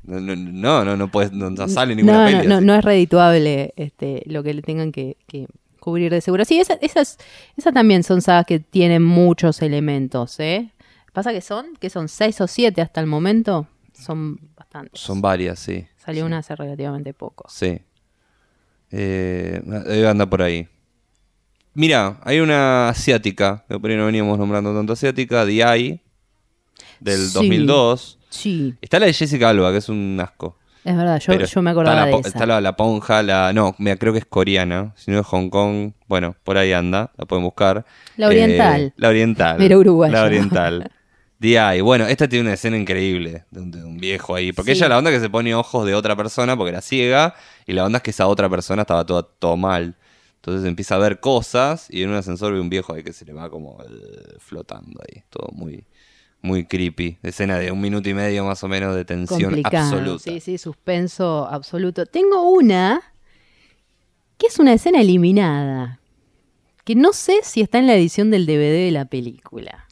No, 0.03 0.83
no, 0.85 0.97
no, 0.97 1.11
puedes- 1.11 1.31
no- 1.31 1.67
sale 1.67 1.95
ninguna 1.95 2.31
no, 2.31 2.37
peli. 2.41 2.65
no, 2.65 2.75
es 2.75 2.83
redituable 2.83 3.73
este, 3.75 4.23
lo 4.25 4.41
que 4.41 4.53
le 4.55 4.61
tengan 4.63 4.91
que, 4.91 5.17
que 5.27 5.45
cubrir 5.79 6.11
de 6.11 6.19
seguro. 6.21 6.45
Sí, 6.45 6.59
esa- 6.59 6.79
esas, 6.81 7.17
esas 7.55 7.73
también 7.73 8.01
son 8.03 8.21
sagas 8.21 8.45
que 8.47 8.59
tienen 8.59 9.03
muchos 9.03 9.61
elementos, 9.61 10.39
¿eh? 10.39 10.71
Pasa 11.13 11.31
que 11.31 11.41
son, 11.41 11.75
que 11.79 11.89
son 11.91 12.07
seis 12.07 12.41
o 12.41 12.47
siete 12.47 12.81
hasta 12.81 12.99
el 13.01 13.07
momento, 13.07 13.67
son 13.93 14.39
bastantes. 14.55 14.99
Son 14.99 15.21
varias, 15.21 15.59
sí. 15.59 15.85
Salió 15.97 16.25
una 16.25 16.39
hace 16.39 16.55
relativamente 16.55 17.13
poco. 17.13 17.45
Sí. 17.49 17.79
Eh, 18.91 19.61
andar 20.09 20.29
por 20.29 20.41
ahí. 20.41 20.67
Mira, 21.75 22.19
hay 22.23 22.39
una 22.39 22.89
asiática, 22.89 23.63
que 23.69 23.79
por 23.79 23.91
ahí 23.91 23.95
no 23.97 24.05
veníamos 24.07 24.37
nombrando 24.39 24.73
tanto 24.75 24.93
asiática, 24.93 25.43
Eye, 25.43 26.01
del 26.99 27.27
Sí. 27.27 27.33
2002. 27.33 28.18
Sí, 28.29 28.75
Está 28.81 28.99
la 28.99 29.07
de 29.07 29.13
Jessica 29.13 29.49
Alba, 29.49 29.71
que 29.71 29.77
es 29.77 29.89
un 29.89 30.19
asco. 30.21 30.57
es 30.83 30.95
verdad, 30.95 31.19
yo, 31.19 31.33
yo 31.33 31.39
me 31.39 31.45
está 31.45 31.59
acordaba 31.71 31.95
la 31.95 32.05
de 32.05 32.11
esa. 32.13 32.27
Está 32.27 32.45
la, 32.45 32.61
la 32.61 32.75
ponja, 32.75 33.23
la... 33.23 33.51
No, 33.53 33.75
mira, 33.79 33.95
creo 33.97 34.13
que 34.13 34.19
es 34.19 34.25
coreana, 34.25 34.93
si 34.95 35.11
no 35.11 35.19
es 35.19 35.25
Hong 35.27 35.49
Kong. 35.49 35.93
Bueno, 36.07 36.35
por 36.43 36.57
ahí 36.57 36.71
anda, 36.73 37.11
la 37.17 37.25
pueden 37.25 37.43
buscar. 37.43 37.85
La 38.17 38.27
oriental. 38.27 38.81
Eh, 38.81 38.93
la 38.97 39.09
oriental. 39.09 39.61
Era 39.61 39.77
uruguaya. 39.77 40.13
La 40.13 40.23
oriental. 40.23 40.91
Eye. 41.41 41.81
Bueno, 41.81 42.05
esta 42.05 42.27
tiene 42.27 42.45
una 42.45 42.53
escena 42.53 42.77
increíble 42.77 43.45
de 43.49 43.59
un, 43.61 43.71
de 43.71 43.83
un 43.83 43.97
viejo 43.97 44.35
ahí. 44.35 44.51
Porque 44.51 44.73
Sí. 44.75 44.79
ella 44.79 44.89
la 44.89 44.97
onda 44.97 45.09
que 45.09 45.19
se 45.21 45.29
pone 45.29 45.55
ojos 45.55 45.85
de 45.85 45.95
otra 45.95 46.15
persona 46.15 46.57
porque 46.57 46.71
era 46.71 46.81
ciega. 46.81 47.33
Y 47.65 47.73
la 47.73 47.85
onda 47.85 47.97
es 47.97 48.03
que 48.03 48.11
esa 48.11 48.27
otra 48.27 48.49
persona 48.49 48.81
estaba 48.81 49.05
toda, 49.05 49.23
todo 49.23 49.55
mal. 49.55 49.95
Entonces 50.35 50.67
empieza 50.67 50.95
a 50.95 50.97
ver 50.97 51.19
cosas 51.19 51.87
y 51.89 52.03
en 52.03 52.09
un 52.09 52.15
ascensor 52.15 52.53
ve 52.53 52.59
un 52.59 52.69
viejo 52.69 52.93
ahí 52.93 53.03
que 53.03 53.13
se 53.13 53.25
le 53.25 53.33
va 53.33 53.49
como 53.49 53.77
eh, 53.83 54.35
flotando 54.39 54.99
ahí. 55.07 55.23
Todo 55.29 55.49
muy, 55.53 55.85
muy 56.41 56.65
creepy. 56.65 57.17
Escena 57.23 57.57
de 57.59 57.71
un 57.71 57.81
minuto 57.81 58.09
y 58.09 58.13
medio 58.13 58.45
más 58.45 58.63
o 58.63 58.67
menos 58.67 58.95
de 58.95 59.05
tensión 59.05 59.41
Complicado. 59.41 59.85
absoluta. 59.97 60.23
Sí, 60.23 60.39
sí, 60.39 60.57
suspenso 60.57 61.47
absoluto. 61.49 62.05
Tengo 62.05 62.49
una 62.49 63.01
que 64.37 64.47
es 64.47 64.57
una 64.59 64.73
escena 64.73 65.01
eliminada. 65.01 65.99
Que 66.85 66.95
no 66.95 67.13
sé 67.13 67.39
si 67.43 67.61
está 67.61 67.77
en 67.77 67.87
la 67.87 67.95
edición 67.95 68.31
del 68.31 68.45
DVD 68.45 68.85
de 68.85 68.91
la 68.91 69.05
película. 69.05 69.85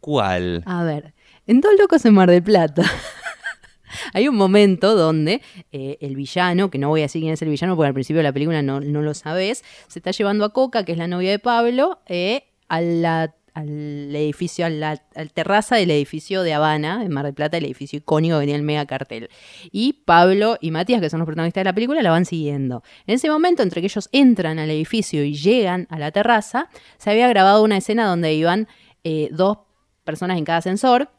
¿Cuál? 0.00 0.62
A 0.66 0.84
ver, 0.84 1.14
en 1.46 1.60
Dos 1.60 1.72
Locos 1.78 2.04
en 2.04 2.14
Mar 2.14 2.30
del 2.30 2.42
Plata. 2.42 2.82
Hay 4.12 4.28
un 4.28 4.36
momento 4.36 4.94
donde 4.94 5.40
eh, 5.72 5.96
el 6.02 6.14
villano, 6.14 6.70
que 6.70 6.78
no 6.78 6.88
voy 6.90 7.00
a 7.00 7.04
decir 7.04 7.22
quién 7.22 7.32
es 7.32 7.40
el 7.42 7.48
villano 7.48 7.74
porque 7.74 7.88
al 7.88 7.94
principio 7.94 8.18
de 8.18 8.24
la 8.24 8.32
película 8.32 8.60
no, 8.62 8.80
no 8.80 9.00
lo 9.02 9.14
sabes, 9.14 9.64
se 9.88 9.98
está 9.98 10.10
llevando 10.10 10.44
a 10.44 10.52
Coca, 10.52 10.84
que 10.84 10.92
es 10.92 10.98
la 10.98 11.08
novia 11.08 11.30
de 11.30 11.38
Pablo, 11.38 11.98
eh, 12.06 12.44
a 12.68 12.80
la- 12.82 13.34
al 13.54 14.14
edificio, 14.14 14.66
a 14.66 14.70
la 14.70 14.96
terraza 15.34 15.76
del 15.76 15.90
edificio 15.90 16.42
de 16.42 16.54
Habana, 16.54 17.04
en 17.04 17.12
Mar 17.12 17.24
del 17.24 17.34
Plata, 17.34 17.56
el 17.56 17.64
edificio 17.64 17.98
icónico 17.98 18.36
que 18.36 18.42
tenía 18.42 18.56
el 18.56 18.62
mega 18.62 18.86
cartel. 18.86 19.28
Y 19.70 19.94
Pablo 20.04 20.56
y 20.60 20.70
Matías, 20.70 21.00
que 21.00 21.10
son 21.10 21.18
los 21.20 21.26
protagonistas 21.26 21.60
de 21.60 21.64
la 21.66 21.74
película, 21.74 22.02
la 22.02 22.10
van 22.10 22.24
siguiendo. 22.24 22.82
En 23.06 23.14
ese 23.14 23.30
momento, 23.30 23.62
entre 23.62 23.80
que 23.80 23.86
ellos 23.86 24.08
entran 24.12 24.58
al 24.58 24.70
edificio 24.70 25.24
y 25.24 25.34
llegan 25.34 25.86
a 25.90 25.98
la 25.98 26.10
terraza, 26.10 26.68
se 26.98 27.10
había 27.10 27.28
grabado 27.28 27.62
una 27.62 27.76
escena 27.76 28.06
donde 28.06 28.34
iban 28.34 28.68
eh, 29.04 29.28
dos 29.32 29.58
personas 30.04 30.38
en 30.38 30.44
cada 30.44 30.58
ascensor, 30.58 31.10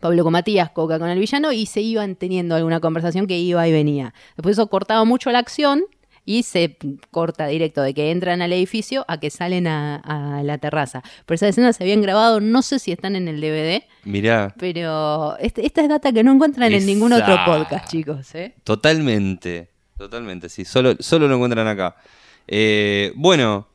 Pablo 0.00 0.22
con 0.22 0.32
Matías, 0.32 0.70
Coca 0.70 0.98
con 0.98 1.08
el 1.08 1.18
villano, 1.18 1.52
y 1.52 1.66
se 1.66 1.80
iban 1.80 2.14
teniendo 2.16 2.54
alguna 2.54 2.80
conversación 2.80 3.26
que 3.26 3.38
iba 3.38 3.66
y 3.66 3.72
venía. 3.72 4.14
Después 4.36 4.56
eso 4.56 4.68
cortaba 4.68 5.04
mucho 5.04 5.30
la 5.30 5.40
acción 5.40 5.84
y 6.30 6.44
se 6.44 6.76
corta 7.10 7.48
directo 7.48 7.82
de 7.82 7.92
que 7.92 8.12
entran 8.12 8.40
al 8.40 8.52
edificio 8.52 9.04
a 9.08 9.18
que 9.18 9.30
salen 9.30 9.66
a, 9.66 9.96
a 9.96 10.42
la 10.44 10.58
terraza. 10.58 11.02
Pero 11.26 11.34
esas 11.34 11.48
escenas 11.48 11.76
se 11.76 11.82
habían 11.82 12.02
grabado, 12.02 12.40
no 12.40 12.62
sé 12.62 12.78
si 12.78 12.92
están 12.92 13.16
en 13.16 13.26
el 13.26 13.40
DVD, 13.40 13.82
Mirá, 14.04 14.54
pero 14.58 15.36
este- 15.38 15.66
esta 15.66 15.82
es 15.82 15.88
data 15.88 16.12
que 16.12 16.22
no 16.22 16.32
encuentran 16.32 16.72
en 16.72 16.86
ningún 16.86 17.12
otro 17.12 17.36
podcast, 17.44 17.90
chicos. 17.90 18.32
¿eh? 18.36 18.54
totalmente. 18.62 19.70
Totalmente, 19.98 20.48
sí. 20.48 20.64
Solo, 20.64 20.94
solo 21.00 21.26
lo 21.26 21.34
encuentran 21.34 21.66
acá. 21.66 21.96
Eh, 22.46 23.12
bueno, 23.16 23.66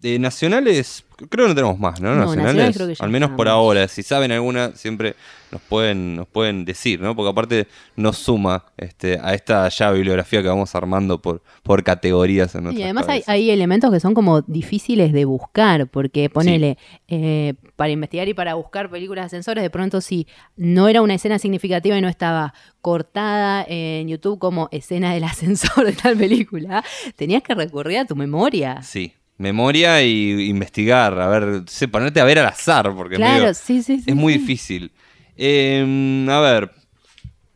De 0.00 0.18
nacionales, 0.18 1.04
creo 1.16 1.46
que 1.46 1.48
no 1.48 1.54
tenemos 1.54 1.78
más, 1.78 2.00
¿no? 2.00 2.10
No, 2.10 2.26
nacionales, 2.26 2.46
nacionales 2.46 2.76
creo 2.76 2.88
que 2.88 2.94
ya 2.94 3.04
al 3.04 3.10
menos 3.10 3.30
por 3.30 3.48
ahora. 3.48 3.88
Si 3.88 4.02
saben 4.02 4.30
alguna, 4.30 4.72
siempre 4.76 5.16
nos 5.50 5.60
pueden, 5.62 6.16
nos 6.16 6.28
pueden 6.28 6.64
decir, 6.64 7.00
¿no? 7.00 7.16
Porque 7.16 7.30
aparte 7.30 7.66
nos 7.96 8.18
suma 8.18 8.64
este, 8.76 9.18
a 9.20 9.34
esta 9.34 9.68
ya 9.68 9.90
bibliografía 9.90 10.42
que 10.42 10.48
vamos 10.48 10.74
armando 10.74 11.20
por, 11.20 11.42
por 11.62 11.82
categorías 11.82 12.54
en 12.54 12.72
Y 12.76 12.82
además 12.82 13.06
hay 13.26 13.50
elementos 13.50 13.90
que 13.90 14.00
son 14.00 14.14
como 14.14 14.42
difíciles 14.42 15.12
de 15.12 15.24
buscar, 15.24 15.88
porque 15.88 16.30
ponele, 16.30 16.78
eh, 17.08 17.54
para 17.76 17.90
investigar 17.90 18.28
y 18.28 18.34
para 18.34 18.54
buscar 18.54 18.90
películas 18.90 19.24
de 19.24 19.26
ascensores, 19.26 19.62
de 19.62 19.70
pronto 19.70 20.00
si 20.00 20.26
no 20.56 20.88
era 20.88 21.02
una 21.02 21.14
escena 21.14 21.38
significativa 21.38 21.96
y 21.96 22.00
no 22.00 22.08
estaba 22.08 22.54
cortada 22.80 23.64
en 23.68 24.08
YouTube 24.08 24.38
como 24.38 24.68
escena 24.70 25.14
del 25.14 25.24
ascensor 25.24 25.84
de 25.84 25.92
tal 25.92 26.16
película, 26.16 26.84
tenías 27.16 27.42
que 27.42 27.54
recurrir 27.54 27.98
a 27.98 28.04
tu 28.04 28.16
memoria. 28.16 28.82
Sí, 28.82 29.14
memoria 29.38 30.02
y 30.02 30.48
investigar, 30.48 31.18
a 31.20 31.28
ver, 31.28 31.62
sé, 31.66 31.88
ponerte 31.88 32.20
a 32.20 32.24
ver 32.24 32.38
al 32.40 32.46
azar, 32.46 32.92
porque 32.94 33.14
es 33.14 33.18
Claro, 33.20 33.38
medio- 33.40 33.54
sí, 33.54 33.82
sí, 33.82 33.98
sí. 34.00 34.10
es 34.10 34.14
muy 34.16 34.34
difícil. 34.34 34.92
Eh, 35.36 36.26
a 36.28 36.40
ver, 36.40 36.70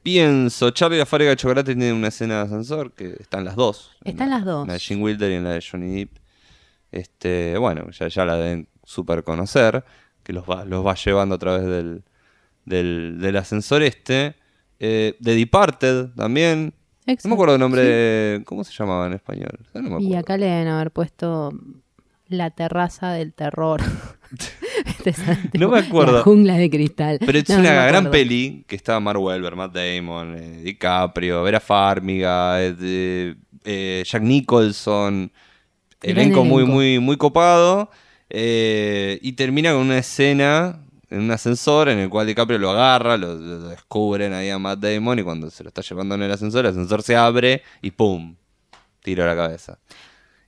pienso, 0.03 0.71
Charlie 0.71 0.99
la 0.99 1.07
fábrica 1.07 1.31
de 1.31 1.37
chocolate 1.37 1.75
tiene 1.75 1.93
una 1.93 2.09
escena 2.09 2.37
de 2.39 2.43
ascensor 2.45 2.93
que 2.93 3.17
están 3.21 3.45
las 3.45 3.57
dos. 3.57 3.91
Están 4.05 4.31
la- 4.31 4.37
las 4.37 4.45
dos. 4.45 4.67
La 4.67 4.75
de 4.75 4.79
Gene 4.81 5.03
Wilder 5.03 5.31
y 5.31 5.35
en 5.35 5.45
la 5.45 5.51
de 5.51 5.65
Johnny 5.69 5.97
Depp. 5.97 6.17
Este, 6.91 7.57
bueno, 7.59 7.91
ya, 7.91 8.09
ya 8.09 8.25
la 8.25 8.37
deben 8.37 8.69
super 8.85 9.25
conocer, 9.25 9.85
que 10.23 10.33
los 10.33 10.45
va, 10.45 10.65
los 10.65 10.85
va 10.87 10.95
llevando 10.95 11.35
a 11.37 11.39
través 11.39 11.67
del, 11.67 12.03
del, 12.65 13.19
del 13.21 13.37
ascensor 13.37 13.83
este. 13.83 14.35
Eh, 14.79 15.17
The 15.23 15.35
Departed 15.35 16.09
también. 16.17 16.75
No 17.07 17.29
me 17.31 17.35
acuerdo 17.35 17.55
el 17.55 17.61
nombre 17.61 17.83
sí. 17.83 17.89
de... 17.89 18.43
¿Cómo 18.45 18.65
se 18.65 18.73
llamaba 18.73 19.07
en 19.07 19.15
español? 19.15 19.59
Ya 19.75 19.81
no 19.81 19.99
me 19.99 20.03
Y 20.03 20.15
acá 20.15 20.37
le 20.37 20.47
deben 20.47 20.69
haber 20.69 20.91
puesto 20.91 21.53
la 22.29 22.51
terraza 22.51 23.13
del 23.13 23.33
terror. 23.33 23.81
Este 25.05 25.59
No 25.59 25.69
me 25.69 25.79
acuerdo. 25.81 26.19
La 26.19 26.23
jungla 26.23 26.57
de 26.57 26.71
cristal. 26.71 27.19
Pero 27.25 27.39
es 27.39 27.49
No, 27.51 27.59
una 27.59 27.87
gran 27.87 28.11
peli 28.11 28.65
que 28.67 28.77
estaba 28.77 28.99
Mark 28.99 29.21
Wahlberg, 29.21 29.57
Matt 29.57 29.75
Damon, 29.75 30.35
eh, 30.37 30.63
DiCaprio, 30.63 31.43
Vera 31.43 31.61
Farmiga, 31.61 32.63
eh, 32.63 33.35
eh, 33.65 34.03
Jack 34.07 34.23
Nicholson. 34.23 35.31
Elenco 36.01 36.45
muy, 36.45 36.65
muy, 36.65 36.99
muy 36.99 37.17
copado. 37.17 37.91
y 38.31 39.33
termina 39.33 39.73
con 39.73 39.83
una 39.83 39.99
escena 39.99 40.81
en 41.13 41.21
un 41.21 41.31
ascensor 41.31 41.89
en 41.89 41.99
el 41.99 42.09
cual 42.09 42.27
DiCaprio 42.27 42.59
lo 42.59 42.71
agarra, 42.71 43.17
lo, 43.17 43.35
lo 43.35 43.69
descubren 43.69 44.33
ahí 44.33 44.51
a 44.51 44.59
Matt 44.59 44.81
Damon 44.81 45.19
y 45.19 45.23
cuando 45.23 45.51
se 45.51 45.63
lo 45.63 45.69
está 45.69 45.83
llevando 45.83 46.15
en 46.15 46.23
el 46.23 46.33
ascensor, 46.33 46.65
el 46.65 46.71
ascensor 46.71 47.03
se 47.03 47.17
abre 47.17 47.63
y 47.83 47.91
¡pum! 47.91 48.37
Tiro 49.03 49.25
a 49.25 49.27
la 49.27 49.37
cabeza. 49.37 49.79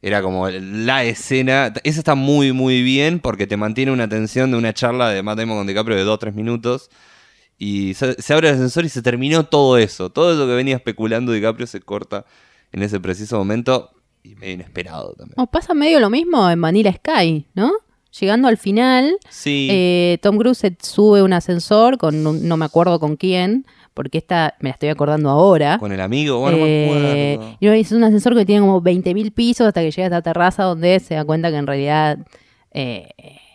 Era 0.00 0.22
como 0.22 0.48
la 0.50 1.04
escena. 1.04 1.72
Esa 1.82 1.98
está 1.98 2.14
muy, 2.14 2.52
muy 2.52 2.82
bien 2.82 3.20
porque 3.20 3.46
te 3.46 3.56
mantiene 3.56 3.90
una 3.90 4.08
tensión 4.08 4.50
de 4.50 4.58
una 4.58 4.74
charla 4.74 5.08
de 5.08 5.22
Matt 5.22 5.38
Damon 5.38 5.56
con 5.58 5.66
DiCaprio 5.66 5.96
de 5.96 6.04
2-3 6.04 6.34
minutos. 6.34 6.90
Y 7.56 7.94
se, 7.94 8.20
se 8.20 8.34
abre 8.34 8.48
el 8.48 8.54
ascensor 8.54 8.84
y 8.84 8.90
se 8.90 9.02
terminó 9.02 9.46
todo 9.46 9.78
eso. 9.78 10.10
Todo 10.10 10.32
eso 10.32 10.46
que 10.46 10.54
venía 10.54 10.76
especulando 10.76 11.32
DiCaprio 11.32 11.66
se 11.66 11.80
corta 11.80 12.26
en 12.72 12.82
ese 12.82 13.00
preciso 13.00 13.38
momento 13.38 13.90
y 14.22 14.34
medio 14.34 14.54
inesperado 14.54 15.14
también. 15.14 15.34
O 15.38 15.46
pasa 15.46 15.74
medio 15.74 16.00
lo 16.00 16.10
mismo 16.10 16.50
en 16.50 16.60
Vanilla 16.60 16.92
Sky, 16.92 17.46
¿no? 17.54 17.72
Llegando 18.20 18.48
al 18.48 18.56
final, 18.58 19.16
Sí. 19.28 19.68
eh, 19.70 20.18
Tom 20.22 20.38
Cruise 20.38 20.58
se 20.58 20.76
sube 20.80 21.22
un 21.22 21.32
ascensor 21.32 21.98
con 21.98 22.26
un- 22.26 22.46
no 22.46 22.56
me 22.56 22.64
acuerdo 22.64 23.00
con 23.00 23.16
quién, 23.16 23.66
porque 23.92 24.18
esta 24.18 24.54
me 24.60 24.68
la 24.68 24.74
estoy 24.74 24.88
acordando 24.90 25.30
ahora. 25.30 25.78
con 25.78 25.90
el 25.92 26.00
amigo, 26.00 26.38
bueno, 26.40 26.58
no 26.58 26.64
me 26.64 26.70
Eh, 26.70 27.34
acuerdo. 27.34 27.56
y 27.60 27.66
es 27.80 27.92
un 27.92 28.04
ascensor 28.04 28.34
que 28.36 28.44
tiene 28.44 28.60
como 28.60 28.80
20.000 28.80 29.32
pisos 29.32 29.66
hasta 29.66 29.80
que 29.80 29.90
llega 29.90 30.04
a 30.04 30.06
esta 30.06 30.22
terraza 30.22 30.62
donde 30.64 31.00
se 31.00 31.14
da 31.14 31.24
cuenta 31.24 31.50
que 31.50 31.56
en 31.56 31.66
realidad 31.66 32.18
eh, 32.72 33.08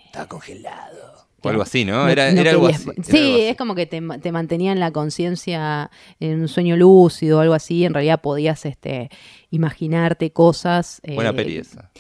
Está 0.06 0.28
congelado. 0.28 0.98
O 1.42 1.50
algo 1.50 1.62
así, 1.62 1.86
¿no? 1.86 2.04
no- 2.04 2.10
Era, 2.10 2.32
no 2.32 2.42
era 2.42 2.52
algo 2.52 2.68
así. 2.68 2.90
era 2.90 3.04
Sí, 3.04 3.18
algo 3.18 3.34
así. 3.36 3.42
es 3.46 3.58
como 3.58 3.76
que 3.76 3.86
te, 3.86 4.02
te 4.22 4.32
mantenía 4.32 4.72
en 4.72 4.80
la 4.80 4.92
conciencia, 4.92 5.90
en 6.20 6.42
un 6.42 6.48
sueño 6.48 6.76
lúcido 6.78 7.38
o 7.38 7.42
algo 7.42 7.54
así. 7.54 7.86
En 7.86 7.94
realidad 7.94 8.22
podías 8.22 8.66
este, 8.66 9.10
imaginarte 9.50 10.32
cosas. 10.32 11.00
eh, 11.04 11.16
Buena 11.16 11.34
peli 11.34 11.58
esa. 11.58 11.92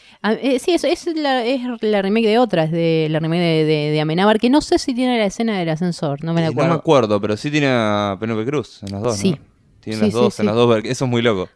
Eh, 0.41 0.59
sí, 0.59 0.71
eso 0.73 0.87
es 0.87 1.05
la, 1.15 1.45
es 1.45 1.61
la 1.81 2.01
remake 2.01 2.27
de 2.27 2.37
otra, 2.39 2.63
es 2.65 2.71
de 2.71 3.07
la 3.09 3.19
remake 3.19 3.39
de, 3.41 3.65
de, 3.65 3.91
de 3.91 4.01
Amenábar, 4.01 4.39
que 4.39 4.49
no 4.49 4.61
sé 4.61 4.77
si 4.79 4.93
tiene 4.93 5.17
la 5.17 5.25
escena 5.25 5.57
del 5.57 5.69
ascensor, 5.69 6.23
no 6.23 6.33
me 6.33 6.41
la 6.41 6.47
Eh, 6.47 6.49
acuerdo. 6.51 6.67
No 6.69 6.73
me 6.75 6.79
acuerdo, 6.79 7.21
pero 7.21 7.37
sí 7.37 7.49
tiene 7.51 7.67
a 7.69 8.17
Penelope 8.19 8.45
Cruz 8.45 8.81
en 8.83 8.91
las 8.93 9.01
dos. 9.01 9.17
Sí. 9.17 9.31
¿no? 9.31 9.37
Tiene 9.81 9.97
Sí, 9.99 10.05
las 10.05 10.11
sí, 10.11 10.19
dos, 10.19 10.33
sí. 10.35 10.41
en 10.41 10.45
las 10.47 10.55
dos 10.55 10.77
Eso 10.83 11.05
es 11.05 11.11
muy 11.11 11.21
loco. 11.21 11.49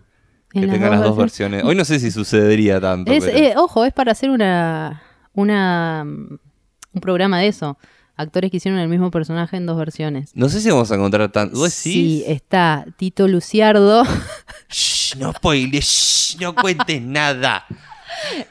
En 0.54 0.62
que 0.62 0.68
las 0.68 0.76
tengan 0.76 0.92
dos 0.92 1.00
las 1.00 1.10
dos 1.10 1.18
versiones. 1.18 1.64
Hoy 1.64 1.76
no 1.76 1.84
sé 1.84 2.00
si 2.00 2.12
sucedería 2.12 2.80
tanto. 2.80 3.12
Es, 3.12 3.26
pero- 3.26 3.38
eh, 3.38 3.54
ojo, 3.58 3.86
es 3.86 3.92
para 3.94 4.12
hacer 4.14 4.30
una, 4.30 5.02
una 5.34 6.04
mm, 6.06 6.38
un 6.94 7.02
programa 7.02 7.40
de 7.40 7.48
eso. 7.48 7.78
Actores 8.16 8.52
que 8.52 8.58
hicieron 8.58 8.80
el 8.80 8.88
mismo 8.90 9.10
personaje 9.10 9.58
en 9.58 9.66
dos 9.66 9.78
versiones. 9.78 10.32
No 10.36 10.48
sé 10.48 10.62
si 10.62 10.70
vamos 10.70 10.92
a 10.92 10.96
encontrar 10.96 11.32
tanto. 11.32 11.58
¿Vos 11.58 11.74
Sí, 11.74 12.24
está 12.28 12.86
Tito 12.96 13.28
Luciardo 13.28 14.04
Shh, 14.70 15.18
no 15.18 15.34
spoiles, 15.34 16.38
no 16.40 16.54
cuentes 16.54 17.02
nada. 17.02 17.66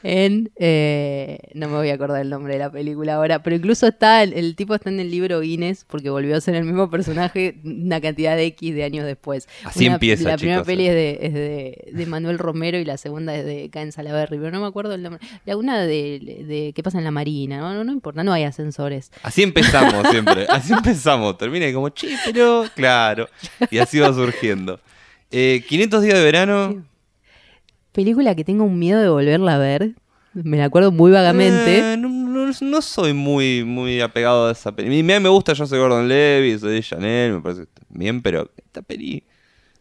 En... 0.03 0.51
eh, 0.55 1.39
no 1.53 1.67
me 1.69 1.75
voy 1.77 1.89
a 1.89 1.93
acordar 1.95 2.21
el 2.21 2.29
nombre 2.29 2.53
de 2.53 2.59
la 2.59 2.71
película 2.71 3.15
ahora, 3.15 3.43
pero 3.43 3.55
incluso 3.55 3.87
está, 3.87 4.23
el, 4.23 4.33
el 4.33 4.55
tipo 4.55 4.75
está 4.75 4.89
en 4.89 4.99
el 4.99 5.11
libro 5.11 5.39
Guinness 5.41 5.85
porque 5.85 6.09
volvió 6.09 6.35
a 6.35 6.41
ser 6.41 6.55
el 6.55 6.63
mismo 6.65 6.89
personaje 6.89 7.55
una 7.63 7.99
cantidad 8.01 8.35
de 8.35 8.45
X 8.45 8.73
de 8.75 8.83
años 8.83 9.05
después. 9.05 9.47
Así 9.63 9.85
Una- 9.85 9.95
empieza, 9.95 10.29
La 10.29 10.37
primera 10.37 10.63
peli 10.63 10.87
eh. 10.87 10.89
es, 10.89 10.93
de, 10.95 11.27
es 11.27 11.33
de, 11.33 11.91
de 11.93 12.05
Manuel 12.05 12.39
Romero 12.39 12.77
y 12.77 12.85
la 12.85 12.97
segunda 12.97 13.35
es 13.35 13.45
de 13.45 13.69
Caen 13.71 13.91
Salaberry, 13.91 14.37
pero 14.37 14.51
no 14.51 14.61
me 14.61 14.67
acuerdo 14.67 14.93
el 14.93 15.03
nombre. 15.03 15.21
La 15.45 15.57
una 15.57 15.81
de, 15.81 16.19
de 16.47 16.73
qué 16.75 16.83
pasa 16.83 16.97
en 16.97 17.03
la 17.03 17.11
Marina, 17.11 17.59
no, 17.59 17.73
no, 17.73 17.83
no 17.83 17.91
importa, 17.91 18.23
no 18.23 18.33
hay 18.33 18.43
ascensores. 18.43 19.11
Así 19.23 19.43
empezamos 19.43 20.07
siempre. 20.09 20.45
Así 20.49 20.73
empezamos. 20.73 21.37
Termina 21.37 21.71
como, 21.73 21.89
che, 21.89 22.15
pero. 22.25 22.65
Claro. 22.75 23.27
Y 23.71 23.77
así 23.77 23.99
va 23.99 24.13
surgiendo. 24.13 24.79
Eh, 25.31 25.63
500 25.67 26.01
días 26.03 26.15
de 26.17 26.23
verano. 26.23 26.83
Película 27.93 28.35
que 28.35 28.43
tengo 28.43 28.65
un 28.65 28.77
miedo 28.77 29.01
de 29.01 29.07
volverla 29.09 29.55
a 29.55 29.57
ver. 29.59 29.91
Me 30.33 30.57
la 30.57 30.65
acuerdo 30.65 30.91
muy 30.91 31.11
vagamente. 31.11 31.93
Eh, 31.93 31.97
no, 31.97 32.09
no- 32.09 32.51
no 32.59 32.81
soy 32.81 33.13
muy, 33.13 33.63
muy 33.63 34.01
apegado 34.01 34.47
a 34.47 34.51
esa 34.51 34.71
peli. 34.75 34.87
A 34.87 34.91
mí 34.91 35.03
me 35.03 35.29
gusta, 35.29 35.53
yo 35.53 35.65
soy 35.65 35.79
Gordon 35.79 36.07
Levy, 36.07 36.57
soy 36.59 36.81
Chanel, 36.81 37.33
me 37.33 37.41
parece 37.41 37.65
bien, 37.89 38.21
pero 38.21 38.49
esta 38.57 38.81
peli 38.81 39.23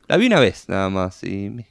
la 0.08 0.16
vi 0.18 0.26
una 0.26 0.38
vez 0.40 0.68
nada 0.68 0.88
más. 0.90 1.22
Y 1.24 1.50
me- 1.50 1.66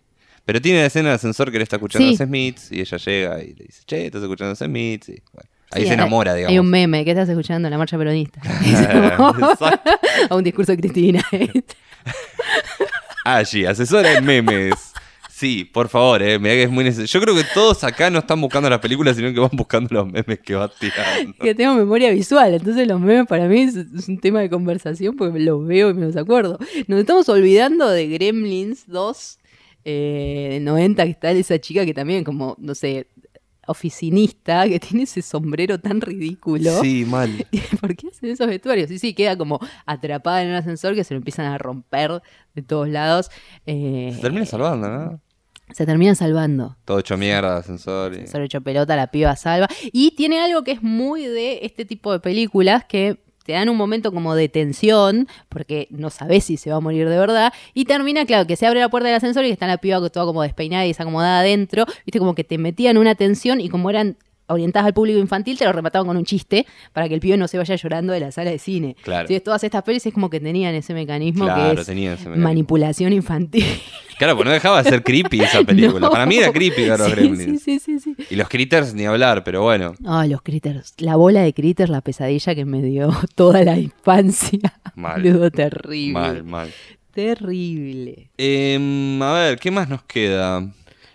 Pero 0.45 0.59
tiene 0.59 0.79
la 0.81 0.87
escena 0.87 1.09
del 1.09 1.15
ascensor 1.15 1.51
que 1.51 1.57
le 1.59 1.63
está 1.63 1.75
escuchando 1.77 2.07
Sí. 2.09 2.21
a 2.21 2.25
Smiths 2.25 2.71
y 2.71 2.81
ella 2.81 2.97
llega 2.97 3.43
y 3.43 3.53
le 3.53 3.65
dice, 3.65 3.83
che, 3.85 4.07
estás 4.07 4.21
escuchando 4.23 4.51
a 4.53 4.55
Smiths. 4.55 5.09
Y, 5.09 5.21
bueno, 5.31 5.49
ahí 5.71 5.81
Sí, 5.81 5.87
se 5.87 5.89
hay- 5.89 5.93
enamora, 5.93 6.33
digamos. 6.33 6.51
Hay 6.51 6.59
un 6.59 6.69
meme 6.69 7.05
que 7.05 7.11
estás 7.11 7.29
escuchando 7.29 7.69
la 7.69 7.77
marcha 7.77 7.97
peronista. 7.99 8.41
A 10.29 10.35
un 10.35 10.43
discurso 10.43 10.71
de 10.71 10.77
Cristina. 10.79 11.23
Allí, 13.23 13.65
asesora 13.65 14.13
en 14.17 14.25
memes. 14.25 14.90
Sí, 15.41 15.65
por 15.65 15.89
favor, 15.89 16.21
eh, 16.21 16.37
mirá 16.37 16.53
que 16.53 16.61
es 16.61 16.69
muy 16.69 16.83
necesario. 16.83 17.07
Yo 17.07 17.19
creo 17.19 17.35
que 17.35 17.49
todos 17.51 17.83
acá 17.83 18.11
no 18.11 18.19
están 18.19 18.39
buscando 18.39 18.69
las 18.69 18.77
películas, 18.77 19.15
sino 19.17 19.33
que 19.33 19.39
van 19.39 19.49
buscando 19.53 19.89
los 19.91 20.05
memes 20.05 20.39
que 20.39 20.53
va 20.53 20.67
tirando. 20.67 21.33
que 21.41 21.55
tengo 21.55 21.73
memoria 21.73 22.11
visual, 22.11 22.53
entonces 22.53 22.87
los 22.87 23.01
memes 23.01 23.25
para 23.25 23.47
mí 23.47 23.61
es, 23.61 23.75
es 23.75 24.07
un 24.07 24.19
tema 24.19 24.41
de 24.41 24.51
conversación 24.51 25.15
porque 25.15 25.39
los 25.39 25.65
veo 25.65 25.89
y 25.89 25.95
me 25.95 26.05
los 26.05 26.15
acuerdo. 26.15 26.59
Nos 26.85 26.99
estamos 26.99 27.27
olvidando 27.27 27.89
de 27.89 28.07
Gremlins 28.07 28.83
2 28.85 29.39
eh, 29.83 30.49
del 30.51 30.63
90, 30.63 31.05
que 31.05 31.09
está 31.09 31.31
esa 31.31 31.57
chica 31.57 31.87
que 31.87 31.95
también 31.95 32.23
como, 32.23 32.55
no 32.59 32.75
sé, 32.75 33.07
oficinista, 33.65 34.67
que 34.67 34.79
tiene 34.79 35.05
ese 35.05 35.23
sombrero 35.23 35.79
tan 35.79 36.01
ridículo. 36.01 36.81
Sí, 36.83 37.03
mal. 37.03 37.47
¿Por 37.81 37.95
qué 37.95 38.09
hacen 38.09 38.29
esos 38.29 38.45
vestuarios? 38.45 38.89
Sí, 38.89 38.99
sí, 38.99 39.15
queda 39.15 39.35
como 39.35 39.59
atrapada 39.87 40.43
en 40.43 40.49
un 40.49 40.55
ascensor 40.55 40.93
que 40.93 41.03
se 41.03 41.15
lo 41.15 41.17
empiezan 41.17 41.47
a 41.47 41.57
romper 41.57 42.21
de 42.53 42.61
todos 42.61 42.87
lados. 42.87 43.31
Eh, 43.65 44.11
Se 44.13 44.21
termina 44.21 44.45
salvando, 44.45 44.87
¿no? 44.87 45.21
Se 45.73 45.85
terminan 45.85 46.15
salvando. 46.15 46.77
Todo 46.85 46.99
hecho 46.99 47.17
mierda, 47.17 47.57
ascensor. 47.57 48.13
y- 48.13 48.25
lo 48.31 48.43
hecho 48.43 48.61
pelota, 48.61 48.95
la 48.95 49.07
piba 49.07 49.35
salva. 49.35 49.67
Y 49.91 50.11
tiene 50.15 50.39
algo 50.39 50.63
que 50.63 50.71
es 50.71 50.81
muy 50.83 51.25
de 51.25 51.59
este 51.63 51.85
tipo 51.85 52.11
de 52.11 52.19
películas 52.19 52.85
que 52.85 53.19
te 53.45 53.53
dan 53.53 53.69
un 53.69 53.77
momento 53.77 54.11
como 54.11 54.35
de 54.35 54.49
tensión, 54.49 55.27
porque 55.49 55.87
no 55.89 56.09
sabes 56.11 56.43
si 56.43 56.57
se 56.57 56.69
va 56.69 56.75
a 56.77 56.79
morir 56.79 57.09
de 57.09 57.17
verdad, 57.17 57.51
y 57.73 57.85
termina, 57.85 58.25
claro, 58.25 58.45
que 58.45 58.55
se 58.55 58.67
abre 58.67 58.79
la 58.79 58.89
puerta 58.89 59.07
del 59.07 59.15
ascensor 59.17 59.43
y 59.43 59.47
que 59.47 59.53
está 59.53 59.65
la 59.67 59.77
piba 59.79 59.97
toda 60.09 60.25
como 60.27 60.43
despeinada 60.43 60.85
y 60.85 60.89
desacomodada 60.89 61.39
adentro, 61.39 61.85
viste, 62.05 62.19
como 62.19 62.35
que 62.35 62.43
te 62.43 62.57
metían 62.59 62.97
una 62.97 63.15
tensión 63.15 63.59
y 63.59 63.67
como 63.69 63.89
eran 63.89 64.15
orientadas 64.53 64.87
al 64.87 64.93
público 64.93 65.19
infantil, 65.19 65.57
te 65.57 65.65
lo 65.65 65.71
remataban 65.73 66.07
con 66.07 66.17
un 66.17 66.25
chiste 66.25 66.65
para 66.93 67.07
que 67.07 67.15
el 67.15 67.19
pibe 67.19 67.37
no 67.37 67.47
se 67.47 67.57
vaya 67.57 67.75
llorando 67.75 68.13
de 68.13 68.19
la 68.19 68.31
sala 68.31 68.51
de 68.51 68.59
cine. 68.59 68.95
Claro. 69.03 69.27
Sí, 69.27 69.39
todas 69.39 69.63
estas 69.63 69.83
pelis 69.83 70.05
es 70.05 70.13
como 70.13 70.29
que 70.29 70.39
tenían 70.39 70.73
ese 70.75 70.93
mecanismo 70.93 71.45
Claro, 71.45 71.75
que 71.75 71.81
es 71.81 71.87
tenía 71.87 72.13
ese 72.13 72.23
mecanismo. 72.25 72.43
manipulación 72.47 73.13
infantil. 73.13 73.65
Claro, 74.17 74.35
pues 74.35 74.45
no 74.45 74.51
dejaba 74.51 74.83
de 74.83 74.89
ser 74.89 75.03
creepy 75.03 75.41
esa 75.41 75.63
película. 75.65 75.99
No. 76.01 76.11
Para 76.11 76.25
mí 76.27 76.35
era 76.37 76.51
creepy 76.51 76.85
Caro 76.85 77.05
Sí, 77.05 77.11
Gremlins. 77.11 77.63
Sí, 77.63 77.79
sí, 77.79 77.99
sí, 77.99 78.15
sí. 78.17 78.25
Y 78.29 78.35
los 78.35 78.47
critters 78.49 78.93
ni 78.93 79.05
hablar, 79.05 79.43
pero 79.43 79.63
bueno. 79.63 79.93
Ah, 80.05 80.27
los 80.27 80.41
critters. 80.43 80.93
La 80.99 81.15
bola 81.15 81.41
de 81.41 81.53
critters, 81.53 81.89
la 81.89 82.01
pesadilla 82.01 82.53
que 82.53 82.65
me 82.65 82.81
dio 82.83 83.09
toda 83.35 83.63
la 83.63 83.79
infancia. 83.79 84.59
Mal. 84.95 85.21
Boludo, 85.23 85.49
terrible. 85.49 86.13
Mal, 86.13 86.43
mal. 86.43 86.69
Terrible. 87.13 88.29
Em, 88.37 89.21
a 89.21 89.33
ver, 89.33 89.59
¿qué 89.59 89.71
más 89.71 89.89
nos 89.89 90.03
queda? 90.03 90.67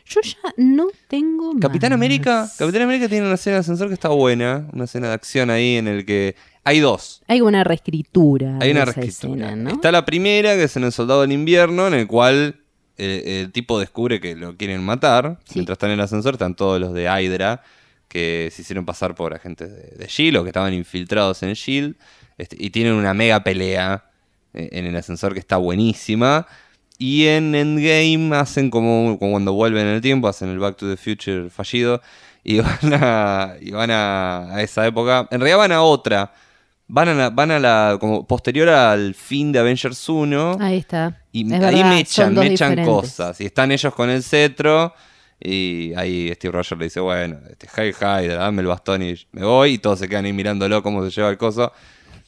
Yo 0.09 0.21
ya 0.21 0.55
no 0.57 0.87
tengo 1.09 1.55
más. 1.55 1.61
Capitán 1.63 1.93
América, 1.93 2.49
Capitán 2.57 2.83
América 2.83 3.09
tiene 3.09 3.27
una 3.27 3.35
escena 3.35 3.55
de 3.57 3.61
ascensor 3.61 3.89
que 3.89 3.95
está 3.95 4.09
buena, 4.09 4.69
una 4.73 4.85
escena 4.85 5.09
de 5.09 5.15
acción 5.15 5.51
ahí 5.51 5.77
en 5.77 5.89
el 5.89 6.05
que 6.07 6.37
hay 6.63 6.81
dos. 6.81 7.23
Hay 7.27 7.41
una 7.41 7.65
reescritura. 7.65 8.59
Hay 8.61 8.69
de 8.69 8.71
una 8.73 8.83
esa 8.85 8.93
reescritura. 8.93 9.47
escena, 9.47 9.57
¿no? 9.57 9.71
Está 9.71 9.93
la 9.93 10.05
primera, 10.05 10.55
que 10.55 10.65
es 10.65 10.77
en 10.77 10.85
El 10.85 10.93
Soldado 10.93 11.23
del 11.23 11.33
Invierno, 11.33 11.87
en 11.89 11.95
el 11.95 12.07
cual 12.07 12.61
eh, 12.99 13.43
el 13.43 13.53
tipo 13.53 13.79
descubre 13.79 14.21
que 14.21 14.37
lo 14.37 14.57
quieren 14.57 14.83
matar. 14.85 15.39
Sí. 15.45 15.53
Mientras 15.57 15.75
están 15.75 15.91
en 15.91 15.95
el 15.95 16.05
ascensor, 16.05 16.35
están 16.35 16.55
todos 16.55 16.81
los 16.81 16.93
de 16.93 17.05
Hydra, 17.05 17.63
que 18.09 18.51
se 18.53 18.63
hicieron 18.63 18.85
pasar 18.85 19.15
por 19.15 19.35
agentes 19.35 19.71
de, 19.71 19.97
de 19.97 20.05
S.H.I.E.L.D. 20.05 20.39
o 20.39 20.43
que 20.45 20.51
estaban 20.51 20.73
infiltrados 20.73 21.43
en 21.43 21.51
S.H.I.E.L.D. 21.51 21.95
este, 22.39 22.57
y 22.59 22.71
tienen 22.71 22.95
una 22.95 23.13
mega 23.13 23.43
pelea 23.43 24.05
eh, 24.55 24.69
en 24.73 24.87
el 24.87 24.97
ascensor 24.97 25.35
que 25.35 25.41
está 25.41 25.57
buenísima. 25.57 26.47
Y 26.99 27.27
en 27.27 27.55
Endgame 27.55 28.35
hacen 28.37 28.71
como, 28.71 29.19
como 29.19 29.33
cuando 29.33 29.53
vuelven 29.53 29.87
en 29.87 29.95
el 29.95 30.01
tiempo, 30.01 30.29
hacen 30.29 30.49
el 30.49 30.59
Back 30.59 30.77
to 30.77 30.89
the 30.89 30.97
Future 30.97 31.51
fallido. 31.51 32.01
Y 32.43 32.61
van 32.61 32.93
a, 32.95 33.55
y 33.61 33.71
van 33.73 33.91
a, 33.91 34.55
a 34.55 34.63
esa 34.63 34.87
época. 34.87 35.29
En 35.31 35.41
realidad 35.41 35.59
van 35.59 35.73
a 35.73 35.83
otra. 35.83 36.33
Van 36.89 37.09
a 37.09 37.15
la, 37.15 37.31
van 37.31 37.51
a 37.51 37.59
la 37.59 37.97
como 37.99 38.27
posterior 38.27 38.69
al 38.69 39.15
fin 39.15 39.51
de 39.51 39.59
Avengers 39.59 40.09
1. 40.09 40.59
Ahí 40.61 40.79
está. 40.79 41.21
y 41.33 41.45
Es 41.47 41.53
ahí 41.53 41.59
verdad, 41.59 41.91
me 41.91 41.99
echan, 42.01 42.35
me 42.35 42.47
echan 42.47 42.71
diferentes. 42.71 42.87
cosas. 42.87 43.41
Y 43.41 43.47
están 43.47 43.73
ellos 43.73 43.93
con 43.95 44.09
el 44.09 44.23
cetro. 44.23 44.95
Y 45.39 45.93
ahí 45.97 46.33
Steve 46.35 46.53
Rogers 46.53 46.79
le 46.79 46.85
dice, 46.87 47.01
bueno, 47.01 47.39
este, 47.51 47.67
hi, 47.67 47.89
hi, 47.93 48.29
dame 48.29 48.63
el 48.63 48.69
bastón 48.69 49.03
y 49.03 49.15
me 49.33 49.45
voy. 49.45 49.73
Y 49.75 49.79
todos 49.79 49.99
se 49.99 50.09
quedan 50.09 50.25
ahí 50.25 50.33
mirándolo 50.33 50.83
cómo 50.83 51.05
se 51.05 51.11
lleva 51.11 51.29
el 51.29 51.37
coso. 51.37 51.73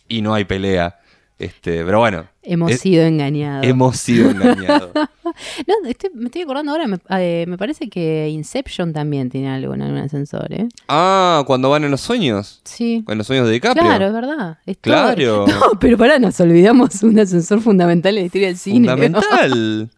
Y 0.08 0.20
no 0.20 0.34
hay 0.34 0.44
pelea. 0.44 0.98
Este, 1.38 1.84
pero 1.84 2.00
bueno. 2.00 2.26
Hemos 2.42 2.72
es- 2.72 2.80
sido 2.80 3.04
engañados. 3.04 3.64
hemos 3.66 3.96
sido 3.96 4.30
engañados. 4.30 4.90
No, 4.94 5.88
estoy- 5.88 6.10
me 6.14 6.24
estoy 6.26 6.42
acordando 6.42 6.72
ahora, 6.72 6.86
me, 6.88 6.98
eh, 7.10 7.44
me 7.46 7.56
parece 7.58 7.88
que 7.88 8.28
Inception 8.30 8.92
también 8.92 9.28
tiene 9.30 9.48
algo 9.50 9.74
en 9.74 9.82
algún 9.82 9.98
ascensor, 9.98 10.52
¿eh? 10.52 10.66
ah, 10.88 11.44
cuando 11.46 11.70
van 11.70 11.84
en 11.84 11.90
los 11.90 12.00
sueños. 12.00 12.60
Sí. 12.64 13.04
En 13.06 13.18
los 13.18 13.26
sueños 13.26 13.46
de 13.46 13.52
DiCaprio. 13.52 13.84
Claro, 13.84 14.06
es 14.06 14.12
verdad. 14.12 14.58
Es 14.66 14.78
todo- 14.78 14.92
Claro. 14.94 15.46
No, 15.46 15.78
pero 15.78 15.96
pará, 15.98 16.18
nos 16.18 16.40
olvidamos 16.40 17.02
un 17.02 17.18
ascensor 17.18 17.60
fundamental 17.60 18.16
en 18.16 18.22
la 18.22 18.26
historia 18.26 18.48
del 18.48 18.56
cine. 18.58 18.88
Fundamental. 18.88 19.90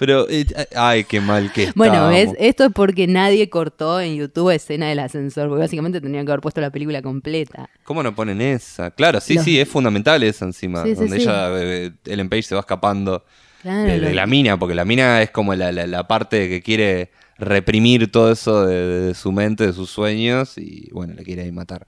Pero, 0.00 0.26
eh, 0.30 0.46
ay, 0.74 1.04
qué 1.04 1.20
mal 1.20 1.52
que 1.52 1.72
Bueno. 1.74 2.08
Esto 2.10 2.64
es 2.64 2.72
porque 2.72 3.06
nadie 3.06 3.50
cortó 3.50 4.00
en 4.00 4.16
YouTube 4.16 4.48
escena 4.48 4.88
del 4.88 4.98
ascensor, 4.98 5.50
porque 5.50 5.60
básicamente 5.60 6.00
tendrían 6.00 6.24
que 6.24 6.32
haber 6.32 6.40
puesto 6.40 6.62
la 6.62 6.70
película 6.70 7.02
completa. 7.02 7.68
¿Cómo 7.84 8.02
no 8.02 8.14
ponen 8.14 8.40
esa? 8.40 8.92
Claro, 8.92 9.20
sí, 9.20 9.34
Los- 9.34 9.44
sí, 9.44 9.60
es 9.60 9.68
fundamental 9.68 10.22
esa 10.22 10.46
encima. 10.46 10.84
Sí, 10.84 10.94
sí, 10.94 10.94
donde 10.94 11.16
sí. 11.16 11.22
ella, 11.24 11.50
eh, 11.62 11.90
Ellen 12.06 12.30
Page 12.30 12.44
se 12.44 12.54
va 12.54 12.60
escapando 12.62 13.26
Claro, 13.60 13.92
de, 13.92 14.14
la 14.14 14.26
mina, 14.26 14.58
porque 14.58 14.74
la 14.74 14.86
mina 14.86 15.20
es 15.20 15.30
como 15.32 15.54
la, 15.54 15.70
la- 15.70 15.86
la 15.86 16.08
parte 16.08 16.48
que 16.48 16.62
quiere 16.62 17.10
reprimir 17.36 18.10
todo 18.10 18.32
eso 18.32 18.64
de, 18.64 18.76
de 19.08 19.14
su 19.14 19.32
mente, 19.32 19.66
de 19.66 19.74
sus 19.74 19.90
sueños, 19.90 20.56
y 20.56 20.88
bueno, 20.92 21.12
le 21.12 21.24
quiere 21.24 21.42
ahí 21.42 21.52
matar. 21.52 21.86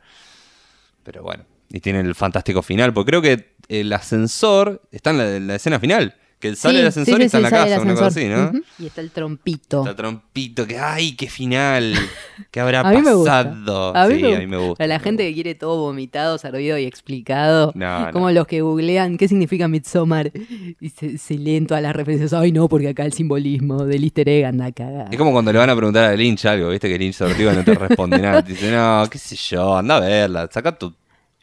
Pero 1.03 1.23
bueno, 1.23 1.45
y 1.71 1.81
tiene 1.81 2.01
el 2.01 2.15
fantástico 2.15 2.61
final, 2.61 2.93
porque 2.93 3.09
creo 3.11 3.23
que 3.23 3.55
el 3.69 3.91
ascensor 3.95 4.83
está 4.91 5.13
en 5.13 5.17
la, 5.19 5.37
en 5.37 5.47
la 5.47 5.55
escena 5.55 5.81
final, 5.81 6.15
que 6.43 6.57
sale 6.57 6.74
Sí, 6.74 6.78
del 6.78 6.86
ascensor 6.88 7.16
sí, 7.16 7.22
y 7.22 7.24
está 7.26 7.36
en 7.38 7.43
la 7.45 7.51
casa, 7.51 7.80
una 7.80 7.95
cosa 7.95 8.07
así. 8.07 8.24
¿no? 8.26 8.51
Y 8.80 8.86
está 8.86 9.01
el 9.01 9.11
trompito. 9.12 9.80
Está 9.82 9.95
trompito, 9.95 10.66
que 10.66 10.76
¡ay, 10.76 11.14
qué 11.14 11.28
final! 11.28 11.95
¿Qué 12.51 12.59
habrá 12.61 12.80
A 12.80 12.90
mí 12.93 13.01
me 13.01 13.14
gusta. 13.14 13.45
pasado? 13.45 13.97
A 13.97 14.09
mí, 14.09 14.16
sí, 14.16 14.22
me, 14.22 14.34
a 14.34 14.38
mí 14.40 14.47
me 14.49 14.57
gusta. 14.57 14.74
Para 14.78 14.88
la 14.88 14.99
gente 14.99 15.26
que 15.26 15.32
quiere 15.34 15.55
todo 15.55 15.80
vomitado, 15.80 16.36
servido 16.38 16.76
y 16.78 16.84
explicado. 16.84 17.70
No, 17.76 18.07
no. 18.07 18.12
Como 18.12 18.30
los 18.32 18.47
que 18.49 18.61
googlean 18.61 19.16
qué 19.16 19.28
significa 19.28 19.68
Midsommar. 19.68 20.32
Y 20.80 20.88
se, 20.90 21.16
se 21.16 21.38
leen 21.38 21.66
todas 21.68 21.82
las 21.82 21.95
referencias. 21.95 22.32
Ay, 22.32 22.51
no, 22.51 22.68
porque 22.68 22.88
acá 22.88 23.05
el 23.05 23.12
simbolismo 23.12 23.84
del 23.84 24.03
easter 24.03 24.28
egg 24.28 24.45
anda 24.47 24.66
a 24.66 24.72
cagar. 24.72 25.09
Es 25.12 25.16
como 25.16 25.30
cuando 25.30 25.53
le 25.53 25.59
van 25.61 25.70
a 25.70 25.76
preguntar 25.76 26.05
a 26.11 26.16
Lynch 26.16 26.45
algo, 26.47 26.70
viste 26.70 26.88
que 26.88 26.99
Lynch 26.99 27.14
sortivo 27.14 27.53
no 27.53 27.62
te 27.62 27.74
responde 27.74 28.18
nada. 28.18 28.43
Te 28.43 28.53
dice, 28.53 28.70
no, 28.72 29.05
qué 29.09 29.18
sé 29.18 29.36
yo, 29.36 29.76
anda 29.76 29.99
a 29.99 30.01
verla, 30.01 30.49
saca 30.53 30.76
tu 30.76 30.93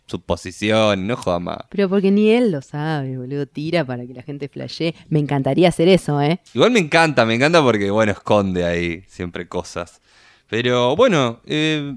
suposición, 0.09 1.07
no 1.07 1.15
jodas 1.15 1.41
más. 1.41 1.57
Pero 1.69 1.87
porque 1.87 2.11
ni 2.11 2.31
él 2.31 2.51
lo 2.51 2.61
sabe, 2.61 3.17
boludo. 3.17 3.45
Tira 3.45 3.85
para 3.85 4.05
que 4.05 4.13
la 4.13 4.23
gente 4.23 4.49
flashee. 4.49 4.95
Me 5.09 5.19
encantaría 5.19 5.69
hacer 5.69 5.87
eso, 5.87 6.21
¿eh? 6.21 6.39
Igual 6.53 6.71
me 6.71 6.79
encanta, 6.79 7.25
me 7.25 7.35
encanta 7.35 7.61
porque, 7.61 7.91
bueno, 7.91 8.11
esconde 8.11 8.65
ahí 8.65 9.03
siempre 9.07 9.47
cosas. 9.47 10.01
Pero 10.49 10.95
bueno, 10.95 11.41
eh, 11.45 11.95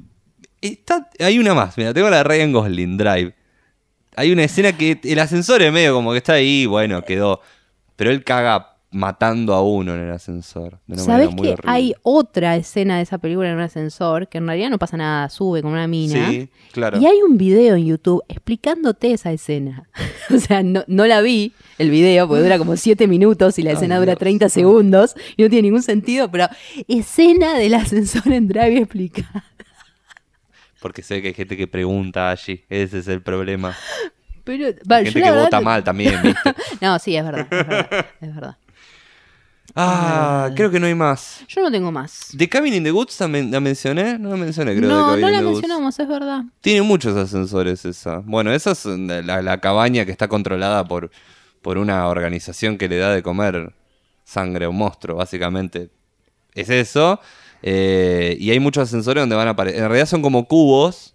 está, 0.60 1.08
hay 1.18 1.38
una 1.38 1.54
más, 1.54 1.76
mira, 1.78 1.94
tengo 1.94 2.10
la 2.10 2.18
de 2.18 2.24
Ryan 2.24 2.52
Gosling, 2.52 2.96
Drive. 2.96 3.34
Hay 4.14 4.30
una 4.30 4.44
escena 4.44 4.76
que 4.76 5.00
el 5.02 5.18
ascensor 5.18 5.62
es 5.62 5.72
medio 5.72 5.94
como 5.94 6.12
que 6.12 6.18
está 6.18 6.34
ahí, 6.34 6.66
bueno, 6.66 7.02
quedó. 7.02 7.40
Pero 7.96 8.10
él 8.10 8.24
caga 8.24 8.71
matando 8.92 9.54
a 9.54 9.62
uno 9.62 9.94
en 9.94 10.02
el 10.02 10.10
ascensor. 10.10 10.78
De 10.86 10.94
una 10.94 11.02
¿Sabés 11.02 11.26
manera 11.28 11.36
muy 11.36 11.46
que 11.46 11.52
horrible. 11.54 11.70
hay 11.72 11.94
otra 12.02 12.56
escena 12.56 12.96
de 12.98 13.02
esa 13.02 13.18
película 13.18 13.48
en 13.48 13.56
un 13.56 13.62
ascensor 13.62 14.28
que 14.28 14.38
en 14.38 14.46
realidad 14.46 14.70
no 14.70 14.78
pasa 14.78 14.96
nada, 14.96 15.28
sube 15.30 15.62
con 15.62 15.72
una 15.72 15.86
mina? 15.86 16.30
Sí, 16.30 16.48
claro. 16.72 17.00
Y 17.00 17.06
hay 17.06 17.22
un 17.22 17.38
video 17.38 17.74
en 17.76 17.86
YouTube 17.86 18.22
explicándote 18.28 19.12
esa 19.12 19.32
escena. 19.32 19.88
o 20.34 20.38
sea, 20.38 20.62
no, 20.62 20.84
no 20.86 21.06
la 21.06 21.22
vi, 21.22 21.52
el 21.78 21.90
video, 21.90 22.28
porque 22.28 22.42
dura 22.42 22.58
como 22.58 22.76
7 22.76 23.06
minutos 23.08 23.58
y 23.58 23.62
la 23.62 23.72
escena 23.72 23.96
dura 23.98 24.12
Dios. 24.12 24.18
30 24.18 24.48
segundos 24.50 25.14
y 25.36 25.42
no 25.42 25.48
tiene 25.48 25.62
ningún 25.62 25.82
sentido, 25.82 26.30
pero 26.30 26.48
escena 26.86 27.58
del 27.58 27.74
ascensor 27.74 28.30
en 28.30 28.46
Drive 28.46 28.78
explicada. 28.78 29.44
Porque 30.80 31.02
sé 31.02 31.22
que 31.22 31.28
hay 31.28 31.34
gente 31.34 31.56
que 31.56 31.66
pregunta 31.66 32.30
allí, 32.30 32.64
ese 32.68 32.98
es 32.98 33.08
el 33.08 33.22
problema. 33.22 33.74
Pero, 34.44 34.66
Hay 34.66 34.74
va, 34.90 34.98
yo 35.00 35.04
gente 35.04 35.20
la 35.20 35.26
que 35.26 35.30
verdad 35.30 35.44
vota 35.44 35.60
mal 35.60 35.84
también, 35.84 36.20
¿viste? 36.22 36.54
No, 36.80 36.98
sí, 36.98 37.16
es 37.16 37.24
verdad, 37.24 37.46
es 37.48 37.66
verdad, 37.66 38.06
es 38.20 38.34
verdad. 38.34 38.56
Ah, 39.74 40.50
creo 40.54 40.70
que 40.70 40.78
no 40.78 40.86
hay 40.86 40.94
más. 40.94 41.44
Yo 41.48 41.62
no 41.62 41.70
tengo 41.70 41.90
más. 41.90 42.28
¿The 42.36 42.48
Cabin 42.48 42.74
in 42.74 42.84
the 42.84 42.92
Woods 42.92 43.18
la, 43.20 43.28
men- 43.28 43.50
la 43.50 43.60
mencioné? 43.60 44.18
No 44.18 44.30
la 44.30 44.36
mencioné, 44.36 44.76
creo. 44.76 44.88
no, 44.88 45.14
The 45.14 45.20
Cabin 45.20 45.22
no 45.22 45.28
in 45.28 45.32
la 45.32 45.38
the 45.40 45.44
Woods. 45.46 45.54
mencionamos, 45.62 45.98
es 45.98 46.08
verdad. 46.08 46.42
Tiene 46.60 46.82
muchos 46.82 47.16
ascensores 47.16 47.84
esa. 47.84 48.18
Bueno, 48.18 48.52
esa 48.52 48.72
es 48.72 48.84
la, 48.84 49.40
la 49.42 49.60
cabaña 49.60 50.04
que 50.04 50.10
está 50.12 50.28
controlada 50.28 50.84
por, 50.86 51.10
por 51.62 51.78
una 51.78 52.06
organización 52.08 52.76
que 52.76 52.88
le 52.88 52.98
da 52.98 53.10
de 53.14 53.22
comer 53.22 53.74
sangre 54.24 54.66
a 54.66 54.68
un 54.68 54.76
monstruo, 54.76 55.16
básicamente. 55.16 55.90
Es 56.54 56.68
eso. 56.68 57.18
Eh, 57.62 58.36
y 58.38 58.50
hay 58.50 58.60
muchos 58.60 58.82
ascensores 58.84 59.22
donde 59.22 59.36
van 59.36 59.48
a 59.48 59.52
aparecer. 59.52 59.80
En 59.82 59.88
realidad 59.88 60.06
son 60.06 60.20
como 60.22 60.46
cubos. 60.46 61.14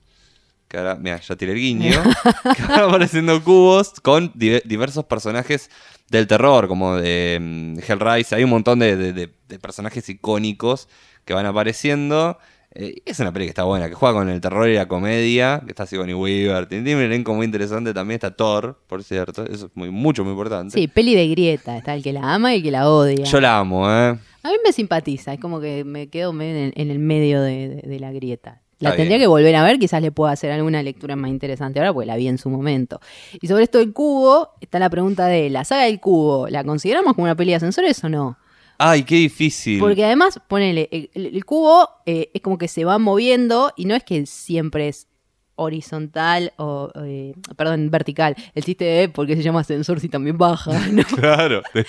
Que 0.67 0.77
ahora, 0.77 0.95
mira, 0.95 1.19
ya 1.21 1.35
tiré 1.35 1.53
el 1.53 1.59
guiño. 1.59 1.91
que 2.57 2.63
van 2.63 2.81
apareciendo 2.89 3.41
cubos 3.43 3.93
con 4.01 4.33
diver- 4.33 4.63
diversos 4.65 5.05
personajes 5.05 5.69
del 6.09 6.27
terror, 6.27 6.67
como 6.67 6.95
de 6.97 7.37
mm, 7.41 7.79
Hellraiser. 7.79 8.37
Hay 8.37 8.43
un 8.43 8.49
montón 8.49 8.79
de, 8.79 8.95
de- 8.95 9.13
de- 9.13 9.29
de 9.47 9.59
personajes 9.59 10.07
icónicos 10.09 10.87
que 11.25 11.33
van 11.33 11.45
apareciendo. 11.45 12.37
Eh, 12.73 13.01
es 13.05 13.19
una 13.19 13.31
peli 13.33 13.45
que 13.45 13.49
está 13.49 13.63
buena, 13.63 13.87
que 13.89 13.95
juega 13.95 14.13
con 14.15 14.29
el 14.29 14.39
terror 14.41 14.69
y 14.69 14.75
la 14.75 14.87
comedia, 14.87 15.61
que 15.65 15.71
está 15.71 15.85
Sigourney 15.85 16.13
Weaver. 16.13 16.67
Tiene 16.67 16.95
un 16.95 17.01
elenco 17.01 17.33
muy 17.33 17.45
interesante 17.45 17.93
también. 17.93 18.15
Está 18.15 18.35
Thor, 18.35 18.79
por 18.87 19.03
cierto. 19.03 19.45
Eso 19.45 19.65
es 19.67 19.71
muy, 19.75 19.89
mucho, 19.89 20.23
muy 20.23 20.31
importante. 20.31 20.73
Sí, 20.79 20.87
peli 20.87 21.15
de 21.15 21.27
grieta. 21.29 21.77
Está 21.77 21.93
el 21.95 22.03
que 22.03 22.13
la 22.13 22.33
ama 22.33 22.53
y 22.53 22.57
el 22.57 22.63
que 22.63 22.71
la 22.71 22.89
odia. 22.89 23.23
Yo 23.25 23.39
la 23.41 23.57
amo, 23.59 23.89
¿eh? 23.89 24.17
A 24.43 24.49
mí 24.49 24.55
me 24.63 24.71
simpatiza, 24.71 25.33
es 25.33 25.39
como 25.41 25.59
que 25.59 25.83
me 25.83 26.07
quedo 26.07 26.31
medio 26.31 26.55
en, 26.65 26.73
en 26.75 26.91
el 26.91 26.99
medio 26.99 27.41
de 27.41 27.97
la 27.99 28.11
grieta. 28.13 28.61
La 28.79 28.89
Está 28.89 28.97
tendría 28.97 29.17
bien. 29.17 29.21
que 29.25 29.27
volver 29.27 29.55
a 29.55 29.63
ver, 29.63 29.79
quizás 29.79 30.01
le 30.01 30.11
pueda 30.11 30.31
hacer 30.33 30.51
alguna 30.51 30.83
lectura 30.83 31.15
más 31.15 31.31
interesante 31.31 31.79
ahora, 31.79 31.93
porque 31.93 32.05
la 32.05 32.15
vi 32.15 32.27
en 32.27 32.37
su 32.37 32.49
momento. 32.49 32.99
Y 33.41 33.47
sobre 33.47 33.63
esto 33.63 33.79
del 33.79 33.91
cubo, 33.91 34.51
está 34.61 34.77
la 34.77 34.89
pregunta 34.89 35.25
de, 35.25 35.49
¿la 35.49 35.63
saga 35.65 35.83
del 35.85 35.99
cubo, 35.99 36.47
¿la 36.47 36.63
consideramos 36.63 37.13
como 37.15 37.23
una 37.25 37.35
peli 37.35 37.51
de 37.51 37.55
ascensores 37.55 38.03
o 38.03 38.09
no? 38.09 38.37
Ay, 38.77 39.01
qué 39.03 39.15
difícil. 39.15 39.79
Porque 39.79 40.05
además, 40.05 40.39
ponele, 40.47 40.87
el, 40.91 41.09
el- 41.15 41.35
el 41.35 41.45
cubo 41.45 41.89
eh, 42.05 42.29
es 42.35 42.41
como 42.41 42.59
que 42.59 42.67
se 42.67 42.85
va 42.85 42.99
moviendo 42.99 43.73
y 43.75 43.85
no 43.85 43.95
es 43.95 44.03
que 44.03 44.23
siempre 44.27 44.87
es 44.89 45.07
horizontal 45.57 46.53
o, 46.57 46.89
eh, 47.03 47.33
perdón, 47.55 47.91
vertical. 47.91 48.35
El 48.55 48.63
chiste 48.63 48.85
de, 48.85 49.09
¿por 49.09 49.27
qué 49.27 49.35
se 49.35 49.43
llama 49.43 49.59
ascensor 49.61 49.99
si 49.99 50.07
también 50.07 50.37
baja? 50.37 50.71
¿no? 50.91 51.03
Claro, 51.03 51.61
de 51.73 51.83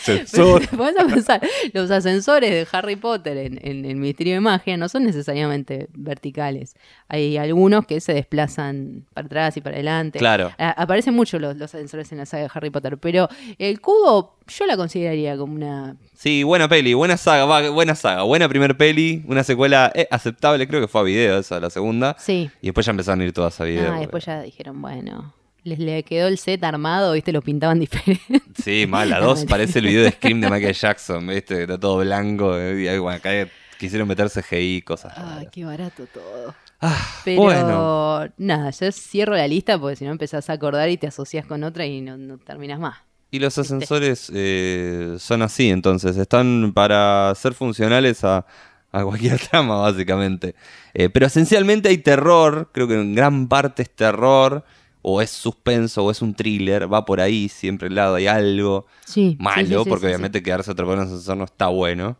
a 0.98 1.06
pensar, 1.06 1.40
los 1.72 1.90
ascensores 1.90 2.50
de 2.50 2.66
Harry 2.76 2.96
Potter 2.96 3.36
en, 3.36 3.58
en 3.62 3.84
el 3.84 3.96
Ministerio 3.96 4.34
de 4.34 4.40
Magia 4.40 4.76
no 4.76 4.88
son 4.88 5.04
necesariamente 5.04 5.88
verticales. 5.92 6.74
Hay 7.08 7.36
algunos 7.36 7.86
que 7.86 8.00
se 8.00 8.14
desplazan 8.14 9.04
para 9.14 9.26
atrás 9.26 9.56
y 9.56 9.60
para 9.60 9.76
adelante. 9.76 10.18
Claro. 10.18 10.50
A- 10.58 10.70
aparecen 10.82 11.14
mucho 11.14 11.38
los, 11.38 11.56
los 11.56 11.74
ascensores 11.74 12.10
en 12.12 12.18
la 12.18 12.26
saga 12.26 12.44
de 12.44 12.50
Harry 12.52 12.70
Potter, 12.70 12.98
pero 12.98 13.28
el 13.58 13.80
cubo 13.80 14.37
yo 14.48 14.66
la 14.66 14.76
consideraría 14.76 15.36
como 15.36 15.54
una... 15.54 15.96
Sí, 16.14 16.42
buena 16.42 16.68
peli, 16.68 16.94
buena 16.94 17.16
saga, 17.16 17.44
va, 17.44 17.70
buena 17.70 17.94
saga, 17.94 18.22
buena 18.24 18.48
primer 18.48 18.76
peli, 18.76 19.22
una 19.26 19.44
secuela 19.44 19.92
eh, 19.94 20.08
aceptable, 20.10 20.66
creo 20.66 20.80
que 20.80 20.88
fue 20.88 21.00
a 21.00 21.04
video 21.04 21.38
esa, 21.38 21.60
la 21.60 21.70
segunda. 21.70 22.16
Sí. 22.18 22.50
Y 22.60 22.66
después 22.66 22.84
ya 22.86 22.90
empezaron 22.90 23.20
a 23.20 23.24
ir 23.24 23.32
todas 23.32 23.60
a 23.60 23.64
video. 23.64 23.92
Ah, 23.92 23.98
después 24.00 24.24
ya 24.24 24.42
dijeron, 24.42 24.80
bueno, 24.82 25.34
les 25.64 25.78
le 25.78 26.02
quedó 26.02 26.26
el 26.28 26.38
set 26.38 26.62
armado, 26.64 27.12
viste, 27.12 27.32
lo 27.32 27.42
pintaban 27.42 27.78
diferente. 27.80 28.22
Sí, 28.62 28.86
mal, 28.88 29.08
la 29.10 29.20
No, 29.20 29.26
2 29.26 29.34
mentira. 29.38 29.50
parece 29.56 29.78
el 29.78 29.86
video 29.86 30.02
de 30.02 30.10
Scream 30.10 30.40
de 30.40 30.50
Michael 30.50 30.74
Jackson, 30.74 31.26
¿viste? 31.26 31.62
Está 31.62 31.78
todo 31.78 31.98
blanco. 31.98 32.56
eh, 32.58 32.82
Y 32.82 32.88
ahí, 32.88 32.98
bueno, 32.98 33.16
acá 33.18 33.30
quisieron 33.78 34.08
meter 34.08 34.28
CGI, 34.28 34.82
cosas. 34.82 35.16
Raras. 35.16 35.46
qué 35.52 35.64
barato 35.64 36.04
todo. 36.06 36.54
Ah, 36.80 36.96
Pero 37.24 37.42
Bueno, 37.42 38.28
nada, 38.36 38.70
yo 38.70 38.90
cierro 38.92 39.34
la 39.36 39.46
lista 39.48 39.78
porque 39.78 39.96
si 39.96 40.04
no 40.04 40.10
empezás 40.12 40.48
a 40.50 40.52
acordar 40.54 40.88
y 40.88 40.96
te 40.96 41.06
asocias 41.08 41.44
con 41.46 41.62
otra 41.64 41.86
y 41.86 42.00
no, 42.00 42.16
no 42.16 42.38
terminas 42.38 42.78
más. 42.78 42.98
Y 43.30 43.38
los 43.40 43.58
ascensores 43.58 44.30
eh, 44.34 45.16
son 45.18 45.42
así, 45.42 45.70
entonces, 45.70 46.16
están 46.16 46.72
para 46.74 47.34
ser 47.34 47.54
funcionales 47.54 48.24
a, 48.24 48.46
a 48.92 49.04
cualquier 49.04 49.38
trama, 49.50 49.76
básicamente. 49.80 50.54
Eh, 50.94 51.10
pero 51.10 51.26
esencialmente 51.26 51.88
hay 51.88 51.98
terror, 51.98 52.70
creo 52.72 52.88
que 52.88 52.94
en 52.94 53.14
gran 53.14 53.48
parte 53.48 53.82
es 53.82 53.90
terror, 53.90 54.64
o 55.02 55.22
es 55.22 55.30
suspenso, 55.30 56.04
o 56.04 56.10
es 56.10 56.22
un 56.22 56.34
thriller, 56.34 56.92
va 56.92 57.04
por 57.04 57.20
ahí, 57.20 57.48
siempre 57.48 57.88
al 57.88 57.94
lado 57.94 58.14
hay 58.16 58.26
algo 58.26 58.86
Sí. 59.06 59.36
malo, 59.38 59.78
sí, 59.78 59.84
sí, 59.84 59.88
porque 59.88 60.06
obviamente 60.06 60.42
quedarse 60.42 60.70
atrapado 60.70 60.94
en 60.94 61.00
un 61.00 61.06
ascensor 61.06 61.36
no 61.36 61.44
está 61.44 61.68
bueno. 61.68 62.16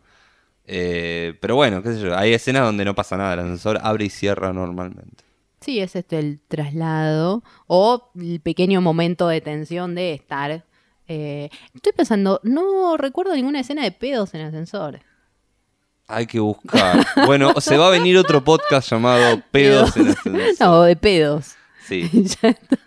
Eh, 0.65 1.35
pero 1.41 1.55
bueno, 1.55 1.81
qué 1.81 1.93
sé 1.93 1.99
yo, 2.01 2.15
hay 2.17 2.33
escenas 2.33 2.63
donde 2.63 2.85
no 2.85 2.93
pasa 2.95 3.17
nada, 3.17 3.33
el 3.33 3.39
ascensor 3.39 3.79
abre 3.81 4.05
y 4.05 4.09
cierra 4.09 4.53
normalmente. 4.53 5.23
Sí, 5.61 5.79
es 5.79 5.95
este 5.95 6.19
el 6.19 6.39
traslado 6.47 7.43
o 7.67 8.11
el 8.15 8.39
pequeño 8.39 8.79
momento 8.79 9.27
de 9.27 9.41
tensión 9.41 9.93
de 9.95 10.13
estar. 10.13 10.63
Eh, 11.09 11.49
estoy 11.73 11.91
pensando, 11.91 12.39
no 12.43 12.95
recuerdo 12.95 13.35
ninguna 13.35 13.59
escena 13.59 13.83
de 13.83 13.91
pedos 13.91 14.33
en 14.35 14.41
el 14.41 14.47
ascensor. 14.47 14.99
Hay 16.07 16.27
que 16.27 16.39
buscar. 16.39 17.05
Bueno, 17.25 17.53
se 17.59 17.77
va 17.77 17.87
a 17.87 17.89
venir 17.89 18.17
otro 18.17 18.43
podcast 18.43 18.89
llamado 18.89 19.41
Pedos 19.51 19.95
en 19.97 20.09
Ascensor. 20.09 20.55
No, 20.59 20.81
de 20.83 20.95
pedos. 20.95 21.55
Sí. 21.87 22.09
Ya 22.41 22.49
está. 22.49 22.77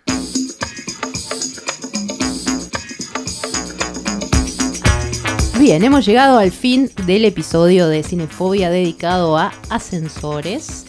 Bien, 5.59 5.83
hemos 5.83 6.05
llegado 6.05 6.39
al 6.39 6.51
fin 6.51 6.89
del 7.05 7.23
episodio 7.23 7.87
de 7.87 8.03
Cinefobia 8.03 8.69
dedicado 8.69 9.37
a 9.37 9.53
ascensores. 9.69 10.85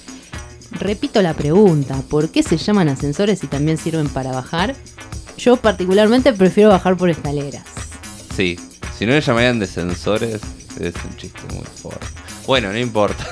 Repito 0.73 1.23
la 1.23 1.35
pregunta, 1.35 2.02
¿por 2.09 2.31
qué 2.31 2.43
se 2.43 2.56
llaman 2.56 2.89
ascensores 2.89 3.44
y 3.44 3.47
también 3.47 3.78
sirven 3.78 4.09
para 4.09 4.32
bajar? 4.32 4.74
Yo 5.36 5.56
particularmente 5.56 6.32
prefiero 6.32 6.70
bajar 6.70 6.97
por 6.97 7.11
escaleras. 7.11 7.65
Sí. 8.35 8.59
Si 8.97 9.06
no 9.06 9.12
le 9.12 9.20
llamarían 9.20 9.59
descensores, 9.59 10.40
es 10.78 10.94
un 11.05 11.16
chiste 11.16 11.40
muy 11.52 11.65
fuerte. 11.65 12.06
Bueno, 12.47 12.71
no 12.73 12.79
importa. 12.79 13.25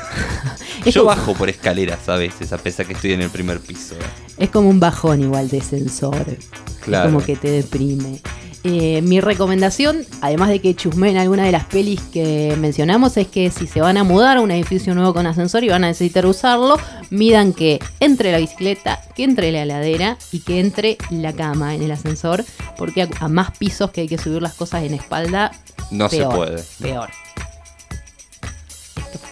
Yo 0.86 1.02
como- 1.02 1.14
bajo 1.16 1.34
por 1.34 1.48
escaleras 1.48 2.08
a 2.08 2.16
veces, 2.16 2.52
a 2.52 2.58
pesar 2.58 2.86
que 2.86 2.94
estoy 2.94 3.12
en 3.12 3.20
el 3.22 3.30
primer 3.30 3.60
piso. 3.60 3.94
Es 4.38 4.50
como 4.50 4.68
un 4.68 4.80
bajón 4.80 5.20
igual 5.20 5.48
de 5.48 5.60
sensor. 5.60 6.24
Claro. 6.84 7.08
Es 7.08 7.14
como 7.14 7.24
que 7.24 7.36
te 7.36 7.50
deprime. 7.50 8.20
Eh, 8.64 9.02
mi 9.02 9.20
recomendación, 9.20 10.04
además 10.20 10.48
de 10.48 10.60
que 10.60 10.74
chusmeen 10.76 11.16
alguna 11.16 11.44
de 11.44 11.50
las 11.50 11.64
pelis 11.64 12.00
que 12.12 12.56
mencionamos, 12.60 13.16
es 13.16 13.26
que 13.26 13.50
si 13.50 13.66
se 13.66 13.80
van 13.80 13.96
a 13.96 14.04
mudar 14.04 14.36
a 14.36 14.40
un 14.40 14.52
edificio 14.52 14.94
nuevo 14.94 15.12
con 15.14 15.26
ascensor 15.26 15.64
y 15.64 15.68
van 15.68 15.82
a 15.82 15.88
necesitar 15.88 16.26
usarlo, 16.26 16.76
midan 17.10 17.54
que 17.54 17.80
entre 17.98 18.30
la 18.30 18.38
bicicleta, 18.38 19.00
que 19.16 19.24
entre 19.24 19.50
la 19.50 19.62
heladera 19.62 20.16
y 20.30 20.40
que 20.40 20.60
entre 20.60 20.96
la 21.10 21.32
cama 21.32 21.74
en 21.74 21.82
el 21.82 21.90
ascensor, 21.90 22.44
porque 22.78 23.02
a, 23.02 23.08
a 23.18 23.26
más 23.28 23.50
pisos 23.58 23.90
que 23.90 24.02
hay 24.02 24.08
que 24.08 24.18
subir 24.18 24.40
las 24.40 24.54
cosas 24.54 24.84
en 24.84 24.94
espalda, 24.94 25.50
No 25.90 26.08
peor, 26.08 26.30
se 26.30 26.36
puede. 26.36 26.62
Peor. 26.80 27.10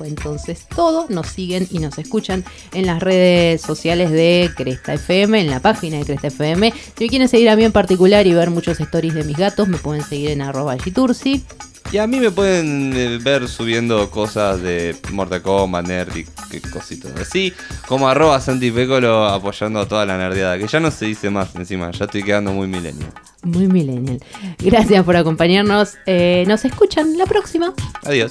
Fue 0.00 0.08
entonces 0.08 0.66
todo. 0.74 1.04
Nos 1.10 1.26
siguen 1.26 1.68
y 1.70 1.78
nos 1.78 1.98
escuchan 1.98 2.42
en 2.72 2.86
las 2.86 3.02
redes 3.02 3.60
sociales 3.60 4.10
de 4.10 4.50
Cresta 4.56 4.94
FM, 4.94 5.38
en 5.38 5.50
la 5.50 5.60
página 5.60 5.98
de 5.98 6.06
Cresta 6.06 6.28
FM. 6.28 6.72
Si 6.96 7.04
me 7.04 7.10
quieren 7.10 7.28
seguir 7.28 7.50
a 7.50 7.56
mí 7.56 7.64
en 7.64 7.72
particular 7.72 8.26
y 8.26 8.32
ver 8.32 8.48
muchos 8.48 8.80
stories 8.80 9.12
de 9.12 9.24
mis 9.24 9.36
gatos, 9.36 9.68
me 9.68 9.76
pueden 9.76 10.02
seguir 10.02 10.30
en 10.30 10.40
arroba 10.40 10.78
Gitursi. 10.78 11.44
Y 11.92 11.98
a 11.98 12.06
mí 12.06 12.18
me 12.18 12.30
pueden 12.30 12.94
eh, 12.96 13.18
ver 13.20 13.46
subiendo 13.46 14.10
cosas 14.10 14.62
de 14.62 14.96
Mortal 15.12 15.42
Kombat, 15.42 15.86
Nerd 15.86 16.16
y 16.16 16.24
qué 16.50 16.62
cositas 16.62 17.12
así. 17.20 17.52
Como 17.86 18.08
arroba 18.08 18.40
Santi 18.40 18.70
Pécolo 18.70 19.26
apoyando 19.26 19.80
a 19.80 19.86
toda 19.86 20.06
la 20.06 20.16
nerdeada. 20.16 20.56
Que 20.56 20.66
ya 20.66 20.80
no 20.80 20.90
se 20.90 21.04
dice 21.04 21.28
más 21.28 21.54
encima, 21.56 21.90
ya 21.90 22.06
estoy 22.06 22.22
quedando 22.22 22.54
muy 22.54 22.68
milenio. 22.68 23.08
Muy 23.42 23.68
millennial. 23.68 24.18
Gracias 24.60 25.04
por 25.04 25.16
acompañarnos. 25.16 25.98
Eh, 26.06 26.44
nos 26.48 26.64
escuchan 26.64 27.18
la 27.18 27.26
próxima. 27.26 27.74
Adiós. 28.04 28.30